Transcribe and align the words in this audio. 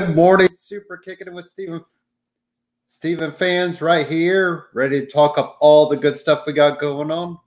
Good 0.00 0.16
morning, 0.16 0.48
Super 0.56 0.96
Kicking 0.96 1.26
It 1.26 1.34
with 1.34 1.46
Steven. 1.46 1.84
Steven 2.88 3.32
fans, 3.32 3.82
right 3.82 4.06
here, 4.06 4.68
ready 4.72 5.00
to 5.00 5.06
talk 5.06 5.36
up 5.36 5.58
all 5.60 5.90
the 5.90 5.96
good 5.96 6.16
stuff 6.16 6.46
we 6.46 6.54
got 6.54 6.78
going 6.78 7.10
on. 7.10 7.38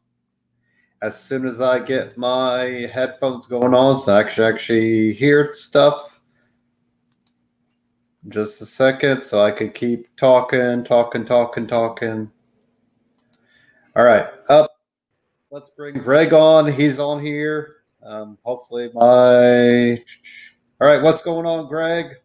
As 1.02 1.20
soon 1.20 1.47
as 1.47 1.59
I 1.59 1.80
get 1.80 2.16
my 2.16 2.88
headphones 2.94 3.47
going 3.47 3.73
on, 3.73 3.97
so 3.97 4.16
I 4.16 4.21
can 4.21 4.44
actually 4.44 5.13
hear 5.13 5.52
stuff. 5.52 6.20
Just 8.27 8.61
a 8.61 8.67
second, 8.67 9.23
so 9.23 9.41
I 9.41 9.49
can 9.49 9.72
keep 9.72 10.16
talking, 10.16 10.83
talking, 10.83 11.25
talking, 11.25 11.66
talking. 11.66 12.31
All 13.95 14.03
right, 14.03 14.27
up. 14.49 14.70
Let's 15.49 15.72
bring 15.72 15.95
Greg 15.95 16.33
on. 16.33 16.72
He's 16.72 16.99
on 16.99 17.20
here. 17.20 17.77
Um, 18.03 18.38
hopefully, 18.44 18.91
my. 18.94 19.94
All 20.80 20.88
right, 20.88 21.02
what's 21.02 21.23
going 21.23 21.47
on, 21.47 21.67
Greg? 21.67 22.17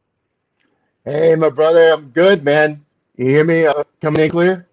Hey, 1.09 1.35
my 1.37 1.49
brother, 1.49 1.91
I'm 1.91 2.11
good, 2.11 2.45
man. 2.45 2.85
You 3.17 3.29
hear 3.29 3.43
me 3.43 3.65
uh, 3.65 3.83
coming 4.03 4.21
in 4.25 4.31
clear? 4.31 4.69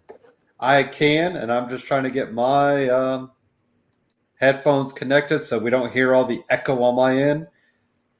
I 0.59 0.83
can, 0.83 1.37
and 1.37 1.49
I'm 1.49 1.69
just 1.69 1.85
trying 1.85 2.03
to 2.03 2.09
get 2.09 2.33
my 2.33 2.89
um, 2.89 3.31
headphones 4.37 4.91
connected 4.91 5.43
so 5.43 5.57
we 5.57 5.69
don't 5.69 5.93
hear 5.93 6.13
all 6.13 6.25
the 6.25 6.43
echo 6.49 6.83
on 6.83 6.97
my 6.97 7.17
end. 7.17 7.47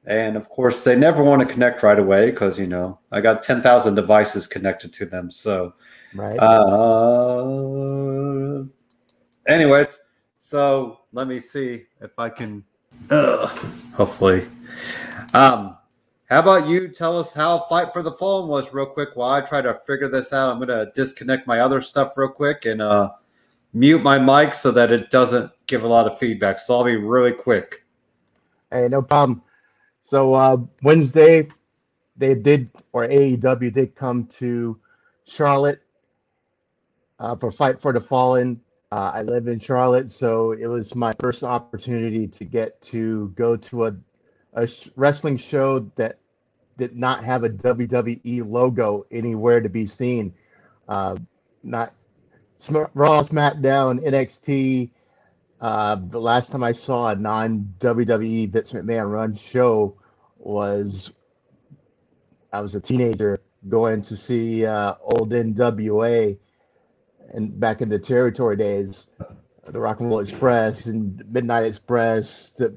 And 0.06 0.34
of 0.34 0.48
course, 0.48 0.82
they 0.82 0.96
never 0.96 1.22
want 1.22 1.42
to 1.42 1.46
connect 1.46 1.82
right 1.82 1.98
away 1.98 2.30
because 2.30 2.58
you 2.58 2.66
know 2.66 2.98
I 3.12 3.20
got 3.20 3.42
ten 3.42 3.60
thousand 3.60 3.96
devices 3.96 4.46
connected 4.46 4.94
to 4.94 5.04
them. 5.04 5.30
So, 5.30 5.74
right. 6.14 6.38
Uh, 6.38 7.44
anyways, 9.46 10.00
so 10.38 11.00
let 11.12 11.28
me 11.28 11.38
see 11.38 11.84
if 12.00 12.18
I 12.18 12.30
can. 12.30 12.64
Uh, 13.10 13.48
hopefully, 13.92 14.48
um, 15.34 15.75
how 16.28 16.40
about 16.40 16.66
you 16.66 16.88
tell 16.88 17.18
us 17.18 17.32
how 17.32 17.60
Fight 17.60 17.92
for 17.92 18.02
the 18.02 18.10
Fallen 18.10 18.48
was 18.48 18.74
real 18.74 18.86
quick 18.86 19.14
while 19.14 19.30
I 19.30 19.40
try 19.40 19.62
to 19.62 19.74
figure 19.86 20.08
this 20.08 20.32
out? 20.32 20.50
I'm 20.50 20.58
going 20.58 20.68
to 20.68 20.90
disconnect 20.92 21.46
my 21.46 21.60
other 21.60 21.80
stuff 21.80 22.16
real 22.16 22.28
quick 22.28 22.64
and 22.64 22.82
uh, 22.82 23.12
mute 23.72 24.02
my 24.02 24.18
mic 24.18 24.52
so 24.52 24.72
that 24.72 24.90
it 24.90 25.10
doesn't 25.10 25.52
give 25.68 25.84
a 25.84 25.88
lot 25.88 26.06
of 26.06 26.18
feedback. 26.18 26.58
So 26.58 26.76
I'll 26.76 26.84
be 26.84 26.96
really 26.96 27.32
quick. 27.32 27.86
Hey, 28.72 28.88
no 28.88 29.02
problem. 29.02 29.42
So 30.04 30.34
uh, 30.34 30.56
Wednesday, 30.82 31.48
they 32.16 32.34
did, 32.34 32.70
or 32.92 33.06
AEW 33.06 33.72
did 33.72 33.94
come 33.94 34.26
to 34.38 34.78
Charlotte 35.26 35.80
uh, 37.20 37.36
for 37.36 37.52
Fight 37.52 37.80
for 37.80 37.92
the 37.92 38.00
Fallen. 38.00 38.60
Uh, 38.90 39.12
I 39.14 39.22
live 39.22 39.46
in 39.46 39.58
Charlotte, 39.58 40.10
so 40.10 40.52
it 40.52 40.66
was 40.66 40.94
my 40.94 41.12
first 41.20 41.42
opportunity 41.42 42.26
to 42.28 42.44
get 42.44 42.80
to 42.82 43.32
go 43.36 43.56
to 43.56 43.86
a 43.86 43.96
a 44.56 44.68
wrestling 44.96 45.36
show 45.36 45.90
that 45.96 46.18
did 46.78 46.96
not 46.96 47.24
have 47.24 47.44
a 47.44 47.50
WWE 47.50 48.50
logo 48.50 49.06
anywhere 49.10 49.60
to 49.60 49.68
be 49.68 49.86
seen. 49.86 50.34
Uh, 50.88 51.16
not 51.62 51.94
Raw, 52.94 53.22
SmackDown, 53.22 54.04
NXT. 54.04 54.90
Uh, 55.60 55.96
the 56.08 56.20
last 56.20 56.50
time 56.50 56.62
I 56.62 56.72
saw 56.72 57.10
a 57.10 57.16
non 57.16 57.74
WWE 57.78 58.50
Vince 58.50 58.72
McMahon 58.72 59.10
run 59.10 59.34
show 59.34 59.96
was 60.38 61.12
I 62.52 62.60
was 62.60 62.74
a 62.74 62.80
teenager 62.80 63.40
going 63.68 64.02
to 64.02 64.16
see 64.16 64.64
uh, 64.64 64.94
old 65.02 65.30
NWA 65.30 66.36
and 67.32 67.58
back 67.58 67.80
in 67.80 67.88
the 67.88 67.98
territory 67.98 68.56
days, 68.56 69.06
the 69.68 69.80
Rock 69.80 70.00
and 70.00 70.08
Roll 70.08 70.20
Express 70.20 70.86
and 70.86 71.24
Midnight 71.30 71.64
Express, 71.64 72.50
the 72.50 72.74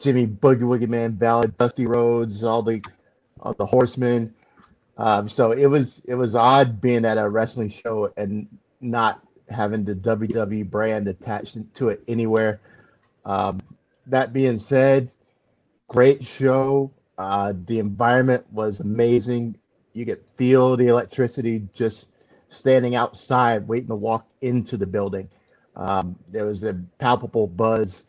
Jimmy 0.00 0.26
Boogie 0.26 0.60
Woogie 0.60 0.88
Man 0.88 1.12
Valiant, 1.12 1.56
Dusty 1.58 1.86
Rhodes, 1.86 2.44
all 2.44 2.62
the 2.62 2.82
all 3.40 3.54
the 3.54 3.66
Horsemen. 3.66 4.34
Um, 4.98 5.28
so 5.28 5.52
it 5.52 5.66
was 5.66 6.00
it 6.06 6.14
was 6.14 6.34
odd 6.34 6.80
being 6.80 7.04
at 7.04 7.18
a 7.18 7.28
wrestling 7.28 7.68
show 7.68 8.12
and 8.16 8.46
not 8.80 9.22
having 9.48 9.84
the 9.84 9.94
WWE 9.94 10.68
brand 10.68 11.08
attached 11.08 11.58
to 11.74 11.88
it 11.88 12.02
anywhere. 12.08 12.60
Um, 13.24 13.60
that 14.06 14.32
being 14.32 14.58
said, 14.58 15.10
great 15.88 16.24
show. 16.24 16.90
Uh, 17.18 17.54
the 17.66 17.78
environment 17.78 18.44
was 18.52 18.80
amazing. 18.80 19.56
You 19.94 20.04
could 20.04 20.22
feel 20.36 20.76
the 20.76 20.88
electricity 20.88 21.66
just 21.74 22.06
standing 22.48 22.94
outside, 22.94 23.66
waiting 23.66 23.88
to 23.88 23.94
walk 23.94 24.26
into 24.42 24.76
the 24.76 24.86
building. 24.86 25.28
Um, 25.74 26.16
there 26.30 26.44
was 26.44 26.62
a 26.64 26.74
palpable 26.98 27.46
buzz 27.46 28.06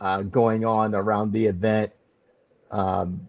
uh, 0.00 0.22
going 0.22 0.64
on 0.64 0.94
around 0.94 1.32
the 1.32 1.46
event. 1.46 1.92
Um, 2.70 3.28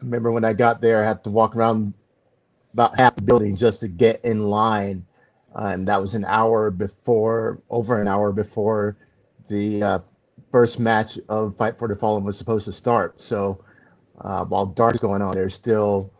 remember 0.00 0.32
when 0.32 0.44
I 0.44 0.52
got 0.52 0.80
there, 0.80 1.02
I 1.04 1.06
had 1.06 1.24
to 1.24 1.30
walk 1.30 1.56
around 1.56 1.94
about 2.72 2.98
half 2.98 3.16
the 3.16 3.22
building 3.22 3.56
just 3.56 3.80
to 3.80 3.88
get 3.88 4.24
in 4.24 4.48
line. 4.48 5.06
Uh, 5.54 5.66
and 5.66 5.88
that 5.88 6.00
was 6.00 6.14
an 6.14 6.24
hour 6.24 6.70
before, 6.70 7.60
over 7.70 8.00
an 8.00 8.06
hour 8.06 8.32
before 8.32 8.96
the 9.48 9.82
uh, 9.82 9.98
first 10.52 10.78
match 10.78 11.18
of 11.28 11.56
Fight 11.56 11.78
for 11.78 11.88
the 11.88 11.96
Fallen 11.96 12.24
was 12.24 12.38
supposed 12.38 12.66
to 12.66 12.72
start. 12.72 13.20
So 13.20 13.64
uh, 14.20 14.44
while 14.44 14.66
Dark's 14.66 15.00
going 15.00 15.22
on, 15.22 15.34
there's 15.34 15.54
still 15.54 16.12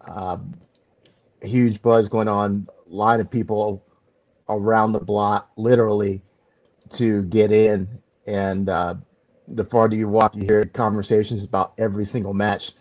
um, 0.00 0.54
a 1.42 1.46
huge 1.46 1.80
buzz 1.80 2.08
going 2.08 2.28
on, 2.28 2.68
a 2.90 2.94
line 2.94 3.20
of 3.20 3.30
people 3.30 3.84
around 4.48 4.92
the 4.92 5.00
block, 5.00 5.50
literally 5.56 6.22
to 6.92 7.22
get 7.24 7.52
in. 7.52 7.88
And 8.26 8.68
uh, 8.68 8.96
the 9.48 9.64
farther 9.64 9.96
you 9.96 10.08
walk, 10.08 10.34
you 10.34 10.42
hear 10.42 10.64
conversations 10.66 11.44
about 11.44 11.74
every 11.78 12.04
single 12.04 12.34
match. 12.34 12.72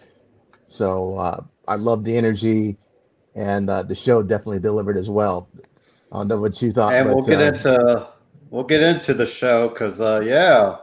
So 0.70 1.18
uh, 1.18 1.44
I 1.68 1.76
love 1.76 2.04
the 2.04 2.16
energy, 2.16 2.78
and 3.36 3.70
uh, 3.70 3.84
the 3.84 3.96
show 3.96 4.22
definitely 4.22 4.60
delivered 4.60 4.98
as 4.98 5.10
well. 5.10 5.48
I 6.12 6.18
don't 6.18 6.28
know 6.28 6.38
what 6.38 6.62
you 6.62 6.72
thought. 6.72 6.94
And 6.94 7.08
but, 7.08 7.16
we'll 7.16 7.26
get 7.26 7.42
uh, 7.42 7.46
into 7.46 8.10
we'll 8.50 8.64
get 8.64 8.82
into 8.82 9.14
the 9.14 9.26
show 9.26 9.70
because 9.70 10.02
uh, 10.02 10.22
yeah, 10.24 10.78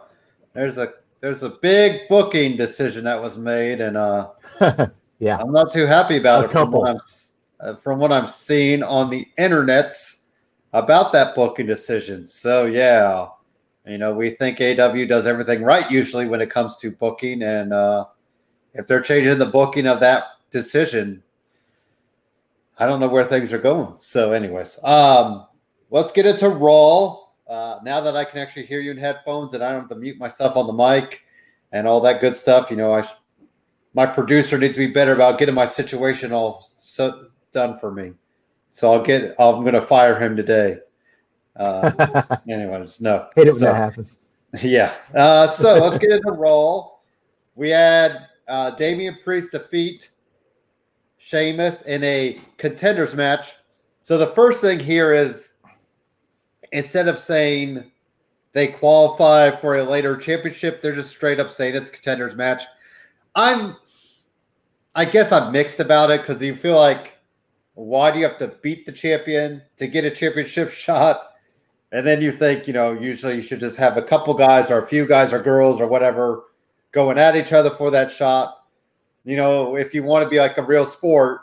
there's 0.55 0.79
a 0.79 0.95
there's 1.21 1.43
a 1.43 1.51
big 1.51 2.09
booking 2.09 2.57
decision 2.57 3.05
that 3.05 3.21
was 3.21 3.37
made, 3.39 3.81
and 3.81 3.97
uh, 3.97 4.31
yeah, 5.19 5.39
I'm 5.39 5.53
not 5.53 5.73
too 5.73 5.87
happy 5.87 6.17
about 6.17 6.45
a 6.45 6.47
it 6.47 6.51
couple. 6.53 6.81
from 6.81 6.81
what 6.81 6.91
I'm 6.91 7.01
uh, 7.61 7.77
from 7.77 7.99
what 7.99 8.13
I'm 8.13 8.27
seeing 8.27 8.83
on 8.83 9.11
the 9.11 9.27
internets 9.39 10.22
about 10.73 11.13
that 11.13 11.35
booking 11.35 11.67
decision. 11.67 12.25
So 12.25 12.67
yeah, 12.67 13.29
you 13.87 13.99
know, 13.99 14.15
we 14.15 14.31
think 14.31 14.59
AEW 14.59 15.09
does 15.09 15.27
everything 15.27 15.63
right 15.63 15.91
usually 15.91 16.27
when 16.27 16.41
it 16.41 16.51
comes 16.51 16.77
to 16.79 16.91
booking, 16.91 17.43
and 17.43 17.73
uh, 17.73 18.07
if 18.75 18.87
they're 18.87 19.01
changing 19.01 19.39
the 19.39 19.47
booking 19.47 19.87
of 19.87 20.01
that 20.01 20.25
decision, 20.51 21.23
I 22.79 22.87
don't 22.87 23.01
know 23.01 23.09
where 23.09 23.25
things 23.25 23.53
are 23.53 23.59
going. 23.59 23.99
So, 23.99 24.33
anyways, 24.33 24.79
um, 24.83 25.47
let's 25.91 26.13
get 26.13 26.27
into 26.27 26.49
Raw. 26.49 27.19
Uh, 27.49 27.81
now 27.85 28.01
that 28.01 28.17
I 28.17 28.25
can 28.25 28.39
actually 28.39 28.67
hear 28.67 28.81
you 28.81 28.93
in 28.93 28.97
headphones 28.97 29.53
and 29.53 29.63
I 29.63 29.73
don't 29.73 29.81
have 29.81 29.91
to 29.91 29.97
mute 29.97 30.19
myself 30.19 30.57
on 30.57 30.67
the 30.67 30.73
mic 30.73 31.23
and 31.73 31.87
all 31.87 32.01
that 32.01 32.21
good 32.21 32.35
stuff, 32.35 32.71
you 32.71 32.77
know, 32.77 32.93
I 32.95 33.07
my 33.95 34.07
producer 34.07 34.57
needs 34.57 34.75
to 34.75 34.87
be 34.87 34.93
better 34.93 35.13
about 35.13 35.39
getting 35.39 35.55
my 35.55 35.67
situation 35.67 36.33
all 36.33 36.65
so, 36.81 37.27
done 37.53 37.79
for 37.79 37.93
me. 37.93 38.13
So 38.73 38.93
I'll 38.93 39.03
get. 39.03 39.35
I'm 39.39 39.61
going 39.61 39.75
to 39.75 39.83
fire 39.83 40.19
him 40.19 40.35
today. 40.35 40.79
Uh, 41.57 42.37
anyways, 42.49 43.01
no. 43.01 43.29
Hate 43.37 43.49
it 43.49 43.53
when 43.53 43.61
so, 43.61 43.65
that 43.67 43.75
happens. 43.77 44.19
Yeah. 44.63 44.93
Uh, 45.15 45.47
so 45.47 45.79
let's 45.79 45.97
get 45.97 46.11
into 46.11 46.31
Raw. 46.31 46.91
We 47.55 47.71
had 47.71 48.27
uh, 48.49 48.73
Damian 48.73 49.17
Priest 49.25 49.51
defeat 49.53 50.11
Sheamus 51.17 51.81
in 51.83 52.05
a 52.05 52.39
contenders 52.59 53.15
match. 53.15 53.55
So 54.03 54.19
the 54.19 54.27
first 54.27 54.61
thing 54.61 54.79
here 54.79 55.15
is 55.15 55.55
instead 56.73 57.09
of 57.09 57.19
saying 57.19 57.91
they 58.53 58.67
qualify 58.67 59.51
for 59.51 59.77
a 59.77 59.85
later 59.85 60.19
championship, 60.19 60.83
they're 60.83 60.95
just 60.95 61.11
straight 61.11 61.41
up 61.41 61.51
saying 61.51 61.75
it's 61.75 61.89
contenders 61.89 62.35
match. 62.35 62.65
I'm, 63.35 63.77
I 64.95 65.07
guess 65.07 65.33
I'm 65.33 65.51
mixed 65.51 65.81
about 65.81 66.11
it 66.11 66.21
because 66.21 66.43
you 66.43 66.55
feel 66.55 66.77
like 66.77 67.17
why 67.75 68.11
do 68.11 68.19
you 68.19 68.25
have 68.25 68.39
to 68.39 68.49
beat 68.63 68.87
the 68.87 68.93
champion 68.93 69.63
to 69.77 69.87
get 69.87 70.05
a 70.05 70.11
championship 70.11 70.71
shot? 70.73 71.29
And 71.91 72.07
then 72.07 72.23
you 72.23 72.33
think, 72.33 72.67
you 72.67 72.73
know, 72.73 72.93
usually 72.93 73.37
you 73.37 73.43
should 73.43 73.61
just 73.61 73.77
have 73.77 73.97
a 73.97 74.03
couple 74.03 74.33
guys 74.35 74.71
or 74.71 74.79
a 74.79 74.87
few 74.87 75.07
guys 75.07 75.33
or 75.33 75.43
girls 75.43 75.81
or 75.81 75.87
whatever 75.87 76.45
going 76.91 77.19
at 77.19 77.37
each 77.37 77.53
other 77.53 77.71
for 77.71 77.91
that 77.91 78.11
shot. 78.11 78.65
You 79.25 79.37
know, 79.37 79.77
if 79.77 79.95
you 79.95 80.03
want 80.03 80.25
to 80.25 80.29
be 80.29 80.39
like 80.39 80.59
a 80.59 80.63
real 80.63 80.87
sport, 80.87 81.43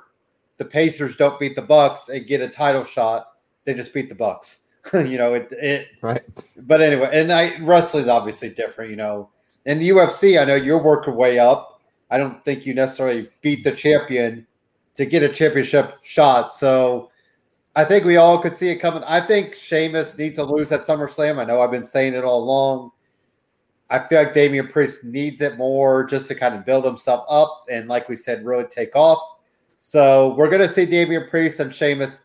the 0.58 0.66
Pacers 0.66 1.16
don't 1.16 1.40
beat 1.40 1.56
the 1.56 1.62
Bucks 1.62 2.10
and 2.10 2.26
get 2.26 2.42
a 2.42 2.50
title 2.50 2.84
shot. 2.84 3.34
They 3.66 3.74
just 3.74 3.94
beat 3.94 4.10
the 4.10 4.16
Bucks. 4.16 4.60
you 4.94 5.18
know, 5.18 5.36
it, 5.36 5.50
it 5.52 5.88
right. 6.02 6.24
But 6.58 6.82
anyway, 6.82 7.10
and 7.14 7.32
I 7.32 7.58
wrestling's 7.60 8.08
obviously 8.08 8.50
different, 8.50 8.90
you 8.90 8.98
know. 8.98 9.30
In 9.66 9.80
the 9.80 9.90
UFC, 9.90 10.42
I 10.42 10.46
know 10.46 10.56
you're 10.56 10.82
working 10.82 11.16
way 11.16 11.38
up. 11.38 11.82
I 12.10 12.18
don't 12.18 12.44
think 12.44 12.66
you 12.66 12.74
necessarily 12.74 13.30
beat 13.42 13.64
the 13.64 13.72
champion 13.72 14.48
to 14.96 15.06
get 15.06 15.24
a 15.24 15.30
championship 15.30 15.98
shot. 16.04 16.52
So 16.52 17.10
I 17.76 17.86
think 17.86 18.06
we 18.06 18.18
all 18.18 18.40
could 18.40 18.56
see 18.56 18.70
it 18.70 18.78
coming. 18.78 19.04
I 19.06 19.22
think 19.22 19.56
Sheamus 19.56 20.18
needs 20.18 20.38
to 20.38 20.44
lose 20.44 20.72
at 20.72 20.82
SummerSlam. 20.82 21.40
I 21.40 21.46
know 21.46 21.62
I've 21.62 21.72
been 21.72 21.84
saying 21.84 22.14
it 22.14 22.24
all 22.24 22.44
along. 22.44 22.92
I 23.90 24.00
feel 24.00 24.20
like 24.22 24.34
Damian 24.34 24.68
Priest 24.68 25.04
needs 25.04 25.42
it 25.42 25.58
more 25.58 26.04
just 26.04 26.28
to 26.28 26.36
kind 26.36 26.54
of 26.54 26.66
build 26.66 26.86
himself 26.86 27.26
up 27.30 27.66
and, 27.72 27.88
like 27.88 28.08
we 28.08 28.16
said, 28.16 28.46
really 28.46 28.66
take 28.66 28.96
off. 28.96 29.20
So 29.80 30.36
we're 30.36 30.50
going 30.50 30.62
to 30.62 30.68
see 30.68 30.86
Damian 30.86 31.28
Priest 31.30 31.60
and 31.60 31.74
Sheamus. 31.74 32.22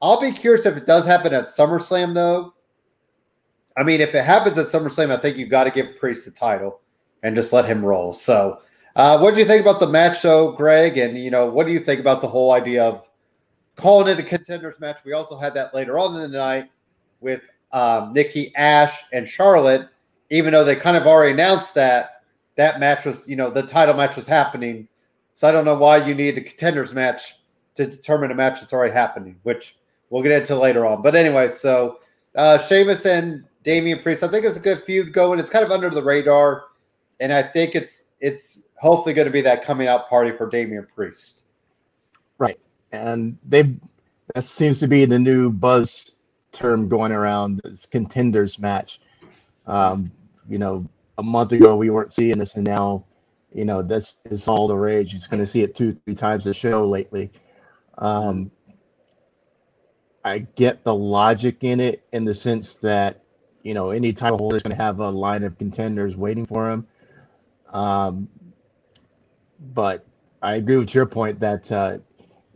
I'll 0.00 0.20
be 0.20 0.32
curious 0.32 0.64
if 0.64 0.76
it 0.76 0.86
does 0.86 1.04
happen 1.04 1.34
at 1.34 1.44
SummerSlam, 1.44 2.14
though. 2.14 2.54
I 3.76 3.82
mean, 3.82 4.00
if 4.00 4.14
it 4.14 4.24
happens 4.24 4.56
at 4.56 4.68
SummerSlam, 4.68 5.10
I 5.10 5.16
think 5.16 5.36
you've 5.36 5.50
got 5.50 5.64
to 5.64 5.70
give 5.70 5.98
Priest 5.98 6.24
the 6.24 6.30
title 6.30 6.80
and 7.22 7.34
just 7.34 7.52
let 7.52 7.64
him 7.64 7.84
roll. 7.84 8.12
So, 8.12 8.60
uh, 8.96 9.18
what 9.18 9.34
do 9.34 9.40
you 9.40 9.46
think 9.46 9.62
about 9.62 9.80
the 9.80 9.88
match, 9.88 10.22
though, 10.22 10.52
Greg? 10.52 10.98
And 10.98 11.18
you 11.18 11.30
know, 11.30 11.46
what 11.46 11.66
do 11.66 11.72
you 11.72 11.80
think 11.80 12.00
about 12.00 12.20
the 12.20 12.28
whole 12.28 12.52
idea 12.52 12.84
of 12.84 13.08
calling 13.76 14.08
it 14.08 14.18
a 14.18 14.22
contenders 14.22 14.78
match? 14.80 15.00
We 15.04 15.12
also 15.12 15.36
had 15.36 15.54
that 15.54 15.74
later 15.74 15.98
on 15.98 16.14
in 16.14 16.22
the 16.30 16.38
night 16.38 16.70
with 17.20 17.42
um, 17.72 18.12
Nikki 18.12 18.54
Ash 18.56 19.02
and 19.12 19.28
Charlotte 19.28 19.88
even 20.30 20.52
though 20.52 20.64
they 20.64 20.76
kind 20.76 20.96
of 20.96 21.06
already 21.06 21.32
announced 21.32 21.74
that 21.74 22.22
that 22.56 22.80
match 22.80 23.04
was, 23.04 23.26
you 23.26 23.36
know, 23.36 23.50
the 23.50 23.62
title 23.62 23.94
match 23.94 24.16
was 24.16 24.26
happening. 24.26 24.88
So 25.34 25.48
I 25.48 25.52
don't 25.52 25.64
know 25.64 25.76
why 25.76 26.04
you 26.04 26.14
need 26.14 26.38
a 26.38 26.40
contenders 26.40 26.94
match 26.94 27.36
to 27.74 27.86
determine 27.86 28.30
a 28.30 28.34
match 28.34 28.60
that's 28.60 28.72
already 28.72 28.92
happening, 28.92 29.36
which 29.42 29.76
we'll 30.10 30.22
get 30.22 30.32
into 30.32 30.56
later 30.56 30.86
on. 30.86 31.02
But 31.02 31.14
anyway, 31.14 31.48
so 31.48 31.98
uh 32.36 32.58
Sheamus 32.58 33.06
and 33.06 33.44
Damian 33.62 34.00
Priest, 34.00 34.22
I 34.22 34.28
think 34.28 34.44
it's 34.44 34.56
a 34.56 34.60
good 34.60 34.82
feud 34.82 35.12
going. 35.12 35.38
It's 35.38 35.50
kind 35.50 35.64
of 35.64 35.70
under 35.70 35.88
the 35.88 36.02
radar, 36.02 36.64
and 37.20 37.32
I 37.32 37.42
think 37.42 37.74
it's 37.74 38.04
it's 38.20 38.62
hopefully 38.84 39.14
going 39.14 39.24
to 39.24 39.32
be 39.32 39.40
that 39.40 39.64
coming 39.64 39.88
out 39.88 40.10
party 40.10 40.30
for 40.30 40.46
Damian 40.46 40.86
Priest. 40.94 41.44
Right, 42.36 42.60
and 42.92 43.38
they 43.48 43.76
that 44.34 44.44
seems 44.44 44.78
to 44.80 44.88
be 44.88 45.06
the 45.06 45.18
new 45.18 45.50
buzz 45.50 46.12
term 46.52 46.88
going 46.88 47.10
around. 47.10 47.62
This 47.64 47.86
contenders 47.86 48.58
match. 48.58 49.00
Um, 49.66 50.12
you 50.48 50.58
know, 50.58 50.86
a 51.16 51.22
month 51.22 51.52
ago 51.52 51.76
we 51.76 51.88
weren't 51.88 52.12
seeing 52.12 52.38
this, 52.38 52.56
and 52.56 52.64
now, 52.64 53.06
you 53.54 53.64
know, 53.64 53.80
that's 53.82 54.18
is 54.26 54.48
all 54.48 54.68
the 54.68 54.76
rage. 54.76 55.12
He's 55.12 55.26
going 55.26 55.40
to 55.40 55.46
see 55.46 55.62
it 55.62 55.74
two, 55.74 55.96
three 56.04 56.14
times 56.14 56.46
a 56.46 56.52
show 56.52 56.86
lately. 56.86 57.32
Um, 57.96 58.50
I 60.24 60.40
get 60.40 60.84
the 60.84 60.94
logic 60.94 61.64
in 61.64 61.80
it 61.80 62.04
in 62.12 62.26
the 62.26 62.34
sense 62.34 62.74
that 62.74 63.22
you 63.62 63.72
know 63.72 63.90
any 63.90 64.12
title 64.12 64.36
holder 64.36 64.56
is 64.56 64.62
going 64.62 64.76
to 64.76 64.82
have 64.82 64.98
a 64.98 65.08
line 65.08 65.42
of 65.42 65.56
contenders 65.56 66.16
waiting 66.16 66.44
for 66.44 66.70
him. 66.70 66.86
Um, 67.72 68.28
but 69.72 70.04
I 70.42 70.56
agree 70.56 70.76
with 70.76 70.94
your 70.94 71.06
point 71.06 71.40
that 71.40 71.70
uh, 71.72 71.98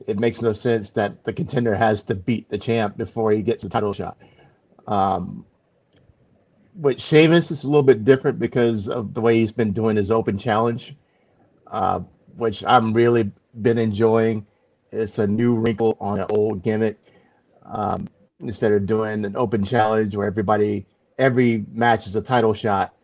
it 0.07 0.19
makes 0.19 0.43
no 0.43 0.53
sense 0.53 0.91
that 0.91 1.25
the 1.25 1.33
contender 1.33 1.75
has 1.75 2.03
to 2.05 2.15
beat 2.15 2.49
the 2.51 2.59
champ 2.59 2.97
before 2.97 3.33
he 3.33 3.43
gets 3.43 3.63
the 3.63 3.69
title 3.69 3.93
shot. 3.93 4.19
Um, 4.87 5.45
with 6.75 7.01
Sheamus, 7.01 7.51
a 7.65 7.67
little 7.67 7.83
bit 7.83 8.05
different 8.05 8.39
because 8.39 8.89
of 8.89 9.15
the 9.15 9.21
way 9.21 9.39
he's 9.39 9.53
been 9.53 9.73
doing 9.73 9.97
his 9.97 10.11
open 10.11 10.39
challenge, 10.39 10.97
uh, 11.67 12.01
which 12.37 12.65
I'm 12.65 12.93
really 12.93 13.33
been 13.61 13.79
enjoying. 13.79 14.47
It's 14.93 15.19
a 15.19 15.27
new 15.27 15.55
wrinkle 15.55 15.97
on 16.01 16.21
an 16.21 16.27
old 16.31 16.63
gimmick. 16.63 16.99
Um, 17.65 18.09
instead 18.41 18.73
of 18.73 18.87
doing 18.87 19.25
an 19.25 19.37
open 19.37 19.65
challenge 19.65 20.17
where 20.17 20.27
everybody 20.27 20.87
every 21.19 21.65
match 21.73 22.07
is 22.07 22.15
a 22.17 22.23
title 22.23 22.55
shot, 22.55 22.95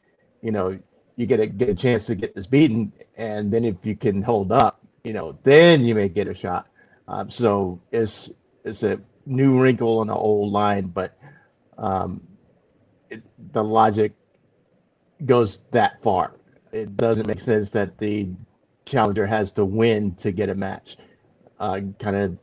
you 0.41 0.53
know, 0.53 0.79
you 1.17 1.27
get 1.27 1.41
a 1.41 1.47
get 1.47 1.69
a 1.69 1.75
chance 1.75 2.07
to 2.07 2.15
get 2.15 2.35
this 2.35 2.47
beaten, 2.47 2.93
and 3.17 3.53
then 3.53 3.65
if 3.65 3.77
you 3.85 3.97
can 3.97 4.23
hold 4.23 4.53
up, 4.53 4.81
you 5.05 5.13
know, 5.13 5.39
then 5.45 5.85
you 5.85 5.95
may 5.95 6.09
get 6.09 6.29
a 6.29 6.35
shot. 6.35 6.67
Um, 7.09 7.31
so 7.31 7.81
it's 7.93 8.33
it's 8.65 8.83
a 8.83 9.01
new 9.27 9.61
wrinkle 9.61 9.99
on 10.01 10.09
an 10.11 10.17
old 10.17 10.53
line, 10.53 10.87
but 10.89 11.17
um, 11.79 12.23
it, 13.11 13.23
the 13.53 13.63
logic 13.63 14.13
goes 15.27 15.61
that 15.71 16.03
far. 16.03 16.35
It 16.73 16.97
doesn't 16.97 17.27
make 17.27 17.41
sense 17.41 17.71
that 17.71 17.99
the 17.99 18.29
challenger 18.85 19.27
has 19.27 19.53
to 19.53 19.65
win 19.65 20.15
to 20.17 20.33
get 20.33 20.49
a 20.49 20.55
match. 20.55 20.97
Uh, 21.61 21.81
kind 21.99 22.17
of 22.17 22.39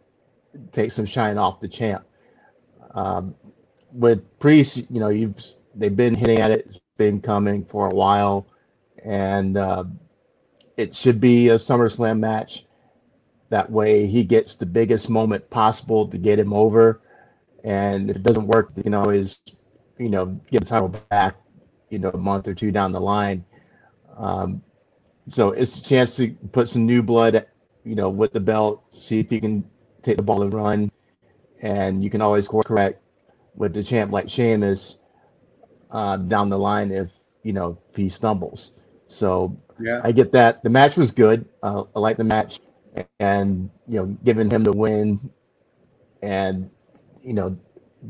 take 0.71 0.91
some 0.91 1.05
shine 1.05 1.37
off 1.37 1.59
the 1.59 1.67
champ. 1.67 2.05
Um, 2.93 3.35
with 3.93 4.21
Priest, 4.39 4.77
you 4.89 4.99
know, 4.99 5.09
you've 5.09 5.37
they've 5.75 5.95
been 5.95 6.15
hitting 6.15 6.39
at 6.39 6.51
it. 6.51 6.65
It's 6.67 6.79
been 6.97 7.21
coming 7.21 7.65
for 7.65 7.87
a 7.87 7.95
while, 7.95 8.47
and 9.03 9.57
uh, 9.57 9.83
it 10.77 10.95
should 10.95 11.19
be 11.19 11.49
a 11.49 11.55
SummerSlam 11.55 12.19
match. 12.19 12.65
That 13.49 13.69
way, 13.69 14.07
he 14.07 14.23
gets 14.23 14.55
the 14.55 14.65
biggest 14.65 15.09
moment 15.09 15.49
possible 15.49 16.07
to 16.07 16.17
get 16.17 16.39
him 16.39 16.53
over. 16.53 17.01
And 17.63 18.09
if 18.09 18.15
it 18.15 18.23
doesn't 18.23 18.47
work, 18.47 18.71
you 18.75 18.83
can 18.83 18.93
always 18.93 19.41
you 20.01 20.09
know, 20.09 20.25
get 20.49 20.61
the 20.61 20.65
title 20.65 20.89
back, 21.09 21.35
you 21.89 21.99
know, 21.99 22.09
a 22.09 22.17
month 22.17 22.47
or 22.47 22.55
two 22.55 22.71
down 22.71 22.91
the 22.91 22.99
line. 22.99 23.45
Um, 24.17 24.63
so 25.29 25.51
it's 25.51 25.77
a 25.77 25.83
chance 25.83 26.15
to 26.17 26.31
put 26.51 26.67
some 26.67 26.85
new 26.85 27.03
blood, 27.03 27.45
you 27.83 27.95
know, 27.95 28.09
with 28.09 28.33
the 28.33 28.39
belt, 28.39 28.83
see 28.91 29.19
if 29.19 29.29
he 29.29 29.39
can 29.39 29.63
take 30.01 30.17
the 30.17 30.23
ball 30.23 30.41
and 30.41 30.53
run. 30.53 30.91
And 31.61 32.03
you 32.03 32.09
can 32.09 32.21
always 32.21 32.47
correct 32.47 33.01
with 33.55 33.73
the 33.73 33.83
champ 33.83 34.11
like 34.11 34.27
Sheamus 34.27 34.97
uh, 35.91 36.17
down 36.17 36.49
the 36.49 36.57
line 36.57 36.91
if, 36.91 37.09
you 37.43 37.53
know, 37.53 37.77
if 37.91 37.95
he 37.95 38.09
stumbles. 38.09 38.71
So 39.11 39.57
yeah. 39.79 40.01
I 40.03 40.11
get 40.11 40.31
that. 40.31 40.63
The 40.63 40.69
match 40.69 40.97
was 40.97 41.11
good. 41.11 41.45
Uh, 41.61 41.83
I 41.95 41.99
like 41.99 42.17
the 42.17 42.23
match. 42.23 42.59
And, 43.19 43.69
you 43.87 43.99
know, 43.99 44.05
giving 44.25 44.49
him 44.49 44.63
the 44.63 44.71
win 44.73 45.29
and, 46.21 46.69
you 47.23 47.33
know, 47.33 47.57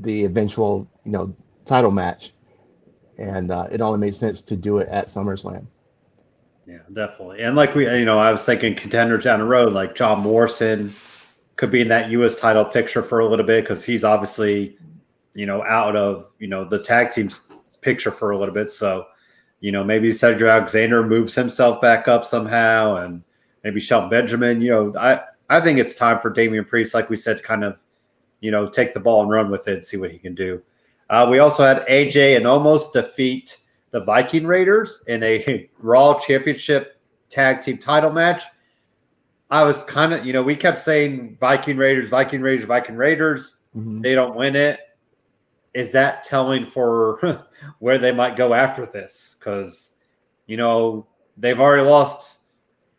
the 0.01 0.24
eventual, 0.24 0.88
you 1.06 1.12
know, 1.12 1.36
title 1.65 1.92
match, 1.92 2.33
and 3.18 3.51
uh, 3.51 3.68
it 3.71 3.81
only 3.81 4.00
made 4.00 4.15
sense 4.15 4.42
to 4.42 4.56
do 4.56 4.80
it 4.80 4.88
at 4.89 5.07
SummerSlam. 5.07 5.65
Yeah, 6.67 6.79
definitely. 6.93 7.41
And 7.41 7.55
like 7.55 7.75
we, 7.75 7.86
you 7.86 8.05
know, 8.05 8.20
I 8.20 8.31
was 8.31 8.46
thinking 8.46 8.75
contenders 8.75 9.24
down 9.24 9.39
the 9.39 9.46
road, 9.46 9.74
like 9.74 9.96
John 9.96 10.22
Morrison 10.22 10.93
could 11.55 11.72
be 11.72 11.81
in 11.81 11.88
that 11.89 12.10
U.S. 12.12 12.36
title 12.36 12.65
picture 12.65 13.03
for 13.03 13.20
a 13.20 13.27
little 13.27 13.46
bit 13.46 13.63
because 13.63 13.84
he's 13.84 14.03
obviously, 14.03 14.77
you 15.34 15.46
know, 15.46 15.63
out 15.63 15.96
of 15.96 16.31
you 16.39 16.48
know 16.48 16.63
the 16.63 16.79
tag 16.79 17.12
team's 17.12 17.48
picture 17.81 18.12
for 18.12 18.31
a 18.31 18.38
little 18.38 18.53
bit. 18.53 18.72
So, 18.72 19.05
you 19.62 19.72
know, 19.72 19.84
maybe 19.84 20.12
Cedric 20.12 20.50
Alexander 20.50 21.06
moves 21.06 21.34
himself 21.34 21.80
back 21.80 22.08
up 22.08 22.25
somehow, 22.25 22.96
and 22.96 23.24
maybe 23.63 23.80
Shelton 23.80 24.10
Benjamin. 24.10 24.60
You 24.60 24.72
know, 24.72 24.94
I 25.00 25.22
I 25.50 25.62
think 25.62 25.80
it's 25.80 25.96
time 25.96 26.20
for 26.20 26.30
Damian 26.30 26.65
Priest, 26.65 26.94
like 26.94 27.10
we 27.10 27.15
said, 27.15 27.44
kind 27.44 27.63
of, 27.63 27.80
you 28.39 28.51
know, 28.51 28.68
take 28.68 28.94
the 28.94 29.00
ball 29.00 29.22
and 29.22 29.30
run 29.30 29.51
with 29.51 29.68
it 29.68 29.74
and 29.75 29.86
see 29.86 29.98
what 29.98 30.12
he 30.12 30.18
can 30.18 30.36
do. 30.36 30.62
Uh, 31.10 31.27
we 31.30 31.39
also 31.39 31.63
had 31.63 31.86
AJ 31.88 32.38
and 32.38 32.46
Omos 32.46 32.91
defeat 32.91 33.60
the 33.91 34.00
Viking 34.00 34.48
Raiders 34.48 35.03
in 35.08 35.22
a 35.24 35.70
Raw 35.80 36.20
Championship 36.20 36.98
Tag 37.30 37.62
Team 37.62 37.77
title 37.77 38.12
match. 38.12 38.44
I 39.51 39.63
was 39.63 39.84
kind 39.84 40.13
of, 40.13 40.25
you 40.25 40.32
know, 40.32 40.41
we 40.41 40.56
kept 40.56 40.80
saying 40.80 41.36
Viking 41.36 41.75
Raiders, 41.75 42.08
Viking 42.08 42.41
Raiders, 42.41 42.65
Viking 42.65 42.96
Raiders. 42.96 43.58
Mm-hmm. 43.75 44.01
They 44.01 44.15
don't 44.15 44.36
win 44.36 44.56
it. 44.56 44.80
Is 45.74 45.92
that 45.94 46.24
telling 46.24 46.66
for 46.66 47.46
where 47.80 47.98
they 47.98 48.12
might 48.12 48.36
go 48.36 48.54
after 48.54 48.86
this? 48.86 49.36
Because, 49.40 49.92
you 50.48 50.58
know, 50.58 51.08
they've 51.38 51.60
already 51.60 51.88
lost 51.88 52.40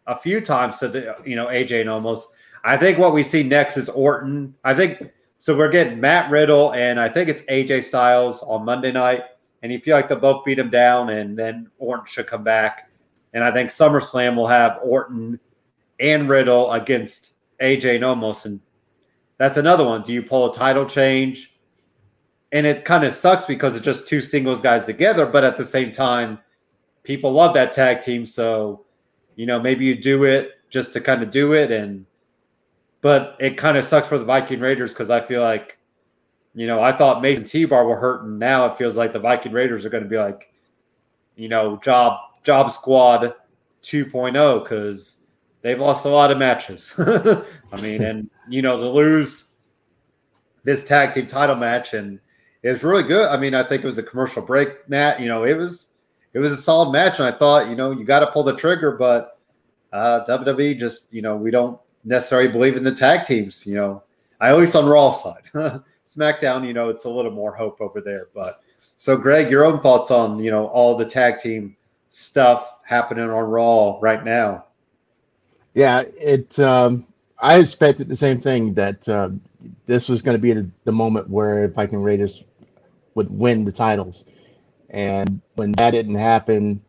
a 0.06 0.16
few 0.16 0.40
times 0.40 0.78
to 0.78 0.88
the, 0.88 1.16
you 1.24 1.36
know, 1.36 1.46
AJ 1.46 1.82
and 1.82 1.90
Omos. 1.90 2.22
I 2.64 2.76
think 2.76 2.98
what 2.98 3.12
we 3.12 3.22
see 3.22 3.42
next 3.42 3.76
is 3.76 3.88
Orton. 3.88 4.54
I 4.64 4.74
think 4.74 5.12
so 5.38 5.56
we're 5.56 5.68
getting 5.68 6.00
Matt 6.00 6.30
Riddle 6.30 6.72
and 6.72 7.00
I 7.00 7.08
think 7.08 7.28
it's 7.28 7.42
AJ 7.42 7.84
Styles 7.84 8.42
on 8.42 8.64
Monday 8.64 8.92
night. 8.92 9.24
And 9.62 9.72
you 9.72 9.78
feel 9.78 9.96
like 9.96 10.08
they'll 10.08 10.18
both 10.18 10.44
beat 10.44 10.58
him 10.58 10.70
down, 10.70 11.10
and 11.10 11.38
then 11.38 11.70
Orton 11.78 12.06
should 12.06 12.26
come 12.26 12.42
back. 12.42 12.90
And 13.32 13.44
I 13.44 13.52
think 13.52 13.70
SummerSlam 13.70 14.34
will 14.34 14.48
have 14.48 14.80
Orton 14.82 15.38
and 16.00 16.28
Riddle 16.28 16.72
against 16.72 17.34
AJ 17.60 17.96
and 17.96 18.04
Omos. 18.04 18.44
And 18.44 18.60
that's 19.38 19.56
another 19.56 19.84
one. 19.84 20.02
Do 20.02 20.12
you 20.12 20.22
pull 20.22 20.50
a 20.50 20.54
title 20.54 20.84
change? 20.84 21.51
And 22.52 22.66
it 22.66 22.84
kind 22.84 23.04
of 23.04 23.14
sucks 23.14 23.46
because 23.46 23.74
it's 23.74 23.84
just 23.84 24.06
two 24.06 24.20
singles 24.20 24.60
guys 24.60 24.84
together, 24.84 25.26
but 25.26 25.42
at 25.42 25.56
the 25.56 25.64
same 25.64 25.90
time, 25.90 26.38
people 27.02 27.32
love 27.32 27.54
that 27.54 27.72
tag 27.72 28.02
team. 28.02 28.26
So, 28.26 28.84
you 29.36 29.46
know, 29.46 29.58
maybe 29.58 29.84
you 29.84 30.00
do 30.00 30.24
it 30.24 30.52
just 30.70 30.92
to 30.92 31.00
kind 31.00 31.22
of 31.22 31.30
do 31.30 31.52
it 31.52 31.70
and 31.70 32.06
but 33.02 33.36
it 33.40 33.58
kind 33.58 33.76
of 33.76 33.84
sucks 33.84 34.06
for 34.06 34.16
the 34.16 34.24
Viking 34.24 34.60
Raiders 34.60 34.92
because 34.92 35.10
I 35.10 35.20
feel 35.20 35.42
like, 35.42 35.76
you 36.54 36.68
know, 36.68 36.80
I 36.80 36.92
thought 36.92 37.20
Mace 37.20 37.38
and 37.38 37.46
T-Bar 37.46 37.84
were 37.84 37.98
hurting. 37.98 38.38
Now 38.38 38.66
it 38.66 38.78
feels 38.78 38.96
like 38.96 39.12
the 39.12 39.18
Viking 39.18 39.50
Raiders 39.52 39.84
are 39.84 39.90
going 39.90 40.04
to 40.04 40.08
be 40.08 40.18
like, 40.18 40.52
you 41.36 41.48
know, 41.48 41.78
job 41.78 42.18
job 42.44 42.70
squad 42.70 43.34
2.0 43.82 44.62
because 44.62 45.16
they've 45.62 45.80
lost 45.80 46.04
a 46.04 46.08
lot 46.08 46.30
of 46.30 46.38
matches. 46.38 46.94
I 46.98 47.80
mean, 47.80 48.02
and 48.02 48.30
you 48.48 48.62
know, 48.62 48.78
to 48.78 48.88
lose 48.88 49.48
this 50.62 50.84
tag 50.84 51.12
team 51.12 51.26
title 51.26 51.56
match 51.56 51.94
and 51.94 52.20
it 52.62 52.70
was 52.70 52.84
really 52.84 53.02
good. 53.02 53.28
I 53.28 53.36
mean, 53.36 53.54
I 53.54 53.62
think 53.62 53.82
it 53.82 53.86
was 53.86 53.98
a 53.98 54.02
commercial 54.02 54.42
break 54.42 54.88
Matt. 54.88 55.20
You 55.20 55.28
know, 55.28 55.44
it 55.44 55.56
was 55.56 55.88
it 56.32 56.38
was 56.38 56.52
a 56.52 56.56
solid 56.56 56.92
match, 56.92 57.18
and 57.18 57.26
I 57.26 57.32
thought, 57.32 57.68
you 57.68 57.76
know, 57.76 57.90
you 57.90 58.04
got 58.04 58.20
to 58.20 58.28
pull 58.28 58.42
the 58.42 58.56
trigger, 58.56 58.92
but 58.92 59.38
uh, 59.92 60.24
WWE 60.26 60.78
just, 60.78 61.12
you 61.12 61.22
know, 61.22 61.36
we 61.36 61.50
don't 61.50 61.78
necessarily 62.04 62.48
believe 62.48 62.76
in 62.76 62.84
the 62.84 62.94
tag 62.94 63.26
teams. 63.26 63.66
You 63.66 63.74
know, 63.74 64.02
I 64.40 64.50
always 64.50 64.74
on 64.74 64.86
Raw 64.86 65.10
side. 65.10 65.42
SmackDown, 66.06 66.66
you 66.66 66.72
know, 66.72 66.88
it's 66.88 67.04
a 67.04 67.10
little 67.10 67.30
more 67.30 67.54
hope 67.54 67.80
over 67.80 68.00
there. 68.00 68.28
But 68.34 68.62
so, 68.96 69.16
Greg, 69.16 69.50
your 69.50 69.64
own 69.64 69.80
thoughts 69.80 70.10
on 70.10 70.38
you 70.38 70.50
know 70.50 70.66
all 70.68 70.96
the 70.96 71.06
tag 71.06 71.38
team 71.38 71.76
stuff 72.10 72.80
happening 72.84 73.28
on 73.28 73.30
Raw 73.30 73.98
right 74.00 74.24
now. 74.24 74.66
Yeah, 75.74 76.02
it. 76.18 76.58
Um, 76.58 77.06
I 77.38 77.58
expected 77.58 78.08
the 78.08 78.16
same 78.16 78.40
thing 78.40 78.72
that 78.74 79.08
uh, 79.08 79.30
this 79.86 80.08
was 80.08 80.22
going 80.22 80.36
to 80.36 80.40
be 80.40 80.52
the, 80.52 80.68
the, 80.84 80.92
moment 80.92 81.28
where 81.28 81.64
if 81.64 81.72
I 81.72 81.86
Viking 81.86 82.02
Raiders 82.02 82.44
would 83.14 83.30
win 83.30 83.64
the 83.64 83.72
titles, 83.72 84.24
and 84.90 85.40
when 85.54 85.72
that 85.72 85.92
didn't 85.92 86.16
happen, 86.16 86.82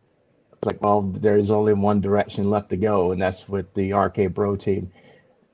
it's 0.52 0.64
like, 0.64 0.82
well, 0.82 1.02
there's 1.02 1.50
only 1.50 1.74
one 1.74 2.00
direction 2.00 2.50
left 2.50 2.70
to 2.70 2.76
go, 2.76 3.12
and 3.12 3.22
that's 3.22 3.48
with 3.48 3.72
the 3.74 3.92
RK 3.92 4.34
Bro 4.34 4.56
team, 4.56 4.90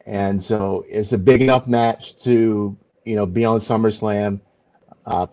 and 0.07 0.43
so 0.43 0.85
it's 0.89 1.12
a 1.12 1.19
big 1.19 1.43
enough 1.43 1.67
match 1.67 2.17
to 2.25 2.77
you 3.05 3.17
know 3.17 3.27
be 3.27 3.45
on 3.45 3.61
SummerSlam. 3.61 4.41
Uh, 5.07 5.27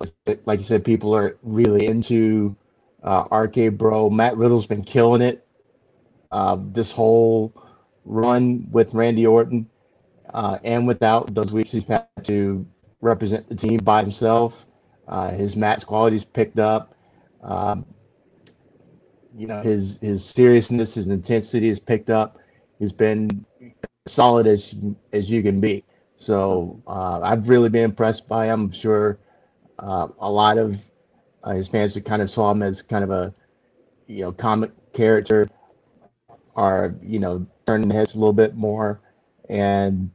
like 0.46 0.60
you 0.60 0.66
said, 0.66 0.86
people 0.86 1.16
are 1.16 1.38
really 1.44 1.86
into 1.88 2.56
uh, 3.04 3.26
RK 3.32 3.78
Bro. 3.78 4.12
Matt 4.12 4.38
Riddle's 4.38 4.68
been 4.68 4.84
killing 4.84 5.22
it. 5.22 5.46
Uh, 6.32 6.58
this 6.72 6.92
whole 6.92 7.54
run 8.06 8.68
with 8.72 8.94
Randy 8.94 9.28
Orton 9.28 9.68
uh, 10.34 10.60
and 10.66 10.88
without 10.88 11.34
those 11.36 11.54
weeks 11.54 11.72
he's 11.74 11.86
had 11.86 12.08
to 12.26 12.68
represent 13.02 13.50
the 13.50 13.56
team 13.56 13.80
by 13.80 14.02
himself. 14.04 14.67
Uh, 15.08 15.32
his 15.32 15.56
match 15.56 15.86
quality's 15.86 16.26
picked 16.26 16.60
up. 16.60 16.94
Um, 17.42 17.86
you 19.36 19.48
know 19.48 19.62
his 19.62 20.00
his 20.02 20.26
seriousness, 20.26 20.96
his 20.96 21.08
intensity 21.08 21.68
has 21.70 21.80
picked 21.80 22.10
up. 22.10 22.40
He's 22.80 22.94
been 22.94 23.46
solid 24.08 24.48
as 24.48 24.76
as 25.14 25.30
you 25.30 25.44
can 25.44 25.62
be. 25.62 25.84
So 26.18 26.82
uh, 26.88 27.22
I've 27.22 27.48
really 27.48 27.70
been 27.70 27.84
impressed 27.84 28.28
by 28.28 28.48
him. 28.48 28.66
I'm 28.66 28.72
sure 28.72 29.20
uh, 29.80 30.08
a 30.20 30.30
lot 30.30 30.58
of 30.58 30.78
uh, 31.44 31.52
his 31.52 31.68
fans 31.68 31.94
that 31.94 32.06
kind 32.06 32.22
of 32.22 32.30
saw 32.32 32.52
him 32.52 32.64
as 32.64 32.82
kind 32.82 33.04
of 33.04 33.12
a 33.12 33.34
you 34.08 34.22
know 34.22 34.32
comic 34.32 34.72
character 34.94 35.48
are 36.56 36.96
you 37.04 37.20
know 37.20 37.46
turning 37.68 37.90
heads 37.92 38.16
a 38.16 38.18
little 38.18 38.34
bit 38.34 38.56
more, 38.56 39.02
and 39.50 40.10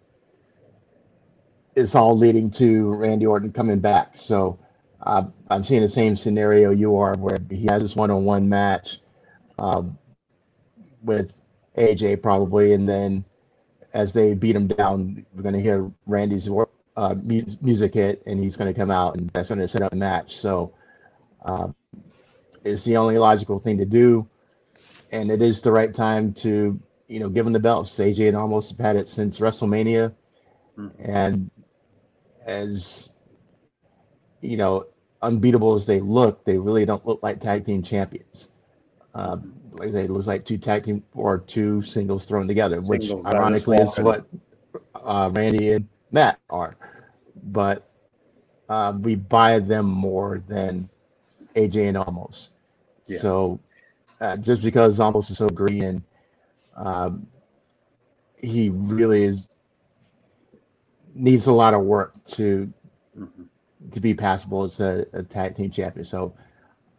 it's 1.76 1.94
all 1.94 2.18
leading 2.18 2.50
to 2.50 2.92
Randy 2.94 3.26
Orton 3.26 3.52
coming 3.52 3.78
back. 3.78 4.16
So 4.16 4.58
uh, 5.04 5.24
I'm 5.50 5.64
seeing 5.64 5.82
the 5.82 5.88
same 5.88 6.16
scenario 6.16 6.70
you 6.70 6.96
are, 6.96 7.16
where 7.16 7.38
he 7.50 7.66
has 7.66 7.82
this 7.82 7.96
one-on-one 7.96 8.48
match 8.48 9.00
um, 9.58 9.98
with 11.02 11.32
AJ 11.76 12.22
probably, 12.22 12.72
and 12.72 12.88
then 12.88 13.24
as 13.92 14.12
they 14.12 14.34
beat 14.34 14.56
him 14.56 14.68
down, 14.68 15.26
we're 15.34 15.42
going 15.42 15.54
to 15.54 15.60
hear 15.60 15.90
Randy's 16.06 16.48
uh, 16.96 17.14
music 17.24 17.94
hit, 17.94 18.22
and 18.26 18.42
he's 18.42 18.56
going 18.56 18.72
to 18.72 18.78
come 18.78 18.90
out, 18.90 19.16
and 19.16 19.28
that's 19.30 19.48
going 19.48 19.60
to 19.60 19.68
set 19.68 19.82
up 19.82 19.92
a 19.92 19.96
match. 19.96 20.36
So 20.36 20.72
um, 21.44 21.74
it's 22.64 22.84
the 22.84 22.96
only 22.96 23.18
logical 23.18 23.58
thing 23.58 23.78
to 23.78 23.84
do, 23.84 24.28
and 25.10 25.30
it 25.30 25.42
is 25.42 25.60
the 25.60 25.72
right 25.72 25.92
time 25.92 26.32
to 26.34 26.78
you 27.08 27.20
know 27.20 27.28
give 27.28 27.46
him 27.46 27.52
the 27.52 27.60
belts. 27.60 27.98
AJ 27.98 28.26
had 28.26 28.34
Omos 28.34 28.78
had 28.78 28.96
it 28.96 29.08
since 29.08 29.40
WrestleMania, 29.40 30.14
mm-hmm. 30.78 31.10
and 31.10 31.50
as 32.46 33.10
you 34.42 34.56
know, 34.56 34.86
unbeatable 35.22 35.74
as 35.74 35.86
they 35.86 36.00
look, 36.00 36.44
they 36.44 36.58
really 36.58 36.84
don't 36.84 37.06
look 37.06 37.22
like 37.22 37.40
tag 37.40 37.64
team 37.64 37.82
champions. 37.82 38.50
Like 39.72 39.92
they 39.92 40.06
look 40.06 40.26
like 40.26 40.44
two 40.44 40.58
tag 40.58 40.84
team 40.84 41.02
or 41.14 41.38
two 41.38 41.82
singles 41.82 42.26
thrown 42.26 42.46
together, 42.46 42.82
singles, 42.82 43.14
which 43.14 43.26
ironically 43.26 43.78
is 43.78 43.98
what 43.98 44.26
uh, 44.94 45.30
Randy 45.32 45.72
and 45.72 45.88
Matt 46.10 46.38
are. 46.50 46.76
But 47.44 47.88
uh, 48.68 48.92
we 49.00 49.14
buy 49.14 49.58
them 49.58 49.86
more 49.86 50.42
than 50.46 50.88
AJ 51.56 51.88
and 51.88 51.96
Omos. 51.96 52.50
Yeah. 53.06 53.18
So 53.18 53.60
uh, 54.20 54.36
just 54.36 54.62
because 54.62 54.98
Omos 54.98 55.30
is 55.30 55.38
so 55.38 55.48
green, 55.48 56.02
um, 56.76 57.26
he 58.36 58.70
really 58.70 59.24
is 59.24 59.48
needs 61.14 61.46
a 61.46 61.52
lot 61.52 61.74
of 61.74 61.82
work 61.82 62.12
to 62.24 62.72
mm-hmm. 63.18 63.42
To 63.90 64.00
be 64.00 64.14
passable 64.14 64.62
as 64.62 64.80
a, 64.80 65.06
a, 65.12 65.22
tag 65.22 65.56
team 65.56 65.70
champion. 65.70 66.04
So, 66.04 66.34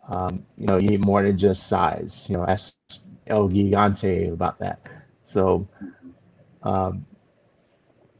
um, 0.09 0.45
you 0.57 0.67
know, 0.67 0.77
you 0.77 0.89
need 0.89 1.05
more 1.05 1.23
than 1.23 1.37
just 1.37 1.67
size. 1.67 2.25
You 2.29 2.37
know, 2.37 2.45
ask 2.45 2.75
El 3.27 3.49
Gigante 3.49 4.31
about 4.31 4.59
that. 4.59 4.79
So, 5.25 5.67
um, 6.63 7.05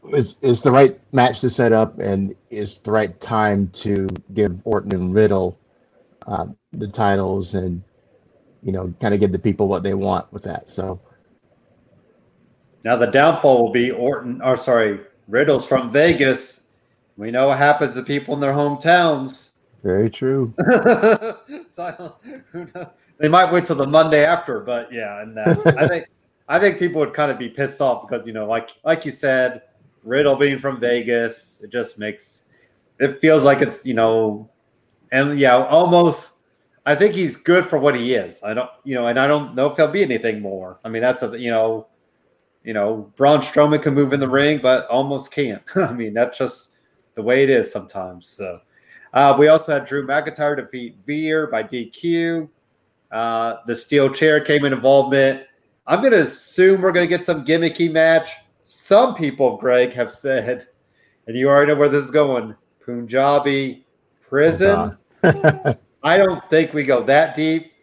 it's, 0.05 0.37
it's 0.41 0.61
the 0.61 0.71
right 0.71 0.99
match 1.13 1.41
to 1.41 1.49
set 1.49 1.71
up, 1.71 1.99
and 1.99 2.35
it's 2.49 2.77
the 2.79 2.91
right 2.91 3.19
time 3.21 3.69
to 3.75 4.07
give 4.33 4.59
Orton 4.65 4.93
and 4.93 5.13
Riddle 5.13 5.57
uh, 6.27 6.47
the 6.73 6.87
titles, 6.87 7.55
and 7.55 7.83
you 8.61 8.71
know, 8.71 8.93
kind 8.99 9.13
of 9.13 9.19
give 9.19 9.31
the 9.31 9.39
people 9.39 9.67
what 9.67 9.83
they 9.83 9.93
want 9.93 10.31
with 10.31 10.43
that. 10.43 10.69
So. 10.69 10.99
Now 12.83 12.97
the 12.97 13.07
downfall 13.07 13.63
will 13.63 13.71
be 13.71 13.91
Orton, 13.91 14.41
or 14.41 14.57
sorry, 14.57 14.99
Riddle's 15.27 15.65
from 15.65 15.91
Vegas. 15.91 16.62
We 17.17 17.31
know 17.31 17.49
what 17.49 17.57
happens 17.57 17.93
to 17.95 18.03
people 18.03 18.33
in 18.33 18.39
their 18.39 18.53
hometowns. 18.53 19.51
Very 19.83 20.09
true. 20.09 20.53
so, 21.67 22.15
they 23.19 23.27
might 23.29 23.51
wait 23.51 23.65
till 23.65 23.75
the 23.75 23.87
Monday 23.87 24.25
after, 24.25 24.59
but 24.59 24.91
yeah, 24.91 25.21
and 25.21 25.37
that, 25.37 25.77
I 25.77 25.87
think 25.89 26.07
I 26.47 26.59
think 26.59 26.79
people 26.79 26.99
would 26.99 27.13
kind 27.13 27.31
of 27.31 27.39
be 27.39 27.49
pissed 27.49 27.81
off 27.81 28.07
because 28.07 28.27
you 28.27 28.33
know, 28.33 28.47
like 28.47 28.71
like 28.83 29.05
you 29.05 29.11
said, 29.11 29.63
Riddle 30.03 30.35
being 30.35 30.59
from 30.59 30.79
Vegas, 30.79 31.61
it 31.63 31.71
just 31.71 31.97
makes 31.97 32.43
it 32.99 33.13
feels 33.13 33.43
like 33.43 33.61
it's 33.61 33.85
you 33.85 33.93
know, 33.93 34.49
and 35.11 35.39
yeah, 35.39 35.67
Omos. 35.71 36.31
I 36.85 36.95
think 36.95 37.15
he's 37.15 37.37
good 37.37 37.65
for 37.65 37.79
what 37.79 37.95
he 37.95 38.13
is. 38.13 38.43
I 38.43 38.53
don't, 38.53 38.69
you 38.83 38.93
know, 38.93 39.07
and 39.07 39.17
I 39.17 39.25
don't 39.25 39.55
know 39.55 39.67
if 39.67 39.77
he'll 39.77 39.87
be 39.87 40.03
anything 40.03 40.41
more. 40.41 40.79
I 40.83 40.89
mean, 40.89 41.01
that's 41.01 41.23
a 41.23 41.39
you 41.39 41.49
know, 41.49 41.87
you 42.65 42.73
know, 42.73 43.09
Braun 43.15 43.39
Strowman 43.39 43.81
can 43.81 43.93
move 43.93 44.11
in 44.11 44.19
the 44.19 44.27
ring, 44.27 44.59
but 44.61 44.89
Omos 44.89 45.31
can't. 45.31 45.63
I 45.75 45.93
mean, 45.93 46.13
that's 46.13 46.37
just 46.37 46.72
the 47.15 47.21
way 47.21 47.43
it 47.43 47.49
is 47.49 47.71
sometimes. 47.71 48.27
So 48.27 48.59
uh, 49.13 49.35
we 49.37 49.47
also 49.47 49.73
had 49.73 49.85
Drew 49.85 50.05
McIntyre 50.05 50.55
defeat 50.55 50.97
Veer 51.05 51.47
by 51.47 51.63
DQ. 51.63 52.49
Uh, 53.11 53.57
the 53.67 53.75
steel 53.75 54.09
chair 54.09 54.39
came 54.39 54.65
in 54.65 54.73
involvement. 54.73 55.45
I'm 55.85 55.99
going 55.99 56.13
to 56.13 56.21
assume 56.21 56.81
we're 56.81 56.91
going 56.91 57.07
to 57.07 57.15
get 57.15 57.23
some 57.23 57.45
gimmicky 57.45 57.91
match. 57.91 58.29
Some 58.63 59.15
people, 59.15 59.57
Greg, 59.57 59.93
have 59.93 60.11
said, 60.11 60.67
and 61.27 61.37
you 61.37 61.49
already 61.49 61.71
know 61.71 61.77
where 61.77 61.89
this 61.89 62.05
is 62.05 62.11
going 62.11 62.55
Punjabi 62.83 63.85
prison. 64.27 64.97
I 65.23 66.17
don't 66.17 66.49
think 66.49 66.73
we 66.73 66.83
go 66.83 67.03
that 67.03 67.35
deep, 67.35 67.73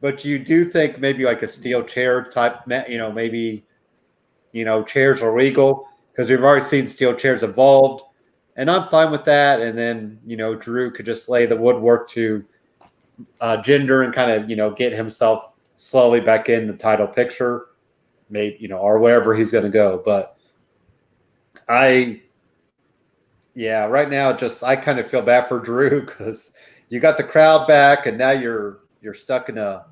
but 0.00 0.24
you 0.24 0.38
do 0.38 0.64
think 0.64 0.98
maybe 0.98 1.24
like 1.24 1.42
a 1.42 1.48
steel 1.48 1.82
chair 1.82 2.24
type, 2.24 2.60
you 2.88 2.98
know, 2.98 3.12
maybe 3.12 3.64
you 4.54 4.64
know, 4.64 4.82
chairs 4.82 5.20
are 5.20 5.36
legal 5.36 5.88
because 6.12 6.30
we've 6.30 6.42
already 6.42 6.64
seen 6.64 6.86
steel 6.86 7.12
chairs 7.12 7.42
evolved, 7.42 8.04
and 8.56 8.70
I'm 8.70 8.88
fine 8.88 9.10
with 9.10 9.24
that. 9.24 9.60
And 9.60 9.76
then 9.76 10.20
you 10.26 10.36
know, 10.36 10.54
Drew 10.54 10.90
could 10.90 11.06
just 11.06 11.28
lay 11.28 11.46
the 11.46 11.56
woodwork 11.56 12.08
to 12.10 12.44
uh, 13.40 13.58
Jinder 13.58 14.04
and 14.04 14.14
kind 14.14 14.30
of 14.30 14.48
you 14.48 14.56
know 14.56 14.70
get 14.70 14.92
himself 14.92 15.52
slowly 15.76 16.20
back 16.20 16.48
in 16.48 16.66
the 16.66 16.74
title 16.74 17.06
picture, 17.06 17.66
maybe 18.30 18.56
you 18.60 18.68
know, 18.68 18.78
or 18.78 18.98
wherever 18.98 19.34
he's 19.34 19.50
going 19.50 19.64
to 19.64 19.70
go. 19.70 20.02
But 20.04 20.36
I, 21.68 22.22
yeah, 23.54 23.86
right 23.86 24.10
now, 24.10 24.32
just 24.32 24.62
I 24.62 24.76
kind 24.76 24.98
of 24.98 25.08
feel 25.08 25.22
bad 25.22 25.46
for 25.46 25.58
Drew 25.64 26.00
because 26.00 26.52
you 26.88 27.00
got 27.00 27.16
the 27.16 27.24
crowd 27.24 27.66
back, 27.66 28.06
and 28.06 28.18
now 28.18 28.30
you're 28.30 28.80
you're 29.00 29.14
stuck 29.14 29.48
in 29.48 29.58
a 29.58 29.86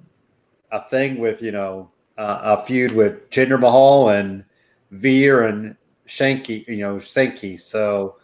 a 0.71 0.83
thing 0.88 1.19
with 1.19 1.42
you 1.42 1.52
know 1.52 1.90
uh, 2.19 2.57
a 2.59 2.62
feud 2.62 2.92
with 2.92 3.28
Jinder 3.31 3.59
Mahal 3.59 4.11
and 4.11 4.45
Veer 4.90 5.47
and 5.47 5.76
Shanky, 6.07 6.66
you 6.69 6.78
know, 6.78 6.97
Shanky. 6.97 7.59
So, 7.59 8.16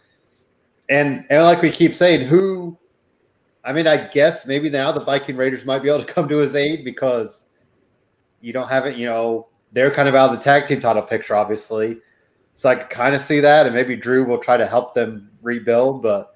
and 0.89 1.25
and 1.29 1.43
like 1.43 1.61
we 1.61 1.71
keep 1.71 1.95
saying, 1.95 2.27
who? 2.27 2.77
I 3.63 3.73
mean, 3.73 3.87
I 3.87 4.07
guess 4.07 4.45
maybe 4.45 4.69
now 4.69 4.91
the 4.91 5.03
Viking 5.03 5.35
Raiders 5.35 5.65
might 5.65 5.83
be 5.83 5.89
able 5.89 6.03
to 6.03 6.13
come 6.13 6.27
to 6.27 6.37
his 6.37 6.55
aid 6.55 6.83
because 6.83 7.49
you 8.41 8.53
don't 8.53 8.69
have 8.69 8.85
it. 8.85 8.97
You 8.97 9.05
know, 9.05 9.47
they're 9.71 9.91
kind 9.91 10.07
of 10.07 10.15
out 10.15 10.31
of 10.31 10.37
the 10.37 10.43
tag 10.43 10.65
team 10.65 10.79
title 10.79 11.01
picture, 11.01 11.35
obviously. 11.35 11.99
So 12.55 12.69
I 12.69 12.75
can 12.75 12.87
kind 12.87 13.15
of 13.15 13.21
see 13.21 13.39
that, 13.39 13.65
and 13.65 13.75
maybe 13.75 13.95
Drew 13.95 14.25
will 14.25 14.37
try 14.37 14.57
to 14.57 14.65
help 14.65 14.93
them 14.93 15.29
rebuild. 15.41 16.01
But 16.01 16.35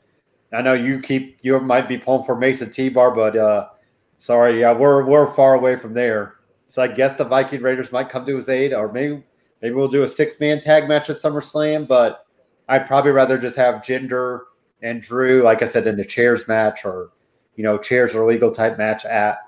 I 0.54 0.62
know 0.62 0.74
you 0.74 1.00
keep 1.00 1.40
you 1.42 1.60
might 1.60 1.88
be 1.88 1.98
pulling 1.98 2.26
for 2.26 2.38
Mace 2.38 2.62
and 2.62 2.72
T 2.72 2.90
Bar, 2.90 3.12
but 3.12 3.36
uh, 3.36 3.70
sorry, 4.18 4.62
yeah, 4.62 4.74
we're 4.74 5.06
we're 5.06 5.34
far 5.34 5.56
away 5.56 5.76
from 5.76 5.94
there. 5.94 6.36
So 6.68 6.82
I 6.82 6.88
guess 6.88 7.16
the 7.16 7.26
Viking 7.26 7.62
Raiders 7.62 7.92
might 7.92 8.10
come 8.10 8.26
to 8.26 8.36
his 8.36 8.50
aid, 8.50 8.74
or 8.74 8.92
maybe 8.92 9.24
Maybe 9.64 9.76
we'll 9.76 9.88
do 9.88 10.04
a 10.04 10.10
six 10.10 10.38
man 10.42 10.60
tag 10.60 10.90
match 10.90 11.10
at 11.10 11.16
SummerSlam, 11.16 11.88
but 11.88 12.28
I'd 12.70 12.88
probably 12.88 13.12
rather 13.12 13.38
just 13.38 13.58
have 13.58 13.82
Jinder 13.82 14.42
and 14.82 15.02
Drew, 15.02 15.42
like 15.44 15.62
I 15.62 15.66
said, 15.66 15.88
in 15.88 15.98
the 15.98 16.06
chairs 16.06 16.48
match 16.48 16.86
or, 16.86 17.12
you 17.56 17.64
know, 17.64 17.78
chairs 17.78 18.16
or 18.16 18.28
legal 18.28 18.52
type 18.52 18.78
match 18.78 19.06
at. 19.06 19.40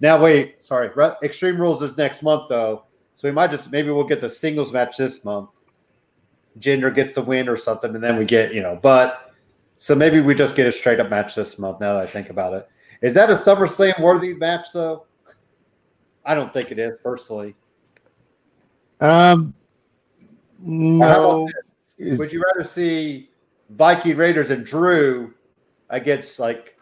Now, 0.00 0.20
wait, 0.22 0.62
sorry. 0.62 0.90
Extreme 1.22 1.60
Rules 1.60 1.82
is 1.82 1.96
next 1.96 2.22
month, 2.22 2.48
though. 2.48 2.84
So 3.16 3.26
we 3.26 3.32
might 3.32 3.50
just, 3.50 3.70
maybe 3.72 3.90
we'll 3.90 4.04
get 4.04 4.20
the 4.20 4.30
singles 4.30 4.72
match 4.72 4.96
this 4.96 5.24
month. 5.24 5.50
Jinder 6.60 6.94
gets 6.94 7.14
the 7.14 7.22
win 7.22 7.48
or 7.48 7.56
something, 7.56 7.94
and 7.94 8.02
then 8.02 8.16
we 8.16 8.24
get, 8.24 8.54
you 8.54 8.62
know, 8.62 8.78
but 8.82 9.32
so 9.78 9.94
maybe 9.94 10.20
we 10.20 10.34
just 10.34 10.56
get 10.56 10.66
a 10.66 10.72
straight 10.72 11.00
up 11.00 11.08
match 11.08 11.34
this 11.34 11.58
month 11.58 11.80
now 11.80 11.94
that 11.94 12.02
I 12.02 12.10
think 12.10 12.30
about 12.30 12.52
it. 12.52 12.68
Is 13.00 13.14
that 13.14 13.30
a 13.30 13.34
SummerSlam 13.34 14.00
worthy 14.00 14.34
match, 14.34 14.72
though? 14.72 15.06
I 16.24 16.34
don't 16.34 16.52
think 16.52 16.70
it 16.72 16.78
is 16.78 16.92
personally. 17.02 17.54
Um, 19.00 19.54
no. 20.58 21.48
Would 21.98 22.32
you 22.32 22.42
rather 22.54 22.64
see 22.64 23.30
Viking 23.70 24.16
Raiders 24.16 24.50
and 24.50 24.64
Drew 24.64 25.34
against 25.90 26.38
like 26.38 26.78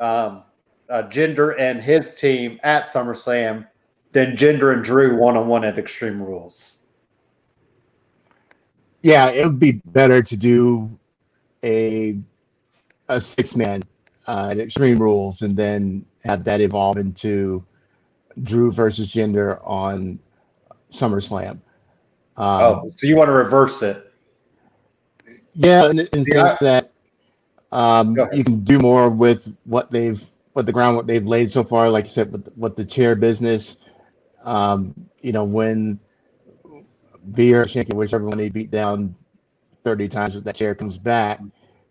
um, 0.00 0.44
uh, 0.88 1.04
Jinder 1.04 1.58
and 1.58 1.80
his 1.80 2.14
team 2.14 2.60
at 2.62 2.86
SummerSlam 2.86 3.66
than 4.12 4.36
Jinder 4.36 4.72
and 4.72 4.84
Drew 4.84 5.16
one 5.16 5.36
on 5.36 5.48
one 5.48 5.64
at 5.64 5.78
Extreme 5.78 6.22
Rules? 6.22 6.80
Yeah, 9.02 9.28
it 9.28 9.44
would 9.44 9.58
be 9.60 9.80
better 9.86 10.22
to 10.22 10.36
do 10.36 10.96
a 11.62 12.18
a 13.08 13.20
six 13.20 13.54
man 13.54 13.82
uh, 14.26 14.48
at 14.50 14.58
Extreme 14.58 15.00
Rules 15.00 15.42
and 15.42 15.56
then 15.56 16.04
have 16.24 16.44
that 16.44 16.60
evolve 16.60 16.98
into 16.98 17.64
Drew 18.42 18.72
versus 18.72 19.12
Jinder 19.12 19.60
on 19.64 20.18
SummerSlam. 20.92 21.58
Um, 22.36 22.62
oh, 22.62 22.90
so 22.94 23.06
you 23.06 23.16
want 23.16 23.28
to 23.28 23.32
reverse 23.32 23.82
it? 23.82 24.05
Yeah, 25.56 25.90
in, 25.90 26.00
in 26.00 26.24
the 26.24 26.26
sense 26.26 26.58
that 26.60 26.92
um, 27.72 28.16
you 28.32 28.44
can 28.44 28.60
do 28.60 28.78
more 28.78 29.08
with 29.10 29.54
what 29.64 29.90
they've, 29.90 30.22
what 30.52 30.66
the 30.66 30.72
ground, 30.72 30.96
what 30.96 31.06
they've 31.06 31.26
laid 31.26 31.50
so 31.50 31.64
far. 31.64 31.88
Like 31.88 32.04
you 32.06 32.10
said, 32.10 32.30
with, 32.32 32.48
with 32.56 32.76
the 32.76 32.84
chair 32.84 33.14
business, 33.14 33.78
um, 34.44 34.94
you 35.20 35.32
know, 35.32 35.44
when 35.44 35.98
Veer 37.24 37.64
Shanky, 37.64 37.94
whichever 37.94 38.24
one 38.24 38.38
they 38.38 38.48
beat 38.50 38.70
down 38.70 39.14
30 39.84 40.08
times 40.08 40.34
with 40.34 40.44
that 40.44 40.56
chair 40.56 40.74
comes 40.74 40.98
back, 40.98 41.40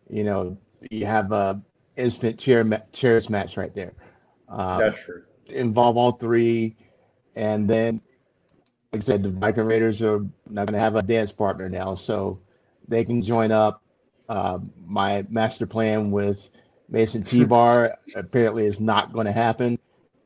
you 0.10 0.24
know, 0.24 0.57
you 0.91 1.05
have 1.05 1.31
a 1.31 1.60
instant 1.98 2.39
chair 2.39 2.63
ma- 2.63 2.77
chairs 2.93 3.29
match 3.29 3.57
right 3.57 3.74
there. 3.74 3.93
Um, 4.50 4.77
That's 4.77 5.01
true. 5.01 5.24
Involve 5.48 5.98
all 5.98 6.13
three, 6.13 6.75
and 7.36 7.69
then, 7.69 8.01
like 8.93 9.01
I 9.03 9.05
said, 9.05 9.24
the 9.24 9.29
Viking 9.29 9.65
Raiders 9.65 10.01
are 10.01 10.19
not 10.50 10.67
going 10.67 10.74
to 10.74 10.79
have 10.79 10.95
a 10.95 11.03
dance 11.03 11.31
partner 11.31 11.69
now, 11.69 11.95
so 11.95 12.39
they 12.88 13.06
can 13.06 13.22
join 13.22 13.51
up. 13.51 13.82
Uh, 14.27 14.60
my 14.86 15.25
master 15.30 15.68
plan 15.68 16.12
with 16.12 16.50
Mace 16.89 17.15
and 17.15 17.25
T 17.25 17.46
Bar 17.46 17.98
apparently 18.15 18.65
is 18.65 18.80
not 18.80 19.13
going 19.13 19.25
to 19.25 19.32
happen. 19.32 19.80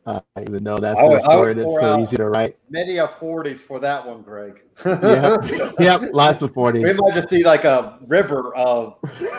Uh, 0.06 0.22
even 0.42 0.64
though 0.64 0.78
that's 0.78 1.00
a 1.00 1.20
story 1.22 1.54
that's 1.54 1.72
so 1.80 2.00
easy 2.00 2.18
to 2.18 2.28
write. 2.28 2.58
Many 2.70 2.98
of 2.98 3.12
40s 3.20 3.58
for 3.58 3.80
that 3.80 4.08
one, 4.08 4.24
Greg. 4.24 4.64
yep. 4.86 5.76
yep, 5.80 6.02
lots 6.14 6.42
of 6.42 6.52
40s. 6.54 6.84
We 6.84 6.94
might 6.94 7.14
just 7.14 7.32
need 7.32 7.46
like 7.46 7.64
a 7.64 8.00
river 8.08 8.56
of 8.56 8.98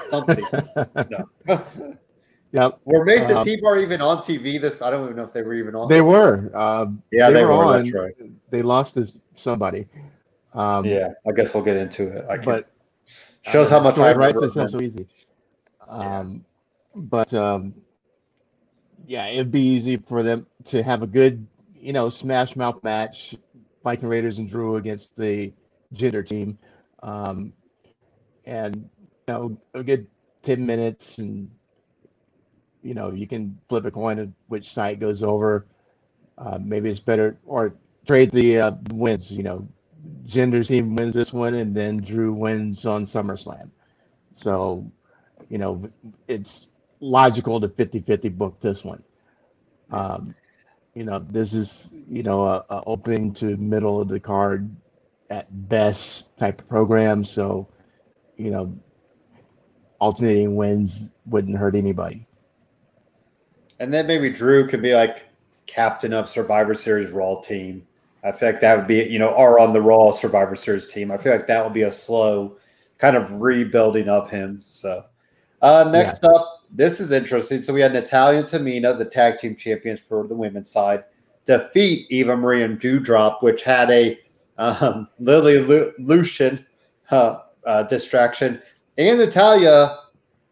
something. 0.09 0.45
no. 1.49 1.65
Yep. 2.53 2.81
Were 2.85 3.05
Mason 3.05 3.39
um, 3.39 3.45
T-Bar 3.45 3.79
even 3.79 4.01
on 4.01 4.19
TV? 4.19 4.61
This 4.61 4.83
I 4.83 4.91
don't 4.91 5.05
even 5.05 5.17
know 5.17 5.25
if 5.25 5.33
they 5.33 5.43
were 5.43 5.55
even 5.55 5.75
on. 5.75 5.89
They 5.89 6.01
were. 6.01 6.51
Um, 6.57 7.03
yeah, 7.13 7.29
they, 7.29 7.35
they 7.35 7.45
were, 7.45 7.53
on. 7.53 7.85
That's 7.85 7.95
right. 7.95 8.15
They 8.51 8.63
lost 8.63 8.95
to 8.95 9.11
somebody. 9.37 9.87
Um, 10.53 10.85
yeah, 10.85 11.09
I 11.29 11.33
guess 11.33 11.55
we'll 11.55 11.63
get 11.63 11.77
into 11.77 12.09
it. 12.09 12.25
I 12.29 12.39
but 12.39 12.71
shows 13.43 13.71
uh, 13.71 13.79
how 13.79 13.85
much 13.85 13.99
I 13.99 14.13
writes 14.15 14.41
is 14.43 14.55
so 14.55 14.81
easy. 14.81 15.07
Um, 15.89 16.45
yeah. 16.95 17.01
But 17.03 17.35
um, 17.35 17.75
yeah, 19.07 19.27
it'd 19.29 19.51
be 19.51 19.63
easy 19.63 19.97
for 19.97 20.23
them 20.23 20.47
to 20.67 20.83
have 20.83 21.03
a 21.03 21.07
good, 21.07 21.47
you 21.75 21.93
know, 21.93 22.09
smash 22.09 22.57
mouth 22.57 22.83
match, 22.83 23.37
Viking 23.83 24.09
Raiders 24.09 24.39
and 24.39 24.49
Drew 24.49 24.77
against 24.77 25.17
the 25.17 25.53
Jinder 25.95 26.27
team, 26.27 26.59
um, 27.03 27.53
and 28.45 28.77
you 28.77 29.35
know, 29.35 29.57
a 29.75 29.83
good 29.83 30.07
ten 30.43 30.65
minutes 30.65 31.19
and 31.19 31.51
you 32.83 32.95
know, 32.95 33.11
you 33.13 33.27
can 33.27 33.59
flip 33.69 33.85
a 33.85 33.91
coin 33.91 34.19
of 34.19 34.33
which 34.49 34.73
side 34.73 35.01
goes 35.01 35.23
over. 35.23 35.67
Uh, 36.39 36.59
maybe 36.61 36.89
it's 36.89 37.01
better 37.01 37.37
or 37.47 37.75
trade 38.07 38.31
the 38.31 38.59
uh, 38.59 38.73
wins. 38.93 39.31
You 39.31 39.43
know, 39.43 39.69
Jinder's 40.25 40.69
team 40.69 40.95
wins 40.95 41.15
this 41.15 41.33
one, 41.33 41.55
and 41.55 41.75
then 41.75 41.99
Drew 41.99 42.33
wins 42.33 42.87
on 42.87 43.05
SummerSlam. 43.05 43.71
So, 44.35 44.91
you 45.49 45.59
know, 45.59 45.89
it's 46.29 46.69
logical 47.01 47.61
to 47.61 47.69
50-50 47.69 48.37
book 48.37 48.61
this 48.61 48.85
one. 48.85 49.03
Um, 49.91 50.35
you 50.95 51.05
know, 51.05 51.25
this 51.31 51.53
is 51.53 51.89
you 52.09 52.23
know 52.23 52.45
a, 52.45 52.65
a 52.71 52.83
opening 52.87 53.33
to 53.35 53.57
middle 53.57 54.01
of 54.01 54.09
the 54.09 54.21
card 54.21 54.71
at 55.31 55.69
best 55.69 56.37
type 56.37 56.61
of 56.61 56.69
program. 56.69 57.25
So, 57.25 57.69
you 58.37 58.51
know, 58.51 58.75
alternating 60.01 60.57
wins 60.57 61.09
wouldn't 61.27 61.57
hurt 61.57 61.77
anybody. 61.77 62.27
And 63.79 63.95
then 63.95 64.07
maybe 64.07 64.31
Drew 64.31 64.67
could 64.67 64.83
be 64.83 64.95
like 64.95 65.27
captain 65.67 66.13
of 66.13 66.29
Survivor 66.29 66.75
Series 66.75 67.11
Raw 67.11 67.41
team. 67.41 67.87
I 68.23 68.33
feel 68.33 68.51
like 68.51 68.61
that 68.61 68.77
would 68.77 68.87
be, 68.87 69.05
you 69.05 69.19
know, 69.19 69.31
are 69.31 69.59
on 69.59 69.73
the 69.73 69.81
Raw 69.81 70.11
Survivor 70.11 70.57
Series 70.57 70.89
team. 70.89 71.11
I 71.11 71.17
feel 71.17 71.33
like 71.33 71.47
that 71.47 71.65
would 71.65 71.73
be 71.73 71.83
a 71.83 71.93
slow 71.93 72.59
kind 72.99 73.17
of 73.17 73.33
rebuilding 73.33 74.09
of 74.09 74.31
him. 74.31 74.61
So 74.63 75.05
uh, 75.63 75.89
next 75.93 76.21
yeah. 76.23 76.31
up, 76.31 76.65
this 76.71 77.01
is 77.01 77.13
interesting. 77.13 77.63
So 77.63 77.73
we 77.73 77.81
had 77.81 77.93
Natalya 77.93 78.41
and 78.41 78.49
Tamina, 78.49 78.97
the 78.97 79.05
tag 79.05 79.39
team 79.39 79.57
champions 79.57 80.01
for 80.01 80.27
the 80.27 80.35
women's 80.35 80.71
side, 80.71 81.05
defeat 81.47 82.07
Eva 82.11 82.37
Marie 82.37 82.63
and 82.63 82.79
Doudrop, 82.79 83.43
which 83.43 83.63
had 83.63 83.91
a 83.91 84.19
um, 84.59 85.09
Lily 85.19 85.59
Lu- 85.59 85.93
Lucian 85.99 86.65
uh, 87.11 87.39
uh, 87.65 87.83
distraction. 87.85 88.61
And 88.99 89.19
Natalya 89.19 89.99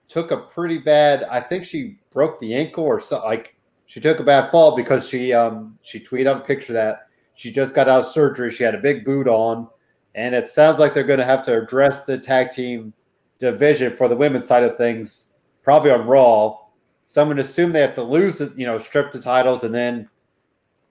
took 0.08 0.30
a 0.30 0.38
pretty 0.38 0.78
bad, 0.78 1.24
I 1.24 1.40
think 1.40 1.66
she 1.66 1.98
broke 2.10 2.40
the 2.40 2.54
ankle 2.54 2.84
or 2.84 3.00
so 3.00 3.18
like 3.20 3.56
she 3.86 4.00
took 4.00 4.20
a 4.20 4.24
bad 4.24 4.50
fall 4.50 4.76
because 4.76 5.08
she 5.08 5.32
um 5.32 5.78
she 5.82 6.00
tweeted 6.00 6.36
a 6.36 6.40
picture 6.40 6.72
that 6.72 7.07
she 7.38 7.52
just 7.52 7.72
got 7.72 7.86
out 7.88 8.00
of 8.00 8.06
surgery. 8.06 8.50
She 8.50 8.64
had 8.64 8.74
a 8.74 8.78
big 8.78 9.04
boot 9.04 9.28
on, 9.28 9.68
and 10.16 10.34
it 10.34 10.48
sounds 10.48 10.80
like 10.80 10.92
they're 10.92 11.04
going 11.04 11.20
to 11.20 11.24
have 11.24 11.44
to 11.44 11.62
address 11.62 12.04
the 12.04 12.18
tag 12.18 12.50
team 12.50 12.92
division 13.38 13.92
for 13.92 14.08
the 14.08 14.16
women's 14.16 14.44
side 14.44 14.64
of 14.64 14.76
things, 14.76 15.30
probably 15.62 15.92
on 15.92 16.04
Raw. 16.08 16.58
So 17.06 17.22
I'm 17.22 17.28
going 17.28 17.36
to 17.36 17.44
assume 17.44 17.70
they 17.70 17.80
have 17.80 17.94
to 17.94 18.02
lose 18.02 18.40
you 18.40 18.66
know, 18.66 18.76
strip 18.76 19.12
the 19.12 19.20
titles, 19.20 19.62
and 19.62 19.72
then, 19.72 20.08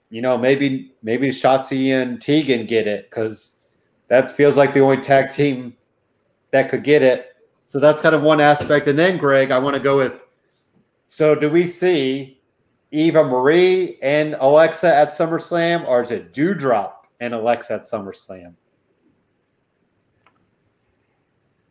you 0.08 0.22
know, 0.22 0.38
maybe 0.38 0.94
maybe 1.02 1.28
Shotzi 1.28 1.90
and 1.90 2.18
Tegan 2.18 2.64
get 2.64 2.86
it 2.86 3.10
because 3.10 3.56
that 4.08 4.32
feels 4.32 4.56
like 4.56 4.72
the 4.72 4.80
only 4.80 5.02
tag 5.02 5.30
team 5.30 5.76
that 6.50 6.70
could 6.70 6.82
get 6.82 7.02
it. 7.02 7.36
So 7.66 7.78
that's 7.78 8.00
kind 8.00 8.14
of 8.14 8.22
one 8.22 8.40
aspect. 8.40 8.88
And 8.88 8.98
then, 8.98 9.18
Greg, 9.18 9.50
I 9.50 9.58
want 9.58 9.76
to 9.76 9.80
go 9.82 9.98
with 9.98 10.14
so 11.08 11.34
do 11.34 11.50
we 11.50 11.66
see 11.66 12.37
Eva 12.90 13.24
Marie 13.24 13.98
and 14.02 14.36
Alexa 14.40 14.94
at 14.94 15.08
SummerSlam, 15.08 15.86
or 15.86 16.02
is 16.02 16.10
it 16.10 16.32
Doudrop 16.32 16.92
and 17.20 17.34
Alexa 17.34 17.74
at 17.74 17.80
SummerSlam? 17.82 18.54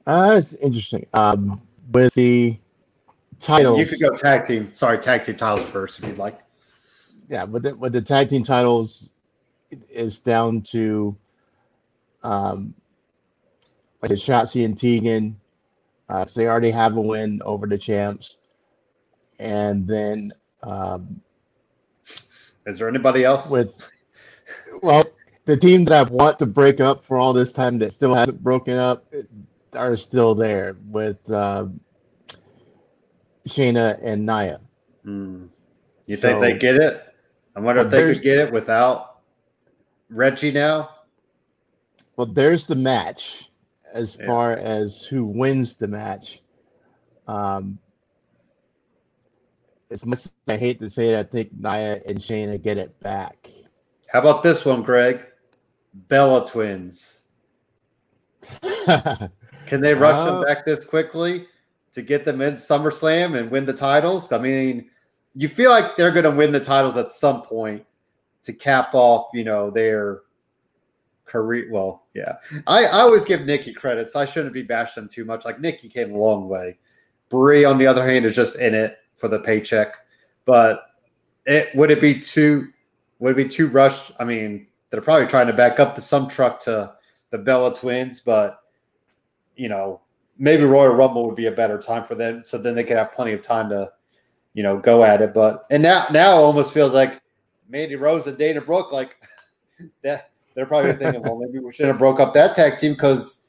Uh, 0.06 0.36
it's 0.38 0.54
interesting. 0.54 1.06
Um, 1.14 1.62
with 1.92 2.14
the 2.14 2.58
titles, 3.40 3.80
you 3.80 3.86
could 3.86 4.00
go 4.00 4.16
tag 4.16 4.46
team. 4.46 4.74
Sorry, 4.74 4.98
tag 4.98 5.24
team 5.24 5.36
titles 5.36 5.68
first 5.70 6.00
if 6.00 6.06
you'd 6.06 6.18
like. 6.18 6.40
Yeah, 7.30 7.46
but 7.46 7.64
the, 7.64 7.76
with 7.76 7.94
the 7.94 8.02
tag 8.02 8.30
team 8.30 8.44
titles, 8.44 9.10
is 9.90 10.20
down 10.20 10.62
to 10.62 11.16
um, 12.24 12.74
like 14.02 14.12
Shotzi 14.12 14.66
and 14.66 14.80
Tegan. 14.80 15.40
Uh, 16.10 16.26
so 16.26 16.40
they 16.40 16.48
already 16.48 16.72
have 16.72 16.96
a 16.96 17.02
win 17.02 17.42
over 17.44 17.68
the 17.68 17.78
champs 17.78 18.38
and 19.40 19.86
then 19.86 20.32
um, 20.64 21.22
is 22.66 22.78
there 22.78 22.90
anybody 22.90 23.24
else 23.24 23.50
with? 23.50 23.72
Well, 24.82 25.06
the 25.46 25.58
team 25.58 25.86
that 25.86 25.94
I 25.94 26.10
want 26.12 26.40
to 26.40 26.46
break 26.46 26.80
up 26.80 27.06
for 27.06 27.18
all 27.18 27.34
this 27.34 27.54
time 27.54 27.80
that 27.80 27.94
still 27.94 28.14
hasn't 28.14 28.44
broken 28.44 28.78
up 28.78 29.12
are 29.74 29.96
still 29.96 30.36
there 30.36 30.76
with 30.90 31.18
uh, 31.32 31.66
Shayna 33.48 34.00
and 34.04 34.26
Nia. 34.26 34.60
Mm. 35.06 35.50
You 36.06 36.18
think 36.18 36.36
so, 36.38 36.42
they 36.42 36.58
get 36.58 36.76
it? 36.76 37.04
I 37.56 37.60
wonder 37.60 37.82
if 37.82 37.90
they 37.90 38.14
could 38.14 38.22
get 38.22 38.40
it 38.40 38.52
without 38.52 39.22
Reggie 40.10 40.52
now. 40.52 40.90
Well, 42.18 42.28
there's 42.28 42.68
the 42.68 42.76
match 42.76 43.50
as 43.94 44.18
yeah. 44.20 44.28
far 44.28 44.54
as 44.54 45.06
who 45.06 45.26
wins 45.26 45.76
the 45.76 45.88
match. 45.88 46.42
Um, 47.28 47.80
as 49.92 50.06
much 50.06 50.26
as 50.26 50.32
I 50.48 50.58
hate 50.58 50.80
to 50.82 50.90
say 50.90 51.14
it, 51.14 51.20
I 51.20 51.24
think 51.24 51.52
Nia 51.58 52.02
and 52.06 52.20
Shayna 52.20 52.62
get 52.62 52.78
it 52.78 53.00
back. 53.00 53.50
How 54.08 54.20
about 54.20 54.44
this 54.44 54.66
one, 54.66 54.84
Greg? 54.84 55.26
Bella 55.94 56.48
twins. 56.48 57.24
Can 58.62 59.82
they 59.82 59.94
rush 59.94 60.16
uh, 60.16 60.26
them 60.26 60.44
back 60.46 60.66
this 60.66 60.86
quickly 60.86 61.48
to 61.94 62.02
get 62.02 62.24
them 62.24 62.42
in 62.42 62.56
SummerSlam 62.56 63.38
and 63.38 63.52
win 63.52 63.66
the 63.66 63.74
titles? 63.74 64.32
I 64.32 64.38
mean, 64.38 64.90
you 65.36 65.50
feel 65.50 65.72
like 65.72 65.98
they're 65.98 66.12
going 66.12 66.24
to 66.24 66.32
win 66.32 66.52
the 66.52 66.60
titles 66.60 66.98
at 66.98 67.12
some 67.12 67.42
point 67.42 67.86
to 68.44 68.54
cap 68.54 68.94
off, 68.94 69.28
you 69.34 69.44
know, 69.44 69.70
their 69.70 70.22
career. 71.26 71.68
Well, 71.72 72.06
yeah, 72.14 72.36
I, 72.66 72.86
I 72.86 73.00
always 73.00 73.26
give 73.26 73.46
Nikki 73.46 73.74
credit, 73.74 74.10
so 74.10 74.20
I 74.20 74.26
shouldn't 74.26 74.54
be 74.54 74.64
bashing 74.64 75.04
them 75.04 75.10
too 75.10 75.26
much. 75.26 75.44
Like 75.44 75.60
Nikki 75.60 75.90
came 75.90 76.14
a 76.14 76.18
long 76.18 76.48
way. 76.48 76.78
Brie, 77.30 77.66
on 77.66 77.78
the 77.78 77.88
other 77.88 78.08
hand, 78.08 78.26
is 78.26 78.36
just 78.36 78.58
in 78.58 78.74
it 78.74 78.98
for 79.18 79.28
the 79.28 79.40
paycheck. 79.40 79.96
But 80.46 80.84
it 81.46 81.76
would 81.76 81.92
it 81.92 82.00
be 82.00 82.20
too 82.20 82.70
would 83.20 83.38
it 83.38 83.44
be 83.44 83.50
too 83.50 83.68
rushed? 83.68 84.12
I 84.20 84.24
mean, 84.24 84.68
they're 84.90 85.02
probably 85.02 85.28
trying 85.28 85.48
to 85.48 85.54
back 85.54 85.80
up 85.80 85.96
to 85.96 86.02
some 86.02 86.28
truck 86.28 86.60
to 86.62 86.94
the 87.32 87.38
Bella 87.38 87.76
twins, 87.76 88.22
but 88.22 88.60
you 89.56 89.70
know, 89.70 90.02
maybe 90.38 90.64
Royal 90.64 90.94
Rumble 90.94 91.26
would 91.26 91.36
be 91.36 91.48
a 91.48 91.52
better 91.52 91.80
time 91.80 92.04
for 92.04 92.16
them. 92.16 92.44
So 92.44 92.58
then 92.58 92.76
they 92.76 92.84
could 92.84 92.98
have 92.98 93.14
plenty 93.14 93.34
of 93.34 93.42
time 93.42 93.70
to, 93.70 93.92
you 94.54 94.64
know, 94.64 94.78
go 94.78 95.04
at 95.04 95.22
it. 95.22 95.34
But 95.34 95.66
and 95.70 95.82
now 95.84 96.06
now 96.12 96.32
it 96.34 96.44
almost 96.44 96.74
feels 96.74 96.94
like 96.94 97.22
Mandy 97.68 97.96
Rose 97.96 98.28
and 98.28 98.38
Dana 98.38 98.62
Brooke, 98.62 98.92
like 98.92 99.18
that 100.04 100.32
they're 100.54 100.66
probably 100.66 100.94
thinking, 100.94 101.22
well, 101.22 101.38
maybe 101.38 101.60
we 101.60 101.72
should 101.72 101.88
have 101.88 101.98
broke 101.98 102.20
up 102.20 102.34
that 102.34 102.56
tag 102.56 102.78
team 102.78 102.94
because 102.94 103.42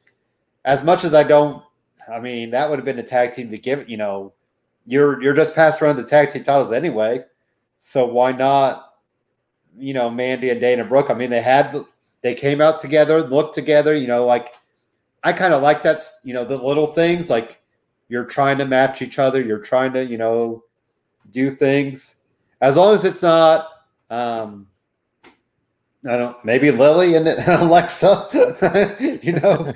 as 0.64 0.82
much 0.82 1.04
as 1.04 1.14
I 1.14 1.22
don't, 1.22 1.62
I 2.10 2.20
mean, 2.20 2.50
that 2.50 2.68
would 2.68 2.78
have 2.78 2.86
been 2.86 2.98
a 2.98 3.02
tag 3.02 3.32
team 3.32 3.50
to 3.50 3.58
give. 3.58 3.80
it, 3.80 3.88
You 3.88 3.96
know, 3.96 4.32
you're 4.88 5.22
you're 5.22 5.34
just 5.34 5.54
passed 5.54 5.82
around 5.82 5.96
the 5.96 6.02
tag 6.02 6.30
team 6.30 6.42
titles 6.42 6.72
anyway, 6.72 7.22
so 7.78 8.06
why 8.06 8.32
not? 8.32 8.94
You 9.78 9.92
know, 9.92 10.08
Mandy 10.08 10.48
and 10.48 10.60
Dana 10.60 10.82
Brooke. 10.82 11.10
I 11.10 11.14
mean, 11.14 11.28
they 11.28 11.42
had 11.42 11.84
they 12.22 12.34
came 12.34 12.62
out 12.62 12.80
together, 12.80 13.22
looked 13.22 13.54
together. 13.54 13.94
You 13.94 14.06
know, 14.06 14.24
like 14.24 14.54
I 15.22 15.34
kind 15.34 15.52
of 15.52 15.62
like 15.62 15.82
that. 15.82 16.02
You 16.24 16.32
know, 16.32 16.44
the 16.44 16.56
little 16.56 16.86
things 16.86 17.28
like 17.28 17.60
you're 18.08 18.24
trying 18.24 18.56
to 18.58 18.64
match 18.64 19.02
each 19.02 19.18
other. 19.18 19.42
You're 19.42 19.58
trying 19.58 19.92
to 19.92 20.06
you 20.06 20.16
know 20.16 20.64
do 21.32 21.54
things 21.54 22.16
as 22.62 22.76
long 22.76 22.94
as 22.94 23.04
it's 23.04 23.22
not. 23.22 23.68
Um, 24.08 24.68
I 26.08 26.16
don't. 26.16 26.42
Maybe 26.46 26.70
Lily 26.70 27.14
and 27.14 27.28
Alexa. 27.46 28.96
you 29.22 29.32
know, 29.32 29.72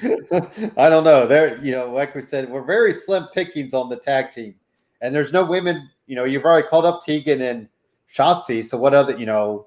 I 0.78 0.88
don't 0.88 1.04
know. 1.04 1.26
They're 1.26 1.58
you 1.58 1.72
know, 1.72 1.92
like 1.92 2.14
we 2.14 2.22
said, 2.22 2.48
we're 2.48 2.64
very 2.64 2.94
slim 2.94 3.28
pickings 3.34 3.74
on 3.74 3.90
the 3.90 3.96
tag 3.96 4.30
team, 4.30 4.54
and 5.02 5.14
there's 5.14 5.32
no 5.32 5.44
women. 5.44 5.90
You 6.06 6.16
know, 6.16 6.24
you've 6.24 6.44
already 6.44 6.66
called 6.66 6.86
up 6.86 7.04
Tegan 7.04 7.42
and 7.42 7.68
Shotzi. 8.14 8.64
So 8.64 8.78
what 8.78 8.94
other? 8.94 9.18
You 9.18 9.26
know, 9.26 9.66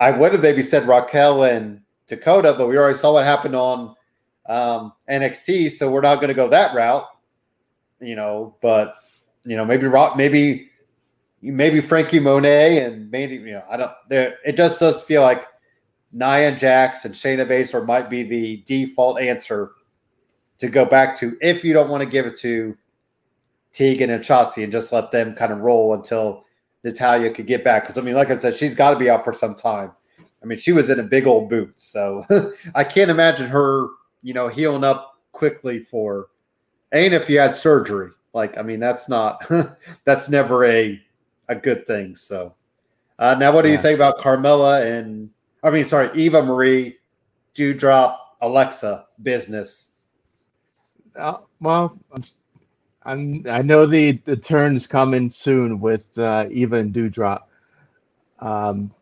I 0.00 0.10
would 0.10 0.32
have 0.32 0.42
maybe 0.42 0.62
said 0.62 0.88
Raquel 0.88 1.44
and 1.44 1.82
Dakota, 2.08 2.54
but 2.56 2.66
we 2.66 2.76
already 2.76 2.98
saw 2.98 3.12
what 3.12 3.24
happened 3.24 3.54
on 3.54 3.94
um, 4.48 4.92
NXT. 5.08 5.70
So 5.70 5.90
we're 5.90 6.00
not 6.00 6.16
going 6.16 6.28
to 6.28 6.34
go 6.34 6.48
that 6.48 6.74
route. 6.74 7.06
You 8.00 8.16
know, 8.16 8.56
but 8.62 8.96
you 9.44 9.56
know, 9.56 9.64
maybe 9.64 9.86
Rock, 9.86 10.16
maybe 10.16 10.70
maybe 11.42 11.80
Frankie 11.80 12.20
Monet 12.20 12.84
and 12.84 13.10
maybe 13.10 13.36
you 13.36 13.52
know, 13.52 13.64
I 13.70 13.76
don't. 13.76 13.92
There, 14.08 14.38
it 14.44 14.56
just 14.56 14.80
does 14.80 15.02
feel 15.02 15.22
like 15.22 15.46
Nia 16.12 16.56
Jax 16.56 17.04
and 17.04 17.14
Shayna 17.14 17.46
Baszler 17.46 17.84
might 17.84 18.08
be 18.08 18.22
the 18.22 18.62
default 18.66 19.20
answer 19.20 19.72
to 20.58 20.68
go 20.68 20.84
back 20.84 21.16
to 21.18 21.36
if 21.42 21.64
you 21.64 21.72
don't 21.72 21.90
want 21.90 22.02
to 22.02 22.08
give 22.08 22.24
it 22.26 22.38
to 22.40 22.76
Tegan 23.72 24.10
and 24.10 24.22
Shotzi 24.22 24.62
and 24.62 24.72
just 24.72 24.92
let 24.92 25.10
them 25.10 25.34
kind 25.34 25.52
of 25.52 25.60
roll 25.60 25.94
until 25.94 26.44
Natalya 26.84 27.30
could 27.30 27.46
get 27.46 27.64
back. 27.64 27.82
Because 27.82 27.98
I 27.98 28.02
mean, 28.02 28.14
like 28.14 28.30
I 28.30 28.36
said, 28.36 28.56
she's 28.56 28.74
got 28.74 28.90
to 28.90 28.98
be 28.98 29.10
out 29.10 29.24
for 29.24 29.32
some 29.32 29.54
time. 29.54 29.92
I 30.42 30.46
mean, 30.46 30.58
she 30.58 30.72
was 30.72 30.88
in 30.88 31.00
a 31.00 31.04
big 31.04 31.26
old 31.26 31.48
boot, 31.48 31.74
so 31.76 32.24
I 32.74 32.84
can't 32.84 33.10
imagine 33.10 33.48
her, 33.48 33.88
you 34.22 34.34
know, 34.34 34.48
healing 34.48 34.84
up 34.84 35.18
quickly 35.32 35.80
for. 35.80 36.28
And 36.92 37.12
if 37.12 37.28
you 37.28 37.38
had 37.38 37.54
surgery, 37.54 38.10
like 38.32 38.56
I 38.56 38.62
mean, 38.62 38.80
that's 38.80 39.08
not 39.08 39.42
that's 40.04 40.28
never 40.28 40.64
a 40.64 41.00
a 41.48 41.54
good 41.54 41.86
thing. 41.86 42.14
So 42.14 42.54
uh, 43.18 43.34
now, 43.38 43.52
what 43.52 43.62
do 43.62 43.68
yeah. 43.68 43.76
you 43.76 43.82
think 43.82 43.96
about 43.96 44.18
Carmella 44.18 44.86
and 44.86 45.30
I 45.62 45.70
mean, 45.70 45.84
sorry, 45.84 46.10
Eva 46.14 46.42
Marie, 46.42 46.98
Doudrop, 47.54 48.16
Alexa 48.40 49.06
business. 49.22 49.90
Uh, 51.18 51.38
well, 51.60 51.98
I'm, 52.12 52.22
I'm, 53.08 53.42
i 53.48 53.62
know 53.62 53.86
the 53.86 54.12
the 54.26 54.36
turn's 54.36 54.86
coming 54.86 55.30
soon 55.30 55.80
with 55.80 56.04
uh, 56.18 56.46
Eva 56.50 56.76
and 56.76 56.92
Doudrop. 56.92 57.44
Um, 58.38 58.92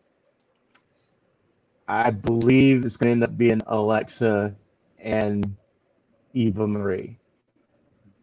I 1.89 2.11
believe 2.11 2.85
it's 2.85 2.97
going 2.97 3.09
to 3.09 3.13
end 3.13 3.25
up 3.25 3.37
being 3.37 3.63
Alexa 3.67 4.55
and 5.01 5.57
Eva 6.35 6.69
Marie 6.69 7.19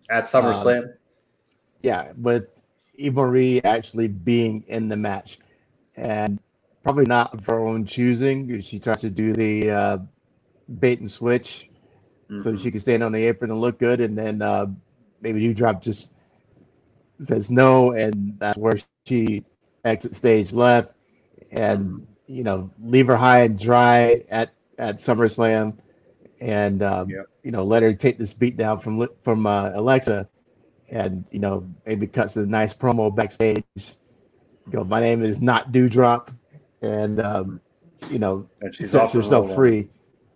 at 0.10 0.24
SummerSlam. 0.24 0.84
Um, 0.84 0.94
yeah, 1.82 2.14
with 2.18 2.48
Eva 2.96 3.22
Marie 3.22 3.62
actually 3.64 4.08
being 4.08 4.64
in 4.70 4.88
the 4.88 4.96
match, 4.96 5.40
and 5.98 6.40
probably 6.82 7.06
not 7.06 7.34
of 7.34 7.46
her 7.46 7.60
own 7.60 7.86
choosing. 7.86 8.62
She 8.62 8.80
tries 8.80 9.02
to 9.02 9.10
do 9.10 9.34
the 9.34 9.70
uh, 9.70 9.98
bait 10.80 11.02
and 11.02 11.12
switch 11.12 11.70
mm-hmm. 12.32 12.44
so 12.44 12.56
she 12.56 12.72
can 12.72 12.80
stand 12.80 13.04
on 13.04 13.12
the 13.12 13.24
apron 13.26 13.52
and 13.52 13.60
look 13.60 13.80
good, 13.80 14.00
and 14.00 14.18
then 14.18 14.42
uh, 14.42 14.68
maybe 15.24 15.54
Doudrop 15.54 15.82
just 15.82 16.12
says 17.28 17.50
no, 17.50 17.94
and 17.94 18.36
that's 18.38 18.58
where 18.58 18.78
she 19.08 19.44
exits 19.86 20.18
stage 20.18 20.54
left, 20.54 20.92
and 21.52 22.06
you 22.28 22.44
know 22.44 22.70
leave 22.84 23.08
her 23.08 23.18
high 23.18 23.44
and 23.44 23.58
dry 23.58 24.24
at 24.30 24.54
at 24.78 24.98
SummerSlam, 24.98 25.74
and 26.40 26.84
um, 26.84 27.10
yep. 27.10 27.26
you 27.42 27.52
know 27.52 27.64
let 27.64 27.82
her 27.82 27.94
take 27.94 28.18
this 28.18 28.34
beat 28.34 28.58
down 28.58 28.80
from 28.80 29.08
from 29.24 29.48
uh, 29.48 29.72
Alexa, 29.74 30.28
and 30.90 31.24
you 31.32 31.40
know 31.40 31.66
maybe 31.86 32.06
cuts 32.06 32.36
a 32.36 32.46
nice 32.46 32.74
promo 32.74 33.14
backstage. 33.16 33.64
Go, 34.70 34.84
my 34.84 35.00
name 35.00 35.24
is 35.24 35.42
not 35.42 35.72
Dewdrop, 35.72 36.32
and 36.82 37.20
um, 37.20 37.62
you 38.10 38.20
know 38.20 38.48
sets 38.72 39.14
herself 39.14 39.56
free. 39.56 39.90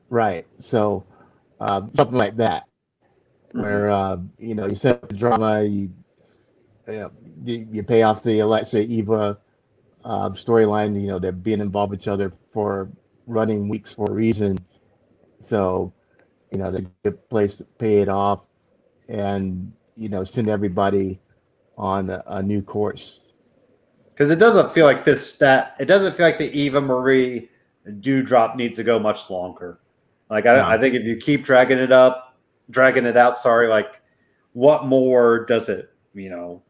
Right. 0.09 0.47
So 0.59 1.05
um, 1.59 1.91
something 1.95 2.17
like 2.17 2.37
that. 2.37 2.66
Where 3.51 3.89
uh, 3.89 4.17
you 4.37 4.55
know 4.55 4.67
you 4.67 4.75
set 4.75 4.95
up 4.95 5.09
the 5.09 5.15
drama, 5.15 5.63
you 5.63 5.89
you, 6.87 7.67
you, 7.71 7.83
pay 7.83 8.03
off 8.03 8.23
the 8.23 8.39
Alexa 8.39 8.81
Eva 8.81 9.37
uh, 10.05 10.29
storyline. 10.29 10.99
You 10.99 11.07
know 11.07 11.19
they're 11.19 11.31
being 11.31 11.59
involved 11.59 11.91
with 11.91 12.01
each 12.01 12.07
other 12.07 12.31
for 12.53 12.89
running 13.25 13.67
weeks 13.67 13.93
for 13.93 14.09
a 14.09 14.13
reason. 14.13 14.57
So 15.47 15.93
you 16.51 16.57
know, 16.57 16.71
the 16.71 16.85
good 17.03 17.29
place 17.29 17.57
to 17.57 17.63
pay 17.63 18.01
it 18.01 18.09
off, 18.09 18.41
and 19.07 19.71
you 19.95 20.09
know 20.09 20.23
send 20.23 20.47
everybody 20.47 21.19
on 21.77 22.09
a, 22.09 22.23
a 22.27 22.41
new 22.41 22.61
course 22.61 23.19
because 24.09 24.31
it 24.31 24.37
doesn't 24.37 24.71
feel 24.71 24.85
like 24.85 25.05
this 25.05 25.33
that 25.33 25.75
it 25.79 25.85
doesn't 25.85 26.15
feel 26.15 26.25
like 26.25 26.39
the 26.39 26.51
Eva 26.57 26.81
Marie 26.81 27.49
Doudrop 27.87 28.55
needs 28.55 28.77
to 28.77 28.83
go 28.83 28.97
much 28.97 29.29
longer. 29.29 29.79
Like 30.29 30.45
I, 30.45 30.57
no. 30.57 30.65
I 30.65 30.77
think 30.77 30.95
if 30.95 31.03
you 31.05 31.17
keep 31.17 31.43
dragging 31.43 31.77
it 31.77 31.91
up, 31.91 32.26
dragging 32.69 33.05
it 33.05 33.17
out, 33.17 33.37
sorry, 33.37 33.67
like 33.67 34.01
what 34.53 34.85
more 34.85 35.45
does 35.45 35.69
it, 35.69 35.89
you 36.13 36.29
know? 36.29 36.63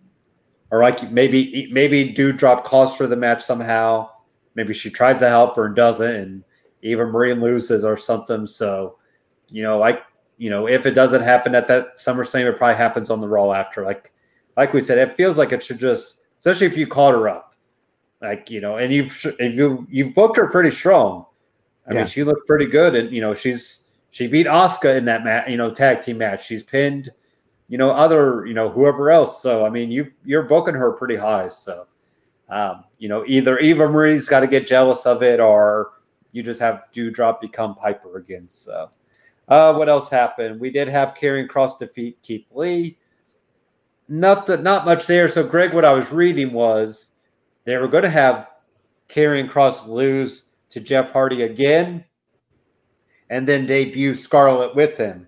Or 0.72 0.82
like 0.82 1.12
maybe 1.12 1.70
maybe 1.72 2.14
Doudrop 2.14 2.64
calls 2.66 2.96
for 2.96 3.08
the 3.08 3.16
match 3.16 3.44
somehow. 3.44 4.10
Maybe 4.56 4.74
she 4.74 4.90
tries 4.90 5.20
to 5.20 5.30
help 5.30 5.56
her 5.56 5.68
and 5.68 5.76
doesn't, 5.76 6.16
and 6.16 6.44
Eva 6.82 7.06
Marie 7.06 7.34
loses 7.34 7.86
or 7.86 7.96
something. 7.96 8.46
So, 8.48 8.98
you 9.50 9.64
know, 9.64 9.78
like 9.78 10.04
you 10.38 10.50
know, 10.50 10.68
if 10.68 10.86
it 10.86 10.92
doesn't 10.92 11.22
happen 11.22 11.56
at 11.56 11.68
that 11.70 11.98
SummerSlam, 11.98 12.50
it 12.50 12.58
probably 12.58 12.76
happens 12.76 13.10
on 13.10 13.22
the 13.22 13.28
Raw 13.28 13.54
after. 13.54 13.86
Like, 13.86 14.14
like 14.58 14.74
we 14.74 14.82
said, 14.82 14.98
it 14.98 15.14
feels 15.14 15.38
like 15.38 15.52
it 15.52 15.64
should 15.64 15.80
just 15.80 16.22
especially 16.40 16.68
if 16.68 16.78
you 16.78 16.88
called 16.88 17.16
her 17.16 17.30
up, 17.30 17.56
like 18.22 18.50
you 18.50 18.62
know, 18.62 18.78
and 18.78 18.94
you've 18.94 19.26
if 19.40 19.56
you've 19.56 19.86
you've 19.90 20.14
booked 20.14 20.38
her 20.38 20.50
pretty 20.50 20.72
strong. 20.72 21.26
I 21.88 21.94
yeah. 21.94 22.00
mean, 22.00 22.08
she 22.08 22.24
looked 22.24 22.48
pretty 22.48 22.66
good, 22.66 22.96
and 22.96 23.12
you 23.12 23.22
know, 23.22 23.34
she's 23.34 23.84
she 24.18 24.28
beat 24.28 24.48
Asuka 24.48 24.98
in 24.98 25.06
that 25.06 25.24
match, 25.24 25.50
you 25.50 25.58
know, 25.58 25.72
tag 25.72 26.02
team 26.02 26.18
match. 26.18 26.46
She's 26.46 26.64
pinned, 26.64 27.12
you 27.68 27.78
know, 27.78 27.92
other 27.92 28.46
you 28.46 28.54
know 28.54 28.70
whoever 28.70 29.12
else. 29.12 29.42
So 29.42 29.66
I 29.66 29.70
mean, 29.70 29.92
you 29.92 30.12
you're 30.26 30.44
booking 30.44 30.76
her 30.76 30.92
pretty 30.92 31.16
high. 31.16 31.48
So 31.50 31.88
um, 32.50 32.84
you 32.98 33.10
know, 33.10 33.24
either 33.28 33.60
Eva 33.60 33.90
Marie's 33.90 34.30
got 34.30 34.40
to 34.42 34.48
get 34.48 34.66
jealous 34.68 35.06
of 35.06 35.24
it, 35.24 35.40
or 35.40 35.92
you 36.32 36.44
just 36.44 36.60
have 36.60 36.86
Doudrop 36.94 37.42
become 37.42 37.76
Piper 37.76 38.18
again. 38.18 38.48
So. 38.50 38.90
Uh, 39.50 39.74
what 39.74 39.88
else 39.88 40.10
happened? 40.10 40.60
We 40.60 40.72
did 40.72 40.90
have 40.90 41.14
Karrion 41.14 41.48
Kross 41.48 41.80
defeat 41.80 42.22
Keith 42.22 42.48
Lee 42.52 42.98
nothing, 44.08 44.64
not 44.64 44.86
much 44.86 45.08
there. 45.08 45.30
So, 45.30 45.44
Greg, 45.48 45.74
what 45.74 45.86
I 45.86 45.94
was 45.94 46.12
reading 46.12 46.54
was 46.54 47.12
they 47.66 47.78
were 47.78 47.88
going 47.88 48.04
to 48.04 48.10
have 48.10 48.50
Karrion 49.10 49.50
Kross 49.50 49.88
lose 49.88 50.44
to 50.70 50.80
Jeff 50.80 51.12
Hardy 51.12 51.44
again, 51.44 52.04
and 53.30 53.48
then 53.48 53.66
debut 53.66 54.14
Scarlett 54.16 54.76
with 54.76 54.98
him, 54.98 55.28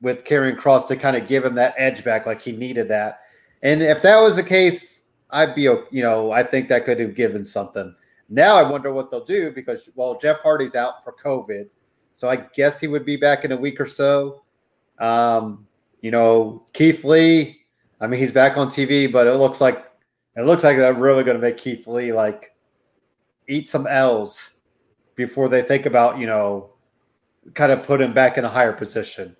with 0.00 0.24
Karrion 0.24 0.56
Kross 0.56 0.88
to 0.88 0.96
kind 0.96 1.16
of 1.16 1.28
give 1.28 1.44
him 1.44 1.54
that 1.56 1.74
edge 1.76 2.04
back, 2.04 2.26
like 2.26 2.40
he 2.40 2.52
needed 2.52 2.88
that. 2.88 3.20
And 3.62 3.82
if 3.82 4.02
that 4.02 4.20
was 4.20 4.36
the 4.36 4.42
case, 4.42 5.02
I'd 5.30 5.54
be, 5.54 5.62
you 5.62 6.02
know, 6.02 6.30
I 6.30 6.42
think 6.42 6.68
that 6.68 6.84
could 6.84 7.00
have 7.00 7.14
given 7.14 7.44
something. 7.44 7.94
Now 8.28 8.56
I 8.56 8.68
wonder 8.68 8.92
what 8.92 9.10
they'll 9.10 9.24
do 9.24 9.50
because, 9.50 9.88
well, 9.94 10.18
Jeff 10.18 10.40
Hardy's 10.40 10.74
out 10.74 11.04
for 11.04 11.14
COVID, 11.22 11.68
so 12.14 12.28
I 12.28 12.36
guess 12.36 12.80
he 12.80 12.86
would 12.86 13.04
be 13.04 13.16
back 13.16 13.44
in 13.44 13.52
a 13.52 13.56
week 13.56 13.80
or 13.80 13.86
so. 13.86 14.42
Um, 14.98 15.66
you 16.00 16.10
know, 16.10 16.64
Keith 16.72 17.04
Lee, 17.04 17.60
I 18.00 18.06
mean, 18.06 18.18
he's 18.18 18.32
back 18.32 18.56
on 18.56 18.68
TV, 18.68 19.10
but 19.10 19.26
it 19.26 19.34
looks 19.34 19.60
like 19.60 19.84
it 20.36 20.46
looks 20.46 20.64
like 20.64 20.76
they're 20.76 20.94
really 20.94 21.24
going 21.24 21.36
to 21.36 21.42
make 21.42 21.56
Keith 21.56 21.86
Lee 21.86 22.12
like 22.12 22.54
eat 23.48 23.68
some 23.68 23.86
L's 23.86 24.54
before 25.14 25.48
they 25.48 25.62
think 25.62 25.86
about 25.86 26.18
you 26.18 26.26
know 26.26 26.71
kind 27.54 27.72
of 27.72 27.84
put 27.84 28.00
him 28.00 28.12
back 28.12 28.38
in 28.38 28.44
a 28.44 28.48
higher 28.48 28.72
position. 28.72 29.36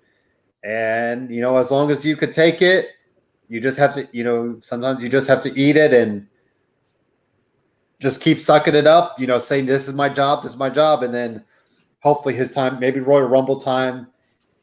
And 0.63 1.33
you 1.33 1.41
know, 1.41 1.57
as 1.57 1.71
long 1.71 1.91
as 1.91 2.05
you 2.05 2.15
could 2.15 2.33
take 2.33 2.61
it, 2.61 2.87
you 3.49 3.59
just 3.59 3.77
have 3.77 3.93
to 3.95 4.07
you 4.11 4.23
know 4.23 4.59
sometimes 4.61 5.03
you 5.03 5.09
just 5.09 5.27
have 5.27 5.41
to 5.43 5.59
eat 5.59 5.75
it 5.75 5.93
and 5.93 6.27
just 7.99 8.21
keep 8.21 8.39
sucking 8.39 8.75
it 8.75 8.85
up, 8.85 9.17
you 9.19 9.25
know, 9.25 9.39
saying 9.39 9.65
this 9.65 9.87
is 9.87 9.93
my 9.93 10.09
job, 10.09 10.43
this 10.43 10.51
is 10.51 10.57
my 10.57 10.69
job, 10.69 11.03
and 11.03 11.13
then 11.13 11.43
hopefully 12.01 12.35
his 12.35 12.51
time, 12.51 12.77
maybe 12.79 12.99
Royal 12.99 13.27
Rumble 13.27 13.59
time, 13.59 14.07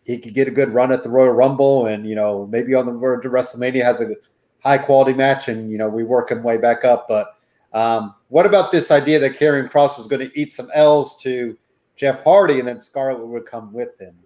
he 0.05 0.19
could 0.19 0.35
get 0.35 0.47
a 0.47 0.51
good 0.51 0.69
run 0.69 0.93
at 0.93 1.03
the 1.03 1.09
Royal 1.11 1.33
Rumble, 1.33 1.87
and 1.87 2.07
you 2.07 2.15
know, 2.15 2.47
maybe 2.47 2.75
on 2.75 2.87
the 2.87 2.93
road 2.93 3.23
to 3.23 3.31
WrestleMania 3.31 3.83
has 3.83 4.01
a 4.01 4.15
high 4.63 4.79
quality 4.79 5.15
match, 5.15 5.49
and 5.49 5.71
you 5.71 5.79
know, 5.79 5.89
we 5.89 6.05
work 6.05 6.31
him 6.31 6.43
way 6.43 6.59
back 6.59 6.85
up. 6.85 7.07
But 7.09 7.29
um, 7.73 8.15
what 8.29 8.47
about 8.47 8.73
this 8.73 8.91
idea 8.91 9.19
that 9.21 9.39
Karrion 9.39 9.71
Kross 9.71 9.97
was 9.97 10.07
going 10.07 10.29
to 10.29 10.39
eat 10.41 10.53
some 10.53 10.71
L's 10.75 11.17
to 11.23 11.57
Jeff 12.01 12.25
Hardy, 12.25 12.59
and 12.59 12.67
then 12.67 12.81
Scarlett 12.81 13.27
would 13.27 13.45
come 13.45 13.75
with 13.75 14.01
him 14.01 14.17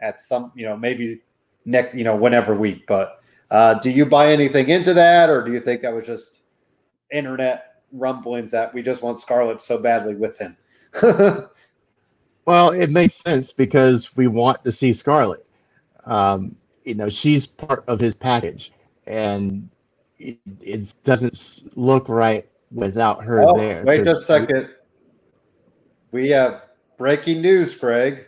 at 0.00 0.18
some, 0.18 0.50
you 0.54 0.64
know, 0.64 0.78
maybe 0.78 1.20
next, 1.66 1.94
you 1.94 2.04
know, 2.04 2.16
whenever 2.16 2.54
week. 2.54 2.86
But 2.86 3.20
uh, 3.50 3.74
do 3.74 3.90
you 3.90 4.06
buy 4.06 4.32
anything 4.32 4.70
into 4.70 4.94
that, 4.94 5.28
or 5.28 5.44
do 5.44 5.52
you 5.52 5.60
think 5.60 5.82
that 5.82 5.92
was 5.92 6.06
just 6.06 6.40
internet 7.10 7.72
rumblings 7.92 8.50
that 8.52 8.72
we 8.72 8.82
just 8.82 9.02
want 9.02 9.20
Scarlett 9.20 9.60
so 9.60 9.76
badly 9.76 10.14
with 10.14 10.38
him. 10.38 10.56
well, 12.46 12.70
it 12.70 12.88
makes 12.88 13.16
sense 13.16 13.52
because 13.52 14.16
we 14.16 14.26
want 14.26 14.64
to 14.64 14.72
see 14.72 14.94
Scarlett. 14.94 15.44
Um, 16.06 16.56
you 16.84 16.94
know, 16.94 17.10
she's 17.10 17.46
part 17.46 17.84
of 17.88 18.00
his 18.00 18.14
package, 18.14 18.72
and 19.06 19.68
it, 20.18 20.38
it 20.62 20.94
doesn't 21.04 21.64
look 21.76 22.08
right 22.08 22.48
without 22.70 23.22
her 23.22 23.42
oh, 23.42 23.54
there. 23.54 23.84
Wait 23.84 24.02
just 24.04 24.22
a 24.22 24.24
second. 24.24 24.70
We 26.10 26.30
have 26.30 26.62
breaking 26.96 27.42
news, 27.42 27.74
Craig. 27.74 28.26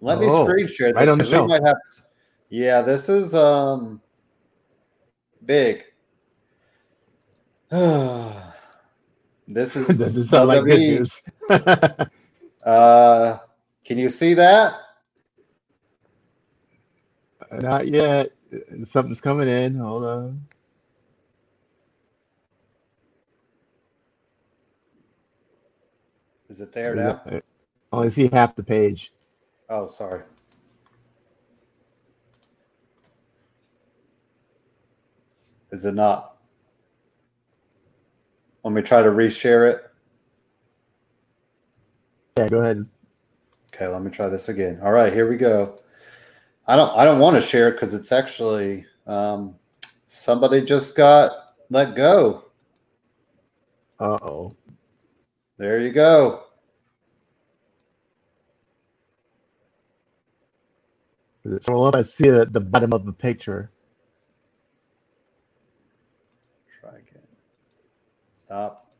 Let 0.00 0.18
me 0.18 0.26
oh, 0.28 0.46
screen 0.46 0.68
share 0.68 0.92
this. 0.92 1.08
Right 1.08 1.26
show. 1.26 1.46
Might 1.46 1.62
have, 1.62 1.76
yeah, 2.48 2.82
this 2.82 3.08
is 3.08 3.34
um 3.34 4.00
big. 5.44 5.84
This 9.48 9.76
is 9.76 9.98
doesn't 9.98 10.26
sound 10.26 10.48
like 10.48 10.64
good 10.64 10.78
news. 10.78 11.22
uh, 12.64 13.38
can 13.84 13.98
you 13.98 14.08
see 14.08 14.34
that? 14.34 14.74
Not 17.52 17.86
yet. 17.86 18.32
Something's 18.90 19.20
coming 19.20 19.48
in. 19.48 19.76
Hold 19.76 20.04
on. 20.04 20.46
Is 26.48 26.60
it 26.60 26.72
there 26.72 26.94
now? 26.94 27.22
I 27.96 28.00
only 28.00 28.10
see 28.10 28.28
half 28.30 28.54
the 28.54 28.62
page. 28.62 29.10
Oh, 29.70 29.86
sorry. 29.86 30.20
Is 35.70 35.86
it 35.86 35.94
not? 35.94 36.36
Let 38.64 38.74
me 38.74 38.82
try 38.82 39.00
to 39.00 39.08
reshare 39.08 39.72
it. 39.72 39.82
Yeah, 42.36 42.48
go 42.48 42.60
ahead. 42.60 42.84
Okay, 43.74 43.86
let 43.86 44.02
me 44.02 44.10
try 44.10 44.28
this 44.28 44.50
again. 44.50 44.78
All 44.82 44.92
right, 44.92 45.10
here 45.10 45.26
we 45.26 45.38
go. 45.38 45.78
I 46.66 46.76
don't 46.76 46.94
I 46.94 47.04
don't 47.04 47.18
want 47.18 47.36
to 47.36 47.40
share 47.42 47.68
it 47.68 47.72
because 47.72 47.94
it's 47.94 48.12
actually 48.12 48.84
um, 49.06 49.54
somebody 50.04 50.60
just 50.60 50.94
got 50.94 51.54
let 51.70 51.94
go. 51.94 52.44
Uh 53.98 54.18
oh. 54.20 54.54
There 55.56 55.80
you 55.80 55.92
go. 55.92 56.45
So 61.62 61.90
I 61.94 62.02
see 62.02 62.28
at 62.28 62.52
the 62.52 62.60
bottom 62.60 62.92
of 62.92 63.04
the 63.04 63.12
picture. 63.12 63.70
Try 66.80 66.90
again. 66.90 67.22
Stop. 68.36 68.90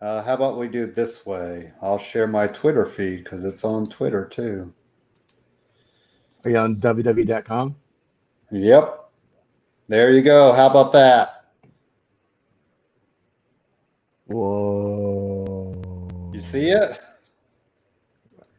Uh, 0.00 0.22
how 0.22 0.34
about 0.34 0.58
we 0.58 0.68
do 0.68 0.84
it 0.84 0.94
this 0.94 1.24
way? 1.24 1.72
I'll 1.80 1.98
share 1.98 2.26
my 2.26 2.46
Twitter 2.46 2.84
feed 2.84 3.24
because 3.24 3.44
it's 3.44 3.64
on 3.64 3.86
Twitter 3.86 4.26
too. 4.26 4.72
Are 6.44 6.50
you 6.50 6.58
on 6.58 6.76
WWE.com? 6.76 7.74
Yep. 8.50 9.10
There 9.88 10.12
you 10.12 10.20
go. 10.22 10.52
How 10.52 10.66
about 10.66 10.92
that? 10.92 11.46
Whoa. 14.26 15.74
You 16.34 16.40
see 16.40 16.68
it? 16.70 16.98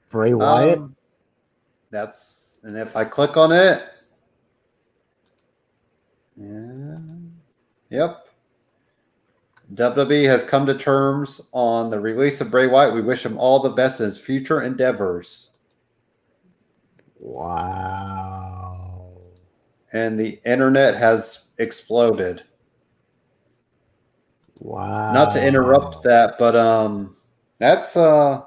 Bray 0.09 0.33
Wyatt? 0.33 0.79
Um, 0.79 0.95
that's, 1.91 2.44
and 2.65 2.75
if 2.75 2.97
I 2.97 3.05
click 3.05 3.37
on 3.37 3.51
it, 3.51 3.83
yeah. 6.35 6.97
Yep. 7.91 8.27
WWE 9.75 10.25
has 10.25 10.43
come 10.43 10.65
to 10.65 10.77
terms 10.77 11.41
on 11.51 11.89
the 11.89 11.99
release 11.99 12.41
of 12.41 12.51
Bray 12.51 12.67
Wyatt. 12.67 12.93
We 12.93 13.01
wish 13.01 13.23
him 13.23 13.37
all 13.37 13.59
the 13.59 13.69
best 13.69 13.99
in 13.99 14.07
his 14.07 14.17
future 14.17 14.63
endeavors. 14.63 15.51
Wow. 17.19 19.13
And 19.93 20.19
the 20.19 20.39
internet 20.45 20.95
has 20.95 21.41
exploded. 21.59 22.43
Wow. 24.59 25.13
Not 25.13 25.31
to 25.33 25.45
interrupt 25.45 26.03
that, 26.03 26.37
but 26.39 26.55
um 26.55 27.15
that's 27.59 27.95
uh 27.95 28.41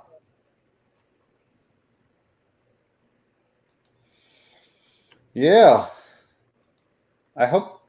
Yeah. 5.38 5.86
I 7.36 7.46
hope 7.46 7.80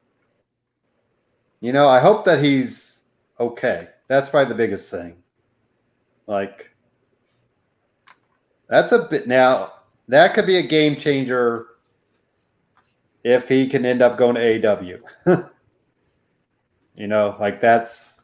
you 1.62 1.74
know, 1.74 1.88
I 1.88 2.00
hope 2.00 2.24
that 2.26 2.44
he's 2.44 3.02
okay. 3.40 3.88
That's 4.08 4.30
probably 4.30 4.50
the 4.50 4.56
biggest 4.58 4.92
thing. 4.92 5.18
Like, 6.28 6.70
that's 8.70 8.92
a 8.92 9.08
bit 9.10 9.28
now. 9.28 9.74
That 10.08 10.36
could 10.36 10.46
be 10.46 10.58
a 10.58 10.62
game 10.62 10.96
changer 10.96 11.66
if 13.24 13.50
he 13.50 13.68
can 13.68 13.84
end 13.84 14.04
up 14.04 14.16
going 14.16 14.36
to 14.36 14.42
AEW. 14.42 15.02
you 16.96 17.08
know, 17.08 17.36
like 17.40 17.60
that's 17.60 18.22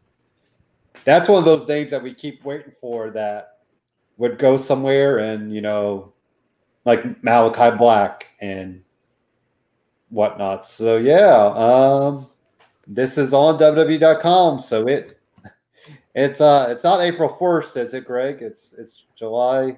that's 1.03 1.27
one 1.27 1.39
of 1.39 1.45
those 1.45 1.67
names 1.67 1.89
that 1.89 2.03
we 2.03 2.13
keep 2.13 2.45
waiting 2.45 2.73
for 2.79 3.09
that 3.09 3.57
would 4.17 4.37
go 4.37 4.55
somewhere 4.55 5.17
and 5.17 5.51
you 5.51 5.61
know, 5.61 6.13
like 6.85 7.03
Malakai 7.23 7.75
Black 7.75 8.31
and 8.39 8.84
whatnot. 10.09 10.65
So 10.65 10.97
yeah, 10.97 11.51
um, 11.55 12.27
this 12.87 13.17
is 13.17 13.33
on 13.33 13.57
WWE.com, 13.59 14.59
so 14.59 14.87
it 14.87 15.19
it's 16.13 16.39
uh 16.41 16.67
it's 16.69 16.83
not 16.83 17.01
April 17.01 17.35
first, 17.37 17.75
is 17.77 17.93
it, 17.93 18.05
Greg? 18.05 18.39
It's 18.41 18.73
it's 18.77 19.03
July. 19.15 19.77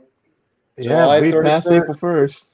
Yeah, 0.78 1.20
we 1.20 1.32
passed 1.32 1.72
April 1.72 1.98
first. 1.98 2.50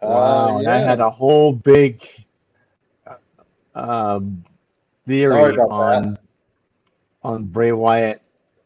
Uh, 0.00 0.06
wow, 0.06 0.60
yeah. 0.60 0.74
I 0.74 0.78
had 0.78 1.00
a 1.00 1.10
whole 1.10 1.52
big 1.52 2.06
um, 3.74 4.44
theory 5.06 5.58
on 5.58 6.02
that. 6.14 6.20
on 7.24 7.44
Bray 7.44 7.72
Wyatt, 7.72 8.22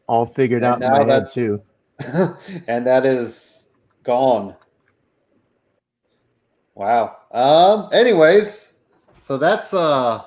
all 0.07 0.25
figured 0.25 0.63
and 0.63 0.83
out 0.83 0.95
in 0.97 1.07
my 1.07 1.13
head 1.13 1.27
too. 1.31 1.61
and 2.67 2.85
that 2.85 3.05
is 3.05 3.67
gone. 4.03 4.55
Wow. 6.75 7.17
Um. 7.31 7.89
Anyways, 7.93 8.75
so 9.21 9.37
that's 9.37 9.73
uh 9.73 10.23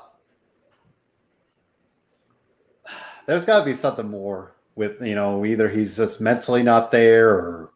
there's 3.26 3.44
got 3.44 3.58
to 3.60 3.64
be 3.64 3.74
something 3.74 4.08
more 4.08 4.54
with 4.76 5.00
you 5.02 5.14
know 5.14 5.44
either 5.44 5.68
he's 5.68 5.96
just 5.96 6.20
mentally 6.20 6.62
not 6.62 6.90
there 6.90 7.30
or 7.30 7.70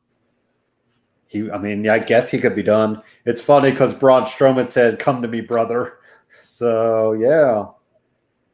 he 1.26 1.50
I 1.50 1.58
mean 1.58 1.88
I 1.88 1.98
guess 1.98 2.30
he 2.30 2.38
could 2.38 2.54
be 2.54 2.62
done. 2.62 3.02
It's 3.24 3.42
funny 3.42 3.70
because 3.70 3.94
Braun 3.94 4.24
Strowman 4.24 4.68
said, 4.68 4.98
"Come 4.98 5.22
to 5.22 5.28
me, 5.28 5.40
brother." 5.40 5.96
So 6.42 7.12
yeah, 7.14 7.66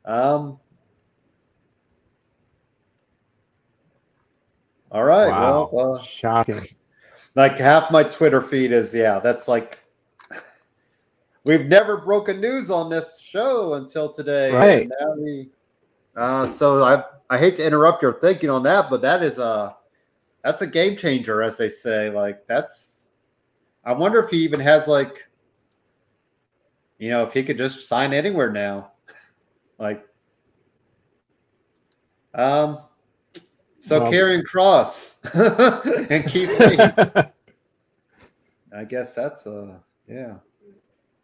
um, 0.05 0.59
all 4.91 5.05
right. 5.05 5.31
Wow. 5.31 5.69
Well, 5.73 5.97
uh, 5.97 6.03
shocking. 6.03 6.61
Like 7.35 7.59
half 7.59 7.91
my 7.91 8.03
Twitter 8.03 8.41
feed 8.41 8.73
is 8.73 8.95
yeah. 8.95 9.21
That's 9.21 9.47
like 9.47 9.79
we've 11.47 11.67
never 11.67 11.97
broken 11.99 12.41
news 12.41 12.71
on 12.71 12.91
this 12.91 13.21
show 13.21 13.75
until 13.75 14.11
today. 14.11 14.53
Right. 14.53 14.89
now 15.01 15.15
we, 15.15 15.49
uh, 16.17 16.47
so 16.47 16.83
I 16.83 17.05
I 17.31 17.39
hate 17.39 17.57
to 17.57 17.67
interrupt 17.67 18.03
your 18.03 18.15
thinking 18.15 18.51
on 18.51 18.63
that, 18.65 18.91
but 18.91 19.01
that 19.03 19.23
is 19.23 19.39
a 19.39 19.77
that's 20.43 20.63
a 20.63 20.67
game 20.67 20.97
changer, 20.97 21.43
as 21.43 21.57
they 21.57 21.69
say. 21.69 22.11
Like 22.11 22.47
that's, 22.47 23.07
I 23.85 23.93
wonder 23.93 24.19
if 24.21 24.31
he 24.31 24.39
even 24.39 24.61
has 24.61 24.87
like, 24.87 25.27
you 26.99 27.11
know, 27.11 27.23
if 27.23 27.33
he 27.33 27.43
could 27.43 27.59
just 27.59 27.89
sign 27.89 28.13
anywhere 28.13 28.51
now, 28.51 28.93
like, 29.79 30.05
um. 32.35 32.81
So 33.81 34.03
well, 34.03 34.11
Karrion 34.13 34.43
Kross 34.43 35.23
and 36.11 36.27
Keith 36.27 36.59
Lee. 36.59 37.23
I 38.77 38.85
guess 38.85 39.15
that's 39.15 39.47
uh 39.47 39.79
yeah. 40.09 40.39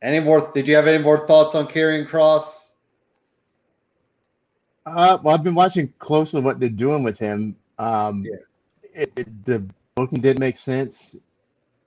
Any 0.03 0.21
more? 0.21 0.51
Did 0.53 0.67
you 0.67 0.75
have 0.75 0.87
any 0.89 1.03
more 1.03 1.27
thoughts 1.27 1.55
on 1.55 1.67
Karrion 1.69 2.07
Kross? 2.07 2.73
Uh, 4.85 5.19
well, 5.23 5.35
I've 5.35 5.45
been 5.45 5.55
watching 5.55 5.93
closely 6.01 6.41
what 6.41 6.59
they're 6.59 6.69
doing 6.69 7.03
with 7.05 7.19
him. 7.19 7.57
Um, 7.79 8.25
Yeah. 8.25 8.37
it, 8.93 9.13
it- 9.17 9.45
the 9.45 9.65
booking 9.95 10.21
did 10.21 10.39
make 10.39 10.59
sense 10.59 11.15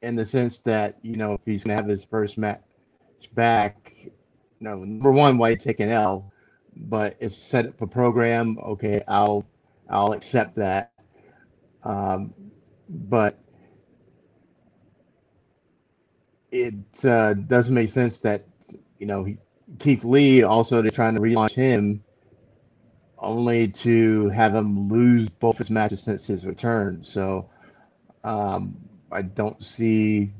in 0.01 0.15
the 0.15 0.25
sense 0.25 0.59
that 0.59 0.97
you 1.01 1.17
know 1.17 1.33
if 1.33 1.41
he's 1.45 1.63
gonna 1.63 1.75
have 1.75 1.87
his 1.87 2.05
first 2.05 2.37
match 2.37 2.61
back, 3.33 3.93
you 4.03 4.11
know, 4.61 4.77
number 4.77 5.11
one, 5.11 5.37
why 5.37 5.55
take 5.55 5.79
an 5.81 5.89
L, 5.89 6.31
but 6.75 7.15
it's 7.19 7.37
set 7.37 7.65
up 7.65 7.81
a 7.81 7.87
program. 7.87 8.57
Okay, 8.63 9.03
I'll 9.07 9.45
I'll 9.89 10.13
accept 10.13 10.55
that. 10.55 10.91
Um, 11.83 12.33
but 12.89 13.37
it 16.63 17.05
uh, 17.05 17.33
doesn't 17.33 17.73
make 17.73 17.89
sense 17.89 18.19
that 18.19 18.45
you 18.99 19.05
know 19.05 19.27
Keith 19.79 20.03
Lee 20.03 20.43
also 20.43 20.81
they're 20.81 20.91
trying 20.91 21.15
to 21.15 21.21
relaunch 21.21 21.53
him 21.53 22.03
only 23.17 23.67
to 23.67 24.29
have 24.29 24.53
him 24.53 24.89
lose 24.89 25.29
both 25.29 25.57
his 25.57 25.69
matches 25.69 26.01
since 26.01 26.27
his 26.27 26.45
return. 26.45 27.03
So 27.03 27.49
um, 28.23 28.77
I 29.11 29.23
don't 29.23 29.63
see 29.63 30.31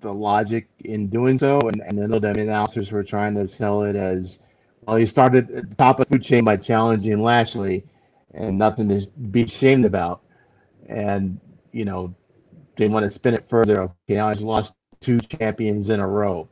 the 0.00 0.12
logic 0.12 0.68
in 0.80 1.08
doing 1.08 1.38
so. 1.38 1.60
And, 1.60 1.80
and 1.80 2.02
I 2.02 2.06
know 2.06 2.18
the 2.18 2.30
announcers 2.30 2.90
were 2.92 3.04
trying 3.04 3.34
to 3.36 3.48
sell 3.48 3.84
it 3.84 3.96
as 3.96 4.40
well. 4.82 4.96
He 4.96 5.06
started 5.06 5.50
at 5.50 5.70
the 5.70 5.76
top 5.76 6.00
of 6.00 6.08
the 6.08 6.16
food 6.16 6.24
chain 6.24 6.44
by 6.44 6.56
challenging 6.56 7.22
Lashley, 7.22 7.84
and 8.34 8.58
nothing 8.58 8.88
to 8.88 9.06
be 9.30 9.44
ashamed 9.44 9.84
about. 9.84 10.22
And 10.88 11.40
you 11.72 11.84
know 11.84 12.14
they 12.76 12.88
want 12.88 13.04
to 13.06 13.10
spin 13.10 13.34
it 13.34 13.48
further. 13.48 13.82
Okay, 13.82 14.16
now 14.16 14.28
he's 14.28 14.42
lost 14.42 14.74
two 15.02 15.20
champions 15.20 15.90
in 15.90 16.00
a 16.00 16.06
row. 16.06 16.48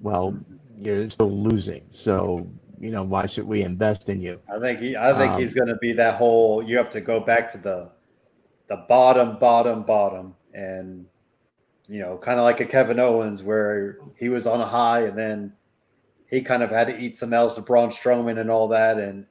Well, 0.00 0.36
you're 0.76 1.10
still 1.10 1.30
losing. 1.30 1.82
So 1.90 2.46
you 2.80 2.90
know 2.90 3.02
why 3.02 3.26
should 3.26 3.46
we 3.46 3.62
invest 3.62 4.08
in 4.08 4.22
you? 4.22 4.40
I 4.52 4.58
think 4.60 4.80
he, 4.80 4.96
I 4.96 5.16
think 5.18 5.32
Um, 5.32 5.40
he's 5.40 5.54
going 5.54 5.68
to 5.68 5.76
be 5.76 5.92
that 5.94 6.14
whole. 6.14 6.62
You 6.62 6.76
have 6.76 6.90
to 6.90 7.00
go 7.00 7.20
back 7.20 7.50
to 7.52 7.58
the, 7.58 7.90
the 8.68 8.84
bottom, 8.88 9.38
bottom, 9.38 9.82
bottom, 9.82 10.34
and 10.54 11.06
you 11.88 12.00
know, 12.00 12.18
kind 12.18 12.38
of 12.38 12.44
like 12.44 12.60
a 12.60 12.66
Kevin 12.66 13.00
Owens 13.00 13.42
where 13.42 13.98
he 14.16 14.28
was 14.28 14.46
on 14.46 14.60
a 14.60 14.66
high 14.66 15.02
and 15.04 15.18
then 15.18 15.54
he 16.28 16.42
kind 16.42 16.62
of 16.62 16.70
had 16.70 16.86
to 16.88 16.98
eat 16.98 17.16
some 17.16 17.32
else 17.32 17.54
to 17.54 17.62
Braun 17.62 17.90
Strowman 17.90 18.38
and 18.38 18.50
all 18.50 18.68
that, 18.68 18.98
and 18.98 19.26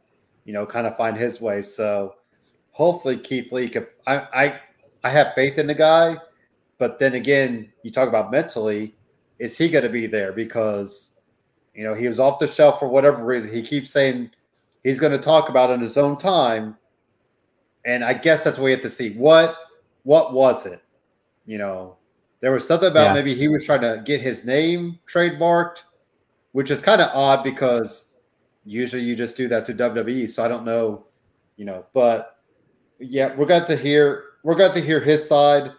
you 0.46 0.54
know, 0.54 0.66
kind 0.66 0.88
of 0.88 0.98
find 0.98 1.16
his 1.16 1.40
way. 1.40 1.62
So 1.62 2.16
hopefully 2.72 3.18
Keith 3.18 3.52
Lee 3.52 3.70
could. 3.70 3.86
I 4.06 4.16
I 4.34 4.60
I 5.04 5.10
have 5.12 5.34
faith 5.36 5.58
in 5.60 5.68
the 5.68 5.76
guy, 5.76 6.18
but 6.78 7.00
then 7.00 7.16
again, 7.16 7.72
you 7.84 7.92
talk 7.92 8.08
about 8.10 8.32
mentally, 8.32 8.96
is 9.40 9.58
he 9.58 9.70
going 9.70 9.84
to 9.84 9.90
be 9.90 10.08
there 10.08 10.32
because 10.32 11.14
you 11.74 11.84
know 11.84 11.94
he 11.94 12.08
was 12.08 12.20
off 12.20 12.40
the 12.40 12.48
shelf 12.48 12.80
for 12.80 12.88
whatever 12.88 13.24
reason. 13.24 13.52
He 13.54 13.62
keeps 13.62 13.92
saying 13.92 14.32
he's 14.84 15.00
going 15.00 15.12
to 15.12 15.20
talk 15.20 15.50
about 15.50 15.70
it 15.70 15.74
in 15.74 15.82
his 15.82 15.98
own 15.98 16.18
time, 16.18 16.76
and 17.86 18.04
I 18.04 18.14
guess 18.14 18.44
that's 18.44 18.58
what 18.58 18.66
we 18.66 18.72
have 18.72 18.82
to 18.82 18.90
see. 18.90 19.12
What 19.12 19.56
what 20.04 20.34
was 20.34 20.66
it? 20.66 20.82
You 21.46 21.58
know, 21.58 21.98
there 22.42 22.52
was 22.52 22.68
something 22.68 22.90
about 22.90 23.08
Yeah. 23.08 23.14
maybe 23.14 23.34
he 23.34 23.48
was 23.48 23.66
trying 23.66 23.82
to 23.82 24.02
get 24.06 24.22
his 24.22 24.46
name 24.46 25.00
trademarked, 25.12 25.84
which 26.52 26.72
is 26.72 26.82
kind 26.82 27.02
of 27.02 27.10
odd 27.14 27.44
because 27.44 28.06
usually 28.66 29.02
you 29.02 29.16
just 29.16 29.38
do 29.38 29.48
that 29.48 29.66
to 29.66 29.74
WWE. 29.74 30.30
So 30.30 30.44
I 30.44 30.48
don't 30.48 30.66
know, 30.66 31.06
you 31.56 31.66
know, 31.66 31.86
but 31.94 32.38
yeah, 33.00 33.36
we're 33.36 33.46
going 33.46 33.66
to 33.66 33.76
hear 33.76 34.24
we're 34.44 34.56
going 34.56 34.74
to 34.74 34.82
hear 34.82 35.00
his 35.00 35.28
side. 35.28 35.72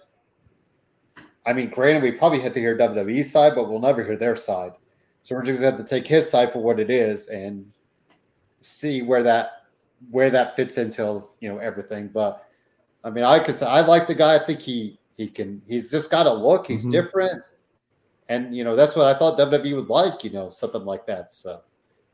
I 1.48 1.54
mean, 1.54 1.70
granted, 1.70 2.02
we 2.02 2.12
probably 2.12 2.40
had 2.40 2.52
to 2.54 2.60
hear 2.60 2.76
WWE 2.76 3.24
side, 3.24 3.54
but 3.54 3.70
we'll 3.70 3.80
never 3.80 4.04
hear 4.04 4.16
their 4.18 4.36
side. 4.36 4.72
So 5.22 5.34
we're 5.34 5.42
just 5.42 5.62
going 5.62 5.72
to 5.72 5.78
have 5.78 5.86
to 5.88 5.94
take 5.94 6.06
his 6.06 6.28
side 6.28 6.52
for 6.52 6.58
what 6.58 6.78
it 6.78 6.90
is 6.90 7.28
and 7.28 7.72
see 8.60 9.00
where 9.02 9.22
that 9.22 9.52
where 10.10 10.30
that 10.30 10.54
fits 10.56 10.76
into 10.78 11.24
you 11.40 11.48
know 11.48 11.58
everything. 11.58 12.08
But 12.08 12.44
I 13.02 13.08
mean, 13.10 13.24
I 13.24 13.38
could 13.38 13.54
say 13.54 13.66
I 13.66 13.80
like 13.80 14.06
the 14.06 14.14
guy. 14.14 14.34
I 14.34 14.38
think 14.38 14.60
he 14.60 14.98
he 15.16 15.26
can. 15.26 15.62
He's 15.66 15.90
just 15.90 16.10
got 16.10 16.26
a 16.26 16.32
look. 16.32 16.66
He's 16.66 16.84
Mhm. 16.84 16.90
different, 16.92 17.42
and 18.28 18.54
you 18.54 18.62
know 18.62 18.76
that's 18.76 18.94
what 18.94 19.06
I 19.06 19.18
thought 19.18 19.38
WWE 19.38 19.74
would 19.74 19.88
like. 19.88 20.22
You 20.24 20.30
know, 20.30 20.50
something 20.50 20.84
like 20.84 21.06
that. 21.06 21.32
So 21.32 21.62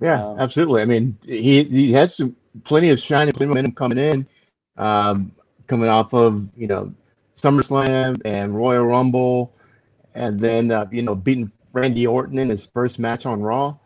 Yeah, 0.01 0.25
Um, 0.25 0.39
absolutely. 0.41 0.83
I 0.83 0.85
mean, 0.85 1.17
he 1.25 1.65
he 1.65 1.93
had 1.93 2.11
some 2.13 2.37
plenty 2.65 2.91
of 2.91 3.01
shine 3.01 3.29
and 3.29 3.37
plenty 3.37 3.51
of 3.51 3.57
momentum 3.57 3.75
coming 3.75 3.99
in, 3.99 4.27
um, 4.77 5.33
coming 5.67 5.89
off 5.89 6.13
of 6.15 6.49
you 6.57 6.67
know 6.69 6.93
SummerSlam 7.45 8.23
and 8.25 8.57
Royal 8.57 8.87
Rumble, 8.87 9.55
and 10.15 10.41
then 10.41 10.71
uh, 10.73 10.87
you 10.93 11.03
know 11.03 11.15
beating 11.17 11.53
Randy 11.73 12.07
Orton 12.07 12.39
in 12.39 12.49
his 12.51 12.67
first 12.67 12.99
match 12.99 13.27
on 13.27 13.43
Raw, 13.43 13.77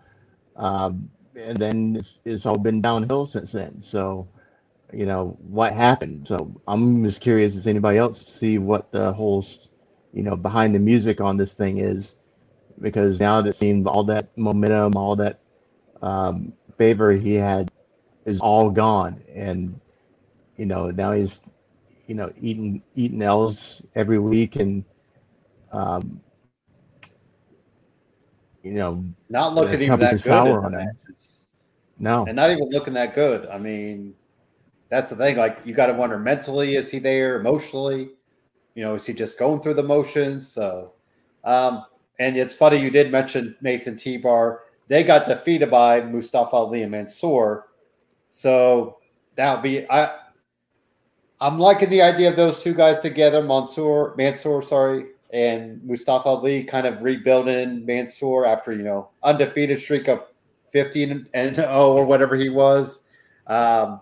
um, 0.56 1.10
and 1.36 1.58
then 1.58 1.96
it's, 1.98 2.18
it's 2.24 2.46
all 2.46 2.58
been 2.58 2.82
downhill 2.82 3.26
since 3.26 3.52
then. 3.52 3.82
So, 3.82 4.28
you 4.92 5.06
know 5.06 5.38
what 5.42 5.72
happened. 5.74 6.28
So 6.28 6.60
I'm 6.68 7.04
as 7.06 7.18
curious 7.18 7.56
as 7.56 7.66
anybody 7.66 7.98
else 7.98 8.24
to 8.24 8.32
see 8.32 8.58
what 8.58 8.92
the 8.92 9.12
whole 9.12 9.46
you 10.14 10.22
know 10.24 10.36
behind 10.36 10.74
the 10.74 10.80
music 10.80 11.20
on 11.20 11.36
this 11.36 11.54
thing 11.54 11.78
is, 11.78 12.16
because 12.80 13.20
now 13.20 13.42
that 13.42 13.56
seems 13.56 13.86
all 13.86 14.04
that 14.04 14.36
momentum, 14.38 14.96
all 14.96 15.16
that 15.16 15.40
um, 16.02 16.52
favor 16.78 17.12
he 17.12 17.34
had 17.34 17.70
is 18.26 18.40
all 18.40 18.70
gone, 18.70 19.22
and 19.34 19.80
you 20.56 20.66
know 20.66 20.90
now 20.90 21.12
he's 21.12 21.40
you 22.08 22.14
know 22.14 22.32
eating 22.40 22.82
eating 22.96 23.22
L's 23.22 23.82
every 23.94 24.18
week, 24.18 24.56
and 24.56 24.82
um, 25.72 26.20
you 28.62 28.72
know 28.72 29.04
not 29.28 29.54
looking 29.54 29.82
even 29.82 30.00
that 30.00 30.22
good. 30.22 30.34
on 30.34 30.72
matches. 30.72 31.42
no, 31.98 32.24
and 32.26 32.34
not 32.34 32.50
even 32.50 32.70
looking 32.70 32.94
that 32.94 33.14
good. 33.14 33.46
I 33.48 33.58
mean, 33.58 34.14
that's 34.88 35.10
the 35.10 35.16
thing. 35.16 35.36
Like 35.36 35.58
you 35.64 35.74
got 35.74 35.86
to 35.86 35.92
wonder 35.92 36.18
mentally, 36.18 36.76
is 36.76 36.90
he 36.90 36.98
there? 36.98 37.38
Emotionally, 37.38 38.10
you 38.74 38.82
know, 38.82 38.94
is 38.94 39.04
he 39.04 39.12
just 39.12 39.38
going 39.38 39.60
through 39.60 39.74
the 39.74 39.82
motions? 39.82 40.50
So, 40.50 40.94
um, 41.44 41.84
and 42.18 42.38
it's 42.38 42.54
funny 42.54 42.78
you 42.78 42.90
did 42.90 43.12
mention 43.12 43.54
Mace 43.60 43.86
and 43.86 43.98
T 43.98 44.16
Bar. 44.16 44.62
They 44.88 45.04
got 45.04 45.26
defeated 45.26 45.70
by 45.70 46.00
Mustafa 46.00 46.56
Ali 46.56 46.80
and 46.80 46.90
Mansoor. 46.90 47.66
So 48.30 48.96
that 49.36 49.52
would 49.52 49.62
be 49.62 49.86
I. 49.90 50.20
I'm 51.40 51.58
liking 51.58 51.90
the 51.90 52.02
idea 52.02 52.28
of 52.28 52.36
those 52.36 52.62
two 52.62 52.74
guys 52.74 52.98
together, 53.00 53.42
Mansoor, 53.42 54.14
Mansoor, 54.16 54.62
sorry, 54.62 55.06
and 55.32 55.82
Mustafa 55.84 56.28
Ali 56.28 56.64
kind 56.64 56.86
of 56.86 57.02
rebuilding 57.02 57.84
Mansoor 57.86 58.44
after 58.46 58.72
you 58.72 58.82
know 58.82 59.10
undefeated 59.22 59.78
streak 59.78 60.08
of 60.08 60.24
15 60.72 61.28
and 61.34 61.56
0 61.56 61.68
or 61.92 62.04
whatever 62.04 62.34
he 62.36 62.48
was. 62.48 63.02
Um, 63.46 64.00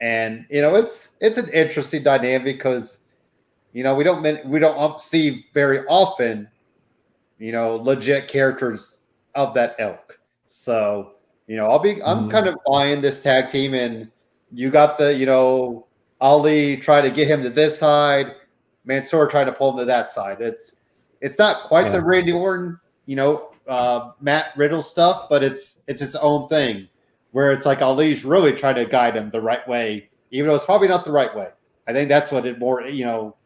and 0.00 0.44
you 0.50 0.60
know, 0.60 0.74
it's 0.74 1.16
it's 1.20 1.38
an 1.38 1.48
interesting 1.52 2.02
dynamic 2.02 2.44
because 2.58 3.00
you 3.72 3.82
know 3.82 3.94
we 3.94 4.04
don't 4.04 4.22
we 4.46 4.58
don't 4.58 5.00
see 5.00 5.42
very 5.54 5.86
often, 5.86 6.48
you 7.38 7.52
know, 7.52 7.76
legit 7.76 8.28
characters 8.28 8.98
of 9.34 9.54
that 9.54 9.76
ilk. 9.78 10.18
So 10.46 11.12
you 11.46 11.56
know, 11.56 11.66
I'll 11.70 11.78
be 11.78 12.02
I'm 12.02 12.26
Mhm. 12.26 12.30
kind 12.30 12.46
of 12.46 12.56
buying 12.66 13.00
this 13.00 13.20
tag 13.20 13.48
team, 13.48 13.74
and 13.74 14.10
you 14.52 14.70
got 14.70 14.98
the 14.98 15.14
you 15.14 15.24
know 15.26 15.86
Ali 16.24 16.78
trying 16.78 17.02
to 17.02 17.10
get 17.10 17.28
him 17.28 17.42
to 17.42 17.50
this 17.50 17.78
side, 17.78 18.34
Mansoor 18.86 19.26
trying 19.26 19.44
to 19.44 19.52
pull 19.52 19.72
him 19.72 19.78
to 19.80 19.84
that 19.84 20.08
side. 20.08 20.40
It's 20.40 20.76
it's 21.20 21.38
not 21.38 21.64
quite 21.64 21.92
the 21.92 22.02
Randy 22.02 22.32
Orton, 22.32 22.80
you 23.04 23.14
know, 23.14 23.50
uh, 23.68 24.12
Matt 24.22 24.56
Riddle 24.56 24.80
stuff, 24.80 25.28
but 25.28 25.42
it's 25.42 25.82
it's 25.86 26.00
its 26.00 26.14
own 26.14 26.48
thing 26.48 26.88
where 27.32 27.52
it's 27.52 27.66
like 27.66 27.82
Ali's 27.82 28.24
really 28.24 28.52
trying 28.52 28.76
to 28.76 28.86
guide 28.86 29.16
him 29.16 29.28
the 29.30 29.40
right 29.40 29.68
way, 29.68 30.08
even 30.30 30.48
though 30.48 30.54
it's 30.54 30.64
probably 30.64 30.88
not 30.88 31.04
the 31.04 31.12
right 31.12 31.34
way. 31.36 31.50
I 31.86 31.92
think 31.92 32.08
that's 32.08 32.32
what 32.32 32.46
it 32.46 32.58
more, 32.58 32.80
you 32.80 33.04
know, 33.04 33.36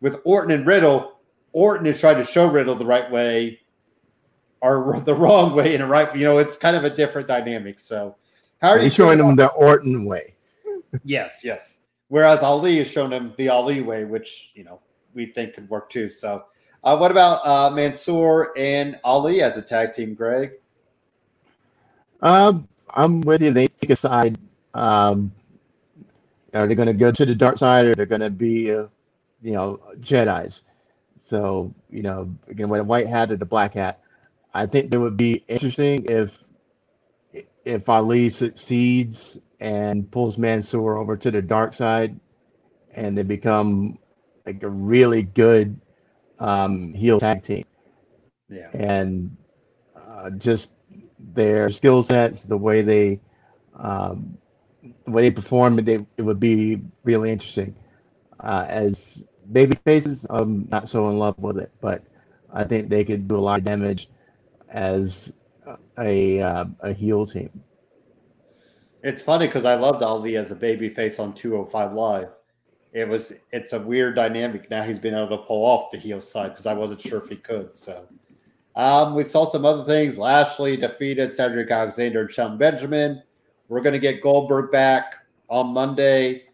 with 0.00 0.20
Orton 0.22 0.52
and 0.52 0.64
Riddle, 0.64 1.18
Orton 1.52 1.86
is 1.86 1.98
trying 1.98 2.18
to 2.18 2.24
show 2.24 2.46
Riddle 2.46 2.76
the 2.76 2.86
right 2.86 3.10
way 3.10 3.58
or 4.60 5.00
the 5.04 5.14
wrong 5.14 5.56
way 5.56 5.74
in 5.74 5.80
a 5.80 5.86
right, 5.88 6.14
you 6.14 6.22
know, 6.22 6.38
it's 6.38 6.56
kind 6.56 6.76
of 6.76 6.84
a 6.84 6.90
different 6.90 7.26
dynamic. 7.26 7.80
So, 7.80 8.14
how 8.62 8.68
are 8.68 8.80
you 8.80 8.90
showing 8.90 9.18
him 9.18 9.34
the 9.34 9.48
Orton 9.48 10.04
way. 10.04 10.34
Yes, 11.04 11.40
yes. 11.42 11.80
Whereas 12.08 12.42
Ali 12.42 12.78
has 12.78 12.88
shown 12.88 13.12
him 13.12 13.34
the 13.36 13.48
Ali 13.50 13.82
way, 13.82 14.04
which 14.04 14.50
you 14.54 14.64
know 14.64 14.80
we 15.14 15.26
think 15.26 15.54
could 15.54 15.68
work 15.68 15.90
too. 15.90 16.08
So, 16.08 16.44
uh, 16.82 16.96
what 16.96 17.10
about 17.10 17.46
uh, 17.46 17.70
Mansoor 17.70 18.52
and 18.56 18.98
Ali 19.04 19.42
as 19.42 19.56
a 19.56 19.62
tag 19.62 19.92
team, 19.92 20.14
Greg? 20.14 20.52
Um, 22.20 22.66
I'm 22.90 23.20
with 23.20 23.42
you. 23.42 23.52
They 23.52 23.68
take 23.68 23.90
a 23.90 23.96
side. 23.96 24.38
Um, 24.74 25.32
are 26.54 26.66
they 26.66 26.74
going 26.74 26.88
to 26.88 26.94
go 26.94 27.12
to 27.12 27.26
the 27.26 27.34
dark 27.34 27.58
side, 27.58 27.86
or 27.86 27.94
they're 27.94 28.06
going 28.06 28.22
to 28.22 28.30
be, 28.30 28.72
uh, 28.72 28.86
you 29.42 29.52
know, 29.52 29.80
Jedi's? 30.00 30.64
So 31.28 31.74
you 31.90 32.02
know, 32.02 32.34
again, 32.48 32.70
with 32.70 32.80
a 32.80 32.84
white 32.84 33.06
hat 33.06 33.30
or 33.30 33.36
the 33.36 33.44
black 33.44 33.74
hat, 33.74 34.00
I 34.54 34.64
think 34.66 34.92
it 34.94 34.98
would 34.98 35.16
be 35.16 35.44
interesting 35.46 36.06
if 36.08 36.38
if 37.64 37.86
Ali 37.88 38.30
succeeds 38.30 39.38
and 39.60 40.10
pulls 40.10 40.38
Mansoor 40.38 40.96
over 40.98 41.16
to 41.16 41.30
the 41.30 41.42
dark 41.42 41.74
side, 41.74 42.18
and 42.94 43.16
they 43.16 43.22
become 43.22 43.98
like 44.46 44.62
a 44.62 44.68
really 44.68 45.22
good 45.22 45.78
um, 46.38 46.92
heel 46.94 47.18
tag 47.18 47.42
team 47.42 47.64
Yeah, 48.48 48.72
and 48.72 49.36
uh, 49.96 50.30
just 50.30 50.72
their 51.34 51.68
skill 51.70 52.02
sets, 52.02 52.42
the 52.44 52.56
way 52.56 52.82
they 52.82 53.20
um, 53.78 54.36
the 55.04 55.10
way 55.10 55.22
they 55.22 55.30
perform, 55.30 55.76
they, 55.76 56.04
it 56.16 56.22
would 56.22 56.40
be 56.40 56.80
really 57.04 57.30
interesting. 57.30 57.74
Uh, 58.40 58.66
as 58.68 59.24
baby 59.52 59.76
faces, 59.84 60.26
I'm 60.30 60.68
not 60.70 60.88
so 60.88 61.08
in 61.10 61.18
love 61.18 61.34
with 61.38 61.58
it, 61.58 61.70
but 61.80 62.02
I 62.52 62.64
think 62.64 62.88
they 62.88 63.04
could 63.04 63.28
do 63.28 63.36
a 63.36 63.40
lot 63.40 63.58
of 63.58 63.64
damage 63.64 64.08
as 64.68 65.32
a 65.98 66.40
uh, 66.40 66.64
a 66.80 66.92
heel 66.92 67.26
team. 67.26 67.50
It's 69.08 69.22
funny 69.22 69.46
because 69.46 69.64
I 69.64 69.74
loved 69.74 70.02
Ali 70.02 70.36
as 70.36 70.50
a 70.50 70.54
baby 70.54 70.90
face 70.90 71.18
on 71.18 71.32
205 71.32 71.94
Live. 71.94 72.36
It 72.92 73.08
was 73.08 73.32
it's 73.52 73.72
a 73.72 73.78
weird 73.78 74.14
dynamic. 74.14 74.68
Now 74.68 74.82
he's 74.82 74.98
been 74.98 75.14
able 75.14 75.34
to 75.34 75.44
pull 75.44 75.64
off 75.64 75.90
the 75.90 75.96
heel 75.96 76.20
side 76.20 76.50
because 76.50 76.66
I 76.66 76.74
wasn't 76.74 77.00
sure 77.00 77.18
if 77.18 77.30
he 77.30 77.36
could. 77.36 77.74
So 77.74 78.06
um, 78.76 79.14
we 79.14 79.22
saw 79.22 79.46
some 79.46 79.64
other 79.64 79.82
things. 79.84 80.18
Lashley 80.18 80.76
defeated 80.76 81.32
Cedric 81.32 81.70
Alexander 81.70 82.20
and 82.20 82.30
Shelton 82.30 82.58
Benjamin. 82.58 83.22
We're 83.68 83.80
to 83.94 83.98
get 83.98 84.20
Goldberg 84.20 84.70
back 84.70 85.14
on 85.48 85.72
Monday. 85.72 86.44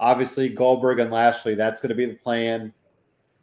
Obviously, 0.00 0.48
Goldberg 0.48 0.98
and 0.98 1.12
Lashley, 1.12 1.54
that's 1.54 1.80
to 1.90 1.94
be 1.94 2.06
the 2.06 2.14
plan. 2.14 2.74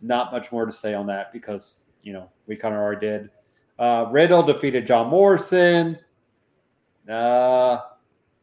Not 0.01 0.33
much 0.33 0.51
more 0.51 0.65
to 0.65 0.73
say 0.73 0.93
on 0.93 1.07
that 1.07 1.31
because, 1.31 1.83
you 2.03 2.11
know, 2.11 2.29
we 2.47 2.57
kind 2.57 2.75
of 2.75 2.81
already 2.81 3.07
did. 3.07 3.29
Uh, 3.79 4.09
Riddle 4.11 4.43
defeated 4.43 4.85
John 4.85 5.07
Morrison. 5.07 5.97
Uh, 7.07 7.79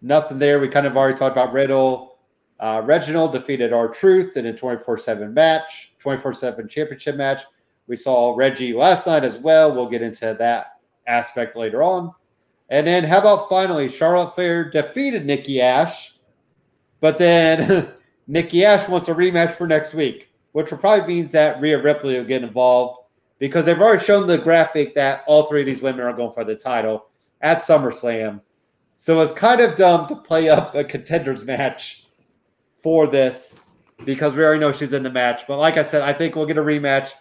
nothing 0.05 0.39
there. 0.39 0.61
We 0.61 0.69
kind 0.69 0.87
of 0.87 0.97
already 0.97 1.19
talked 1.19 1.37
about 1.37 1.53
Riddle. 1.53 2.19
Uh, 2.61 2.83
Reginald 2.85 3.33
defeated 3.33 3.73
R-Truth 3.73 4.37
in 4.37 4.47
a 4.47 4.53
24 4.53 4.99
7 4.99 5.35
match, 5.35 5.95
24 5.99 6.35
7 6.35 6.69
championship 6.69 7.17
match. 7.17 7.43
We 7.87 7.97
saw 7.97 8.35
Reggie 8.37 8.73
last 8.73 9.07
night 9.07 9.25
as 9.25 9.39
well. 9.39 9.75
We'll 9.75 9.89
get 9.89 10.03
into 10.03 10.37
that 10.39 10.79
aspect 11.07 11.57
later 11.57 11.83
on. 11.83 12.13
And 12.71 12.87
then, 12.87 13.05
how 13.05 13.19
about 13.19 13.49
finally, 13.49 13.89
Charlotte 13.89 14.35
Flair 14.35 14.71
defeated 14.71 15.27
Nikki 15.27 15.61
Ash, 15.61 16.15
but 17.01 17.19
then 17.19 17.93
Nikki 18.27 18.65
Ash 18.65 18.89
wants 18.89 19.09
a 19.09 19.15
rematch 19.15 19.53
for 19.53 19.67
next 19.67 19.93
week, 19.93 20.33
which 20.53 20.71
will 20.71 20.79
probably 20.79 21.07
means 21.15 21.33
that 21.33 21.61
Rhea 21.61 21.83
Ripley 21.83 22.17
will 22.17 22.25
get 22.25 22.43
involved 22.43 23.01
because 23.39 23.67
they've 23.67 23.81
already 23.81 24.03
shown 24.03 24.27
the 24.27 24.39
graphic 24.39 24.95
that 24.95 25.25
all 25.27 25.43
three 25.45 25.61
of 25.61 25.67
these 25.67 25.83
women 25.83 26.01
are 26.01 26.13
going 26.15 26.33
for 26.33 26.45
the 26.45 26.55
title 26.55 27.07
at 27.43 27.59
SummerSlam. 27.63 28.41
So 28.97 29.21
it's 29.21 29.33
kind 29.33 29.61
of 29.61 29.77
dumb 29.77 30.09
to 30.09 30.17
play 30.17 30.49
up 30.49 30.75
a 30.75 30.85
contenders 30.85 31.45
match 31.45 32.07
for 32.83 33.07
this 33.07 33.65
because 34.05 34.35
we 34.35 34.43
already 34.43 34.61
know 34.61 34.73
she's 34.73 34.93
in 34.93 35.03
the 35.03 35.11
match. 35.11 35.43
But 35.47 35.59
like 35.59 35.77
I 35.77 35.83
said, 35.83 36.03
I 36.03 36.13
think 36.13 36.37
we'll 36.37 36.47
get 36.47 36.59
a 36.59 36.63
rematch. 36.63 37.13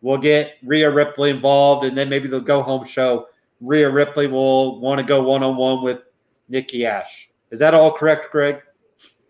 We'll 0.00 0.18
get 0.18 0.54
Rhea 0.62 0.90
Ripley 0.90 1.30
involved, 1.30 1.84
and 1.84 1.96
then 1.96 2.08
maybe 2.08 2.28
the 2.28 2.40
go 2.40 2.62
home 2.62 2.84
show. 2.84 3.26
Rhea 3.60 3.88
Ripley 3.90 4.26
will 4.26 4.80
want 4.80 5.00
to 5.00 5.06
go 5.06 5.22
one 5.22 5.42
on 5.42 5.56
one 5.56 5.82
with 5.82 6.00
Nikki 6.48 6.84
Ash. 6.84 7.28
Is 7.50 7.58
that 7.58 7.74
all 7.74 7.90
correct, 7.92 8.30
Greg? 8.30 8.62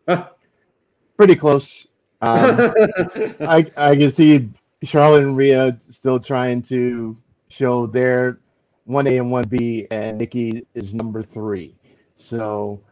Pretty 1.16 1.36
close. 1.36 1.86
Um, 2.20 2.38
I 3.40 3.70
I 3.76 3.96
can 3.96 4.10
see 4.10 4.50
Charlotte 4.82 5.22
and 5.22 5.36
Rhea 5.36 5.78
still 5.90 6.18
trying 6.18 6.62
to 6.62 7.16
show 7.48 7.86
their 7.86 8.40
one 8.84 9.06
A 9.06 9.18
and 9.18 9.30
one 9.30 9.46
B, 9.48 9.86
and 9.90 10.18
Nikki 10.18 10.66
is 10.74 10.94
number 10.94 11.22
three. 11.22 11.74
So 12.18 12.82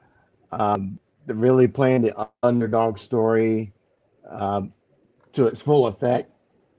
um, 0.52 0.98
really 1.26 1.68
playing 1.68 2.02
the 2.02 2.28
underdog 2.42 2.98
story 2.98 3.72
um, 4.28 4.72
to 5.34 5.46
its 5.46 5.62
full 5.62 5.86
effect, 5.86 6.30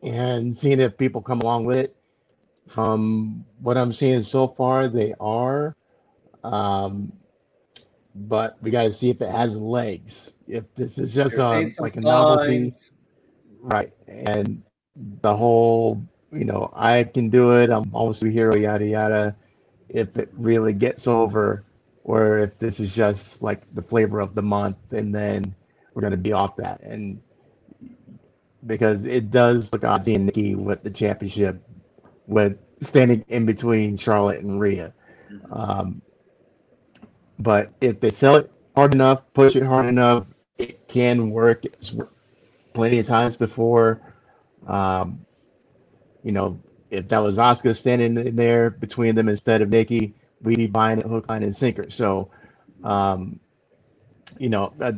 and 0.03 0.55
seeing 0.55 0.79
if 0.79 0.97
people 0.97 1.21
come 1.21 1.41
along 1.41 1.65
with 1.65 1.77
it. 1.77 1.95
From 2.67 3.45
what 3.61 3.77
I'm 3.77 3.93
seeing 3.93 4.23
so 4.23 4.47
far, 4.47 4.87
they 4.87 5.13
are. 5.19 5.75
Um, 6.43 7.13
but 8.15 8.57
we 8.61 8.71
got 8.71 8.83
to 8.83 8.93
see 8.93 9.09
if 9.09 9.21
it 9.21 9.29
has 9.31 9.57
legs. 9.57 10.33
If 10.47 10.65
this 10.75 10.97
is 10.97 11.13
just 11.13 11.37
a, 11.37 11.71
like 11.79 11.97
a 11.97 12.01
novelty, 12.01 12.73
right? 13.61 13.93
And 14.07 14.63
the 15.21 15.35
whole, 15.35 16.01
you 16.31 16.45
know, 16.45 16.71
I 16.75 17.03
can 17.05 17.29
do 17.29 17.59
it. 17.59 17.69
I'm 17.69 17.93
almost 17.93 18.23
a 18.23 18.29
hero, 18.29 18.55
yada 18.55 18.85
yada. 18.85 19.35
If 19.89 20.17
it 20.17 20.29
really 20.33 20.73
gets 20.73 21.07
over, 21.07 21.63
or 22.05 22.37
if 22.37 22.57
this 22.59 22.79
is 22.79 22.93
just 22.93 23.41
like 23.41 23.61
the 23.73 23.81
flavor 23.81 24.19
of 24.19 24.35
the 24.35 24.41
month, 24.41 24.77
and 24.93 25.13
then 25.13 25.53
we're 25.93 26.03
gonna 26.03 26.15
be 26.15 26.31
off 26.33 26.55
that. 26.57 26.81
And 26.81 27.19
because 28.65 29.05
it 29.05 29.31
does 29.31 29.73
look 29.73 29.83
odd 29.83 30.05
seeing 30.05 30.27
Nikki 30.27 30.55
with 30.55 30.83
the 30.83 30.91
championship, 30.91 31.61
with 32.27 32.57
standing 32.81 33.25
in 33.27 33.45
between 33.45 33.97
Charlotte 33.97 34.41
and 34.41 34.59
Rhea. 34.61 34.93
Um, 35.51 36.01
but 37.39 37.71
if 37.81 37.99
they 37.99 38.11
sell 38.11 38.35
it 38.35 38.51
hard 38.75 38.93
enough, 38.93 39.23
push 39.33 39.55
it 39.55 39.63
hard 39.63 39.87
enough, 39.87 40.27
it 40.59 40.87
can 40.87 41.31
work. 41.31 41.65
It's 41.65 41.95
plenty 42.73 42.99
of 42.99 43.07
times 43.07 43.35
before. 43.35 43.99
Um, 44.67 45.25
you 46.23 46.31
know, 46.31 46.59
if 46.91 47.07
that 47.07 47.19
was 47.19 47.37
Asuka 47.37 47.75
standing 47.75 48.17
in 48.17 48.35
there 48.35 48.69
between 48.69 49.15
them 49.15 49.27
instead 49.27 49.61
of 49.61 49.69
Nikki, 49.69 50.13
be 50.45 50.67
buying 50.67 50.99
it 50.99 51.05
hook, 51.05 51.29
line, 51.29 51.43
and 51.43 51.55
sinker. 51.55 51.89
So, 51.89 52.29
um, 52.83 53.39
you 54.37 54.49
know, 54.49 54.73
uh, 54.81 54.93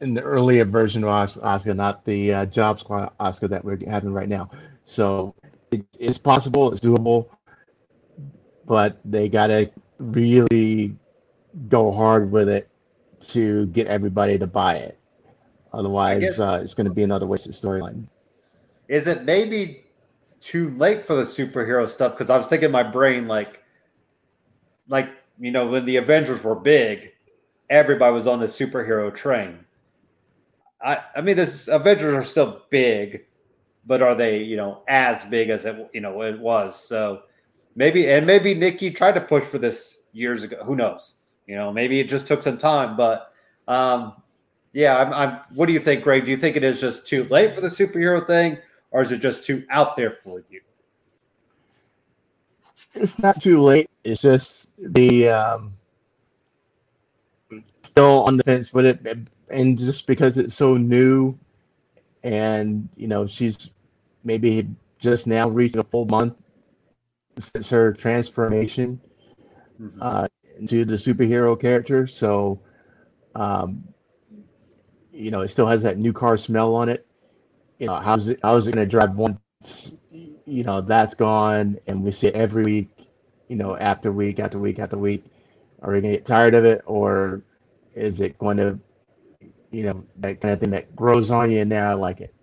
in 0.00 0.14
the 0.14 0.22
earlier 0.22 0.64
version 0.64 1.02
of 1.04 1.10
Asuka, 1.10 1.74
not 1.74 2.04
the 2.04 2.32
uh, 2.32 2.46
Job 2.46 2.78
Squad 2.78 3.12
Asuka 3.18 3.48
that 3.48 3.64
we're 3.64 3.78
having 3.88 4.12
right 4.12 4.28
now. 4.28 4.50
So 4.84 5.34
it, 5.70 5.84
it's 5.98 6.18
possible, 6.18 6.72
it's 6.72 6.80
doable, 6.80 7.28
but 8.66 8.98
they 9.04 9.28
got 9.28 9.48
to 9.48 9.70
really 9.98 10.96
go 11.68 11.90
hard 11.90 12.30
with 12.30 12.48
it 12.48 12.68
to 13.20 13.66
get 13.66 13.86
everybody 13.86 14.38
to 14.38 14.46
buy 14.46 14.76
it. 14.76 14.98
Otherwise, 15.72 16.20
guess, 16.20 16.38
uh, 16.38 16.60
it's 16.62 16.74
going 16.74 16.86
to 16.86 16.92
be 16.92 17.02
another 17.02 17.26
wasted 17.26 17.52
storyline. 17.52 18.06
Is 18.88 19.06
it 19.06 19.24
maybe 19.24 19.84
too 20.40 20.70
late 20.76 21.04
for 21.04 21.14
the 21.14 21.24
superhero 21.24 21.88
stuff? 21.88 22.12
Because 22.12 22.30
I 22.30 22.38
was 22.38 22.46
thinking 22.46 22.66
in 22.66 22.72
my 22.72 22.84
brain, 22.84 23.26
like, 23.26 23.62
like 24.88 25.10
you 25.38 25.50
know, 25.50 25.66
when 25.66 25.84
the 25.84 25.96
Avengers 25.96 26.42
were 26.42 26.54
big, 26.54 27.12
everybody 27.70 28.12
was 28.14 28.26
on 28.26 28.40
the 28.40 28.46
superhero 28.46 29.14
train. 29.14 29.58
I, 30.80 31.00
I 31.14 31.20
mean, 31.20 31.36
this 31.36 31.68
Avengers 31.68 32.14
are 32.14 32.24
still 32.24 32.62
big, 32.70 33.24
but 33.86 34.02
are 34.02 34.14
they, 34.14 34.42
you 34.42 34.56
know, 34.56 34.82
as 34.88 35.24
big 35.24 35.48
as 35.48 35.64
it, 35.64 35.90
you 35.92 36.00
know, 36.00 36.22
it 36.22 36.38
was? 36.38 36.78
So 36.82 37.22
maybe, 37.74 38.08
and 38.08 38.26
maybe 38.26 38.54
Nikki 38.54 38.90
tried 38.90 39.12
to 39.12 39.20
push 39.20 39.44
for 39.44 39.58
this 39.58 40.00
years 40.12 40.42
ago. 40.42 40.62
Who 40.64 40.76
knows? 40.76 41.16
You 41.46 41.56
know, 41.56 41.72
maybe 41.72 42.00
it 42.00 42.08
just 42.08 42.26
took 42.26 42.42
some 42.42 42.58
time, 42.58 42.96
but 42.96 43.32
um, 43.68 44.14
yeah, 44.72 44.98
I'm, 44.98 45.12
I'm. 45.12 45.40
What 45.54 45.66
do 45.66 45.72
you 45.72 45.78
think, 45.78 46.02
Greg? 46.02 46.24
Do 46.24 46.30
you 46.30 46.36
think 46.36 46.56
it 46.56 46.64
is 46.64 46.80
just 46.80 47.06
too 47.06 47.24
late 47.24 47.54
for 47.54 47.60
the 47.60 47.68
superhero 47.68 48.26
thing, 48.26 48.58
or 48.90 49.00
is 49.00 49.12
it 49.12 49.18
just 49.18 49.44
too 49.44 49.64
out 49.70 49.96
there 49.96 50.10
for 50.10 50.42
you? 50.50 50.60
It's 52.96 53.18
not 53.18 53.40
too 53.40 53.62
late. 53.62 53.90
It's 54.04 54.22
just 54.22 54.68
the 54.78 55.28
um, 55.28 55.72
still 57.82 58.24
on 58.24 58.36
the 58.36 58.42
fence 58.42 58.72
with 58.72 58.86
it, 58.86 59.06
and 59.50 59.78
just 59.78 60.06
because 60.06 60.38
it's 60.38 60.54
so 60.54 60.76
new, 60.76 61.38
and 62.22 62.88
you 62.96 63.06
know 63.06 63.26
she's 63.26 63.70
maybe 64.24 64.66
just 64.98 65.26
now 65.26 65.48
reaching 65.48 65.80
a 65.80 65.84
full 65.84 66.06
month 66.06 66.34
since 67.38 67.68
her 67.68 67.92
transformation 67.92 69.00
mm-hmm. 69.80 69.98
uh, 70.00 70.26
into 70.58 70.84
the 70.84 70.94
superhero 70.94 71.60
character. 71.60 72.06
So, 72.06 72.58
um, 73.34 73.84
you 75.12 75.30
know, 75.30 75.42
it 75.42 75.48
still 75.48 75.66
has 75.66 75.82
that 75.82 75.98
new 75.98 76.14
car 76.14 76.36
smell 76.36 76.74
on 76.74 76.88
it 76.88 77.06
you 77.78 77.86
know, 77.86 77.96
how's 77.96 78.28
it, 78.28 78.40
how's 78.42 78.66
it 78.66 78.72
going 78.72 78.86
to 78.86 78.90
drive 78.90 79.14
once, 79.16 79.96
you 80.46 80.64
know, 80.64 80.82
that's 80.82 81.14
gone 81.14 81.78
and 81.88 82.04
we 82.04 82.12
see 82.12 82.28
it 82.28 82.36
every 82.36 82.64
week, 82.64 82.90
you 83.48 83.56
know, 83.56 83.76
after 83.76 84.12
week 84.12 84.40
after 84.40 84.58
week 84.58 84.80
after 84.80 84.98
week. 84.98 85.24
Are 85.82 85.92
we 85.92 86.02
to 86.02 86.08
get 86.10 86.26
tired 86.26 86.54
of 86.54 86.64
it 86.66 86.82
or 86.86 87.42
is 87.94 88.20
it 88.20 88.38
going 88.38 88.58
to, 88.58 88.78
you 89.72 89.84
know, 89.84 90.04
that 90.18 90.40
kind 90.40 90.54
of 90.54 90.60
thing 90.60 90.70
that 90.70 90.94
grows 90.96 91.30
on 91.30 91.50
you 91.52 91.60
And 91.60 91.70
now, 91.70 91.90
I 91.90 91.94
like 91.94 92.20
it, 92.22 92.34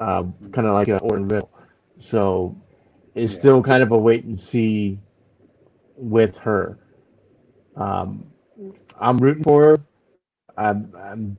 uh, 0.00 0.24
kind 0.52 0.66
of 0.68 0.74
like 0.74 0.88
a 0.88 1.00
Ortonville. 1.00 1.48
So 1.98 2.56
it's 3.14 3.34
yeah. 3.34 3.40
still 3.40 3.62
kind 3.62 3.82
of 3.82 3.92
a 3.92 3.98
wait 3.98 4.24
and 4.24 4.38
see 4.38 4.98
with 5.96 6.36
her. 6.38 6.78
Um, 7.76 8.26
I'm 9.00 9.18
rooting 9.18 9.44
for 9.44 9.62
her. 9.62 9.80
I'm, 10.56 10.92
I'm 10.98 11.38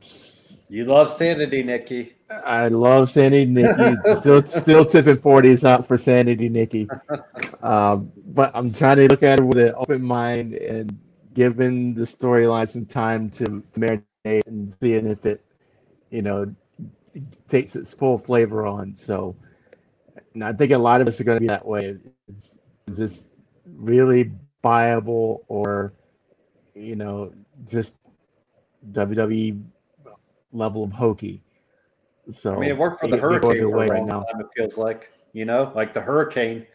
you 0.70 0.86
love 0.86 1.12
Sanity, 1.12 1.64
Nikki. 1.64 2.14
I 2.30 2.68
love 2.68 3.12
Sanity, 3.12 3.46
Nikki. 3.46 3.96
still, 4.20 4.44
still 4.46 4.86
tipping 4.86 5.18
forties 5.18 5.64
out 5.64 5.88
for 5.88 5.98
Sanity, 5.98 6.50
Nikki. 6.50 6.88
Um, 7.62 8.12
but 8.28 8.52
I'm 8.54 8.74
trying 8.74 8.98
to 8.98 9.08
look 9.08 9.24
at 9.24 9.40
it 9.40 9.44
with 9.44 9.58
an 9.58 9.74
open 9.76 10.02
mind 10.02 10.54
and 10.54 10.98
giving 11.34 11.94
the 11.96 12.04
storyline 12.04 12.70
some 12.70 12.86
time 12.86 13.30
to, 13.32 13.64
marinate 13.78 14.46
and 14.48 14.76
seeing 14.82 15.08
if 15.08 15.26
it, 15.26 15.44
you 16.12 16.22
know, 16.22 16.54
takes 17.48 17.76
its 17.76 17.94
full 17.94 18.18
flavor 18.18 18.66
on. 18.66 18.96
So, 18.96 19.36
and 20.34 20.44
I 20.44 20.54
think 20.54 20.72
a 20.72 20.78
lot 20.78 21.02
of 21.02 21.08
us 21.08 21.20
are 21.20 21.24
going 21.24 21.38
to 21.38 21.42
be 21.42 21.48
that 21.48 21.66
way. 21.66 21.98
Is, 22.28 22.54
is 22.88 22.98
this 22.98 23.26
really 23.66 24.32
viable, 24.62 25.44
or, 25.48 25.94
you 26.76 26.96
know, 26.96 27.34
just 27.68 27.96
WWE 28.92 29.64
level 30.52 30.84
of 30.84 30.92
hokey. 30.92 31.42
So 32.32 32.54
I 32.56 32.60
mean, 32.60 32.70
it 32.70 32.78
worked 32.78 33.00
for 33.00 33.08
the 33.08 33.18
Hurricane 33.18 33.70
for 33.70 33.84
a 33.84 33.88
right 33.88 34.00
long 34.00 34.08
now. 34.08 34.24
time. 34.24 34.42
It 34.42 34.48
feels 34.56 34.78
like 34.78 35.12
you 35.34 35.46
know, 35.46 35.72
like 35.76 35.94
the 35.94 36.02
Hurricane. 36.02 36.66